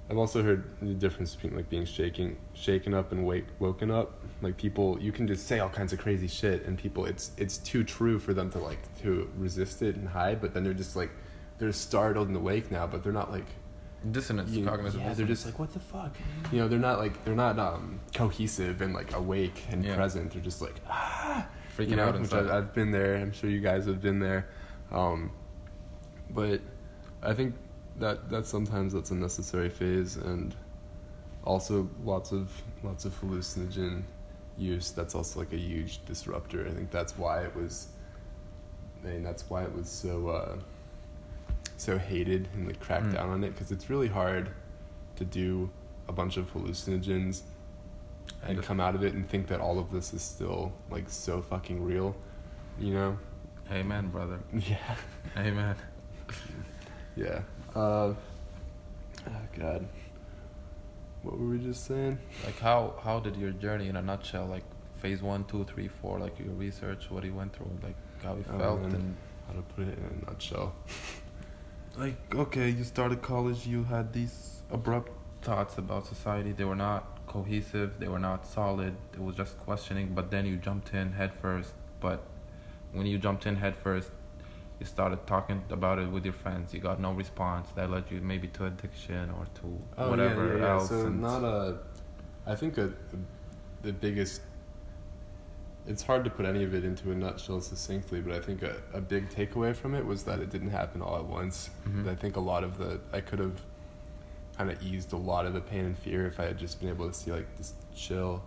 I've 0.10 0.18
also 0.18 0.44
heard 0.44 0.66
the 0.82 0.94
difference 0.94 1.34
between 1.34 1.56
like 1.56 1.70
being 1.70 1.86
shaking 1.86 2.38
shaken 2.54 2.94
up 2.94 3.12
and 3.12 3.26
wake 3.26 3.46
woken 3.60 3.90
up. 3.90 4.20
Like 4.42 4.58
people 4.58 5.00
you 5.00 5.12
can 5.12 5.28
just 5.28 5.48
say 5.48 5.60
all 5.60 5.70
kinds 5.70 5.94
of 5.94 6.00
crazy 6.00 6.28
shit 6.28 6.66
and 6.66 6.78
people 6.78 7.06
it's 7.06 7.32
it's 7.38 7.58
too 7.58 7.84
true 7.84 8.20
for 8.20 8.34
them 8.34 8.52
to 8.52 8.60
like 8.60 8.80
to 9.02 9.30
resist 9.38 9.82
it 9.82 9.96
and 9.96 10.08
hide, 10.08 10.42
but 10.42 10.54
then 10.54 10.64
they're 10.64 10.74
just 10.74 10.96
like 10.96 11.12
they're 11.58 11.72
startled 11.72 12.28
and 12.28 12.36
awake 12.36 12.70
now, 12.70 12.86
but 12.86 13.04
they're 13.04 13.14
not 13.14 13.32
like 13.32 13.46
dissonance 14.12 14.52
you- 14.52 14.66
cognitive 14.66 15.00
yeah, 15.00 15.14
they're 15.14 15.26
just 15.26 15.46
like 15.46 15.60
what 15.60 15.72
the 15.74 15.80
fuck, 15.80 16.16
you 16.52 16.60
know. 16.60 16.68
They're 16.68 16.80
not 16.80 17.00
like 17.00 17.24
they're 17.26 17.36
not 17.36 17.58
um, 17.60 18.00
cohesive 18.14 18.82
and 18.82 18.94
like 18.94 19.14
awake 19.16 19.64
and 19.72 19.84
Yeah. 19.84 19.96
present. 19.96 20.32
They're 20.34 20.42
just 20.42 20.62
like 20.62 20.76
ah, 20.90 21.48
freaking 21.78 21.90
you 21.92 21.96
know, 21.96 22.08
out 22.10 22.20
which 22.20 22.34
I, 22.34 22.58
I've 22.58 22.74
been 22.74 22.92
there. 22.92 23.16
I'm 23.16 23.32
sure 23.32 23.50
you 23.50 23.60
guys 23.62 23.86
have 23.86 24.02
been 24.02 24.20
there, 24.20 24.48
um, 24.92 25.32
but 26.30 26.62
I 27.22 27.34
think 27.34 27.56
that 28.00 28.30
that 28.30 28.46
sometimes 28.46 28.94
that's 28.94 29.12
a 29.12 29.16
necessary 29.16 29.70
phase, 29.70 30.18
and 30.18 30.54
also 31.44 31.90
lots 32.04 32.32
of 32.32 32.50
lots 32.84 33.06
of 33.06 33.20
hallucinogen 33.22 34.04
use. 34.58 34.92
That's 34.92 35.16
also 35.16 35.40
like 35.40 35.54
a 35.54 35.58
huge 35.58 36.04
disruptor. 36.06 36.68
I 36.68 36.72
think 36.72 36.92
that's 36.92 37.18
why 37.18 37.44
it 37.44 37.56
was. 37.56 37.88
I 39.04 39.08
mean, 39.08 39.24
that's 39.24 39.50
why 39.50 39.64
it 39.64 39.74
was 39.76 39.90
so 39.90 40.30
uh, 40.30 40.56
so 41.78 41.98
hated 41.98 42.48
and 42.54 42.68
like 42.68 42.80
cracked 42.80 43.08
Mm. 43.08 43.14
down 43.14 43.30
on 43.30 43.44
it 43.44 43.52
because 43.52 43.72
it's 43.72 43.90
really 43.90 44.08
hard 44.08 44.50
to 45.18 45.26
do 45.26 45.70
a 46.08 46.12
bunch 46.14 46.38
of 46.38 46.52
hallucinogens 46.54 47.42
and 48.44 48.58
And- 48.58 48.64
come 48.64 48.80
out 48.80 48.96
of 48.96 49.04
it 49.04 49.14
and 49.14 49.28
think 49.28 49.48
that 49.48 49.60
all 49.60 49.80
of 49.80 49.92
this 49.92 50.14
is 50.14 50.22
still 50.22 50.72
like 50.90 51.10
so 51.10 51.42
fucking 51.42 51.84
real, 51.84 52.16
you 52.80 52.94
know? 52.94 53.18
amen 53.72 54.10
brother 54.10 54.40
Yeah. 54.54 54.96
amen 55.38 55.76
Yeah. 57.16 57.42
Uh, 57.76 58.14
oh 58.16 58.16
God. 59.58 59.88
What 61.24 61.40
were 61.40 61.48
we 61.48 61.60
just 61.60 61.86
saying? 61.86 62.18
like 62.46 62.60
how 62.60 62.96
how 63.04 63.20
did 63.20 63.36
your 63.38 63.52
journey 63.52 63.88
in 63.88 63.96
a 63.96 64.02
nutshell 64.02 64.46
like 64.46 64.64
phase 64.96 65.22
one 65.22 65.46
two 65.46 65.64
three 65.66 65.88
four 65.88 66.20
like 66.20 66.38
your 66.40 66.50
research 66.54 67.10
what 67.10 67.24
you 67.24 67.34
went 67.34 67.54
through 67.54 67.72
like 67.82 67.96
how 68.24 68.36
you 68.36 68.44
Oh, 68.52 68.58
felt 68.60 68.82
man. 68.82 68.96
and 68.96 69.16
How 69.48 69.54
to 69.54 69.62
put 69.62 69.88
it 69.88 69.98
in 69.98 70.22
a 70.22 70.30
nutshell? 70.32 70.74
like 71.98 72.16
okay 72.36 72.70
you 72.70 72.84
started 72.84 73.22
college 73.22 73.68
you 73.68 73.84
had 73.84 74.12
these 74.14 74.62
abrupt 74.72 75.12
thoughts 75.42 75.78
about 75.78 76.06
society 76.06 76.52
they 76.52 76.64
were 76.64 76.76
not 76.76 77.26
cohesive 77.28 78.00
they 78.00 78.08
were 78.08 78.20
not 78.20 78.46
solid 78.46 78.96
it 79.14 79.22
was 79.22 79.36
just 79.36 79.58
questioning 79.60 80.14
but 80.14 80.32
then 80.32 80.46
you 80.46 80.58
jumped 80.58 80.94
in 80.94 81.12
head 81.12 81.32
first 81.42 81.74
but 82.00 82.24
when 82.94 83.06
you 83.06 83.18
jumped 83.18 83.46
in 83.46 83.56
head 83.56 83.76
first 83.76 84.10
you 84.80 84.86
started 84.86 85.26
talking 85.28 85.64
about 85.70 86.00
it 86.00 86.10
with 86.10 86.26
your 86.26 86.34
friends 86.34 86.74
you 86.74 86.80
got 86.80 87.00
no 87.00 87.12
response 87.14 87.70
that 87.76 87.90
led 87.90 88.04
you 88.10 88.20
maybe 88.22 88.48
to 88.48 88.66
addiction 88.66 89.30
or 89.38 89.46
to 89.54 89.68
whatever 90.10 90.44
Oh, 90.44 90.48
yeah, 90.48 90.54
yeah, 90.54 90.60
yeah. 90.60 90.72
else 90.74 90.90
So 90.90 91.06
and 91.06 91.22
not 91.22 91.44
a. 91.44 91.78
I 92.46 92.56
think 92.56 92.78
a, 92.78 92.92
the 93.84 93.94
biggest. 93.94 94.42
It's 95.86 96.04
hard 96.04 96.24
to 96.24 96.30
put 96.30 96.46
any 96.46 96.64
of 96.64 96.74
it 96.74 96.86
into 96.86 97.12
a 97.12 97.16
nutshell 97.16 97.60
succinctly, 97.60 98.22
but 98.22 98.34
I 98.34 98.40
think 98.40 98.62
a, 98.64 98.78
a 98.94 99.02
big 99.02 99.30
takeaway 99.30 99.76
from 99.76 99.94
it 99.96 100.06
was 100.06 100.24
that 100.24 100.40
it 100.40 100.50
didn't 100.50 100.70
happen 100.70 101.02
all 101.02 101.18
at 101.18 101.26
once. 101.26 101.70
Mhm. 101.88 102.08
I 102.08 102.16
think 102.16 102.38
a 102.38 102.40
lot 102.40 102.64
of 102.64 102.78
the 102.78 103.02
I 103.12 103.20
could 103.20 103.40
have 103.40 103.62
kind 104.58 104.72
of 104.72 104.82
eased 104.82 105.12
a 105.14 105.18
lot 105.18 105.46
of 105.46 105.54
the 105.54 105.60
pain 105.62 105.84
and 105.86 105.98
fear 105.98 106.26
if 106.26 106.40
I 106.40 106.44
had 106.46 106.58
just 106.58 106.80
been 106.80 106.88
able 106.90 107.08
to 107.08 107.14
see 107.14 107.32
like 107.32 107.48
just 107.58 107.76
chill, 107.94 108.42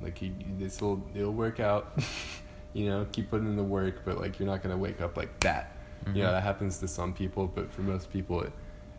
like 0.00 0.20
you, 0.20 0.32
this 0.58 0.80
will 0.80 1.00
it'll 1.14 1.32
work 1.32 1.60
out, 1.60 1.96
you 2.72 2.86
know, 2.86 3.06
keep 3.12 3.30
putting 3.30 3.46
in 3.46 3.56
the 3.56 3.62
work, 3.62 4.02
but 4.04 4.18
like 4.18 4.38
you're 4.40 4.48
not 4.48 4.60
gonna 4.62 4.76
wake 4.78 5.00
up 5.00 5.16
like 5.16 5.38
that. 5.40 5.76
You 6.06 6.22
know, 6.22 6.28
Mhm. 6.28 6.32
that 6.32 6.42
happens 6.42 6.78
to 6.78 6.88
some 6.88 7.12
people, 7.12 7.46
but 7.46 7.70
for 7.70 7.82
most 7.82 8.10
people, 8.10 8.40
it 8.42 8.52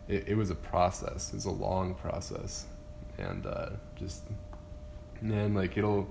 it, 0.08 0.28
it 0.28 0.34
was 0.34 0.48
a 0.50 0.54
process. 0.54 1.28
It 1.30 1.34
was 1.34 1.44
a 1.44 1.50
long 1.50 1.94
process, 1.94 2.66
and 3.18 3.44
uh, 3.46 3.70
just 3.96 4.22
man, 5.20 5.52
like 5.52 5.76
it'll. 5.76 6.08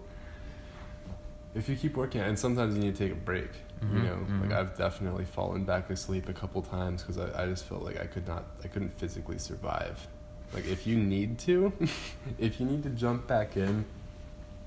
If 1.53 1.67
you 1.67 1.75
keep 1.75 1.97
working, 1.97 2.21
and 2.21 2.37
sometimes 2.39 2.75
you 2.75 2.81
need 2.81 2.95
to 2.95 3.03
take 3.07 3.11
a 3.11 3.19
break. 3.19 3.49
You 3.81 3.87
Mhm, 3.87 4.03
know, 4.03 4.27
like 4.39 4.51
mhm. 4.51 4.53
I've 4.53 4.77
definitely 4.77 5.25
fallen 5.25 5.63
back 5.65 5.89
asleep 5.89 6.29
a 6.29 6.33
couple 6.33 6.61
times 6.61 7.01
because 7.01 7.17
I, 7.17 7.43
I 7.43 7.47
just 7.47 7.65
felt 7.65 7.81
like 7.83 7.99
I 7.99 8.05
could 8.05 8.27
not, 8.27 8.45
I 8.63 8.67
couldn't 8.67 8.93
physically 8.97 9.39
survive. 9.39 10.07
Like 10.53 10.67
if 10.67 10.85
you 10.85 10.97
need 10.97 11.39
to, 11.39 11.73
if 12.39 12.59
you 12.59 12.65
need 12.67 12.83
to 12.83 12.89
jump 12.91 13.25
back 13.27 13.57
in, 13.57 13.85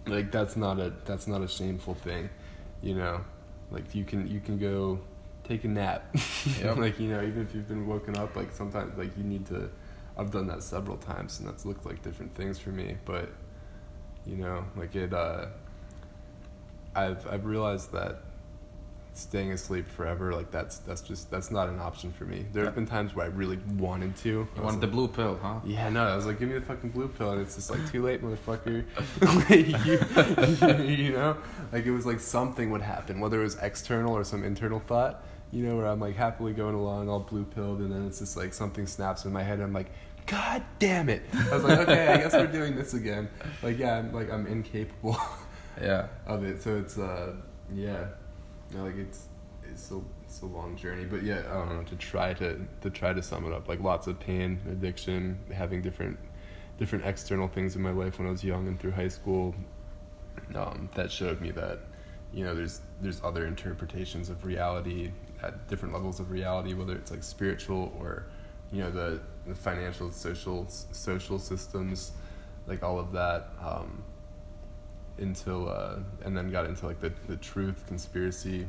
like 0.06 0.30
that's 0.32 0.56
not 0.56 0.78
a 0.80 0.92
that's 1.04 1.26
not 1.26 1.42
a 1.42 1.48
shameful 1.48 1.94
thing, 1.94 2.28
you 2.82 2.94
know. 2.94 3.20
Like 3.70 3.94
you 3.94 4.04
can 4.04 4.26
you 4.28 4.40
can 4.40 4.58
go 4.58 4.98
take 5.44 5.64
a 5.64 5.68
nap. 5.68 6.14
Yep. 6.60 6.76
like 6.76 7.00
you 7.00 7.08
know, 7.08 7.22
even 7.22 7.42
if 7.42 7.54
you've 7.54 7.68
been 7.68 7.86
woken 7.86 8.16
up, 8.16 8.34
like 8.36 8.52
sometimes 8.52 8.98
like 8.98 9.16
you 9.16 9.24
need 9.24 9.46
to. 9.46 9.70
I've 10.18 10.30
done 10.30 10.46
that 10.48 10.62
several 10.62 10.96
times, 10.96 11.38
and 11.40 11.48
that's 11.48 11.64
looked 11.64 11.86
like 11.86 12.02
different 12.02 12.34
things 12.34 12.58
for 12.58 12.70
me. 12.70 12.96
But 13.04 13.30
you 14.26 14.36
know, 14.36 14.64
like 14.76 14.94
it. 14.96 15.14
uh 15.14 15.46
I've 16.94 17.26
I've 17.26 17.44
realized 17.44 17.92
that 17.92 18.20
staying 19.16 19.52
asleep 19.52 19.88
forever, 19.88 20.32
like 20.34 20.50
that's 20.50 20.78
that's 20.78 21.00
just 21.00 21.30
that's 21.30 21.50
not 21.50 21.68
an 21.68 21.78
option 21.78 22.12
for 22.12 22.24
me. 22.24 22.46
There 22.52 22.64
have 22.64 22.74
been 22.74 22.86
times 22.86 23.14
where 23.14 23.26
I 23.26 23.28
really 23.28 23.58
wanted 23.78 24.16
to. 24.18 24.28
I 24.28 24.32
You 24.32 24.46
was 24.56 24.64
want 24.64 24.80
the 24.80 24.86
blue 24.88 25.08
pill, 25.08 25.38
huh? 25.40 25.60
yeah, 25.64 25.88
no, 25.88 26.04
I 26.04 26.16
was 26.16 26.26
like, 26.26 26.38
give 26.40 26.48
me 26.48 26.54
the 26.58 26.64
fucking 26.64 26.90
blue 26.90 27.08
pill, 27.08 27.30
and 27.30 27.40
it's 27.40 27.54
just 27.54 27.70
like 27.70 27.90
too 27.90 28.02
late, 28.02 28.22
motherfucker. 28.22 28.84
you, 30.78 30.84
you 31.04 31.12
know, 31.12 31.36
like 31.72 31.86
it 31.86 31.92
was 31.92 32.06
like 32.06 32.20
something 32.20 32.70
would 32.70 32.82
happen, 32.82 33.20
whether 33.20 33.40
it 33.40 33.44
was 33.44 33.56
external 33.56 34.14
or 34.16 34.24
some 34.24 34.42
internal 34.44 34.80
thought, 34.80 35.22
you 35.52 35.64
know, 35.66 35.76
where 35.76 35.86
I'm 35.86 36.00
like 36.00 36.16
happily 36.16 36.52
going 36.52 36.74
along, 36.74 37.08
all 37.08 37.20
blue 37.20 37.44
pilled, 37.44 37.78
and 37.80 37.92
then 37.92 38.06
it's 38.06 38.18
just 38.18 38.36
like 38.36 38.52
something 38.52 38.86
snaps 38.86 39.24
in 39.24 39.32
my 39.32 39.42
head, 39.42 39.54
and 39.54 39.62
I'm 39.64 39.72
like, 39.72 39.90
God 40.26 40.62
damn 40.78 41.08
it! 41.08 41.22
I 41.34 41.54
was 41.54 41.62
like, 41.64 41.78
okay, 41.80 42.08
I 42.08 42.16
guess 42.16 42.32
we're 42.32 42.46
doing 42.46 42.74
this 42.74 42.94
again. 42.94 43.28
Like, 43.62 43.78
yeah, 43.78 43.98
I'm 43.98 44.12
like 44.12 44.30
I'm 44.32 44.46
incapable 44.46 45.16
Yeah. 45.80 46.06
of 46.26 46.44
it, 46.44 46.62
so 46.62 46.76
it's 46.76 46.98
uh, 46.98 47.34
yeah, 47.72 48.06
like 48.74 48.96
it's 48.96 49.26
it's 49.70 49.90
a 49.90 50.00
it's 50.24 50.42
a 50.42 50.46
long 50.46 50.76
journey, 50.76 51.04
but 51.04 51.22
yeah, 51.22 51.42
I 51.50 51.54
don't 51.54 51.68
know 51.68 51.82
to 51.82 51.96
try 51.96 52.34
to 52.34 52.60
to 52.82 52.90
try 52.90 53.12
to 53.12 53.22
sum 53.22 53.46
it 53.46 53.52
up, 53.52 53.68
like 53.68 53.80
lots 53.80 54.06
of 54.06 54.18
pain, 54.20 54.60
addiction, 54.70 55.38
having 55.52 55.82
different 55.82 56.18
different 56.78 57.04
external 57.04 57.48
things 57.48 57.76
in 57.76 57.82
my 57.82 57.90
life 57.90 58.18
when 58.18 58.26
I 58.26 58.30
was 58.30 58.42
young 58.42 58.66
and 58.66 58.78
through 58.78 58.92
high 58.92 59.08
school, 59.08 59.54
um, 60.54 60.88
that 60.94 61.10
showed 61.10 61.40
me 61.40 61.50
that 61.52 61.80
you 62.32 62.44
know 62.44 62.54
there's 62.54 62.80
there's 63.00 63.22
other 63.22 63.46
interpretations 63.46 64.28
of 64.28 64.44
reality 64.44 65.10
at 65.42 65.68
different 65.68 65.94
levels 65.94 66.20
of 66.20 66.30
reality, 66.30 66.74
whether 66.74 66.94
it's 66.94 67.10
like 67.10 67.22
spiritual 67.22 67.92
or 68.00 68.26
you 68.72 68.80
know 68.80 68.90
the, 68.90 69.20
the 69.46 69.54
financial, 69.54 70.10
social 70.10 70.66
social 70.68 71.38
systems, 71.38 72.12
like 72.66 72.82
all 72.82 72.98
of 72.98 73.12
that. 73.12 73.48
Um, 73.62 74.02
until 75.18 75.68
uh, 75.68 75.96
and 76.24 76.36
then 76.36 76.50
got 76.50 76.66
into 76.66 76.86
like 76.86 77.00
the 77.00 77.12
the 77.26 77.36
truth 77.36 77.84
conspiracy 77.86 78.66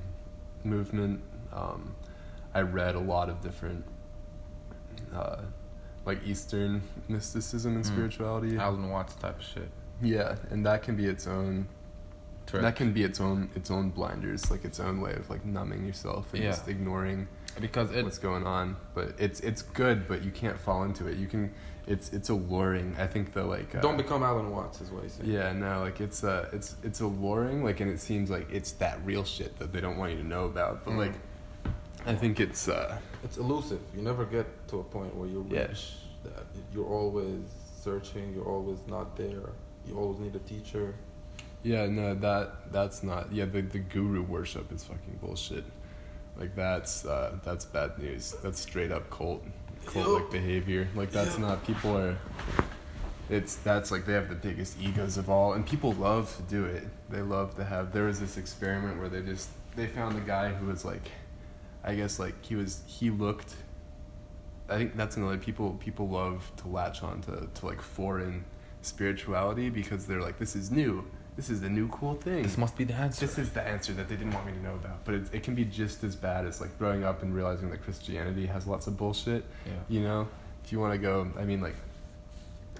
movement. 0.63 1.21
Um, 1.53 1.95
I 2.53 2.61
read 2.61 2.95
a 2.95 2.99
lot 2.99 3.29
of 3.29 3.41
different 3.41 3.83
uh, 5.13 5.37
like 6.05 6.19
Eastern 6.25 6.81
mysticism 7.07 7.75
and 7.75 7.83
Mm. 7.83 7.87
spirituality. 7.87 8.57
Alan 8.57 8.89
Watts 8.89 9.15
type 9.15 9.39
of 9.39 9.43
shit. 9.45 9.69
Yeah, 10.01 10.35
and 10.49 10.65
that 10.65 10.83
can 10.83 10.95
be 10.95 11.05
its 11.05 11.27
own. 11.27 11.67
Trip. 12.45 12.61
That 12.61 12.75
can 12.75 12.93
be 12.93 13.03
its 13.03 13.19
own 13.19 13.49
its 13.55 13.71
own 13.71 13.89
blinders, 13.89 14.51
like 14.51 14.65
its 14.65 14.79
own 14.79 15.01
way 15.01 15.13
of 15.13 15.29
like 15.31 15.43
numbing 15.45 15.85
yourself 15.85 16.31
and 16.33 16.43
Yeah. 16.43 16.51
just 16.51 16.67
ignoring 16.67 17.27
because 17.61 17.91
it 17.91 18.03
what's 18.03 18.17
going 18.17 18.45
on. 18.45 18.75
But 18.93 19.13
it's 19.17 19.39
it's 19.41 19.61
good, 19.61 20.07
but 20.07 20.23
you 20.23 20.31
can't 20.31 20.59
fall 20.59 20.83
into 20.83 21.07
it. 21.07 21.17
You 21.17 21.27
can. 21.27 21.53
It's 21.87 22.11
it's 22.13 22.29
alluring. 22.29 22.95
I 22.97 23.05
think 23.07 23.33
the 23.33 23.43
like. 23.43 23.75
Uh, 23.75 23.81
don't 23.81 23.97
become 23.97 24.23
Alan 24.23 24.49
Watts 24.51 24.81
is 24.81 24.89
what 24.89 25.03
he's 25.03 25.13
saying. 25.13 25.29
yeah, 25.29 25.51
no, 25.51 25.81
like 25.81 26.01
it's 26.01 26.23
uh 26.23 26.49
it's 26.51 26.75
it's 26.83 26.99
alluring, 27.01 27.63
like 27.63 27.79
and 27.79 27.91
it 27.91 27.99
seems 27.99 28.29
like 28.31 28.49
it's 28.51 28.71
that 28.73 28.99
real 29.05 29.23
shit 29.23 29.57
that 29.59 29.71
they 29.71 29.81
don't 29.81 29.97
want 29.97 30.11
you 30.11 30.17
to 30.17 30.27
know 30.27 30.45
about. 30.45 30.83
But 30.83 30.93
Mm. 30.93 30.97
like 30.97 31.13
I 32.07 32.15
think 32.15 32.39
it's 32.39 32.67
uh 32.67 32.97
It's 33.23 33.37
elusive. 33.37 33.81
You 33.95 34.01
never 34.01 34.25
get 34.25 34.45
to 34.69 34.79
a 34.79 34.83
point 34.83 35.15
where 35.15 35.27
you 35.27 35.45
Yeah. 35.49 35.67
reach 35.67 35.97
that. 36.23 36.43
You're 36.73 36.85
always 36.87 37.43
searching. 37.81 38.33
You're 38.33 38.47
always 38.49 38.79
not 38.87 39.15
there. 39.15 39.49
You 39.87 39.95
always 39.97 40.19
need 40.19 40.35
a 40.35 40.39
teacher. 40.39 40.95
yeah, 41.61 41.85
no, 41.85 42.15
that 42.15 42.71
that's 42.71 43.03
not 43.03 43.31
yeah, 43.31 43.45
the 43.45 43.61
the 43.61 43.79
guru 43.79 44.23
worship 44.23 44.71
is 44.71 44.83
fucking 44.83 45.19
bullshit. 45.21 45.65
Like 46.37 46.55
that's 46.55 47.05
uh 47.05 47.37
that's 47.43 47.65
bad 47.65 47.97
news. 47.97 48.35
That's 48.43 48.59
straight 48.59 48.91
up 48.91 49.09
cult 49.09 49.43
cult 49.85 50.21
like 50.21 50.31
behavior. 50.31 50.87
Like 50.95 51.11
that's 51.11 51.37
not 51.37 51.65
people 51.65 51.97
are 51.97 52.17
it's 53.29 53.55
that's 53.57 53.91
like 53.91 54.05
they 54.05 54.13
have 54.13 54.29
the 54.29 54.35
biggest 54.35 54.79
egos 54.79 55.17
of 55.17 55.29
all 55.29 55.53
and 55.53 55.65
people 55.65 55.93
love 55.93 56.35
to 56.37 56.43
do 56.43 56.65
it. 56.65 56.83
They 57.09 57.21
love 57.21 57.55
to 57.55 57.63
have 57.63 57.93
there 57.93 58.05
was 58.05 58.19
this 58.19 58.37
experiment 58.37 58.99
where 58.99 59.09
they 59.09 59.21
just 59.21 59.49
they 59.75 59.87
found 59.87 60.17
a 60.17 60.21
guy 60.21 60.49
who 60.49 60.67
was 60.67 60.85
like 60.85 61.11
I 61.83 61.95
guess 61.95 62.19
like 62.19 62.43
he 62.43 62.55
was 62.55 62.83
he 62.85 63.09
looked 63.09 63.55
I 64.67 64.77
think 64.77 64.95
that's 64.95 65.17
another 65.17 65.37
people 65.37 65.71
people 65.79 66.09
love 66.09 66.51
to 66.57 66.67
latch 66.67 67.03
on 67.03 67.21
to, 67.21 67.47
to 67.53 67.65
like 67.65 67.81
foreign 67.81 68.45
spirituality 68.81 69.69
because 69.69 70.05
they're 70.05 70.21
like 70.21 70.37
this 70.37 70.55
is 70.55 70.71
new. 70.71 71.05
This 71.35 71.49
is 71.49 71.59
the 71.59 71.69
new 71.69 71.89
cool 71.89 72.15
thing. 72.15 72.43
This 72.43 72.57
must 72.57 72.77
be 72.77 72.85
the 72.85 72.93
answer. 72.93 73.25
This 73.25 73.37
is 73.37 73.49
the 73.51 73.61
answer 73.61 73.91
that 73.93 74.07
they 74.07 74.15
didn't 74.15 74.33
want 74.33 74.45
me 74.45 74.53
to 74.53 74.63
know 74.63 74.75
about. 74.75 75.03
But 75.03 75.15
it, 75.15 75.33
it 75.33 75.43
can 75.43 75.53
be 75.53 75.65
just 75.65 76.03
as 76.03 76.15
bad 76.15 76.45
as 76.45 76.61
like 76.61 76.77
growing 76.79 77.03
up 77.03 77.23
and 77.23 77.35
realizing 77.35 77.69
that 77.71 77.83
Christianity 77.83 78.45
has 78.45 78.65
lots 78.65 78.87
of 78.87 78.95
bullshit. 78.97 79.43
Yeah. 79.65 79.73
You 79.89 80.01
know, 80.01 80.27
if 80.63 80.71
you 80.71 80.79
want 80.79 80.93
to 80.93 80.97
go, 80.97 81.29
I 81.37 81.43
mean, 81.43 81.59
like 81.61 81.75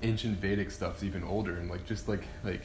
ancient 0.03 0.39
Vedic 0.39 0.71
stuff's 0.71 1.03
even 1.03 1.23
older, 1.23 1.57
and 1.57 1.69
like 1.69 1.85
just 1.85 2.07
like 2.07 2.23
like 2.43 2.61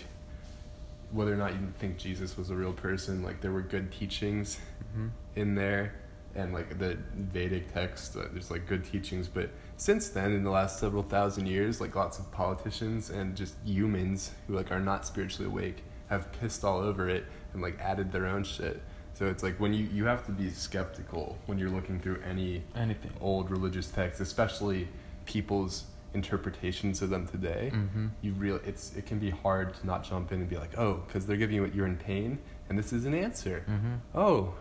whether 1.11 1.33
or 1.33 1.37
not 1.37 1.55
you 1.55 1.73
think 1.81 1.99
Jesus 1.99 2.37
was 2.37 2.51
a 2.51 2.55
real 2.55 2.73
person, 2.73 3.23
like 3.23 3.41
there 3.41 3.51
were 3.53 3.63
good 3.63 3.91
teachings 3.93 4.59
hmm 4.95 5.09
in 5.37 5.55
there, 5.55 5.95
and 6.35 6.53
like 6.53 6.79
the 6.79 6.97
Vedic 7.15 7.73
text, 7.73 8.17
uh, 8.17 8.25
there's 8.33 8.51
like 8.51 8.67
good 8.67 8.85
teachings. 8.85 9.29
But 9.29 9.51
since 9.81 10.11
then, 10.11 10.33
in 10.33 10.45
the 10.45 10.51
last 10.51 10.79
several 10.79 11.03
thousand 11.03 11.47
years, 11.47 11.81
like 11.81 11.95
lots 11.97 12.19
of 12.19 12.31
politicians 12.31 13.09
and 13.09 13.35
just 13.35 13.55
humans 13.65 14.33
who 14.47 14.55
like 14.55 14.71
are 14.71 14.79
not 14.79 15.07
spiritually 15.07 15.47
awake 15.51 15.83
have 16.09 16.31
pissed 16.33 16.65
all 16.65 16.81
over 16.81 17.09
it 17.09 17.25
and 17.55 17.63
like 17.63 17.79
added 17.81 18.13
their 18.13 18.27
own 18.27 18.45
shit. 18.45 18.83
So 19.15 19.27
it's 19.29 19.43
like 19.43 19.59
when 19.59 19.73
you 19.73 19.87
you 19.87 20.05
have 20.05 20.27
to 20.27 20.33
be 20.33 20.51
skeptical 20.51 21.39
when 21.47 21.59
you're 21.59 21.71
looking 21.71 21.99
through 21.99 22.21
any 22.29 22.63
Anything. 22.77 23.13
old 23.23 23.51
religious 23.51 23.89
texts, 23.91 24.21
especially 24.21 24.87
people's 25.25 25.85
interpretations 26.13 27.01
of 27.01 27.09
them 27.09 27.27
today. 27.27 27.71
Mm-hmm. 27.73 28.09
You 28.21 28.33
real 28.35 28.61
it's 28.67 28.95
it 28.97 29.07
can 29.07 29.19
be 29.19 29.31
hard 29.31 29.73
to 29.77 29.87
not 29.87 30.05
jump 30.05 30.31
in 30.31 30.41
and 30.41 30.51
be 30.51 30.59
like, 30.59 30.77
oh, 30.77 31.03
because 31.07 31.25
they're 31.25 31.39
giving 31.39 31.57
you 31.57 31.63
what 31.63 31.75
you're 31.75 31.87
in 31.87 31.97
pain, 31.97 32.39
and 32.69 32.79
this 32.79 32.93
is 32.93 33.07
an 33.07 33.15
answer 33.15 33.65
Mm-hmm. 33.67 33.95
oh, 34.15 34.53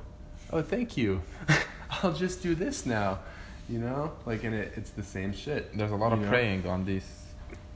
oh, 0.53 0.61
thank 0.61 0.95
you. 0.95 1.21
I'll 2.03 2.13
just 2.13 2.41
do 2.41 2.55
this 2.55 2.85
now. 2.85 3.19
You 3.69 3.79
know, 3.79 4.11
like, 4.25 4.43
and 4.43 4.55
it, 4.55 4.73
it's 4.75 4.89
the 4.91 5.03
same 5.03 5.31
shit. 5.31 5.77
There's 5.77 5.91
a 5.91 5.95
lot 5.95 6.11
of 6.11 6.19
know? 6.21 6.29
preying 6.29 6.65
on 6.67 6.85
these 6.85 7.07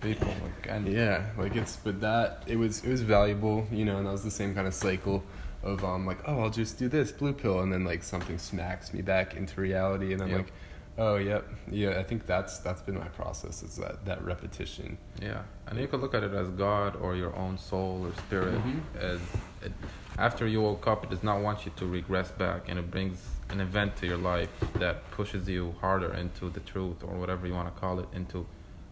people. 0.02 0.28
Like, 0.28 0.68
and 0.68 0.88
Yeah, 0.88 1.24
like 1.38 1.56
it's, 1.56 1.76
but 1.78 2.02
that 2.02 2.44
it 2.48 2.56
was 2.58 2.84
it 2.84 2.90
was 2.90 3.02
valuable, 3.02 3.68
you 3.72 3.86
know, 3.86 3.98
and 3.98 4.08
that 4.08 4.12
was 4.12 4.24
the 4.24 4.32
same 4.32 4.56
kind 4.56 4.68
of 4.68 4.74
cycle 4.74 5.24
of 5.62 5.84
um 5.86 6.06
like, 6.06 6.18
oh, 6.28 6.40
I'll 6.42 6.50
just 6.50 6.80
do 6.80 6.88
this 6.90 7.12
blue 7.12 7.34
pill, 7.34 7.60
and 7.62 7.72
then 7.72 7.84
like 7.86 8.04
something 8.04 8.38
smacks 8.40 8.94
me 8.94 9.02
back 9.02 9.36
into 9.36 9.62
reality, 9.62 10.14
and 10.14 10.22
I'm 10.22 10.30
Yep. 10.30 10.38
like, 10.38 10.52
oh, 10.98 11.16
yep, 11.18 11.48
yeah. 11.72 12.00
I 12.00 12.04
think 12.04 12.26
that's 12.26 12.58
that's 12.60 12.82
been 12.82 12.96
my 12.98 13.08
process 13.10 13.62
is 13.62 13.76
that 13.78 14.04
that 14.06 14.24
repetition. 14.24 14.98
Yeah, 15.22 15.44
and 15.68 15.78
you 15.80 15.88
could 15.88 16.02
look 16.02 16.16
at 16.16 16.24
it 16.24 16.34
as 16.34 16.50
God 16.50 16.96
or 16.96 17.16
your 17.16 17.36
own 17.36 17.58
soul 17.60 18.06
or 18.08 18.14
spirit. 18.24 18.56
Mhm. 18.56 18.82
As 19.00 19.22
it, 19.62 19.72
after 20.18 20.46
you 20.48 20.62
woke 20.62 20.86
up, 20.88 21.04
it 21.04 21.12
does 21.12 21.24
not 21.24 21.42
want 21.42 21.66
you 21.66 21.72
to 21.78 21.86
regress 21.86 22.32
back, 22.32 22.68
and 22.68 22.78
it 22.80 22.90
brings 22.92 23.20
an 23.54 23.60
event 23.68 23.96
to 24.00 24.04
your 24.12 24.22
life 24.34 24.50
that 24.84 24.96
pushes 25.18 25.44
you 25.56 25.64
harder 25.84 26.12
into 26.24 26.46
the 26.50 26.60
truth 26.72 27.00
or 27.08 27.14
whatever 27.22 27.44
you 27.50 27.54
want 27.60 27.70
to 27.74 27.78
call 27.84 27.96
it. 28.04 28.08
Into 28.20 28.40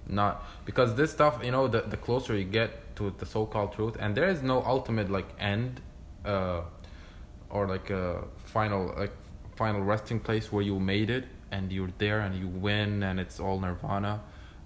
not 0.07 0.33
because 0.69 0.89
this 0.95 1.11
stuff, 1.17 1.33
you 1.47 1.51
know, 1.55 1.65
the 1.75 1.81
the 1.93 1.97
closer 2.07 2.31
you 2.41 2.47
get 2.61 2.69
to 2.97 3.03
the 3.21 3.25
so-called 3.35 3.71
truth, 3.77 3.95
and 3.99 4.09
there 4.17 4.29
is 4.35 4.39
no 4.53 4.57
ultimate 4.75 5.09
like 5.17 5.29
end, 5.53 5.81
uh, 6.33 6.61
or 7.49 7.61
like 7.75 7.89
a 7.89 8.23
final 8.55 8.81
like 9.03 9.13
final 9.55 9.81
resting 9.93 10.19
place 10.27 10.45
where 10.53 10.63
you 10.69 10.79
made 10.79 11.09
it 11.17 11.25
and 11.55 11.63
you're 11.75 11.93
there 11.97 12.19
and 12.25 12.33
you 12.41 12.47
win 12.47 13.03
and 13.03 13.19
it's 13.19 13.37
all 13.45 13.59
nirvana 13.59 14.13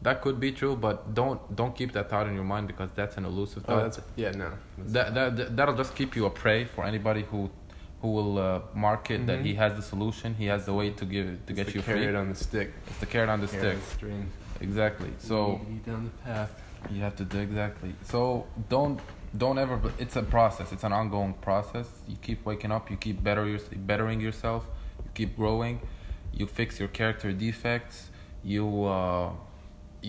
that 0.02 0.22
could 0.22 0.40
be 0.40 0.52
true, 0.52 0.76
but 0.88 0.98
don't 1.20 1.40
don't 1.60 1.74
keep 1.80 1.92
that 1.94 2.06
thought 2.12 2.28
in 2.28 2.36
your 2.40 2.44
mind 2.54 2.68
because 2.68 2.92
that's 3.00 3.16
an 3.18 3.26
elusive 3.26 3.64
Oh, 3.64 3.68
thought. 3.68 3.84
that's 3.86 4.00
yeah, 4.24 4.32
no. 4.44 4.50
That 4.96 5.08
that- 5.16 5.56
that'll 5.58 5.76
just 5.84 5.94
keep 6.00 6.16
you 6.18 6.24
a 6.32 6.34
prey 6.44 6.66
for 6.66 6.82
anybody 6.86 7.24
who 7.32 7.40
who 8.06 8.12
will 8.18 8.38
uh, 8.38 8.62
market 8.88 9.20
that 9.30 9.40
Mhm. 9.40 9.46
he 9.50 9.54
has 9.64 9.72
the 9.80 9.86
solution, 9.94 10.30
he 10.42 10.46
has 10.54 10.62
the 10.70 10.74
way 10.80 10.88
to 11.00 11.06
give 11.14 11.26
to 11.28 11.34
it's 11.52 11.58
get 11.60 11.66
the 11.68 11.74
you 11.78 11.82
carrot 11.88 12.10
free. 12.10 12.16
on 12.22 12.28
the 12.34 12.40
stick. 12.48 12.70
It's 12.90 13.00
the 13.04 13.10
carrot 13.14 13.30
on 13.36 13.40
the 13.46 13.48
Carrot 13.48 13.82
stick. 13.84 13.96
string. 13.98 14.24
Exactly. 14.68 15.12
So 15.30 15.38
down 15.90 16.02
the 16.10 16.16
path. 16.30 16.52
you 16.94 17.02
have 17.08 17.16
to 17.22 17.26
do 17.34 17.40
exactly. 17.50 17.92
So 18.14 18.20
don't 18.74 18.98
don't 19.44 19.58
ever. 19.66 19.76
It's 20.04 20.16
a 20.24 20.26
process. 20.38 20.68
It's 20.76 20.86
an 20.90 20.94
ongoing 21.02 21.34
process. 21.50 21.88
You 22.12 22.18
keep 22.28 22.40
waking 22.50 22.72
up. 22.78 22.84
You 22.92 22.98
keep 23.06 23.18
better 23.30 23.44
your, 23.54 23.62
bettering 23.92 24.20
yourself. 24.28 24.62
You 25.06 25.12
keep 25.20 25.32
growing. 25.42 25.76
You 26.40 26.46
fix 26.60 26.70
your 26.82 26.92
character 27.00 27.30
defects. 27.46 27.98
You 28.54 28.66
uh, 28.98 29.28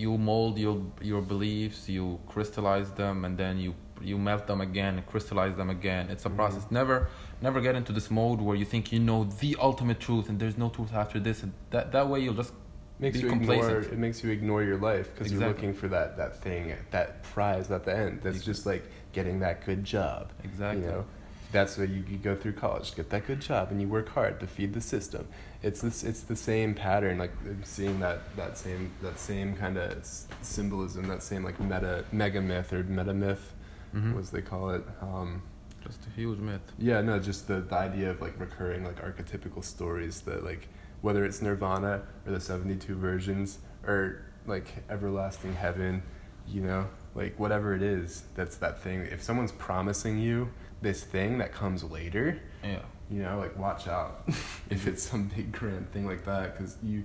you 0.03 0.09
mold 0.31 0.53
your 0.65 0.77
your 1.11 1.21
beliefs. 1.33 1.79
You 1.95 2.05
crystallize 2.33 2.89
them, 3.01 3.17
and 3.25 3.33
then 3.43 3.53
you 3.65 3.71
you 4.11 4.17
melt 4.29 4.43
them 4.51 4.61
again 4.69 4.91
and 4.97 5.03
crystallize 5.11 5.55
them 5.61 5.69
again. 5.79 6.03
It's 6.13 6.25
a 6.29 6.29
Mhm. 6.29 6.35
process. 6.39 6.63
Never 6.79 6.97
never 7.41 7.61
get 7.61 7.75
into 7.75 7.91
this 7.91 8.09
mode 8.09 8.41
where 8.41 8.55
you 8.55 8.65
think 8.65 8.91
you 8.91 8.99
know 8.99 9.23
the 9.25 9.55
ultimate 9.59 9.99
truth 9.99 10.29
and 10.29 10.39
there's 10.39 10.57
no 10.57 10.69
truth 10.69 10.93
after 10.93 11.19
this. 11.19 11.43
And 11.43 11.53
that 11.71 11.91
that 11.91 12.07
way 12.09 12.19
you'll 12.21 12.33
just 12.33 12.53
makes 12.99 13.17
Be 13.17 13.27
you 13.27 13.31
ignore 13.31 13.55
complacent. 13.59 13.93
it 13.93 13.99
makes 13.99 14.23
you 14.23 14.31
ignore 14.31 14.63
your 14.63 14.77
life 14.77 15.13
because 15.13 15.31
you're 15.31 15.47
looking 15.47 15.73
for 15.73 15.87
that 15.89 16.17
that 16.17 16.41
thing 16.41 16.73
that 16.91 17.21
prize 17.23 17.69
at 17.69 17.85
the 17.85 17.95
end 17.95 18.21
that's 18.23 18.43
just 18.43 18.65
like 18.65 18.83
getting 19.13 19.39
that 19.39 19.63
good 19.65 19.83
job 19.83 20.31
exactly. 20.43 20.81
you 20.83 20.87
know 20.89 21.05
that's 21.51 21.77
why 21.77 21.83
you, 21.83 22.03
you 22.09 22.17
go 22.17 22.35
through 22.35 22.53
college 22.53 22.95
get 22.95 23.11
that 23.11 23.25
good 23.27 23.39
job 23.39 23.69
and 23.69 23.79
you 23.79 23.87
work 23.87 24.09
hard 24.09 24.39
to 24.39 24.47
feed 24.47 24.73
the 24.73 24.81
system 24.81 25.27
it's 25.61 25.81
this 25.81 26.03
it's 26.03 26.21
the 26.21 26.35
same 26.35 26.73
pattern 26.73 27.19
like 27.19 27.31
seeing 27.63 27.99
that 27.99 28.35
that 28.35 28.57
same 28.57 28.91
that 29.03 29.19
same 29.19 29.55
kind 29.55 29.77
of 29.77 30.03
symbolism 30.41 31.07
that 31.07 31.21
same 31.21 31.43
like 31.43 31.59
meta 31.59 32.03
mega 32.11 32.41
myth 32.41 32.73
or 32.73 32.83
meta 32.83 33.13
myth 33.13 33.53
Mhm. 33.95 34.19
as 34.19 34.31
they 34.31 34.41
call 34.41 34.71
it 34.71 34.83
um, 35.01 35.43
Just 35.87 36.05
a 36.05 36.09
huge 36.11 36.39
myth. 36.39 36.61
yeah, 36.77 37.01
no, 37.01 37.17
just 37.19 37.47
the, 37.47 37.61
the 37.61 37.75
idea 37.75 38.11
of 38.11 38.21
like 38.21 38.39
recurring 38.39 38.83
like 38.83 39.01
archetypical 39.03 39.63
stories 39.63 40.21
that 40.21 40.43
like 40.43 40.67
whether 41.01 41.23
it's 41.25 41.41
Nirvana 41.41 42.01
or 42.25 42.31
the 42.31 42.39
seventy 42.39 42.75
two 42.75 42.95
versions 42.95 43.59
or 43.85 44.23
like 44.45 44.67
everlasting 44.89 45.53
heaven, 45.53 46.01
you 46.47 46.61
know, 46.61 46.87
like 47.15 47.37
whatever 47.39 47.73
it 47.73 47.81
is, 47.81 48.23
that's 48.35 48.57
that 48.57 48.79
thing. 48.81 49.01
If 49.01 49.21
someone's 49.23 49.51
promising 49.51 50.19
you 50.19 50.49
this 50.81 51.03
thing 51.03 51.37
that 51.39 51.51
comes 51.51 51.83
later, 51.83 52.39
Yeah. 52.63 52.79
you 53.09 53.21
know, 53.23 53.37
like 53.39 53.57
watch 53.57 53.87
out 53.87 54.23
if 54.69 54.87
it's 54.87 55.03
some 55.03 55.31
big 55.35 55.51
grand 55.51 55.91
thing 55.91 56.05
like 56.05 56.23
that 56.25 56.57
because 56.57 56.77
you 56.83 57.03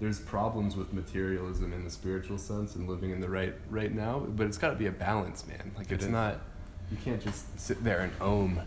there's 0.00 0.20
problems 0.20 0.76
with 0.76 0.92
materialism 0.92 1.72
in 1.72 1.82
the 1.82 1.90
spiritual 1.90 2.38
sense 2.38 2.76
and 2.76 2.88
living 2.88 3.10
in 3.10 3.20
the 3.20 3.28
right 3.28 3.54
right 3.70 3.92
now, 3.92 4.20
but 4.20 4.46
it's 4.46 4.58
got 4.58 4.70
to 4.70 4.76
be 4.76 4.86
a 4.86 4.92
balance, 4.92 5.46
man. 5.46 5.72
Like 5.76 5.86
It 5.90 5.94
it's 5.94 6.04
is. 6.04 6.10
not 6.10 6.40
you 6.90 6.96
can't 7.04 7.22
just 7.22 7.58
sit 7.60 7.82
there 7.84 8.00
and 8.00 8.12
ohm 8.20 8.60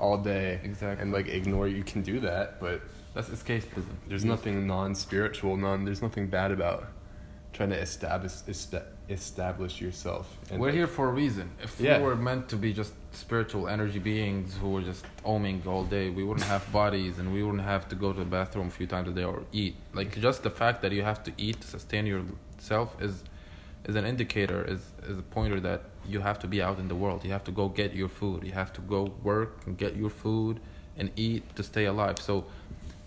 all 0.00 0.18
day 0.18 0.60
Exactly. 0.64 1.02
and 1.02 1.12
like 1.12 1.28
ignore 1.28 1.68
you 1.68 1.82
can 1.84 2.02
do 2.02 2.20
that, 2.20 2.60
but 2.60 2.80
That's 3.14 3.28
escapism. 3.28 3.84
there's 4.08 4.24
nothing 4.24 4.66
non-spiritual, 4.66 5.56
non 5.56 5.84
there's 5.84 6.02
nothing 6.02 6.26
bad 6.28 6.50
about 6.52 6.88
trying 7.52 7.70
to 7.70 7.76
establish 7.80 8.32
esta- 8.48 8.86
establish 9.08 9.80
yourself. 9.80 10.36
And 10.50 10.60
we're 10.60 10.68
like, 10.68 10.74
here 10.76 10.86
for 10.86 11.08
a 11.08 11.12
reason. 11.12 11.50
If 11.62 11.80
Yeah. 11.80 11.98
we 11.98 12.04
were 12.04 12.14
meant 12.16 12.48
to 12.50 12.56
be 12.56 12.72
just 12.72 12.92
spiritual 13.12 13.66
energy 13.68 13.98
beings 13.98 14.56
who 14.60 14.70
were 14.70 14.82
just 14.82 15.04
oming 15.24 15.64
all 15.66 15.84
day, 15.84 16.10
we 16.10 16.22
wouldn't 16.24 16.46
have 16.46 16.70
bodies 16.82 17.18
and 17.18 17.32
we 17.32 17.42
wouldn't 17.42 17.64
have 17.64 17.88
to 17.88 17.94
go 17.96 18.12
to 18.12 18.18
the 18.18 18.24
bathroom 18.38 18.66
a 18.68 18.70
few 18.70 18.86
times 18.86 19.08
a 19.08 19.12
day 19.12 19.24
or 19.24 19.42
eat. 19.52 19.74
Like 19.94 20.20
just 20.20 20.42
the 20.42 20.50
fact 20.50 20.82
that 20.82 20.92
you 20.92 21.02
have 21.02 21.22
to 21.24 21.32
eat 21.38 21.60
to 21.62 21.66
sustain 21.66 22.06
yourself 22.06 23.00
is 23.00 23.24
is 23.86 23.94
an 23.96 24.04
indicator, 24.04 24.62
is 24.74 24.80
is 25.08 25.18
a 25.18 25.22
pointer 25.22 25.58
that 25.60 25.80
you 26.08 26.20
have 26.20 26.38
to 26.40 26.46
be 26.46 26.62
out 26.62 26.78
in 26.78 26.88
the 26.88 26.94
world. 26.94 27.24
You 27.24 27.32
have 27.32 27.44
to 27.44 27.52
go 27.52 27.68
get 27.68 27.94
your 27.94 28.08
food. 28.08 28.44
You 28.44 28.52
have 28.52 28.72
to 28.74 28.80
go 28.80 29.12
work 29.22 29.62
and 29.66 29.76
get 29.76 29.96
your 29.96 30.10
food 30.10 30.60
and 30.96 31.10
eat 31.16 31.54
to 31.56 31.62
stay 31.62 31.84
alive. 31.84 32.18
So 32.18 32.46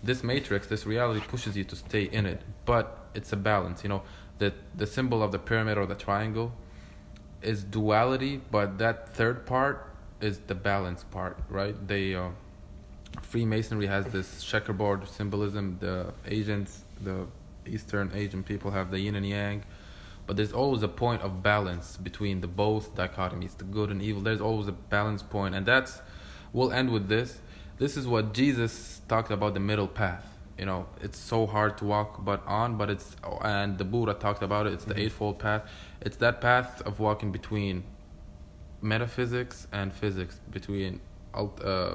this 0.02 0.22
matrix, 0.22 0.66
this 0.66 0.86
reality 0.86 1.20
pushes 1.20 1.56
you 1.56 1.64
to 1.64 1.76
stay 1.76 2.04
in 2.04 2.26
it, 2.26 2.40
but 2.64 3.06
it's 3.14 3.32
a 3.32 3.36
balance. 3.36 3.82
You 3.82 3.90
know, 3.90 4.02
the 4.38 4.52
the 4.76 4.86
symbol 4.86 5.22
of 5.22 5.32
the 5.32 5.38
pyramid 5.38 5.78
or 5.78 5.86
the 5.86 5.94
triangle 5.94 6.52
is 7.42 7.64
duality, 7.64 8.40
but 8.50 8.78
that 8.78 9.14
third 9.14 9.46
part 9.46 9.88
is 10.20 10.38
the 10.46 10.54
balance 10.54 11.04
part, 11.04 11.36
right? 11.48 11.76
They 11.86 12.14
uh, 12.14 12.30
Freemasonry 13.20 13.86
has 13.86 14.06
this 14.06 14.42
checkerboard 14.42 15.08
symbolism. 15.08 15.76
The 15.80 16.12
Asians, 16.26 16.84
the 17.00 17.26
Eastern 17.66 18.10
Asian 18.14 18.42
people 18.42 18.70
have 18.70 18.90
the 18.90 18.98
yin 18.98 19.14
and 19.14 19.26
yang, 19.26 19.64
but 20.26 20.36
there's 20.36 20.52
always 20.52 20.82
a 20.82 20.88
point 20.88 21.22
of 21.22 21.42
balance 21.42 21.96
between 21.96 22.40
the 22.40 22.46
both 22.46 22.94
dichotomies, 22.94 23.56
the 23.56 23.64
good 23.64 23.90
and 23.90 24.00
evil. 24.02 24.22
There's 24.22 24.40
always 24.40 24.68
a 24.68 24.72
balance 24.72 25.22
point, 25.22 25.54
and 25.54 25.66
that's. 25.66 26.00
We'll 26.52 26.70
end 26.72 26.90
with 26.92 27.08
this. 27.08 27.38
This 27.78 27.96
is 27.96 28.06
what 28.06 28.34
Jesus 28.34 29.00
talked 29.08 29.30
about 29.30 29.54
the 29.54 29.60
middle 29.60 29.88
path. 29.88 30.26
You 30.58 30.66
know, 30.66 30.86
it's 31.00 31.18
so 31.18 31.46
hard 31.46 31.78
to 31.78 31.84
walk 31.86 32.24
but 32.24 32.46
on, 32.46 32.76
but 32.76 32.90
it's 32.90 33.16
and 33.42 33.78
the 33.78 33.84
Buddha 33.84 34.12
talked 34.14 34.42
about 34.42 34.66
it. 34.66 34.74
It's 34.74 34.84
the 34.84 34.94
Mhm. 34.94 35.04
eightfold 35.04 35.38
path. 35.38 35.62
It's 36.02 36.18
that 36.18 36.42
path 36.42 36.82
of 36.82 37.00
walking 37.00 37.32
between 37.32 37.84
metaphysics 38.82 39.66
and 39.72 39.92
physics, 39.92 40.40
between 40.50 41.00
uh, 41.34 41.94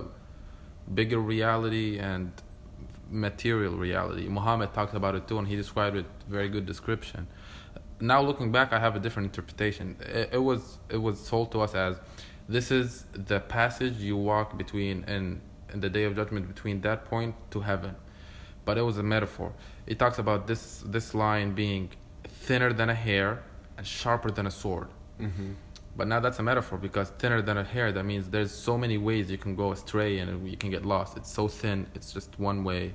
bigger 0.94 1.20
reality 1.20 1.99
and 1.99 2.32
material 3.10 3.76
reality. 3.76 4.28
Muhammad 4.28 4.74
talked 4.74 4.95
about 4.95 5.14
it 5.16 5.28
too, 5.28 5.38
and 5.38 5.48
he 5.48 5.56
described 5.56 5.95
it 5.95 6.06
very 6.28 6.49
good 6.49 6.66
description. 6.66 7.28
Now 7.99 8.22
looking 8.22 8.52
back, 8.52 8.74
I 8.74 8.80
have 8.80 8.95
a 8.95 8.99
different 8.99 9.28
interpretation. 9.28 9.95
It, 10.02 10.30
it 10.34 10.38
was 10.38 10.78
it 10.90 10.98
was 10.98 11.19
sold 11.19 11.52
to 11.53 11.61
us 11.61 11.74
as 11.76 11.98
this 12.48 12.72
is 12.72 13.06
the 13.14 13.40
passage 13.40 13.95
you 13.98 14.15
walk 14.18 14.57
between 14.57 15.03
in 15.06 15.41
in 15.74 15.80
the 15.82 15.90
day 15.90 16.03
of 16.03 16.15
judgment 16.15 16.48
between 16.48 16.82
that 16.82 17.06
point 17.06 17.36
to 17.52 17.60
heaven. 17.61 17.95
But 18.65 18.78
it 18.78 18.84
was 18.84 18.98
a 18.98 19.03
metaphor. 19.03 19.53
It 19.88 19.98
talks 19.99 20.19
about 20.19 20.48
this 20.48 20.84
this 20.86 21.14
line 21.14 21.53
being 21.53 21.90
thinner 22.24 22.72
than 22.74 22.90
a 22.90 22.94
hair 22.94 23.44
and 23.78 23.86
sharper 23.86 24.32
than 24.32 24.45
a 24.48 24.52
sword. 24.52 24.90
Mhm. 25.19 25.56
But 25.95 26.07
now 26.07 26.19
that's 26.19 26.38
a 26.38 26.44
metaphor 26.44 26.78
because 26.78 27.10
thinner 27.18 27.41
than 27.41 27.57
a 27.57 27.64
hair, 27.64 27.91
that 27.91 28.03
means 28.03 28.30
there's 28.30 28.52
so 28.52 28.78
many 28.78 28.98
ways 28.99 29.32
you 29.32 29.40
can 29.40 29.56
go 29.56 29.72
astray 29.72 30.19
and 30.19 30.48
you 30.48 30.56
can 30.56 30.69
get 30.69 30.86
lost. 30.86 31.18
It's 31.18 31.32
so 31.32 31.48
thin, 31.48 31.88
it's 31.95 32.14
just 32.14 32.40
one 32.40 32.64
way. 32.64 32.94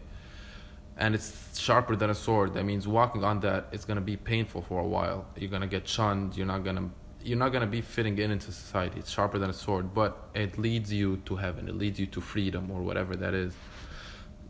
And 0.96 1.14
it's 1.14 1.58
sharper 1.58 1.96
than 1.96 2.10
a 2.10 2.14
sword. 2.14 2.54
That 2.54 2.64
means 2.64 2.86
walking 2.86 3.24
on 3.24 3.40
that 3.40 3.68
it's 3.72 3.84
gonna 3.84 4.00
be 4.00 4.16
painful 4.16 4.62
for 4.62 4.80
a 4.80 4.86
while. 4.86 5.24
You're 5.36 5.50
gonna 5.50 5.66
get 5.66 5.88
shunned. 5.88 6.36
You're 6.36 6.46
not 6.46 6.64
gonna 6.64 6.90
you're 7.24 7.38
not 7.38 7.50
gonna 7.52 7.66
be 7.66 7.80
fitting 7.80 8.18
in 8.18 8.30
into 8.30 8.52
society. 8.52 8.98
It's 8.98 9.10
sharper 9.10 9.38
than 9.38 9.50
a 9.50 9.54
sword, 9.54 9.94
but 9.94 10.28
it 10.34 10.58
leads 10.58 10.92
you 10.92 11.18
to 11.24 11.36
heaven. 11.36 11.68
It 11.68 11.76
leads 11.76 11.98
you 11.98 12.06
to 12.06 12.20
freedom 12.20 12.70
or 12.70 12.82
whatever 12.82 13.16
that 13.16 13.34
is. 13.34 13.54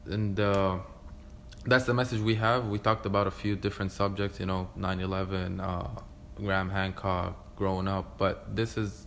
And 0.07 0.39
uh, 0.41 0.79
that's 1.65 1.85
the 1.85 1.95
message 1.95 2.21
we 2.21 2.35
have. 2.37 2.69
We 2.69 2.79
talked 2.79 3.07
about 3.07 3.27
a 3.27 3.31
few 3.31 3.57
different 3.57 3.93
subjects, 3.93 4.41
you 4.41 4.47
know, 4.47 4.69
9/11, 4.77 5.61
uh, 5.61 5.89
Graham 6.37 6.71
Hancock, 6.71 7.57
growing 7.57 7.87
up. 7.87 8.19
But 8.19 8.57
this 8.57 8.77
is 8.77 9.07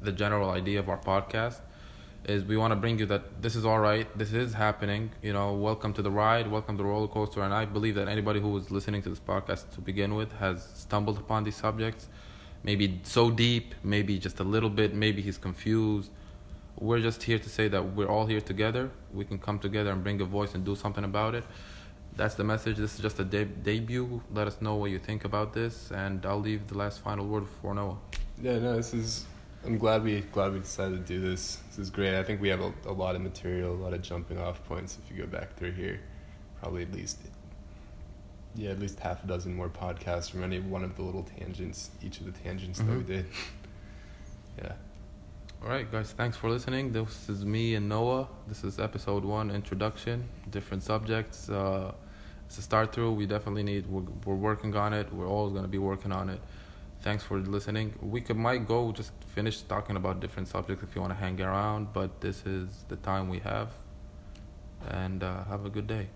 the 0.00 0.12
general 0.12 0.50
idea 0.50 0.80
of 0.80 0.88
our 0.88 0.98
podcast. 0.98 1.60
Is 2.24 2.44
we 2.44 2.56
want 2.56 2.70
to 2.70 2.76
bring 2.76 2.98
you 2.98 3.06
that 3.06 3.42
this 3.42 3.56
is 3.56 3.64
all 3.64 3.80
right. 3.80 4.06
This 4.16 4.32
is 4.32 4.54
happening. 4.54 5.10
You 5.22 5.32
know, 5.32 5.54
welcome 5.54 5.92
to 5.94 6.02
the 6.02 6.10
ride. 6.10 6.48
Welcome 6.48 6.76
to 6.76 6.82
the 6.82 6.88
roller 6.88 7.08
coaster. 7.08 7.42
And 7.42 7.52
I 7.52 7.64
believe 7.64 7.96
that 7.96 8.06
anybody 8.06 8.40
who 8.40 8.56
is 8.56 8.70
listening 8.70 9.02
to 9.02 9.08
this 9.08 9.18
podcast 9.18 9.70
to 9.74 9.80
begin 9.80 10.14
with 10.14 10.32
has 10.34 10.64
stumbled 10.74 11.18
upon 11.18 11.42
these 11.42 11.56
subjects. 11.56 12.08
Maybe 12.62 13.00
so 13.02 13.30
deep, 13.30 13.74
maybe 13.82 14.18
just 14.18 14.38
a 14.38 14.44
little 14.44 14.70
bit. 14.70 14.94
Maybe 14.94 15.20
he's 15.20 15.36
confused. 15.36 16.12
We're 16.78 17.00
just 17.00 17.24
here 17.24 17.40
to 17.40 17.48
say 17.48 17.66
that 17.68 17.82
we're 17.96 18.08
all 18.08 18.26
here 18.26 18.40
together. 18.40 18.90
We 19.12 19.24
can 19.24 19.38
come 19.38 19.58
together 19.58 19.90
and 19.90 20.04
bring 20.04 20.20
a 20.20 20.24
voice 20.24 20.54
and 20.54 20.64
do 20.64 20.76
something 20.76 21.04
about 21.04 21.34
it 21.34 21.44
that's 22.16 22.34
the 22.34 22.44
message. 22.44 22.76
This 22.76 22.94
is 22.94 23.00
just 23.00 23.18
a 23.20 23.24
de- 23.24 23.44
debut. 23.44 24.20
Let 24.32 24.46
us 24.46 24.60
know 24.60 24.74
what 24.74 24.90
you 24.90 24.98
think 24.98 25.24
about 25.24 25.52
this, 25.52 25.90
and 25.90 26.24
I'll 26.26 26.40
leave 26.40 26.66
the 26.68 26.76
last 26.76 27.00
final 27.00 27.26
word 27.26 27.46
for 27.60 27.74
Noah. 27.74 27.96
Yeah, 28.40 28.58
no, 28.58 28.76
this 28.76 28.94
is. 28.94 29.24
I'm 29.64 29.78
glad 29.78 30.02
we 30.02 30.20
glad 30.20 30.52
we 30.52 30.58
decided 30.58 31.06
to 31.06 31.12
do 31.14 31.20
this. 31.20 31.56
This 31.68 31.78
is 31.78 31.90
great. 31.90 32.14
I 32.18 32.24
think 32.24 32.40
we 32.40 32.48
have 32.48 32.60
a, 32.60 32.72
a 32.86 32.92
lot 32.92 33.14
of 33.14 33.22
material, 33.22 33.72
a 33.74 33.76
lot 33.76 33.92
of 33.94 34.02
jumping 34.02 34.38
off 34.38 34.64
points. 34.64 34.98
If 35.04 35.14
you 35.16 35.22
go 35.22 35.28
back 35.28 35.54
through 35.56 35.72
here, 35.72 36.00
probably 36.60 36.82
at 36.82 36.92
least, 36.92 37.18
yeah, 38.56 38.70
at 38.70 38.80
least 38.80 38.98
half 38.98 39.22
a 39.22 39.26
dozen 39.28 39.54
more 39.54 39.68
podcasts 39.68 40.30
from 40.30 40.42
any 40.42 40.58
one 40.58 40.82
of 40.82 40.96
the 40.96 41.02
little 41.02 41.22
tangents, 41.22 41.90
each 42.02 42.18
of 42.18 42.26
the 42.26 42.32
tangents 42.32 42.80
that 42.80 42.88
we 42.88 43.02
Mhm. 43.04 43.06
did. 43.06 43.26
Yeah. 44.58 44.72
All 45.62 45.68
right, 45.68 45.90
guys. 45.90 46.10
Thanks 46.10 46.36
for 46.36 46.50
listening. 46.50 46.92
This 46.92 47.28
is 47.28 47.44
me 47.44 47.76
and 47.76 47.88
Noah. 47.88 48.26
This 48.48 48.64
is 48.64 48.80
episode 48.80 49.24
one, 49.24 49.48
introduction, 49.52 50.28
different 50.50 50.82
subjects. 50.82 51.48
Uh, 51.48 51.92
it's 52.46 52.58
a 52.58 52.62
start 52.62 52.92
through. 52.92 53.12
We 53.12 53.26
definitely 53.26 53.62
need. 53.62 53.86
We're, 53.86 54.02
we're 54.24 54.34
working 54.34 54.74
on 54.74 54.92
it. 54.92 55.12
We're 55.12 55.28
always 55.28 55.54
gonna 55.54 55.68
be 55.68 55.78
working 55.78 56.10
on 56.10 56.28
it. 56.30 56.40
Thanks 57.02 57.24
for 57.24 57.40
listening. 57.40 57.94
We 58.00 58.20
could 58.20 58.36
might 58.36 58.68
go 58.68 58.92
just 58.92 59.10
finish 59.34 59.60
talking 59.62 59.96
about 59.96 60.20
different 60.20 60.46
subjects 60.46 60.84
if 60.84 60.94
you 60.94 61.00
want 61.00 61.12
to 61.12 61.18
hang 61.18 61.40
around, 61.40 61.92
but 61.92 62.20
this 62.20 62.46
is 62.46 62.84
the 62.88 62.96
time 62.96 63.28
we 63.28 63.40
have. 63.40 63.70
And 64.88 65.22
uh, 65.24 65.42
have 65.44 65.66
a 65.66 65.70
good 65.70 65.88
day. 65.88 66.06